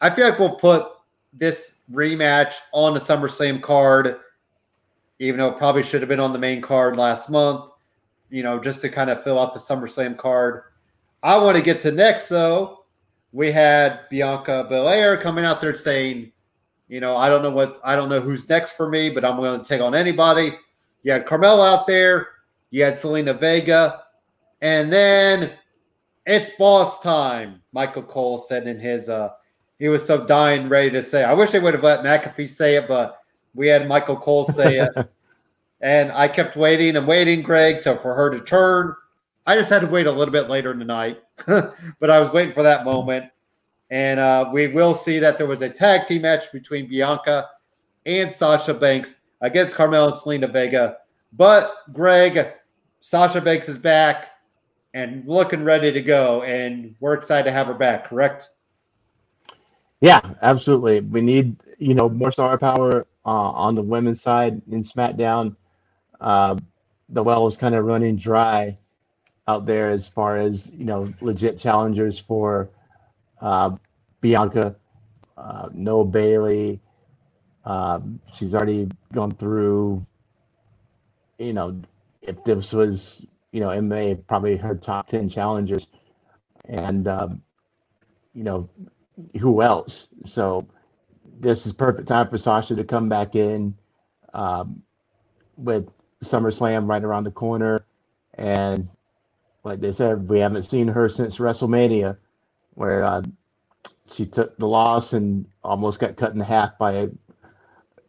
I 0.00 0.10
feel 0.10 0.28
like 0.28 0.38
we'll 0.38 0.56
put 0.56 0.86
this 1.32 1.74
rematch 1.92 2.54
on 2.72 2.94
the 2.94 3.00
SummerSlam 3.00 3.60
card 3.60 4.20
even 5.22 5.38
though 5.38 5.50
it 5.50 5.56
probably 5.56 5.84
should 5.84 6.02
have 6.02 6.08
been 6.08 6.18
on 6.18 6.32
the 6.32 6.38
main 6.38 6.60
card 6.60 6.96
last 6.96 7.30
month, 7.30 7.70
you 8.28 8.42
know, 8.42 8.58
just 8.58 8.80
to 8.80 8.88
kind 8.88 9.08
of 9.08 9.22
fill 9.22 9.38
out 9.38 9.54
the 9.54 9.60
SummerSlam 9.60 10.16
card. 10.16 10.64
I 11.22 11.38
want 11.38 11.56
to 11.56 11.62
get 11.62 11.78
to 11.82 11.92
next, 11.92 12.28
though. 12.28 12.84
We 13.30 13.52
had 13.52 14.00
Bianca 14.10 14.66
Belair 14.68 15.16
coming 15.16 15.44
out 15.44 15.60
there 15.60 15.74
saying, 15.74 16.32
you 16.88 16.98
know, 16.98 17.16
I 17.16 17.28
don't 17.28 17.42
know 17.44 17.52
what, 17.52 17.80
I 17.84 17.94
don't 17.94 18.08
know 18.08 18.20
who's 18.20 18.48
next 18.48 18.72
for 18.72 18.88
me, 18.88 19.10
but 19.10 19.24
I'm 19.24 19.36
willing 19.36 19.60
to 19.60 19.66
take 19.66 19.80
on 19.80 19.94
anybody. 19.94 20.54
You 21.04 21.12
had 21.12 21.24
Carmella 21.24 21.72
out 21.72 21.86
there, 21.86 22.30
you 22.70 22.82
had 22.82 22.94
Zelina 22.94 23.38
Vega, 23.38 24.02
and 24.60 24.92
then 24.92 25.52
it's 26.26 26.50
boss 26.58 27.00
time. 27.00 27.62
Michael 27.70 28.02
Cole 28.02 28.38
said 28.38 28.66
in 28.66 28.76
his, 28.76 29.08
uh, 29.08 29.30
he 29.78 29.86
was 29.86 30.04
so 30.04 30.26
dying 30.26 30.68
ready 30.68 30.90
to 30.90 31.02
say, 31.02 31.22
I 31.22 31.32
wish 31.32 31.52
they 31.52 31.60
would 31.60 31.74
have 31.74 31.84
let 31.84 32.00
McAfee 32.00 32.48
say 32.48 32.74
it, 32.74 32.88
but 32.88 33.21
we 33.54 33.68
had 33.68 33.88
Michael 33.88 34.16
Cole 34.16 34.44
say 34.44 34.78
it. 34.78 34.90
and 35.80 36.12
I 36.12 36.28
kept 36.28 36.56
waiting 36.56 36.96
and 36.96 37.06
waiting, 37.06 37.42
Greg, 37.42 37.82
to, 37.82 37.96
for 37.96 38.14
her 38.14 38.30
to 38.30 38.40
turn. 38.40 38.94
I 39.46 39.56
just 39.56 39.70
had 39.70 39.80
to 39.80 39.88
wait 39.88 40.06
a 40.06 40.12
little 40.12 40.32
bit 40.32 40.48
later 40.48 40.70
in 40.70 40.78
the 40.78 40.84
night, 40.84 41.20
but 41.46 42.10
I 42.10 42.20
was 42.20 42.32
waiting 42.32 42.54
for 42.54 42.62
that 42.62 42.84
moment. 42.84 43.26
And 43.90 44.20
uh, 44.20 44.48
we 44.52 44.68
will 44.68 44.94
see 44.94 45.18
that 45.18 45.36
there 45.36 45.46
was 45.46 45.60
a 45.60 45.68
tag 45.68 46.06
team 46.06 46.22
match 46.22 46.50
between 46.52 46.88
Bianca 46.88 47.50
and 48.06 48.32
Sasha 48.32 48.72
Banks 48.72 49.16
against 49.40 49.74
Carmel 49.74 50.08
and 50.08 50.14
Zelina 50.14 50.50
Vega. 50.50 50.98
But 51.32 51.74
Greg, 51.92 52.52
Sasha 53.00 53.40
Banks 53.40 53.68
is 53.68 53.76
back 53.76 54.30
and 54.94 55.26
looking 55.26 55.64
ready 55.64 55.90
to 55.92 56.00
go, 56.00 56.42
and 56.42 56.94
we're 57.00 57.14
excited 57.14 57.44
to 57.44 57.52
have 57.52 57.66
her 57.66 57.74
back. 57.74 58.04
Correct? 58.04 58.48
Yeah, 60.00 60.20
absolutely. 60.42 61.00
We 61.00 61.20
need 61.20 61.56
you 61.78 61.94
know 61.94 62.08
more 62.08 62.32
star 62.32 62.56
power 62.58 63.06
uh, 63.26 63.30
on 63.30 63.74
the 63.74 63.82
women's 63.82 64.22
side 64.22 64.62
in 64.70 64.84
SmackDown. 64.84 65.56
Uh, 66.20 66.56
the 67.10 67.22
well 67.22 67.46
is 67.46 67.56
kind 67.56 67.74
of 67.74 67.84
running 67.84 68.16
dry 68.16 68.78
out 69.48 69.66
there 69.66 69.90
as 69.90 70.08
far 70.08 70.36
as 70.36 70.70
you 70.72 70.84
know 70.84 71.12
legit 71.20 71.58
challengers 71.58 72.18
for 72.18 72.70
uh, 73.40 73.76
Bianca. 74.20 74.76
Uh, 75.36 75.68
no 75.72 76.04
Bayley. 76.04 76.80
Um, 77.64 78.20
she's 78.34 78.54
already 78.54 78.88
gone 79.12 79.32
through. 79.36 80.04
You 81.38 81.52
know, 81.54 81.82
if 82.22 82.42
this 82.44 82.72
was 82.72 83.26
you 83.52 83.60
know 83.60 83.68
MMA, 83.68 84.26
probably 84.26 84.56
her 84.58 84.76
top 84.76 85.08
ten 85.08 85.28
challengers, 85.28 85.86
and 86.66 87.08
um, 87.08 87.42
you 88.34 88.44
know 88.44 88.68
who 89.40 89.62
else? 89.62 90.08
So 90.26 90.66
this 91.42 91.66
is 91.66 91.72
perfect 91.72 92.06
time 92.06 92.28
for 92.28 92.38
Sasha 92.38 92.76
to 92.76 92.84
come 92.84 93.08
back 93.08 93.34
in 93.34 93.74
um, 94.32 94.82
with 95.56 95.88
SummerSlam 96.24 96.88
right 96.88 97.02
around 97.02 97.24
the 97.24 97.32
corner. 97.32 97.84
And 98.34 98.88
like 99.64 99.80
they 99.80 99.90
said, 99.90 100.28
we 100.28 100.38
haven't 100.38 100.62
seen 100.62 100.86
her 100.86 101.08
since 101.08 101.38
WrestleMania, 101.38 102.16
where 102.74 103.02
uh, 103.02 103.22
she 104.08 104.24
took 104.24 104.56
the 104.56 104.68
loss 104.68 105.12
and 105.12 105.44
almost 105.64 105.98
got 105.98 106.16
cut 106.16 106.32
in 106.32 106.40
half 106.40 106.78
by 106.78 107.08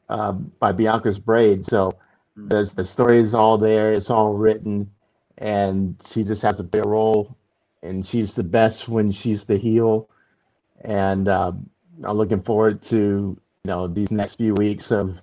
uh, 0.09 0.31
by 0.31 0.71
Bianca's 0.71 1.17
braid. 1.17 1.65
So 1.65 1.91
hmm. 2.35 2.49
the 2.49 2.85
story 2.85 3.19
is 3.19 3.33
all 3.33 3.57
there, 3.57 3.93
it's 3.93 4.11
all 4.11 4.33
written, 4.33 4.91
and 5.39 5.99
she 6.05 6.23
just 6.23 6.43
has 6.43 6.59
a 6.59 6.63
big 6.63 6.85
role. 6.85 7.35
And 7.81 8.05
she's 8.07 8.33
the 8.33 8.43
best 8.43 8.87
when 8.87 9.11
she's 9.11 9.45
the 9.45 9.57
heel. 9.57 10.07
And 10.85 11.27
um, 11.27 11.69
I'm 12.03 12.17
looking 12.17 12.41
forward 12.41 12.81
to 12.83 12.95
you 12.95 13.37
know 13.65 13.87
these 13.87 14.11
next 14.11 14.35
few 14.35 14.53
weeks 14.53 14.91
of 14.91 15.17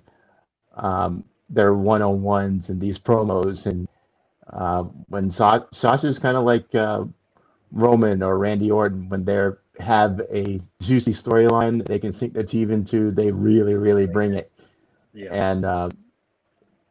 um, 0.75 1.23
their 1.49 1.73
one-on-ones 1.73 2.69
and 2.69 2.79
these 2.79 2.97
promos 2.97 3.65
and 3.65 3.87
uh, 4.51 4.83
when 5.07 5.31
Sa- 5.31 5.65
Sasha's 5.71 6.19
kind 6.19 6.37
of 6.37 6.43
like 6.43 6.73
uh, 6.75 7.05
Roman 7.71 8.21
or 8.21 8.37
Randy 8.37 8.71
Orton 8.71 9.07
when 9.09 9.23
they 9.23 9.49
have 9.79 10.21
a 10.31 10.61
juicy 10.81 11.13
storyline 11.13 11.77
that 11.77 11.87
they 11.87 11.99
can 11.99 12.13
sink 12.13 12.33
their 12.33 12.43
teeth 12.43 12.69
into, 12.69 13.11
they 13.11 13.31
really, 13.31 13.75
really 13.75 14.05
bring 14.05 14.33
it. 14.33 14.51
Yeah. 15.13 15.29
And 15.31 15.65
uh, 15.65 15.89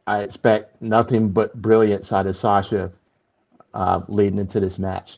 I 0.07 0.21
expect 0.21 0.81
nothing 0.81 1.29
but 1.29 1.53
brilliance 1.61 2.11
out 2.11 2.27
of 2.27 2.35
Sasha 2.35 2.91
uh, 3.73 4.01
leading 4.07 4.39
into 4.39 4.59
this 4.59 4.79
match. 4.79 5.17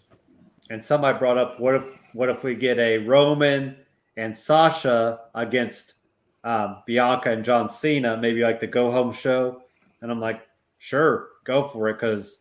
And 0.70 0.84
somebody 0.84 1.18
brought 1.18 1.38
up, 1.38 1.60
what 1.60 1.76
if 1.76 1.84
what 2.14 2.30
if 2.30 2.44
we 2.44 2.56
get 2.56 2.78
a 2.80 3.00
Roman 3.00 3.76
and 4.18 4.38
Sasha 4.38 5.22
against 5.34 5.96
um, 6.44 6.84
Bianca 6.86 7.32
and 7.32 7.44
John 7.44 7.70
Cena, 7.70 8.18
maybe 8.18 8.42
like 8.42 8.60
the 8.60 8.68
go 8.68 8.92
home 8.92 9.12
show. 9.12 9.62
And 10.02 10.12
I'm 10.12 10.20
like, 10.20 10.42
sure, 10.78 11.30
go 11.44 11.64
for 11.64 11.90
it. 11.90 11.98
Cause 11.98 12.40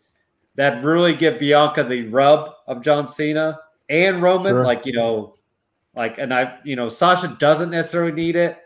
that 0.57 0.82
really 0.85 1.15
give 1.15 1.39
Bianca 1.39 1.85
the 1.85 2.07
rub 2.09 2.53
of 2.66 2.82
John 2.82 3.09
Cena 3.09 3.61
and 3.89 4.20
Roman. 4.20 4.53
Sure. 4.53 4.65
Like, 4.65 4.85
you 4.85 4.93
know, 4.93 5.36
like, 5.94 6.19
and 6.19 6.32
I, 6.35 6.59
you 6.65 6.77
know, 6.77 6.89
Sasha 6.89 7.36
doesn't 7.39 7.70
necessarily 7.70 8.12
need 8.12 8.36
it, 8.36 8.59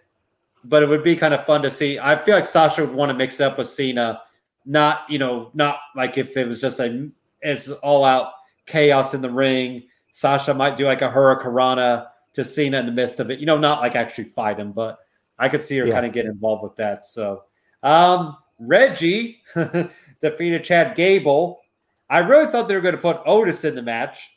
but 0.65 0.83
it 0.83 0.89
would 0.89 1.05
be 1.05 1.17
kind 1.17 1.35
of 1.35 1.45
fun 1.45 1.63
to 1.63 1.71
see. 1.71 1.99
I 1.99 2.17
feel 2.17 2.35
like 2.35 2.47
Sasha 2.47 2.85
would 2.85 2.95
want 2.95 3.11
to 3.11 3.15
mix 3.15 3.37
it 3.37 3.43
up 3.43 3.59
with 3.59 3.69
Cena, 3.69 4.23
not, 4.65 5.09
you 5.09 5.19
know, 5.19 5.51
not 5.55 5.79
like 5.95 6.19
if 6.19 6.37
it 6.37 6.49
was 6.49 6.61
just 6.61 6.81
a, 6.81 7.09
it's 7.43 7.69
all 7.69 8.05
out 8.05 8.33
chaos 8.67 9.15
in 9.15 9.23
the 9.23 9.31
ring. 9.31 9.85
Sasha 10.13 10.55
might 10.55 10.77
do 10.77 10.87
like 10.87 11.03
a 11.03 11.11
Hurricanrana 11.11 12.09
to 12.37 12.45
Cena 12.45 12.79
in 12.79 12.87
the 12.87 12.93
midst 12.93 13.19
of 13.19 13.31
it. 13.31 13.41
You 13.41 13.47
know, 13.47 13.59
not 13.59 13.81
like 13.81 13.97
actually 13.97 14.25
fight 14.25 14.61
him, 14.61 14.73
but 14.73 14.99
I 15.39 15.49
could 15.49 15.63
see 15.63 15.77
her 15.79 15.87
yeah. 15.87 15.95
kind 15.95 16.07
of 16.07 16.13
get 16.13 16.27
involved 16.27 16.63
with 16.63 16.77
that. 16.77 17.05
So, 17.05 17.43
um, 17.83 18.37
Reggie 18.59 19.43
defeated 20.21 20.63
Chad 20.63 20.95
Gable. 20.95 21.61
I 22.09 22.19
really 22.21 22.47
thought 22.47 22.69
they 22.69 22.75
were 22.75 22.83
going 22.83 22.95
to 22.95 23.01
put 23.01 23.21
Otis 23.27 23.65
in 23.65 23.75
the 23.75 23.83
match, 23.83 24.31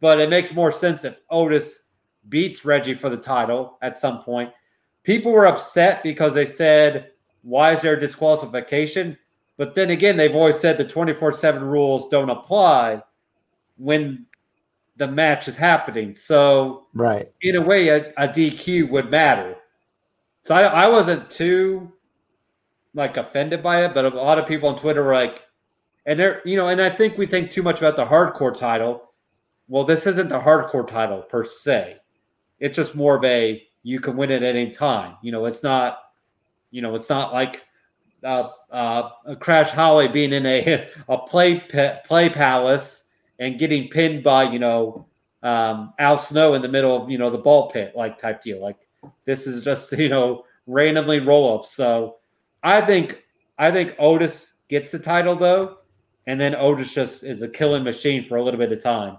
but 0.00 0.18
it 0.18 0.30
makes 0.30 0.54
more 0.54 0.72
sense 0.72 1.04
if 1.04 1.20
Otis 1.28 1.82
beats 2.28 2.64
Reggie 2.64 2.94
for 2.94 3.10
the 3.10 3.16
title 3.16 3.78
at 3.82 3.98
some 3.98 4.22
point. 4.22 4.50
People 5.02 5.32
were 5.32 5.46
upset 5.46 6.02
because 6.02 6.34
they 6.34 6.46
said, 6.46 7.10
Why 7.42 7.72
is 7.72 7.80
there 7.80 7.94
a 7.94 8.00
disqualification? 8.00 9.18
But 9.56 9.74
then 9.74 9.90
again, 9.90 10.16
they've 10.16 10.34
always 10.34 10.58
said 10.58 10.78
the 10.78 10.84
24 10.84 11.32
7 11.32 11.62
rules 11.62 12.08
don't 12.08 12.30
apply 12.30 13.02
when 13.76 14.26
the 14.96 15.08
match 15.08 15.48
is 15.48 15.56
happening. 15.56 16.14
So, 16.14 16.86
right. 16.94 17.30
in 17.42 17.56
a 17.56 17.60
way, 17.60 17.88
a, 17.88 18.12
a 18.16 18.28
DQ 18.28 18.90
would 18.90 19.10
matter. 19.10 19.56
So 20.42 20.54
I, 20.54 20.62
I 20.62 20.88
wasn't 20.88 21.30
too 21.30 21.92
like 22.94 23.16
offended 23.16 23.62
by 23.62 23.84
it, 23.84 23.94
but 23.94 24.04
a 24.04 24.16
lot 24.16 24.38
of 24.38 24.46
people 24.46 24.68
on 24.68 24.76
Twitter 24.76 25.04
were 25.04 25.14
like, 25.14 25.46
and 26.06 26.18
they're, 26.18 26.42
you 26.44 26.56
know, 26.56 26.68
and 26.68 26.80
I 26.80 26.90
think 26.90 27.18
we 27.18 27.26
think 27.26 27.50
too 27.50 27.62
much 27.62 27.78
about 27.78 27.96
the 27.96 28.04
hardcore 28.04 28.56
title. 28.56 29.12
Well, 29.68 29.84
this 29.84 30.06
isn't 30.06 30.28
the 30.28 30.40
hardcore 30.40 30.86
title 30.86 31.22
per 31.22 31.44
se. 31.44 31.98
It's 32.58 32.76
just 32.76 32.94
more 32.94 33.16
of 33.16 33.24
a 33.24 33.62
you 33.82 34.00
can 34.00 34.16
win 34.16 34.30
it 34.30 34.42
at 34.42 34.56
any 34.56 34.70
time. 34.70 35.16
You 35.22 35.32
know, 35.32 35.46
it's 35.46 35.62
not, 35.62 35.98
you 36.70 36.82
know, 36.82 36.94
it's 36.94 37.08
not 37.08 37.32
like 37.32 37.64
uh, 38.24 38.48
uh, 38.70 39.10
Crash 39.38 39.70
Holly 39.70 40.08
being 40.08 40.32
in 40.32 40.46
a 40.46 40.88
a 41.08 41.18
play 41.18 41.60
play 42.04 42.28
palace 42.28 43.09
and 43.40 43.58
getting 43.58 43.88
pinned 43.88 44.22
by 44.22 44.44
you 44.44 44.60
know 44.60 45.06
um, 45.42 45.92
Al 45.98 46.18
Snow 46.18 46.54
in 46.54 46.62
the 46.62 46.68
middle 46.68 46.94
of 46.94 47.10
you 47.10 47.18
know 47.18 47.30
the 47.30 47.38
ball 47.38 47.70
pit 47.70 47.92
like 47.96 48.16
type 48.16 48.42
deal. 48.42 48.60
Like 48.60 48.76
this 49.24 49.48
is 49.48 49.64
just 49.64 49.90
you 49.98 50.08
know 50.08 50.44
randomly 50.66 51.18
roll 51.18 51.58
ups. 51.58 51.72
So 51.74 52.18
I 52.62 52.80
think 52.80 53.24
I 53.58 53.72
think 53.72 53.96
Otis 53.98 54.52
gets 54.68 54.92
the 54.92 54.98
title 54.98 55.34
though, 55.34 55.78
and 56.26 56.40
then 56.40 56.54
Otis 56.54 56.94
just 56.94 57.24
is 57.24 57.42
a 57.42 57.48
killing 57.48 57.82
machine 57.82 58.22
for 58.22 58.36
a 58.36 58.42
little 58.42 58.60
bit 58.60 58.70
of 58.70 58.80
time. 58.82 59.18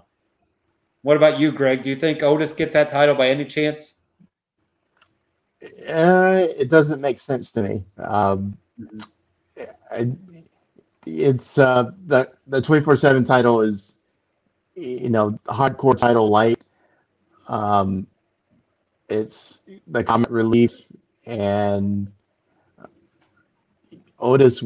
What 1.02 1.16
about 1.16 1.40
you, 1.40 1.50
Greg? 1.50 1.82
Do 1.82 1.90
you 1.90 1.96
think 1.96 2.22
Otis 2.22 2.52
gets 2.52 2.74
that 2.74 2.90
title 2.90 3.16
by 3.16 3.28
any 3.28 3.44
chance? 3.44 3.94
Uh, 5.88 6.46
it 6.56 6.70
doesn't 6.70 7.00
make 7.00 7.18
sense 7.18 7.52
to 7.52 7.62
me. 7.62 7.84
Um, 7.98 8.56
I, 9.90 10.10
it's 11.06 11.58
uh, 11.58 11.90
the 12.06 12.30
the 12.46 12.62
twenty 12.62 12.84
four 12.84 12.96
seven 12.96 13.24
title 13.24 13.60
is, 13.60 13.98
you 14.74 15.10
know, 15.10 15.38
hardcore 15.46 15.96
title 15.96 16.28
light. 16.28 16.64
Um, 17.48 18.06
it's 19.08 19.60
the 19.86 20.04
comic 20.04 20.30
relief 20.30 20.72
and 21.26 22.10
Otis 24.18 24.64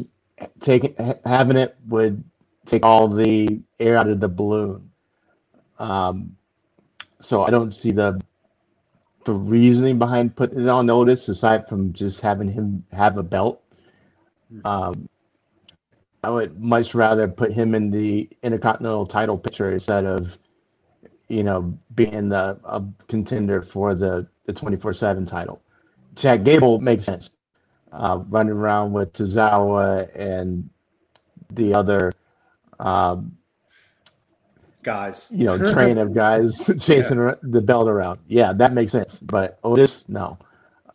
taking 0.59 0.95
having 1.25 1.57
it 1.57 1.75
would 1.87 2.23
take 2.65 2.85
all 2.85 3.07
the 3.07 3.59
air 3.79 3.97
out 3.97 4.07
of 4.09 4.19
the 4.19 4.29
balloon. 4.29 4.91
Um, 5.79 6.37
so 7.21 7.43
I 7.43 7.49
don't 7.49 7.73
see 7.73 7.91
the 7.91 8.21
the 9.25 9.33
reasoning 9.33 9.99
behind 9.99 10.35
putting 10.35 10.61
it 10.61 10.69
on 10.69 10.89
Otis 10.89 11.27
aside 11.29 11.67
from 11.67 11.93
just 11.93 12.21
having 12.21 12.49
him 12.51 12.85
have 12.91 13.17
a 13.17 13.23
belt. 13.23 13.61
Um, 14.63 15.09
I 16.23 16.29
would 16.29 16.59
much 16.59 16.95
rather 16.95 17.27
put 17.27 17.51
him 17.53 17.75
in 17.75 17.91
the 17.91 18.29
Intercontinental 18.43 19.05
title 19.05 19.37
picture 19.37 19.71
instead 19.71 20.05
of, 20.05 20.37
you 21.27 21.43
know, 21.43 21.77
being 21.95 22.29
the 22.29 22.59
a 22.65 22.83
contender 23.07 23.61
for 23.61 23.95
the 23.95 24.27
the 24.45 24.53
twenty 24.53 24.77
four 24.77 24.93
seven 24.93 25.25
title. 25.25 25.61
Chad 26.15 26.43
Gable 26.43 26.79
makes 26.79 27.05
sense, 27.05 27.31
uh, 27.91 28.21
running 28.29 28.53
around 28.53 28.93
with 28.93 29.13
Tozawa 29.13 30.09
and 30.15 30.69
the 31.51 31.73
other, 31.75 32.13
um, 32.79 33.37
Guys, 34.83 35.29
you 35.31 35.45
know, 35.45 35.57
train 35.73 35.97
of 35.97 36.13
guys 36.13 36.69
chasing 36.79 37.19
ar- 37.19 37.39
the 37.43 37.61
belt 37.61 37.89
around. 37.89 38.19
Yeah, 38.27 38.53
that 38.53 38.73
makes 38.73 38.91
sense. 38.91 39.19
But 39.19 39.59
Otis, 39.63 40.07
no. 40.09 40.37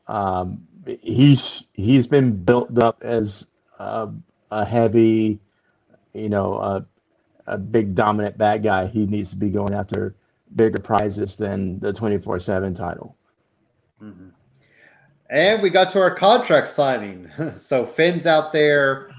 Um, 0.08 0.66
he's 0.86 1.64
he's 1.74 2.06
been 2.06 2.42
built 2.44 2.78
up 2.82 3.02
as 3.02 3.46
a, 3.78 4.08
a 4.52 4.64
heavy, 4.64 5.38
you 6.12 6.28
know, 6.28 6.54
a, 6.54 6.86
a 7.46 7.58
big 7.58 7.94
dominant 7.94 8.36
bad 8.36 8.62
guy. 8.62 8.86
He 8.86 9.06
needs 9.06 9.30
to 9.30 9.36
be 9.36 9.48
going 9.48 9.74
after 9.74 10.14
bigger 10.54 10.78
prizes 10.78 11.36
than 11.36 11.80
the 11.80 11.92
twenty 11.92 12.18
four 12.18 12.38
seven 12.38 12.74
title. 12.74 13.16
And 15.30 15.62
we 15.62 15.70
got 15.70 15.90
to 15.92 16.00
our 16.00 16.14
contract 16.14 16.68
signing. 16.68 17.30
so 17.56 17.86
Finn's 17.86 18.26
out 18.26 18.52
there. 18.52 19.10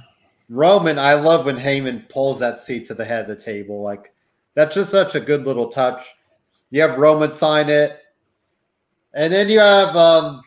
Roman, 0.50 1.00
I 1.00 1.16
love 1.16 1.46
when 1.46 1.58
Heyman 1.58 2.08
pulls 2.10 2.40
that 2.40 2.62
seat 2.62 2.86
to 2.88 2.94
the 2.94 3.06
head 3.06 3.22
of 3.22 3.36
the 3.36 3.44
table. 3.44 3.82
Like 3.82 4.14
that's 4.54 4.76
just 4.76 4.92
such 4.92 5.16
a 5.16 5.20
good 5.20 5.46
little 5.46 5.70
touch. 5.70 6.06
You 6.70 6.82
have 6.82 7.00
Roman 7.00 7.32
sign 7.32 7.70
it. 7.70 8.00
And 9.16 9.34
then 9.34 9.50
you 9.50 9.60
have 9.60 9.96
um, 9.96 10.44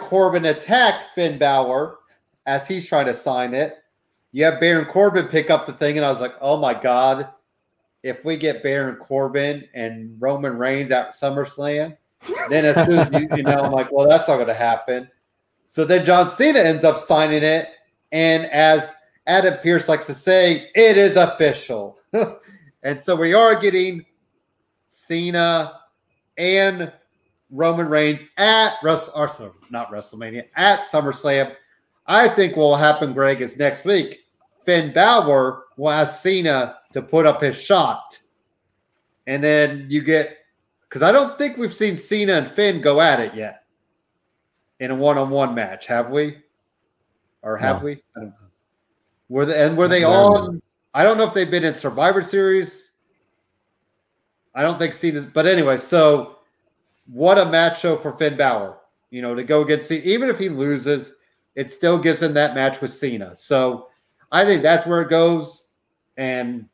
Corbin 0.00 0.44
attack 0.46 1.14
Finn 1.14 1.38
Balor 1.38 1.98
as 2.46 2.66
he's 2.66 2.88
trying 2.88 3.06
to 3.06 3.14
sign 3.14 3.54
it. 3.54 3.81
You 4.32 4.44
have 4.44 4.60
Baron 4.60 4.86
Corbin 4.86 5.28
pick 5.28 5.50
up 5.50 5.66
the 5.66 5.72
thing, 5.72 5.96
and 5.96 6.04
I 6.04 6.10
was 6.10 6.20
like, 6.20 6.34
oh 6.40 6.56
my 6.56 6.74
God, 6.74 7.28
if 8.02 8.24
we 8.24 8.36
get 8.36 8.62
Baron 8.62 8.96
Corbin 8.96 9.68
and 9.74 10.16
Roman 10.18 10.58
Reigns 10.58 10.90
at 10.90 11.12
SummerSlam, 11.12 11.96
then 12.48 12.64
as 12.64 12.76
soon 12.76 12.98
as 12.98 13.10
you, 13.12 13.28
you 13.36 13.42
know, 13.42 13.60
I'm 13.62 13.72
like, 13.72 13.92
well, 13.92 14.08
that's 14.08 14.28
not 14.28 14.36
going 14.36 14.48
to 14.48 14.54
happen. 14.54 15.08
So 15.68 15.84
then 15.84 16.04
John 16.04 16.30
Cena 16.30 16.58
ends 16.58 16.84
up 16.84 16.98
signing 16.98 17.42
it. 17.42 17.68
And 18.10 18.44
as 18.46 18.94
Adam 19.26 19.58
Pearce 19.62 19.88
likes 19.88 20.06
to 20.06 20.14
say, 20.14 20.70
it 20.74 20.96
is 20.96 21.16
official. 21.16 21.98
and 22.82 23.00
so 23.00 23.16
we 23.16 23.34
are 23.34 23.58
getting 23.58 24.04
Cena 24.88 25.80
and 26.36 26.92
Roman 27.50 27.88
Reigns 27.88 28.24
at 28.36 28.74
or 28.82 28.96
sorry, 28.96 29.52
not 29.70 29.90
WrestleMania, 29.90 30.48
at 30.56 30.86
SummerSlam. 30.86 31.54
I 32.06 32.28
think 32.28 32.56
what 32.56 32.64
will 32.64 32.76
happen, 32.76 33.12
Greg, 33.12 33.40
is 33.40 33.56
next 33.56 33.84
week, 33.84 34.21
Finn 34.64 34.92
Balor 34.92 35.64
will 35.76 35.90
ask 35.90 36.22
Cena 36.22 36.78
to 36.92 37.02
put 37.02 37.26
up 37.26 37.42
his 37.42 37.60
shot. 37.60 38.18
And 39.26 39.42
then 39.42 39.86
you 39.88 40.02
get, 40.02 40.38
because 40.82 41.02
I 41.02 41.12
don't 41.12 41.38
think 41.38 41.56
we've 41.56 41.74
seen 41.74 41.96
Cena 41.96 42.34
and 42.34 42.48
Finn 42.48 42.80
go 42.80 43.00
at 43.00 43.20
it 43.20 43.34
yet 43.34 43.64
in 44.80 44.90
a 44.90 44.94
one 44.94 45.16
on 45.18 45.30
one 45.30 45.54
match, 45.54 45.86
have 45.86 46.10
we? 46.10 46.38
Or 47.42 47.56
have 47.56 47.78
No. 47.78 47.84
we? 47.84 47.92
I 48.16 48.20
don't 48.20 48.26
know. 48.26 48.34
Were 49.28 49.46
they, 49.46 49.64
and 49.64 49.76
were 49.76 49.88
they 49.88 50.04
on? 50.04 50.60
I 50.92 51.02
don't 51.02 51.16
know 51.16 51.24
if 51.24 51.32
they've 51.32 51.50
been 51.50 51.64
in 51.64 51.74
Survivor 51.74 52.22
Series. 52.22 52.92
I 54.54 54.62
don't 54.62 54.78
think 54.78 54.92
Cena, 54.92 55.22
but 55.22 55.46
anyway, 55.46 55.78
so 55.78 56.40
what 57.06 57.38
a 57.38 57.46
match 57.46 57.80
show 57.80 57.96
for 57.96 58.12
Finn 58.12 58.36
Balor. 58.36 58.76
You 59.10 59.22
know, 59.22 59.34
to 59.34 59.42
go 59.44 59.62
against 59.62 59.88
Cena, 59.88 60.02
even 60.04 60.28
if 60.28 60.38
he 60.38 60.48
loses, 60.48 61.14
it 61.54 61.70
still 61.70 61.98
gives 61.98 62.22
him 62.22 62.34
that 62.34 62.54
match 62.54 62.80
with 62.80 62.92
Cena. 62.92 63.34
So 63.36 63.88
I 64.32 64.46
think 64.46 64.62
that's 64.62 64.86
where 64.86 65.02
it 65.02 65.10
goes. 65.10 65.64
And 66.16 66.68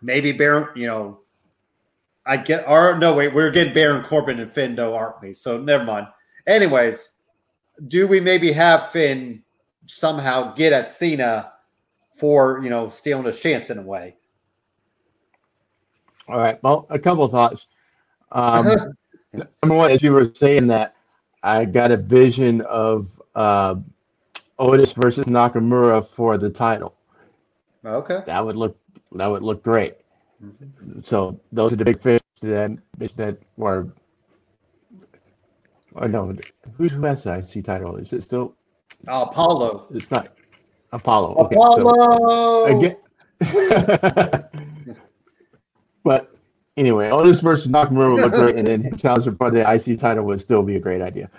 maybe 0.00 0.32
Baron, 0.32 0.68
you 0.76 0.86
know, 0.86 1.20
I 2.24 2.36
get 2.36 2.68
or 2.68 2.96
no 2.96 3.14
wait, 3.14 3.34
we're 3.34 3.50
getting 3.50 3.74
Baron 3.74 4.04
Corbin 4.04 4.40
and 4.40 4.50
Finn 4.50 4.76
though, 4.76 4.94
aren't 4.94 5.20
we? 5.20 5.34
So 5.34 5.60
never 5.60 5.84
mind. 5.84 6.06
Anyways, 6.46 7.12
do 7.88 8.06
we 8.06 8.20
maybe 8.20 8.52
have 8.52 8.90
Finn 8.90 9.42
somehow 9.86 10.54
get 10.54 10.72
at 10.72 10.88
Cena 10.88 11.52
for 12.12 12.60
you 12.62 12.70
know 12.70 12.88
stealing 12.88 13.24
his 13.24 13.40
chance 13.40 13.68
in 13.70 13.78
a 13.78 13.82
way? 13.82 14.16
All 16.28 16.38
right. 16.38 16.62
Well, 16.62 16.86
a 16.90 16.98
couple 16.98 17.24
of 17.24 17.32
thoughts. 17.32 17.66
Um, 18.30 18.64
number 19.32 19.74
one, 19.74 19.90
as 19.90 20.02
you 20.02 20.12
were 20.12 20.32
saying 20.32 20.68
that, 20.68 20.94
I 21.42 21.64
got 21.64 21.90
a 21.90 21.96
vision 21.96 22.60
of 22.62 23.08
uh, 23.34 23.74
Otis 24.60 24.92
versus 24.92 25.24
Nakamura 25.24 26.06
for 26.14 26.36
the 26.38 26.50
title. 26.50 26.94
Okay. 27.84 28.20
That 28.26 28.44
would 28.44 28.56
look 28.56 28.76
that 29.12 29.26
would 29.26 29.42
look 29.42 29.62
great. 29.62 29.96
So 31.04 31.40
those 31.50 31.72
are 31.72 31.76
the 31.76 31.84
big 31.84 32.02
fish 32.02 32.20
that 32.42 32.78
that 33.16 33.38
were. 33.56 33.88
Or 35.94 36.06
no, 36.06 36.36
who's 36.76 36.92
who 36.92 37.02
has 37.02 37.24
the 37.24 37.38
IC 37.38 37.64
title? 37.64 37.96
Is 37.96 38.12
it 38.12 38.22
still? 38.22 38.54
Oh, 39.08 39.22
Apollo. 39.24 39.86
It's 39.92 40.10
not 40.10 40.28
Apollo. 40.92 41.34
Okay, 41.36 41.54
so- 41.56 41.88
Apollo. 41.88 42.78
Again. 42.78 42.96
but 46.04 46.34
anyway, 46.76 47.10
Otis 47.10 47.40
versus 47.40 47.72
Nakamura 47.72 48.12
would 48.12 48.20
look 48.20 48.32
great, 48.32 48.56
and 48.56 48.66
then 48.66 48.96
challenge 48.98 49.24
for 49.38 49.50
the 49.50 49.62
IC 49.68 49.98
title 49.98 50.24
would 50.26 50.40
still 50.40 50.62
be 50.62 50.76
a 50.76 50.80
great 50.80 51.00
idea. 51.00 51.30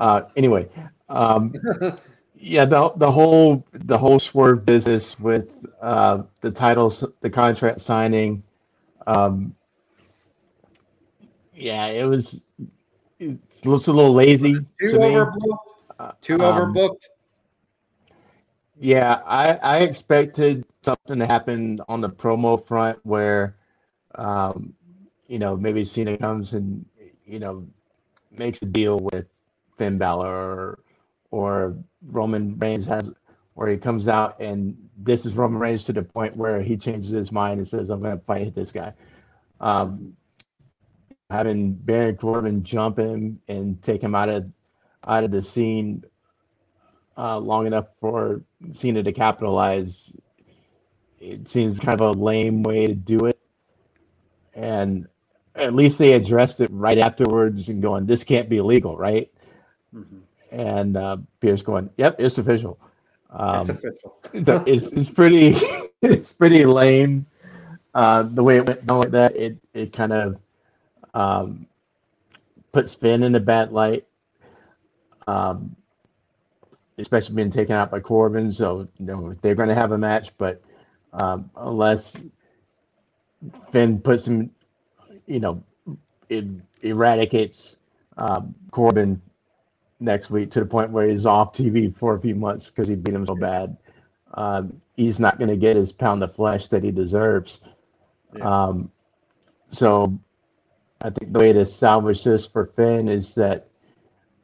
Uh, 0.00 0.22
anyway, 0.36 0.68
um, 1.08 1.54
yeah, 2.44 2.66
the 2.66 2.92
the 2.96 3.10
whole 3.10 3.64
the 3.72 3.96
whole 3.96 4.18
swerve 4.18 4.66
business 4.66 5.18
with 5.18 5.64
uh, 5.80 6.22
the 6.42 6.50
titles, 6.50 7.02
the 7.22 7.30
contract 7.30 7.80
signing. 7.80 8.42
Um, 9.06 9.54
yeah, 11.54 11.86
it 11.86 12.04
was. 12.04 12.42
It 13.18 13.38
looks 13.64 13.86
a 13.86 13.92
little 13.92 14.12
lazy 14.12 14.54
Too 14.54 14.90
to 14.90 14.98
me. 14.98 15.14
overbooked. 15.14 16.20
Too 16.20 16.38
Um, 16.38 16.74
overbooked. 16.74 17.08
Yeah, 18.78 19.22
I, 19.24 19.54
I 19.54 19.78
expected 19.78 20.64
something 20.82 21.18
to 21.20 21.26
happen 21.26 21.80
on 21.88 22.00
the 22.00 22.10
promo 22.10 22.66
front 22.66 22.98
where, 23.04 23.56
um, 24.16 24.74
you 25.28 25.38
know, 25.38 25.56
maybe 25.56 25.84
Cena 25.84 26.18
comes 26.18 26.52
and 26.52 26.84
you 27.24 27.38
know 27.38 27.66
makes 28.30 28.60
a 28.62 28.66
deal 28.66 28.98
with 28.98 29.26
Finn 29.78 29.96
Balor 29.96 30.28
or, 30.28 30.78
or 31.34 31.76
Roman 32.06 32.56
Reigns 32.58 32.86
has, 32.86 33.12
where 33.54 33.68
he 33.68 33.76
comes 33.76 34.06
out 34.06 34.40
and 34.40 34.76
this 34.96 35.26
is 35.26 35.32
Roman 35.32 35.58
Reigns 35.58 35.84
to 35.86 35.92
the 35.92 36.02
point 36.02 36.36
where 36.36 36.62
he 36.62 36.76
changes 36.76 37.10
his 37.10 37.32
mind 37.32 37.58
and 37.58 37.68
says, 37.68 37.90
"I'm 37.90 38.00
going 38.00 38.16
to 38.16 38.24
fight 38.24 38.54
this 38.54 38.70
guy." 38.70 38.92
Um, 39.60 40.16
having 41.28 41.72
Baron 41.74 42.16
Corbin 42.16 42.62
jump 42.62 42.98
him 43.00 43.40
and 43.48 43.82
take 43.82 44.00
him 44.00 44.14
out 44.14 44.28
of 44.28 44.46
out 45.06 45.24
of 45.24 45.32
the 45.32 45.42
scene 45.42 46.04
uh, 47.18 47.38
long 47.38 47.66
enough 47.66 47.86
for 48.00 48.42
Cena 48.72 49.02
to 49.02 49.12
capitalize, 49.12 50.12
it 51.20 51.48
seems 51.48 51.80
kind 51.80 52.00
of 52.00 52.16
a 52.16 52.20
lame 52.20 52.62
way 52.62 52.86
to 52.86 52.94
do 52.94 53.26
it. 53.26 53.40
And 54.54 55.08
at 55.56 55.74
least 55.74 55.98
they 55.98 56.12
addressed 56.12 56.60
it 56.60 56.70
right 56.72 56.98
afterwards 56.98 57.68
and 57.68 57.82
going, 57.82 58.06
"This 58.06 58.22
can't 58.22 58.48
be 58.48 58.60
legal, 58.60 58.96
right?" 58.96 59.32
Mm-hmm. 59.94 60.23
And 60.54 60.96
uh, 60.96 61.16
Pearce 61.40 61.62
going, 61.62 61.90
"Yep, 61.96 62.16
it's 62.20 62.38
official." 62.38 62.78
Um, 63.30 63.60
it's 63.60 63.70
official. 63.70 64.16
it's, 64.32 64.86
it's 64.86 65.10
pretty 65.10 65.56
it's 66.02 66.32
pretty 66.32 66.64
lame. 66.64 67.26
Uh, 67.92 68.22
the 68.22 68.42
way 68.42 68.58
it 68.58 68.66
went 68.66 68.86
down 68.86 69.00
like 69.00 69.10
that, 69.10 69.36
it 69.36 69.58
it 69.72 69.92
kind 69.92 70.12
of 70.12 70.38
um, 71.12 71.66
puts 72.72 72.94
Finn 72.94 73.24
in 73.24 73.34
a 73.34 73.40
bad 73.40 73.72
light. 73.72 74.06
Um, 75.26 75.74
especially 76.98 77.34
being 77.34 77.50
taken 77.50 77.74
out 77.74 77.90
by 77.90 77.98
Corbin. 77.98 78.52
So 78.52 78.86
you 78.98 79.06
know 79.06 79.34
they're 79.42 79.56
going 79.56 79.68
to 79.68 79.74
have 79.74 79.90
a 79.90 79.98
match, 79.98 80.30
but 80.38 80.62
um, 81.14 81.50
unless 81.56 82.16
Finn 83.72 84.00
puts 84.00 84.28
him, 84.28 84.50
you 85.26 85.40
know, 85.40 85.62
it 86.28 86.44
eradicates 86.82 87.78
um, 88.16 88.54
Corbin 88.70 89.20
next 90.00 90.30
week 90.30 90.50
to 90.52 90.60
the 90.60 90.66
point 90.66 90.90
where 90.90 91.08
he's 91.08 91.26
off 91.26 91.52
TV 91.52 91.94
for 91.96 92.14
a 92.16 92.20
few 92.20 92.34
months 92.34 92.66
because 92.66 92.88
he 92.88 92.94
beat 92.94 93.14
him 93.14 93.26
so 93.26 93.34
bad. 93.34 93.76
Um, 94.34 94.80
he's 94.96 95.20
not 95.20 95.38
going 95.38 95.50
to 95.50 95.56
get 95.56 95.76
his 95.76 95.92
pound 95.92 96.22
of 96.22 96.34
flesh 96.34 96.66
that 96.68 96.82
he 96.82 96.90
deserves. 96.90 97.60
Yeah. 98.36 98.66
Um, 98.66 98.90
so 99.70 100.18
I 101.02 101.10
think 101.10 101.32
the 101.32 101.38
way 101.38 101.52
to 101.52 101.66
salvage 101.66 102.24
this 102.24 102.46
for 102.46 102.66
Finn 102.76 103.08
is 103.08 103.34
that 103.34 103.68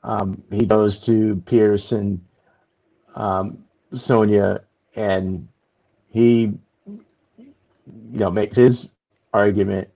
um, 0.03 0.43
he 0.51 0.67
goes 0.67 0.99
to 1.07 1.43
Pearce 1.47 1.93
and 1.93 2.21
um, 3.15 3.65
Sonya, 3.95 4.63
and 4.95 5.49
he, 6.11 6.53
you 6.97 7.55
know, 8.13 8.31
makes 8.31 8.57
his 8.57 8.93
argument, 9.33 9.89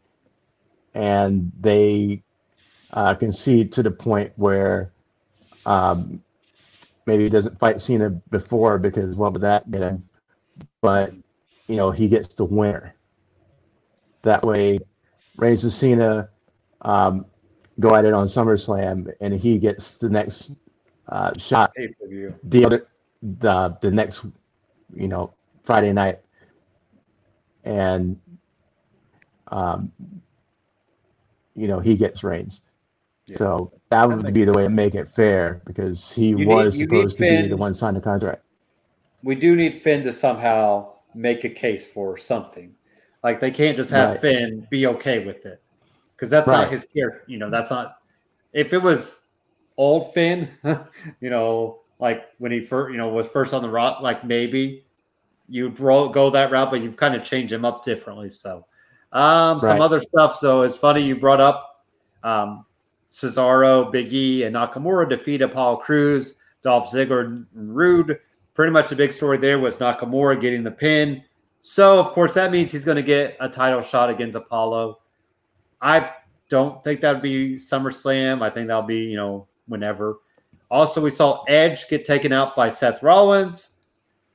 and 0.94 1.52
they 1.60 2.22
uh, 2.92 3.14
concede 3.14 3.72
to 3.72 3.82
the 3.82 3.90
point 3.90 4.32
where 4.36 4.93
um, 5.66 6.22
maybe 7.06 7.24
he 7.24 7.30
doesn't 7.30 7.58
fight 7.58 7.80
Cena 7.80 8.10
before 8.30 8.78
because 8.78 9.16
what 9.16 9.32
would 9.32 9.42
that 9.42 9.70
get 9.70 9.82
him? 9.82 10.08
But 10.80 11.12
you 11.68 11.76
know, 11.76 11.90
he 11.90 12.08
gets 12.08 12.34
the 12.34 12.44
winner. 12.44 12.94
That 14.22 14.44
way, 14.44 14.80
Reigns 15.36 15.64
and 15.64 15.72
Cena 15.72 16.28
um, 16.82 17.26
go 17.80 17.94
at 17.94 18.04
it 18.04 18.12
on 18.12 18.26
SummerSlam, 18.26 19.12
and 19.20 19.34
he 19.34 19.58
gets 19.58 19.96
the 19.96 20.08
next 20.08 20.52
uh, 21.08 21.32
shot. 21.38 21.72
The 22.44 22.64
other, 22.64 22.86
the 23.22 23.76
the 23.80 23.90
next, 23.90 24.24
you 24.94 25.08
know, 25.08 25.34
Friday 25.64 25.92
night, 25.92 26.20
and 27.64 28.18
um, 29.48 29.92
you 31.54 31.68
know, 31.68 31.80
he 31.80 31.96
gets 31.96 32.24
Reigns. 32.24 32.62
Yeah. 33.26 33.36
So 33.38 33.72
that 33.90 34.04
would 34.04 34.34
be 34.34 34.44
the 34.44 34.52
way 34.52 34.64
to 34.64 34.70
make 34.70 34.94
it 34.94 35.10
fair 35.10 35.62
because 35.64 36.12
he 36.12 36.28
you 36.28 36.46
was 36.46 36.78
need, 36.78 36.88
supposed 36.88 37.18
to 37.18 37.24
Finn, 37.24 37.42
be 37.44 37.48
the 37.48 37.56
one 37.56 37.74
signing 37.74 38.00
the 38.00 38.04
contract. 38.04 38.42
We 39.22 39.34
do 39.34 39.56
need 39.56 39.74
Finn 39.74 40.04
to 40.04 40.12
somehow 40.12 40.94
make 41.14 41.44
a 41.44 41.48
case 41.48 41.86
for 41.86 42.18
something. 42.18 42.74
Like 43.22 43.40
they 43.40 43.50
can't 43.50 43.76
just 43.76 43.90
have 43.90 44.10
right. 44.10 44.20
Finn 44.20 44.66
be 44.70 44.86
okay 44.86 45.24
with 45.24 45.46
it 45.46 45.62
because 46.14 46.28
that's 46.28 46.46
right. 46.46 46.62
not 46.62 46.70
his 46.70 46.86
character. 46.94 47.24
You 47.26 47.38
know, 47.38 47.50
that's 47.50 47.70
not. 47.70 47.98
If 48.52 48.72
it 48.72 48.82
was 48.82 49.22
old 49.76 50.12
Finn, 50.12 50.50
you 51.20 51.30
know, 51.30 51.80
like 51.98 52.26
when 52.38 52.52
he 52.52 52.60
first, 52.60 52.92
you 52.92 52.98
know, 52.98 53.08
was 53.08 53.26
first 53.28 53.54
on 53.54 53.62
the 53.62 53.70
rock, 53.70 54.02
like 54.02 54.24
maybe 54.24 54.84
you'd 55.48 55.76
go 55.76 56.30
that 56.30 56.50
route, 56.50 56.70
but 56.70 56.82
you've 56.82 56.96
kind 56.96 57.14
of 57.14 57.22
changed 57.22 57.52
him 57.52 57.64
up 57.64 57.84
differently. 57.84 58.28
So, 58.28 58.66
um, 59.12 59.58
right. 59.60 59.72
some 59.72 59.80
other 59.80 60.00
stuff. 60.00 60.36
So 60.36 60.62
it's 60.62 60.76
funny 60.76 61.02
you 61.02 61.16
brought 61.16 61.40
up 61.40 61.84
um, 62.22 62.66
Cesaro, 63.14 63.92
Big 63.92 64.12
E, 64.12 64.42
and 64.42 64.56
Nakamura 64.56 65.08
defeat 65.08 65.40
Apollo 65.40 65.76
Crews, 65.76 66.34
Dolph 66.62 66.90
Ziggler, 66.90 67.24
and 67.24 67.46
Roode. 67.54 68.18
Pretty 68.54 68.72
much 68.72 68.88
the 68.88 68.96
big 68.96 69.12
story 69.12 69.38
there 69.38 69.60
was 69.60 69.76
Nakamura 69.76 70.40
getting 70.40 70.64
the 70.64 70.70
pin. 70.72 71.22
So, 71.62 72.00
of 72.00 72.08
course, 72.08 72.34
that 72.34 72.50
means 72.50 72.72
he's 72.72 72.84
going 72.84 72.96
to 72.96 73.02
get 73.02 73.36
a 73.38 73.48
title 73.48 73.82
shot 73.82 74.10
against 74.10 74.36
Apollo. 74.36 74.98
I 75.80 76.10
don't 76.48 76.82
think 76.82 77.00
that 77.02 77.12
would 77.12 77.22
be 77.22 77.54
SummerSlam. 77.56 78.42
I 78.42 78.50
think 78.50 78.66
that'll 78.66 78.82
be, 78.82 79.04
you 79.04 79.16
know, 79.16 79.46
whenever. 79.66 80.18
Also, 80.70 81.00
we 81.00 81.10
saw 81.12 81.44
Edge 81.44 81.88
get 81.88 82.04
taken 82.04 82.32
out 82.32 82.56
by 82.56 82.68
Seth 82.68 83.02
Rollins 83.02 83.76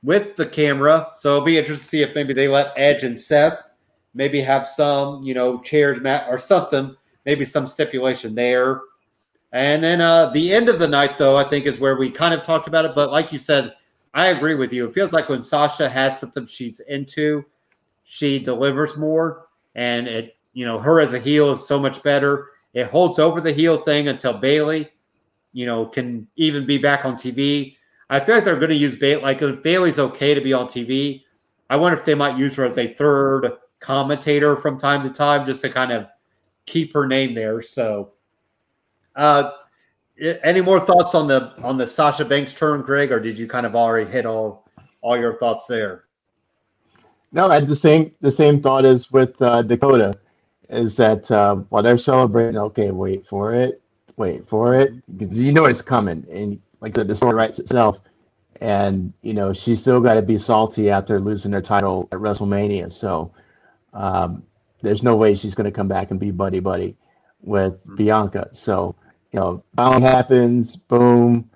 with 0.02 0.36
the 0.36 0.46
camera. 0.46 1.08
So 1.16 1.36
it'll 1.36 1.44
be 1.44 1.58
interesting 1.58 1.84
to 1.84 1.88
see 1.88 2.02
if 2.02 2.14
maybe 2.14 2.32
they 2.32 2.48
let 2.48 2.72
Edge 2.78 3.02
and 3.02 3.18
Seth 3.18 3.68
maybe 4.14 4.40
have 4.40 4.66
some, 4.66 5.22
you 5.22 5.34
know, 5.34 5.60
chairs 5.60 6.00
mat 6.00 6.26
or 6.30 6.38
something, 6.38 6.96
maybe 7.24 7.44
some 7.44 7.66
stipulation 7.66 8.34
there. 8.34 8.80
And 9.52 9.82
then 9.82 10.00
uh, 10.00 10.26
the 10.30 10.52
end 10.52 10.68
of 10.68 10.78
the 10.78 10.88
night, 10.88 11.18
though, 11.18 11.36
I 11.36 11.44
think 11.44 11.66
is 11.66 11.80
where 11.80 11.96
we 11.96 12.10
kind 12.10 12.32
of 12.32 12.42
talked 12.42 12.68
about 12.68 12.84
it. 12.84 12.94
But 12.94 13.10
like 13.10 13.32
you 13.32 13.38
said, 13.38 13.74
I 14.14 14.28
agree 14.28 14.54
with 14.54 14.72
you. 14.72 14.86
It 14.86 14.94
feels 14.94 15.12
like 15.12 15.28
when 15.28 15.42
Sasha 15.42 15.88
has 15.88 16.18
something 16.18 16.46
she's 16.46 16.80
into, 16.80 17.44
she 18.04 18.38
delivers 18.38 18.96
more. 18.96 19.46
And 19.74 20.06
it, 20.06 20.36
you 20.52 20.64
know, 20.64 20.78
her 20.78 21.00
as 21.00 21.14
a 21.14 21.18
heel 21.18 21.52
is 21.52 21.66
so 21.66 21.78
much 21.78 22.02
better. 22.02 22.48
It 22.74 22.86
holds 22.86 23.18
over 23.18 23.40
the 23.40 23.52
heel 23.52 23.76
thing 23.76 24.08
until 24.08 24.32
Bayley, 24.32 24.90
you 25.52 25.66
know, 25.66 25.86
can 25.86 26.26
even 26.36 26.66
be 26.66 26.78
back 26.78 27.04
on 27.04 27.14
TV. 27.14 27.76
I 28.08 28.20
feel 28.20 28.36
like 28.36 28.44
they're 28.44 28.56
going 28.56 28.70
to 28.70 28.76
use 28.76 28.96
Bayley. 28.96 29.22
Like 29.22 29.42
if 29.42 29.62
Bayley's 29.62 29.98
okay 29.98 30.34
to 30.34 30.40
be 30.40 30.52
on 30.52 30.66
TV, 30.66 31.22
I 31.68 31.76
wonder 31.76 31.98
if 31.98 32.04
they 32.04 32.14
might 32.14 32.38
use 32.38 32.56
her 32.56 32.64
as 32.64 32.78
a 32.78 32.94
third 32.94 33.52
commentator 33.78 34.56
from 34.56 34.78
time 34.78 35.02
to 35.04 35.10
time, 35.10 35.46
just 35.46 35.60
to 35.62 35.68
kind 35.68 35.92
of 35.92 36.10
keep 36.66 36.92
her 36.92 37.06
name 37.06 37.34
there. 37.34 37.62
So, 37.62 38.12
uh, 39.16 39.52
any 40.42 40.60
more 40.60 40.80
thoughts 40.80 41.14
on 41.14 41.28
the 41.28 41.52
on 41.62 41.78
the 41.78 41.86
Sasha 41.86 42.24
Banks 42.24 42.54
turn, 42.54 42.82
Greg, 42.82 43.10
or 43.10 43.20
did 43.20 43.38
you 43.38 43.46
kind 43.46 43.66
of 43.66 43.74
already 43.74 44.10
hit 44.10 44.26
all 44.26 44.68
all 45.00 45.18
your 45.18 45.38
thoughts 45.38 45.66
there? 45.66 46.04
No, 47.32 47.48
I 47.48 47.54
had 47.56 47.68
the 47.68 47.76
same 47.76 48.12
the 48.20 48.30
same 48.30 48.60
thought 48.60 48.84
as 48.84 49.10
with 49.10 49.40
uh, 49.40 49.62
Dakota, 49.62 50.18
is 50.68 50.96
that 50.96 51.30
uh, 51.30 51.56
while 51.70 51.82
they're 51.82 51.98
celebrating, 51.98 52.58
okay, 52.58 52.90
wait 52.90 53.26
for 53.26 53.54
it 53.54 53.80
wait 54.20 54.46
for 54.46 54.74
it 54.78 54.92
you 55.18 55.50
know 55.50 55.64
it's 55.64 55.82
coming. 55.82 56.26
And 56.30 56.60
like 56.80 56.94
said, 56.94 57.08
the 57.08 57.16
story 57.16 57.34
writes 57.34 57.58
itself. 57.58 58.00
And 58.60 59.14
you 59.22 59.32
know 59.32 59.54
she's 59.54 59.80
still 59.80 60.00
got 60.00 60.14
to 60.14 60.22
be 60.22 60.38
salty 60.38 60.90
after 60.90 61.18
losing 61.18 61.52
her 61.52 61.62
title 61.62 62.08
at 62.12 62.18
WrestleMania. 62.18 62.92
So 62.92 63.32
um, 63.94 64.42
there's 64.82 65.02
no 65.02 65.16
way 65.16 65.34
she's 65.34 65.54
going 65.54 65.66
to 65.66 65.70
come 65.70 65.88
back 65.88 66.10
and 66.10 66.20
be 66.20 66.30
buddy 66.30 66.60
buddy 66.60 66.96
with 67.40 67.74
mm-hmm. 67.80 67.96
Bianca. 67.96 68.50
So 68.52 68.94
you 69.32 69.40
know, 69.40 69.64
bound 69.74 70.02
happens. 70.02 70.76
Boom. 70.76 71.50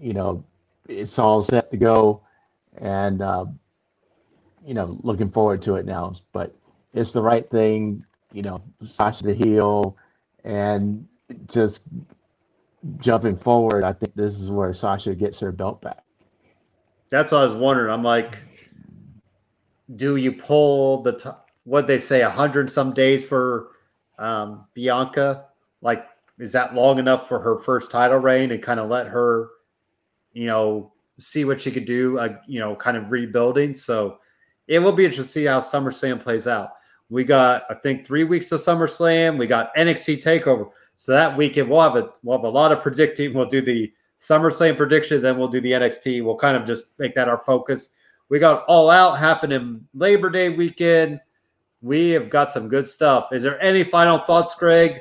You 0.00 0.14
know, 0.14 0.44
it's 0.88 1.18
all 1.18 1.42
set 1.42 1.70
to 1.70 1.76
go, 1.76 2.22
and 2.78 3.22
uh, 3.22 3.46
you 4.64 4.74
know, 4.74 4.98
looking 5.02 5.30
forward 5.30 5.62
to 5.62 5.76
it 5.76 5.86
now. 5.86 6.14
But 6.32 6.54
it's 6.94 7.12
the 7.12 7.22
right 7.22 7.48
thing. 7.48 8.04
You 8.32 8.42
know, 8.42 8.62
Sasha 8.84 9.24
the 9.24 9.34
heel, 9.34 9.96
and 10.44 11.06
just 11.46 11.82
jumping 12.98 13.36
forward, 13.36 13.84
I 13.84 13.92
think 13.92 14.14
this 14.14 14.38
is 14.38 14.50
where 14.50 14.72
Sasha 14.72 15.14
gets 15.14 15.40
her 15.40 15.52
belt 15.52 15.80
back. 15.80 16.02
That's 17.08 17.32
what 17.32 17.42
I 17.42 17.44
was 17.44 17.54
wondering. 17.54 17.92
I'm 17.92 18.04
like, 18.04 18.38
do 19.94 20.16
you 20.16 20.32
pull 20.32 21.02
the 21.02 21.18
t- 21.18 21.30
what 21.70 21.86
they 21.86 21.98
say 21.98 22.22
a 22.22 22.28
hundred 22.28 22.68
some 22.68 22.92
days 22.92 23.24
for 23.24 23.68
um, 24.18 24.66
Bianca? 24.74 25.46
Like, 25.82 26.04
is 26.40 26.50
that 26.50 26.74
long 26.74 26.98
enough 26.98 27.28
for 27.28 27.38
her 27.38 27.58
first 27.58 27.92
title 27.92 28.18
reign 28.18 28.50
and 28.50 28.60
kind 28.60 28.80
of 28.80 28.90
let 28.90 29.06
her, 29.06 29.50
you 30.32 30.46
know, 30.46 30.92
see 31.20 31.44
what 31.44 31.60
she 31.60 31.70
could 31.70 31.84
do? 31.84 32.18
Uh, 32.18 32.38
you 32.48 32.58
know, 32.58 32.74
kind 32.74 32.96
of 32.96 33.12
rebuilding. 33.12 33.76
So 33.76 34.18
it 34.66 34.80
will 34.80 34.90
be 34.90 35.04
interesting 35.04 35.26
to 35.26 35.30
see 35.30 35.44
how 35.44 35.60
SummerSlam 35.60 36.20
plays 36.20 36.48
out. 36.48 36.72
We 37.08 37.22
got, 37.22 37.66
I 37.70 37.74
think, 37.74 38.04
three 38.04 38.24
weeks 38.24 38.50
of 38.50 38.60
SummerSlam. 38.60 39.38
We 39.38 39.46
got 39.46 39.72
NXT 39.76 40.24
Takeover. 40.24 40.70
So 40.96 41.12
that 41.12 41.36
weekend 41.36 41.70
we'll 41.70 41.82
have 41.82 41.94
a 41.94 42.10
we'll 42.24 42.36
have 42.36 42.44
a 42.44 42.50
lot 42.50 42.72
of 42.72 42.82
predicting. 42.82 43.32
We'll 43.32 43.46
do 43.46 43.60
the 43.60 43.92
SummerSlam 44.20 44.76
prediction, 44.76 45.22
then 45.22 45.38
we'll 45.38 45.48
do 45.48 45.60
the 45.60 45.72
NXT. 45.72 46.24
We'll 46.24 46.36
kind 46.36 46.56
of 46.56 46.66
just 46.66 46.84
make 46.98 47.14
that 47.14 47.28
our 47.28 47.38
focus. 47.38 47.90
We 48.28 48.40
got 48.40 48.64
All 48.66 48.90
Out 48.90 49.18
happening 49.18 49.86
Labor 49.94 50.30
Day 50.30 50.48
weekend. 50.48 51.20
We 51.82 52.10
have 52.10 52.28
got 52.28 52.52
some 52.52 52.68
good 52.68 52.88
stuff. 52.88 53.32
Is 53.32 53.42
there 53.42 53.60
any 53.62 53.84
final 53.84 54.18
thoughts, 54.18 54.54
Greg? 54.54 55.00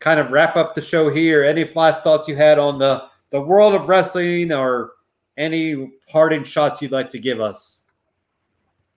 Kind 0.00 0.20
of 0.20 0.30
wrap 0.30 0.56
up 0.56 0.74
the 0.74 0.80
show 0.80 1.10
here. 1.10 1.42
Any 1.42 1.64
last 1.74 2.04
thoughts 2.04 2.28
you 2.28 2.36
had 2.36 2.58
on 2.58 2.78
the 2.78 3.04
the 3.30 3.40
world 3.40 3.74
of 3.74 3.88
wrestling, 3.88 4.52
or 4.52 4.92
any 5.36 5.92
parting 6.08 6.44
shots 6.44 6.80
you'd 6.80 6.92
like 6.92 7.10
to 7.10 7.18
give 7.18 7.40
us? 7.40 7.84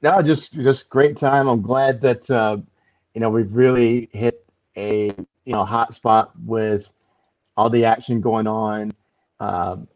No, 0.02 0.22
just 0.22 0.53
just 0.53 0.90
great 0.90 1.18
time. 1.18 1.48
I'm 1.48 1.62
glad 1.62 2.02
that 2.02 2.30
uh, 2.30 2.58
you 3.14 3.22
know 3.22 3.30
we've 3.30 3.52
really 3.53 4.10
hit 4.12 4.45
a 4.76 5.14
you 5.45 5.53
know 5.53 5.66
hot 5.66 5.94
spot 5.94 6.32
with 6.45 6.91
all 7.56 7.70
the 7.70 7.86
action 7.86 8.22
going 8.22 8.48
on. 8.48 8.91
Um, 9.40 9.88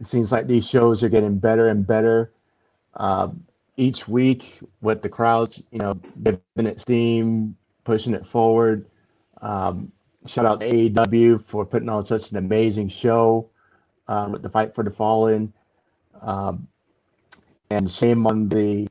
it 0.00 0.06
seems 0.06 0.32
like 0.32 0.46
these 0.46 0.66
shows 0.66 1.04
are 1.04 1.08
getting 1.08 1.38
better 1.38 1.68
and 1.68 1.86
better 1.86 2.32
uh, 2.96 3.28
each 3.76 4.06
week 4.06 4.60
with 4.80 5.02
the 5.02 5.08
crowds, 5.08 5.62
you 5.70 5.78
know, 5.78 5.94
giving 6.22 6.40
it 6.56 6.80
steam, 6.80 7.56
pushing 7.84 8.14
it 8.14 8.26
forward. 8.26 8.86
Um, 9.42 9.90
shout 10.26 10.46
out 10.46 10.60
to 10.60 10.70
AEW 10.70 11.44
for 11.44 11.64
putting 11.66 11.88
on 11.88 12.06
such 12.06 12.30
an 12.30 12.36
amazing 12.36 12.88
show 12.88 13.48
um, 14.08 14.32
with 14.32 14.42
the 14.42 14.48
Fight 14.48 14.74
for 14.74 14.84
the 14.84 14.90
Fallen. 14.90 15.52
Um, 16.22 16.68
and 17.70 17.90
shame 17.90 18.26
on 18.26 18.48
the 18.48 18.88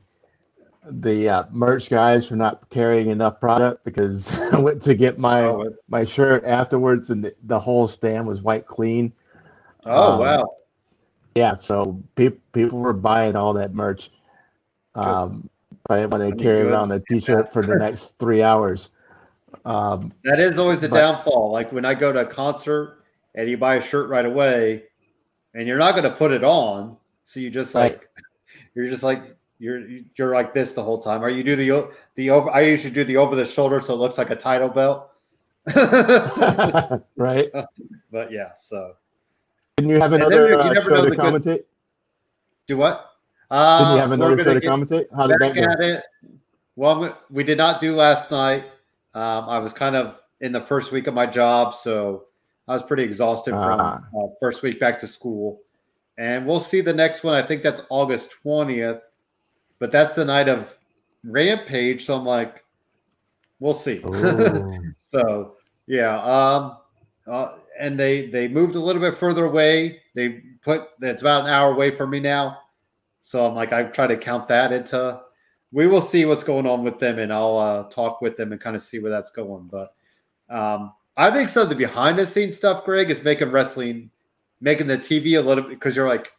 the 0.90 1.28
uh, 1.28 1.44
merch 1.50 1.88
guys 1.88 2.28
for 2.28 2.36
not 2.36 2.68
carrying 2.68 3.08
enough 3.08 3.40
product 3.40 3.84
because 3.84 4.30
I 4.52 4.58
went 4.58 4.82
to 4.82 4.94
get 4.94 5.18
my 5.18 5.44
oh, 5.44 5.74
my 5.88 6.04
shirt 6.04 6.44
afterwards 6.44 7.10
and 7.10 7.24
the, 7.24 7.34
the 7.44 7.58
whole 7.58 7.88
stand 7.88 8.26
was 8.26 8.42
white 8.42 8.66
clean. 8.66 9.12
Oh 9.86 10.12
um, 10.12 10.20
wow! 10.20 10.56
Yeah, 11.34 11.58
so 11.58 12.02
pe- 12.14 12.30
people 12.52 12.78
were 12.78 12.92
buying 12.92 13.36
all 13.36 13.54
that 13.54 13.74
merch. 13.74 14.10
Um, 14.94 15.48
but 15.88 16.10
when 16.10 16.20
they 16.20 16.32
carry 16.32 16.62
around 16.62 16.92
a 16.92 17.00
T-shirt 17.00 17.52
for 17.52 17.62
the 17.62 17.76
next 17.76 18.14
three 18.18 18.42
hours. 18.42 18.90
Um, 19.64 20.12
that 20.24 20.40
is 20.40 20.58
always 20.58 20.80
the 20.80 20.88
but, 20.88 20.98
downfall. 20.98 21.52
Like 21.52 21.72
when 21.72 21.84
I 21.84 21.94
go 21.94 22.12
to 22.12 22.20
a 22.20 22.26
concert 22.26 23.02
and 23.34 23.48
you 23.48 23.56
buy 23.56 23.76
a 23.76 23.82
shirt 23.82 24.08
right 24.08 24.24
away, 24.24 24.84
and 25.54 25.68
you're 25.68 25.78
not 25.78 25.92
going 25.92 26.04
to 26.04 26.10
put 26.10 26.32
it 26.32 26.44
on, 26.44 26.96
so 27.24 27.40
you 27.40 27.50
just 27.50 27.74
like 27.74 27.92
right. 27.92 28.00
you're 28.74 28.88
just 28.88 29.02
like 29.02 29.36
you're 29.58 29.86
you're 30.16 30.34
like 30.34 30.52
this 30.52 30.72
the 30.72 30.82
whole 30.82 30.98
time. 30.98 31.22
Or 31.22 31.28
you 31.28 31.42
do 31.42 31.56
the 31.56 31.90
the 32.14 32.30
over. 32.30 32.50
I 32.50 32.62
usually 32.62 32.92
do 32.92 33.04
the 33.04 33.16
over 33.16 33.36
the 33.36 33.46
shoulder 33.46 33.80
so 33.80 33.94
it 33.94 33.98
looks 33.98 34.18
like 34.18 34.30
a 34.30 34.36
title 34.36 34.68
belt. 34.68 35.10
right. 37.16 37.50
But 38.10 38.30
yeah, 38.30 38.54
so. 38.54 38.94
Didn't 39.76 39.90
you 39.90 39.98
have 39.98 40.12
another 40.12 40.50
you, 40.50 40.56
uh, 40.56 40.74
show 40.74 41.04
to 41.04 41.10
commentate? 41.16 41.44
Good... 41.44 41.64
Do 42.68 42.76
what? 42.76 43.13
Uh, 43.54 43.78
Didn't 43.78 43.94
you 43.94 44.00
have 44.00 44.12
another 44.12 44.42
show 44.42 44.54
to 44.58 44.66
commentate? 44.66 45.06
How 45.14 45.26
did 45.26 45.38
that 45.38 45.54
go? 45.54 45.84
It. 45.84 46.02
Well, 46.76 47.18
we 47.30 47.44
did 47.44 47.58
not 47.58 47.80
do 47.80 47.94
last 47.94 48.30
night. 48.30 48.64
Um, 49.14 49.48
I 49.48 49.58
was 49.58 49.72
kind 49.72 49.94
of 49.94 50.20
in 50.40 50.50
the 50.50 50.60
first 50.60 50.90
week 50.90 51.06
of 51.06 51.14
my 51.14 51.26
job, 51.26 51.74
so 51.74 52.24
I 52.66 52.72
was 52.72 52.82
pretty 52.82 53.04
exhausted 53.04 53.52
from 53.52 53.80
uh, 53.80 53.98
uh, 54.18 54.28
first 54.40 54.62
week 54.62 54.80
back 54.80 54.98
to 55.00 55.06
school. 55.06 55.60
And 56.18 56.46
we'll 56.46 56.60
see 56.60 56.80
the 56.80 56.92
next 56.92 57.22
one. 57.22 57.34
I 57.34 57.42
think 57.42 57.62
that's 57.62 57.82
August 57.90 58.30
20th 58.44 59.00
but 59.78 59.90
that's 59.90 60.14
the 60.14 60.24
night 60.24 60.48
of 60.48 60.74
Rampage. 61.24 62.06
So 62.06 62.16
I'm 62.16 62.24
like, 62.24 62.64
we'll 63.60 63.74
see. 63.74 64.00
so 64.96 65.56
yeah, 65.86 66.22
um, 66.22 66.78
uh, 67.26 67.56
and 67.78 67.98
they 67.98 68.28
they 68.28 68.48
moved 68.48 68.76
a 68.76 68.80
little 68.80 69.02
bit 69.02 69.18
further 69.18 69.44
away. 69.44 70.00
They 70.14 70.42
put 70.62 70.88
it's 71.02 71.22
about 71.22 71.44
an 71.44 71.50
hour 71.50 71.72
away 71.72 71.90
from 71.90 72.10
me 72.10 72.20
now. 72.20 72.60
So 73.24 73.46
I'm 73.46 73.54
like, 73.54 73.72
I 73.72 73.84
try 73.84 74.06
to 74.06 74.18
count 74.18 74.48
that 74.48 74.70
into. 74.70 75.18
We 75.72 75.86
will 75.86 76.02
see 76.02 76.26
what's 76.26 76.44
going 76.44 76.66
on 76.66 76.84
with 76.84 76.98
them, 76.98 77.18
and 77.18 77.32
I'll 77.32 77.56
uh, 77.56 77.84
talk 77.84 78.20
with 78.20 78.36
them 78.36 78.52
and 78.52 78.60
kind 78.60 78.76
of 78.76 78.82
see 78.82 78.98
where 78.98 79.10
that's 79.10 79.30
going. 79.30 79.66
But 79.72 79.94
um, 80.50 80.92
I 81.16 81.30
think 81.30 81.48
some 81.48 81.62
of 81.62 81.70
the 81.70 81.74
behind 81.74 82.18
the 82.18 82.26
scenes 82.26 82.56
stuff, 82.56 82.84
Greg, 82.84 83.10
is 83.10 83.24
making 83.24 83.50
wrestling, 83.50 84.10
making 84.60 84.88
the 84.88 84.98
TV 84.98 85.38
a 85.38 85.40
little 85.40 85.64
bit 85.64 85.70
because 85.70 85.96
you're 85.96 86.06
like, 86.06 86.32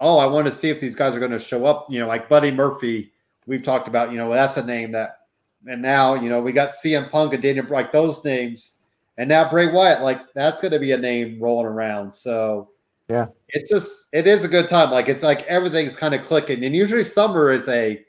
oh, 0.00 0.16
I 0.16 0.24
want 0.24 0.46
to 0.46 0.52
see 0.52 0.70
if 0.70 0.80
these 0.80 0.96
guys 0.96 1.14
are 1.14 1.20
going 1.20 1.30
to 1.30 1.38
show 1.38 1.66
up. 1.66 1.86
You 1.90 2.00
know, 2.00 2.08
like 2.08 2.30
Buddy 2.30 2.50
Murphy, 2.50 3.12
we've 3.46 3.62
talked 3.62 3.86
about. 3.86 4.10
You 4.10 4.16
know, 4.16 4.32
that's 4.32 4.56
a 4.56 4.64
name 4.64 4.92
that, 4.92 5.18
and 5.66 5.82
now 5.82 6.14
you 6.14 6.30
know 6.30 6.40
we 6.40 6.52
got 6.52 6.70
CM 6.70 7.10
Punk 7.10 7.34
and 7.34 7.42
Daniel 7.42 7.66
like 7.68 7.92
those 7.92 8.24
names, 8.24 8.78
and 9.18 9.28
now 9.28 9.48
Bray 9.48 9.70
Wyatt. 9.70 10.00
Like 10.00 10.32
that's 10.32 10.62
going 10.62 10.72
to 10.72 10.78
be 10.78 10.92
a 10.92 10.98
name 10.98 11.38
rolling 11.38 11.66
around. 11.66 12.14
So 12.14 12.70
yeah, 13.08 13.26
it's 13.48 13.70
just 13.70 14.06
it 14.12 14.26
is 14.26 14.44
a 14.44 14.48
good 14.48 14.68
time. 14.68 14.90
Like 14.90 15.08
it's 15.08 15.22
like 15.22 15.42
everything's 15.42 15.96
kind 15.96 16.14
of 16.14 16.24
clicking, 16.24 16.64
and 16.64 16.74
usually 16.74 17.04
summer 17.04 17.52
is 17.52 17.68
a 17.68 18.02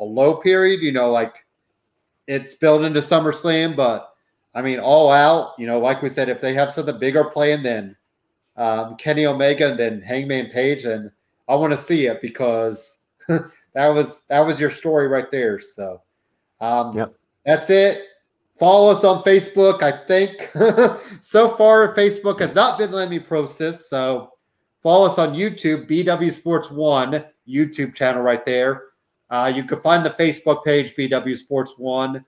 a 0.00 0.04
low 0.04 0.34
period. 0.34 0.80
You 0.80 0.92
know, 0.92 1.10
like 1.10 1.34
it's 2.26 2.54
built 2.54 2.82
into 2.82 3.00
SummerSlam, 3.00 3.76
but 3.76 4.14
I 4.54 4.62
mean, 4.62 4.80
all 4.80 5.10
out. 5.10 5.52
You 5.58 5.66
know, 5.66 5.78
like 5.78 6.02
we 6.02 6.08
said, 6.08 6.28
if 6.28 6.40
they 6.40 6.54
have 6.54 6.72
something 6.72 6.98
bigger 6.98 7.24
playing 7.24 7.62
than 7.62 7.96
um, 8.56 8.96
Kenny 8.96 9.26
Omega 9.26 9.70
and 9.70 9.78
then 9.78 10.02
Hangman 10.02 10.50
Page, 10.50 10.84
and 10.84 11.10
I 11.48 11.54
want 11.54 11.72
to 11.72 11.78
see 11.78 12.06
it 12.06 12.20
because 12.20 13.00
that 13.28 13.88
was 13.88 14.24
that 14.26 14.40
was 14.40 14.58
your 14.58 14.70
story 14.70 15.06
right 15.06 15.30
there. 15.30 15.60
So, 15.60 16.02
um, 16.60 16.96
yep. 16.96 17.14
that's 17.46 17.70
it. 17.70 18.02
Follow 18.62 18.92
us 18.92 19.02
on 19.02 19.24
Facebook. 19.24 19.82
I 19.82 19.90
think 19.90 20.48
so 21.20 21.56
far 21.56 21.96
Facebook 21.96 22.38
has 22.38 22.54
not 22.54 22.78
been 22.78 22.92
letting 22.92 23.10
me 23.10 23.18
process. 23.18 23.88
So 23.88 24.34
follow 24.78 25.06
us 25.06 25.18
on 25.18 25.34
YouTube, 25.34 25.90
BW 25.90 26.30
Sports 26.30 26.70
One 26.70 27.24
YouTube 27.48 27.92
channel 27.92 28.22
right 28.22 28.46
there. 28.46 28.84
Uh, 29.28 29.52
you 29.52 29.64
can 29.64 29.80
find 29.80 30.06
the 30.06 30.10
Facebook 30.10 30.64
page 30.64 30.94
BW 30.94 31.36
Sports 31.36 31.74
One. 31.76 32.24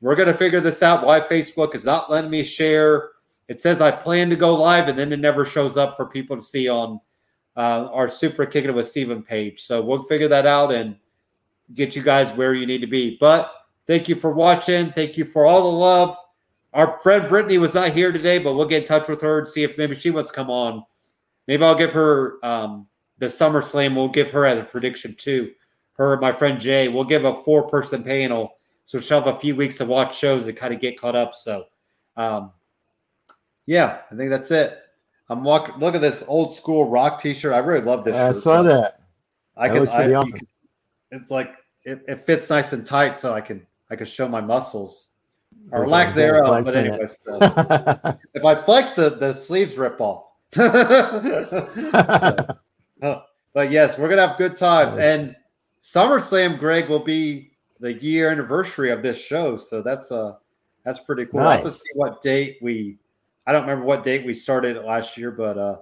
We're 0.00 0.16
gonna 0.16 0.32
figure 0.32 0.62
this 0.62 0.82
out. 0.82 1.04
Why 1.04 1.20
Facebook 1.20 1.74
is 1.74 1.84
not 1.84 2.10
letting 2.10 2.30
me 2.30 2.44
share. 2.44 3.10
It 3.48 3.60
says 3.60 3.82
I 3.82 3.90
plan 3.90 4.30
to 4.30 4.36
go 4.36 4.54
live, 4.54 4.88
and 4.88 4.98
then 4.98 5.12
it 5.12 5.20
never 5.20 5.44
shows 5.44 5.76
up 5.76 5.98
for 5.98 6.06
people 6.06 6.36
to 6.36 6.42
see 6.42 6.66
on 6.66 6.98
uh, 7.56 7.90
our 7.92 8.08
super 8.08 8.46
kicking 8.46 8.70
it 8.70 8.74
with 8.74 8.88
Stephen 8.88 9.22
Page. 9.22 9.60
So 9.60 9.82
we'll 9.82 10.02
figure 10.04 10.28
that 10.28 10.46
out 10.46 10.72
and 10.72 10.96
get 11.74 11.94
you 11.94 12.00
guys 12.02 12.32
where 12.32 12.54
you 12.54 12.64
need 12.64 12.80
to 12.80 12.86
be. 12.86 13.18
But 13.20 13.52
thank 13.86 14.08
you 14.08 14.14
for 14.14 14.32
watching. 14.32 14.90
Thank 14.92 15.16
you 15.16 15.24
for 15.24 15.46
all 15.46 15.62
the 15.62 15.78
love. 15.78 16.16
Our 16.72 16.98
friend 17.02 17.28
Brittany 17.28 17.58
was 17.58 17.74
not 17.74 17.92
here 17.92 18.10
today, 18.10 18.38
but 18.38 18.54
we'll 18.54 18.66
get 18.66 18.82
in 18.82 18.88
touch 18.88 19.06
with 19.08 19.20
her 19.22 19.38
and 19.38 19.46
see 19.46 19.62
if 19.62 19.78
maybe 19.78 19.94
she 19.94 20.10
wants 20.10 20.30
to 20.30 20.34
come 20.34 20.50
on. 20.50 20.84
Maybe 21.46 21.62
I'll 21.62 21.74
give 21.74 21.92
her 21.92 22.44
um, 22.44 22.88
the 23.18 23.30
Summer 23.30 23.62
Slam. 23.62 23.94
We'll 23.94 24.08
give 24.08 24.30
her 24.32 24.46
as 24.46 24.58
a 24.58 24.64
prediction 24.64 25.14
too. 25.14 25.52
Her, 25.92 26.18
my 26.18 26.32
friend 26.32 26.58
Jay, 26.60 26.88
we'll 26.88 27.04
give 27.04 27.24
a 27.24 27.42
four 27.44 27.68
person 27.68 28.02
panel. 28.02 28.56
So 28.86 28.98
she'll 29.00 29.22
have 29.22 29.34
a 29.34 29.38
few 29.38 29.54
weeks 29.54 29.78
to 29.78 29.84
watch 29.84 30.18
shows 30.18 30.46
and 30.46 30.56
kind 30.56 30.74
of 30.74 30.80
get 30.80 30.98
caught 30.98 31.14
up. 31.14 31.34
So, 31.34 31.66
um, 32.16 32.50
yeah, 33.66 34.00
I 34.10 34.16
think 34.16 34.30
that's 34.30 34.50
it. 34.50 34.78
I'm 35.28 35.42
walking. 35.42 35.76
Look 35.76 35.94
at 35.94 36.00
this 36.00 36.22
old 36.26 36.54
school 36.54 36.88
rock 36.90 37.20
T-shirt. 37.20 37.54
I 37.54 37.58
really 37.58 37.84
love 37.84 38.04
this. 38.04 38.14
I 38.14 38.32
shirt, 38.32 38.42
saw 38.42 38.62
that. 38.62 39.00
I 39.56 39.68
that 39.68 39.74
can. 39.74 39.88
I, 39.88 40.14
awesome. 40.14 40.32
can, 40.32 40.48
it's 41.12 41.30
like 41.30 41.54
it, 41.84 42.02
it, 42.06 42.26
fits 42.26 42.50
nice 42.50 42.72
and 42.72 42.84
tight, 42.84 43.16
so 43.16 43.32
I 43.32 43.40
can 43.40 43.66
I 43.90 43.96
could 43.96 44.08
show 44.08 44.28
my 44.28 44.40
muscles 44.40 45.10
or 45.70 45.82
okay, 45.82 45.90
lack 45.90 46.14
thereof. 46.14 46.64
But 46.64 46.74
anyway, 46.74 47.06
so, 47.06 47.38
if 48.34 48.44
I 48.44 48.54
flex 48.54 48.98
it, 48.98 49.20
the 49.20 49.32
sleeves 49.32 49.76
rip 49.76 50.00
off. 50.00 50.26
so, 50.54 50.62
but 53.52 53.70
yes, 53.70 53.98
we're 53.98 54.08
gonna 54.08 54.26
have 54.26 54.38
good 54.38 54.56
times, 54.56 54.96
and 54.96 55.34
SummerSlam, 55.82 56.58
Greg, 56.58 56.88
will 56.88 56.98
be 57.00 57.52
the 57.80 57.92
year 57.94 58.30
anniversary 58.30 58.90
of 58.90 59.02
this 59.02 59.20
show, 59.20 59.56
so 59.56 59.82
that's 59.82 60.12
uh 60.12 60.36
that's 60.84 61.00
pretty 61.00 61.26
cool. 61.26 61.40
Nice. 61.40 61.58
I'll 61.58 61.64
have 61.64 61.64
to 61.64 61.72
see 61.72 61.92
what 61.94 62.22
date 62.22 62.58
we 62.62 62.98
I 63.46 63.52
don't 63.52 63.62
remember 63.62 63.84
what 63.84 64.04
date 64.04 64.24
we 64.24 64.32
started 64.32 64.82
last 64.84 65.16
year, 65.16 65.30
but 65.30 65.58
uh, 65.58 65.78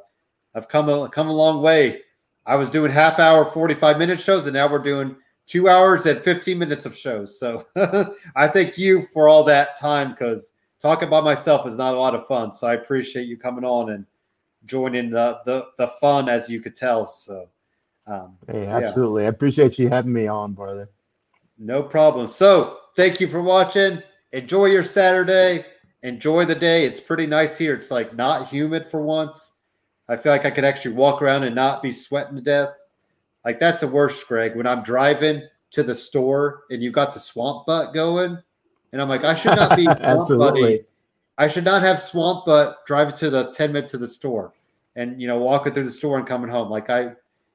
I've 0.55 0.69
come 0.69 0.89
a, 0.89 1.09
come 1.09 1.29
a 1.29 1.33
long 1.33 1.63
way. 1.63 2.03
I 2.45 2.57
was 2.57 2.71
doing 2.71 2.91
half 2.91 3.21
hour, 3.21 3.45
45 3.45 3.99
minute 3.99 4.21
shows, 4.21 4.47
and 4.47 4.55
now 4.55 4.71
we're 4.71 4.81
doing 4.81 5.15
two 5.47 5.69
hours 5.69 6.07
and 6.07 6.21
15 6.21 6.59
minutes 6.59 6.87
of 6.87 6.97
shows. 6.97 7.39
So 7.39 7.67
I 8.37 8.49
thank 8.49 8.79
you 8.79 9.07
for 9.13 9.29
all 9.29 9.45
that 9.45 9.79
time 9.79 10.11
because 10.11 10.53
talking 10.81 11.11
by 11.11 11.21
myself 11.21 11.67
is 11.67 11.77
not 11.77 11.95
a 11.95 11.99
lot 11.99 12.15
of 12.15 12.27
fun. 12.27 12.53
So 12.53 12.67
I 12.67 12.75
appreciate 12.75 13.27
you 13.27 13.37
coming 13.37 13.65
on 13.65 13.91
and 13.91 14.07
joining 14.65 15.11
the 15.11 15.41
the, 15.45 15.67
the 15.79 15.89
fun, 16.01 16.29
as 16.29 16.49
you 16.49 16.61
could 16.61 16.77
tell. 16.77 17.07
So, 17.07 17.49
um, 18.07 18.37
hey, 18.51 18.67
absolutely. 18.67 19.23
Yeah. 19.23 19.29
I 19.29 19.31
appreciate 19.31 19.79
you 19.79 19.89
having 19.89 20.13
me 20.13 20.27
on, 20.27 20.53
brother. 20.53 20.89
No 21.59 21.83
problem. 21.83 22.27
So 22.27 22.79
thank 22.97 23.21
you 23.21 23.29
for 23.29 23.43
watching. 23.43 24.03
Enjoy 24.33 24.67
your 24.67 24.85
Saturday 24.85 25.65
enjoy 26.03 26.45
the 26.45 26.55
day. 26.55 26.85
It's 26.85 27.01
pretty 27.01 27.27
nice 27.27 27.57
here. 27.57 27.75
It's 27.75 27.91
like 27.91 28.15
not 28.15 28.49
humid 28.49 28.87
for 28.87 29.03
once. 29.03 29.59
I 30.09 30.17
feel 30.17 30.33
like 30.33 30.45
I 30.45 30.51
could 30.51 30.65
actually 30.65 30.95
walk 30.95 31.23
around 31.23 31.45
and 31.45 31.55
not 31.55 31.83
be 31.83 31.93
sweating 31.93 32.37
to 32.37 32.43
death. 32.43 32.71
Like 33.45 33.61
that's 33.61 33.81
the 33.81 33.89
worst, 33.89 34.27
Greg. 34.29 34.57
When 34.57 34.67
I'm 34.67 34.83
driving 34.83 35.43
to 35.73 35.83
the 35.83 35.95
store 35.95 36.65
and 36.71 36.83
you 36.83 36.91
got 36.91 37.15
the 37.15 37.21
swamp 37.21 37.67
butt 37.67 37.95
going, 37.95 38.39
and 38.93 39.03
I'm 39.03 39.09
like, 39.09 39.25
I 39.25 39.35
should 39.35 39.57
not 39.57 39.77
be 39.77 39.87
Absolutely. 39.89 40.85
I 41.39 41.49
should 41.49 41.65
not 41.65 41.83
have 41.83 42.01
swamp 42.01 42.47
butt 42.47 42.87
driving 42.87 43.17
to 43.17 43.31
the 43.31 43.51
10 43.53 43.73
minutes 43.73 43.93
to 43.93 43.99
the 43.99 44.07
store 44.07 44.53
and 44.97 45.21
you 45.21 45.27
know 45.27 45.39
walking 45.39 45.73
through 45.73 45.85
the 45.85 45.91
store 45.91 46.19
and 46.19 46.27
coming 46.27 46.51
home. 46.51 46.71
Like 46.71 46.91
I 46.91 47.13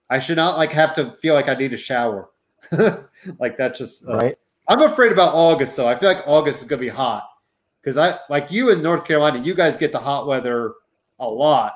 I 0.09 0.19
should 0.19 0.37
not 0.37 0.57
like 0.57 0.71
have 0.71 0.93
to 0.95 1.11
feel 1.17 1.33
like 1.33 1.49
I 1.49 1.53
need 1.53 1.73
a 1.73 1.77
shower. 1.77 2.29
like 3.39 3.57
that 3.57 3.75
just 3.75 4.07
uh, 4.07 4.17
right? 4.17 4.39
I'm 4.67 4.81
afraid 4.81 5.11
about 5.11 5.33
August 5.33 5.75
though. 5.77 5.87
I 5.87 5.95
feel 5.95 6.11
like 6.11 6.27
August 6.27 6.61
is 6.61 6.67
gonna 6.67 6.81
be 6.81 6.87
hot 6.87 7.29
because 7.81 7.97
I 7.97 8.19
like 8.29 8.51
you 8.51 8.71
in 8.71 8.81
North 8.81 9.05
Carolina. 9.05 9.39
You 9.39 9.53
guys 9.53 9.77
get 9.77 9.91
the 9.91 9.99
hot 9.99 10.27
weather 10.27 10.73
a 11.19 11.27
lot. 11.27 11.75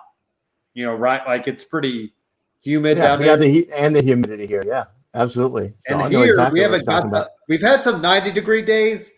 You 0.73 0.85
know, 0.85 0.95
right? 0.95 1.25
Like 1.25 1.47
it's 1.47 1.63
pretty 1.63 2.13
humid 2.61 2.97
Yeah, 2.97 3.03
down 3.03 3.19
we 3.19 3.25
there. 3.25 3.31
have 3.33 3.39
the 3.39 3.49
heat 3.49 3.69
and 3.75 3.95
the 3.95 4.01
humidity 4.01 4.47
here. 4.47 4.63
Yeah, 4.65 4.85
absolutely. 5.13 5.73
So 5.87 5.99
and 5.99 6.11
here 6.11 6.25
exactly 6.31 6.59
we 6.59 6.63
haven't 6.63 6.85
got 6.85 7.11
the. 7.11 7.29
We've 7.47 7.61
had 7.61 7.83
some 7.83 8.01
90 8.01 8.31
degree 8.31 8.61
days, 8.61 9.11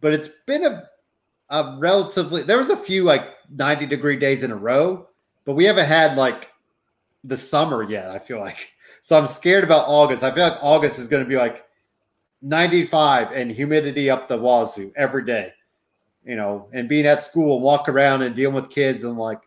but 0.00 0.12
it's 0.12 0.28
been 0.46 0.64
a 0.64 0.88
a 1.50 1.76
relatively. 1.78 2.42
There 2.42 2.58
was 2.58 2.70
a 2.70 2.76
few 2.76 3.04
like 3.04 3.28
90 3.50 3.86
degree 3.86 4.16
days 4.16 4.42
in 4.42 4.50
a 4.50 4.56
row, 4.56 5.08
but 5.44 5.54
we 5.54 5.64
haven't 5.64 5.86
had 5.86 6.16
like 6.16 6.50
the 7.24 7.36
summer 7.36 7.82
yet. 7.82 8.10
I 8.10 8.18
feel 8.18 8.38
like 8.38 8.72
so. 9.02 9.18
I'm 9.18 9.26
scared 9.26 9.64
about 9.64 9.86
August. 9.88 10.22
I 10.22 10.30
feel 10.30 10.44
like 10.44 10.62
August 10.62 10.98
is 10.98 11.08
going 11.08 11.22
to 11.24 11.28
be 11.28 11.36
like 11.36 11.64
95 12.42 13.32
and 13.32 13.50
humidity 13.50 14.10
up 14.10 14.28
the 14.28 14.38
wazoo 14.38 14.92
every 14.96 15.24
day. 15.24 15.52
You 16.24 16.36
know, 16.36 16.68
and 16.72 16.88
being 16.88 17.04
at 17.06 17.22
school, 17.22 17.56
and 17.56 17.62
walk 17.62 17.86
around 17.88 18.22
and 18.22 18.34
dealing 18.34 18.54
with 18.54 18.70
kids, 18.70 19.04
and 19.04 19.18
like, 19.18 19.40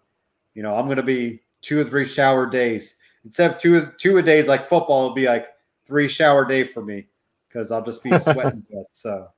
you 0.54 0.62
know, 0.62 0.76
I'm 0.76 0.86
going 0.86 0.98
to 0.98 1.04
be 1.04 1.42
two 1.62 1.80
or 1.80 1.84
three 1.84 2.06
shower 2.06 2.46
days 2.46 2.97
instead 3.26 3.52
of 3.52 3.58
two 3.58 3.92
two 3.98 4.18
a 4.18 4.22
days 4.22 4.48
like 4.48 4.68
football. 4.68 5.06
It'll 5.06 5.16
be 5.16 5.28
like 5.28 5.48
three 5.86 6.08
shower 6.08 6.46
day 6.46 6.64
for 6.64 6.84
me 6.84 7.08
because 7.48 7.72
I'll 7.72 7.84
just 7.84 8.04
be 8.04 8.18
sweating. 8.20 8.66
so, 8.92 9.30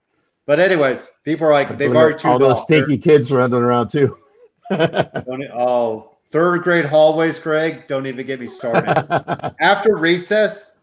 but 0.46 0.60
anyways, 0.60 1.12
people 1.24 1.48
are 1.48 1.54
like 1.54 1.78
they've 1.78 1.96
already 1.96 2.24
all 2.24 2.40
those. 2.40 2.64
Stinky 2.64 2.98
kids 2.98 3.32
running 3.32 3.60
around 3.60 3.90
too. 3.90 4.18
oh, 4.72 6.18
third 6.32 6.62
grade 6.64 6.86
hallways, 6.86 7.40
Greg. 7.40 7.88
Don't 7.88 8.06
even 8.06 8.26
get 8.26 8.40
me 8.40 8.48
started. 8.48 9.56
After 9.60 9.98
recess, 9.98 10.78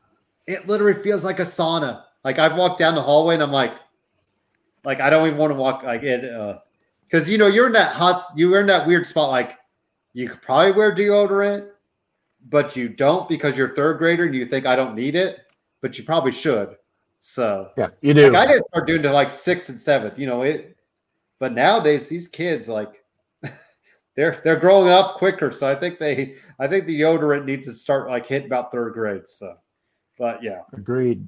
it 0.47 0.66
literally 0.66 1.00
feels 1.00 1.25
like 1.25 1.41
a 1.41 1.44
sauna. 1.44 2.02
Like 2.25 2.39
I've 2.39 2.57
walked 2.57 2.78
down 2.78 2.94
the 2.94 3.02
hallway 3.02 3.34
and 3.34 3.42
I'm 3.42 3.52
like, 3.52 3.73
like 4.84 5.00
I 5.00 5.10
don't 5.10 5.26
even 5.26 5.39
want 5.39 5.52
to 5.52 5.58
walk 5.58 5.83
like 5.83 6.02
it, 6.02 6.25
uh, 6.25 6.58
because 7.05 7.28
you 7.28 7.39
know 7.39 7.47
you're 7.47 7.66
in 7.66 7.73
that 7.73 7.92
hot, 7.92 8.25
you're 8.34 8.60
in 8.60 8.66
that 8.66 8.86
weird 8.86 9.07
spot. 9.07 9.31
Like 9.31 9.58
you 10.12 10.28
could 10.28 10.42
probably 10.42 10.73
wear 10.73 10.94
deodorant, 10.94 11.68
but 12.49 12.76
you 12.76 12.89
don't 12.89 13.28
because 13.28 13.57
you're 13.57 13.75
third 13.75 13.99
grader 13.99 14.25
and 14.25 14.34
you 14.34 14.47
think 14.47 14.66
I 14.66 14.76
don't 14.76 14.94
need 14.94 15.15
it, 15.15 15.41
but 15.81 15.99
you 15.99 16.05
probably 16.05 16.33
should. 16.33 16.76
So 17.20 17.70
yeah, 17.76 17.89
you 18.02 18.15
do. 18.15 18.31
like 18.31 18.49
I 18.49 18.52
didn't 18.52 18.68
start 18.68 18.86
doing 18.86 19.02
to 19.02 19.12
like 19.12 19.31
sixth 19.31 19.68
and 19.68 19.81
seventh, 19.81 20.18
you 20.18 20.26
know 20.26 20.42
it. 20.42 20.76
But 21.39 21.52
nowadays, 21.52 22.08
these 22.08 22.28
kids 22.28 22.68
like 22.68 23.05
they're 24.16 24.41
they're 24.44 24.60
growing 24.60 24.89
up 24.89 25.16
quicker, 25.16 25.50
so 25.50 25.68
I 25.68 25.75
think 25.75 25.99
they 25.99 26.36
I 26.58 26.68
think 26.68 26.86
the 26.86 27.00
deodorant 27.00 27.44
needs 27.44 27.66
to 27.66 27.73
start 27.73 28.08
like 28.08 28.26
hitting 28.26 28.47
about 28.47 28.70
third 28.70 28.92
grade. 28.92 29.26
So, 29.26 29.57
but 30.18 30.42
yeah, 30.42 30.60
Agreed. 30.73 31.26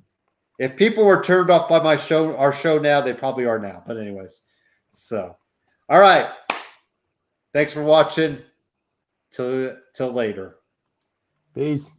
if 0.58 0.76
people 0.76 1.04
were 1.04 1.22
turned 1.22 1.50
off 1.50 1.68
by 1.68 1.82
my 1.82 1.96
show, 1.96 2.36
our 2.36 2.52
show 2.52 2.78
now, 2.78 3.00
they 3.00 3.12
probably 3.12 3.44
are 3.44 3.58
now. 3.58 3.82
But 3.86 3.96
anyways, 3.96 4.42
so 4.90 5.36
all 5.88 6.00
right, 6.00 6.28
thanks 7.52 7.72
for 7.72 7.82
watching. 7.82 8.38
Till 9.32 9.76
till 9.94 10.12
later. 10.12 10.57
Peace. 11.58 11.90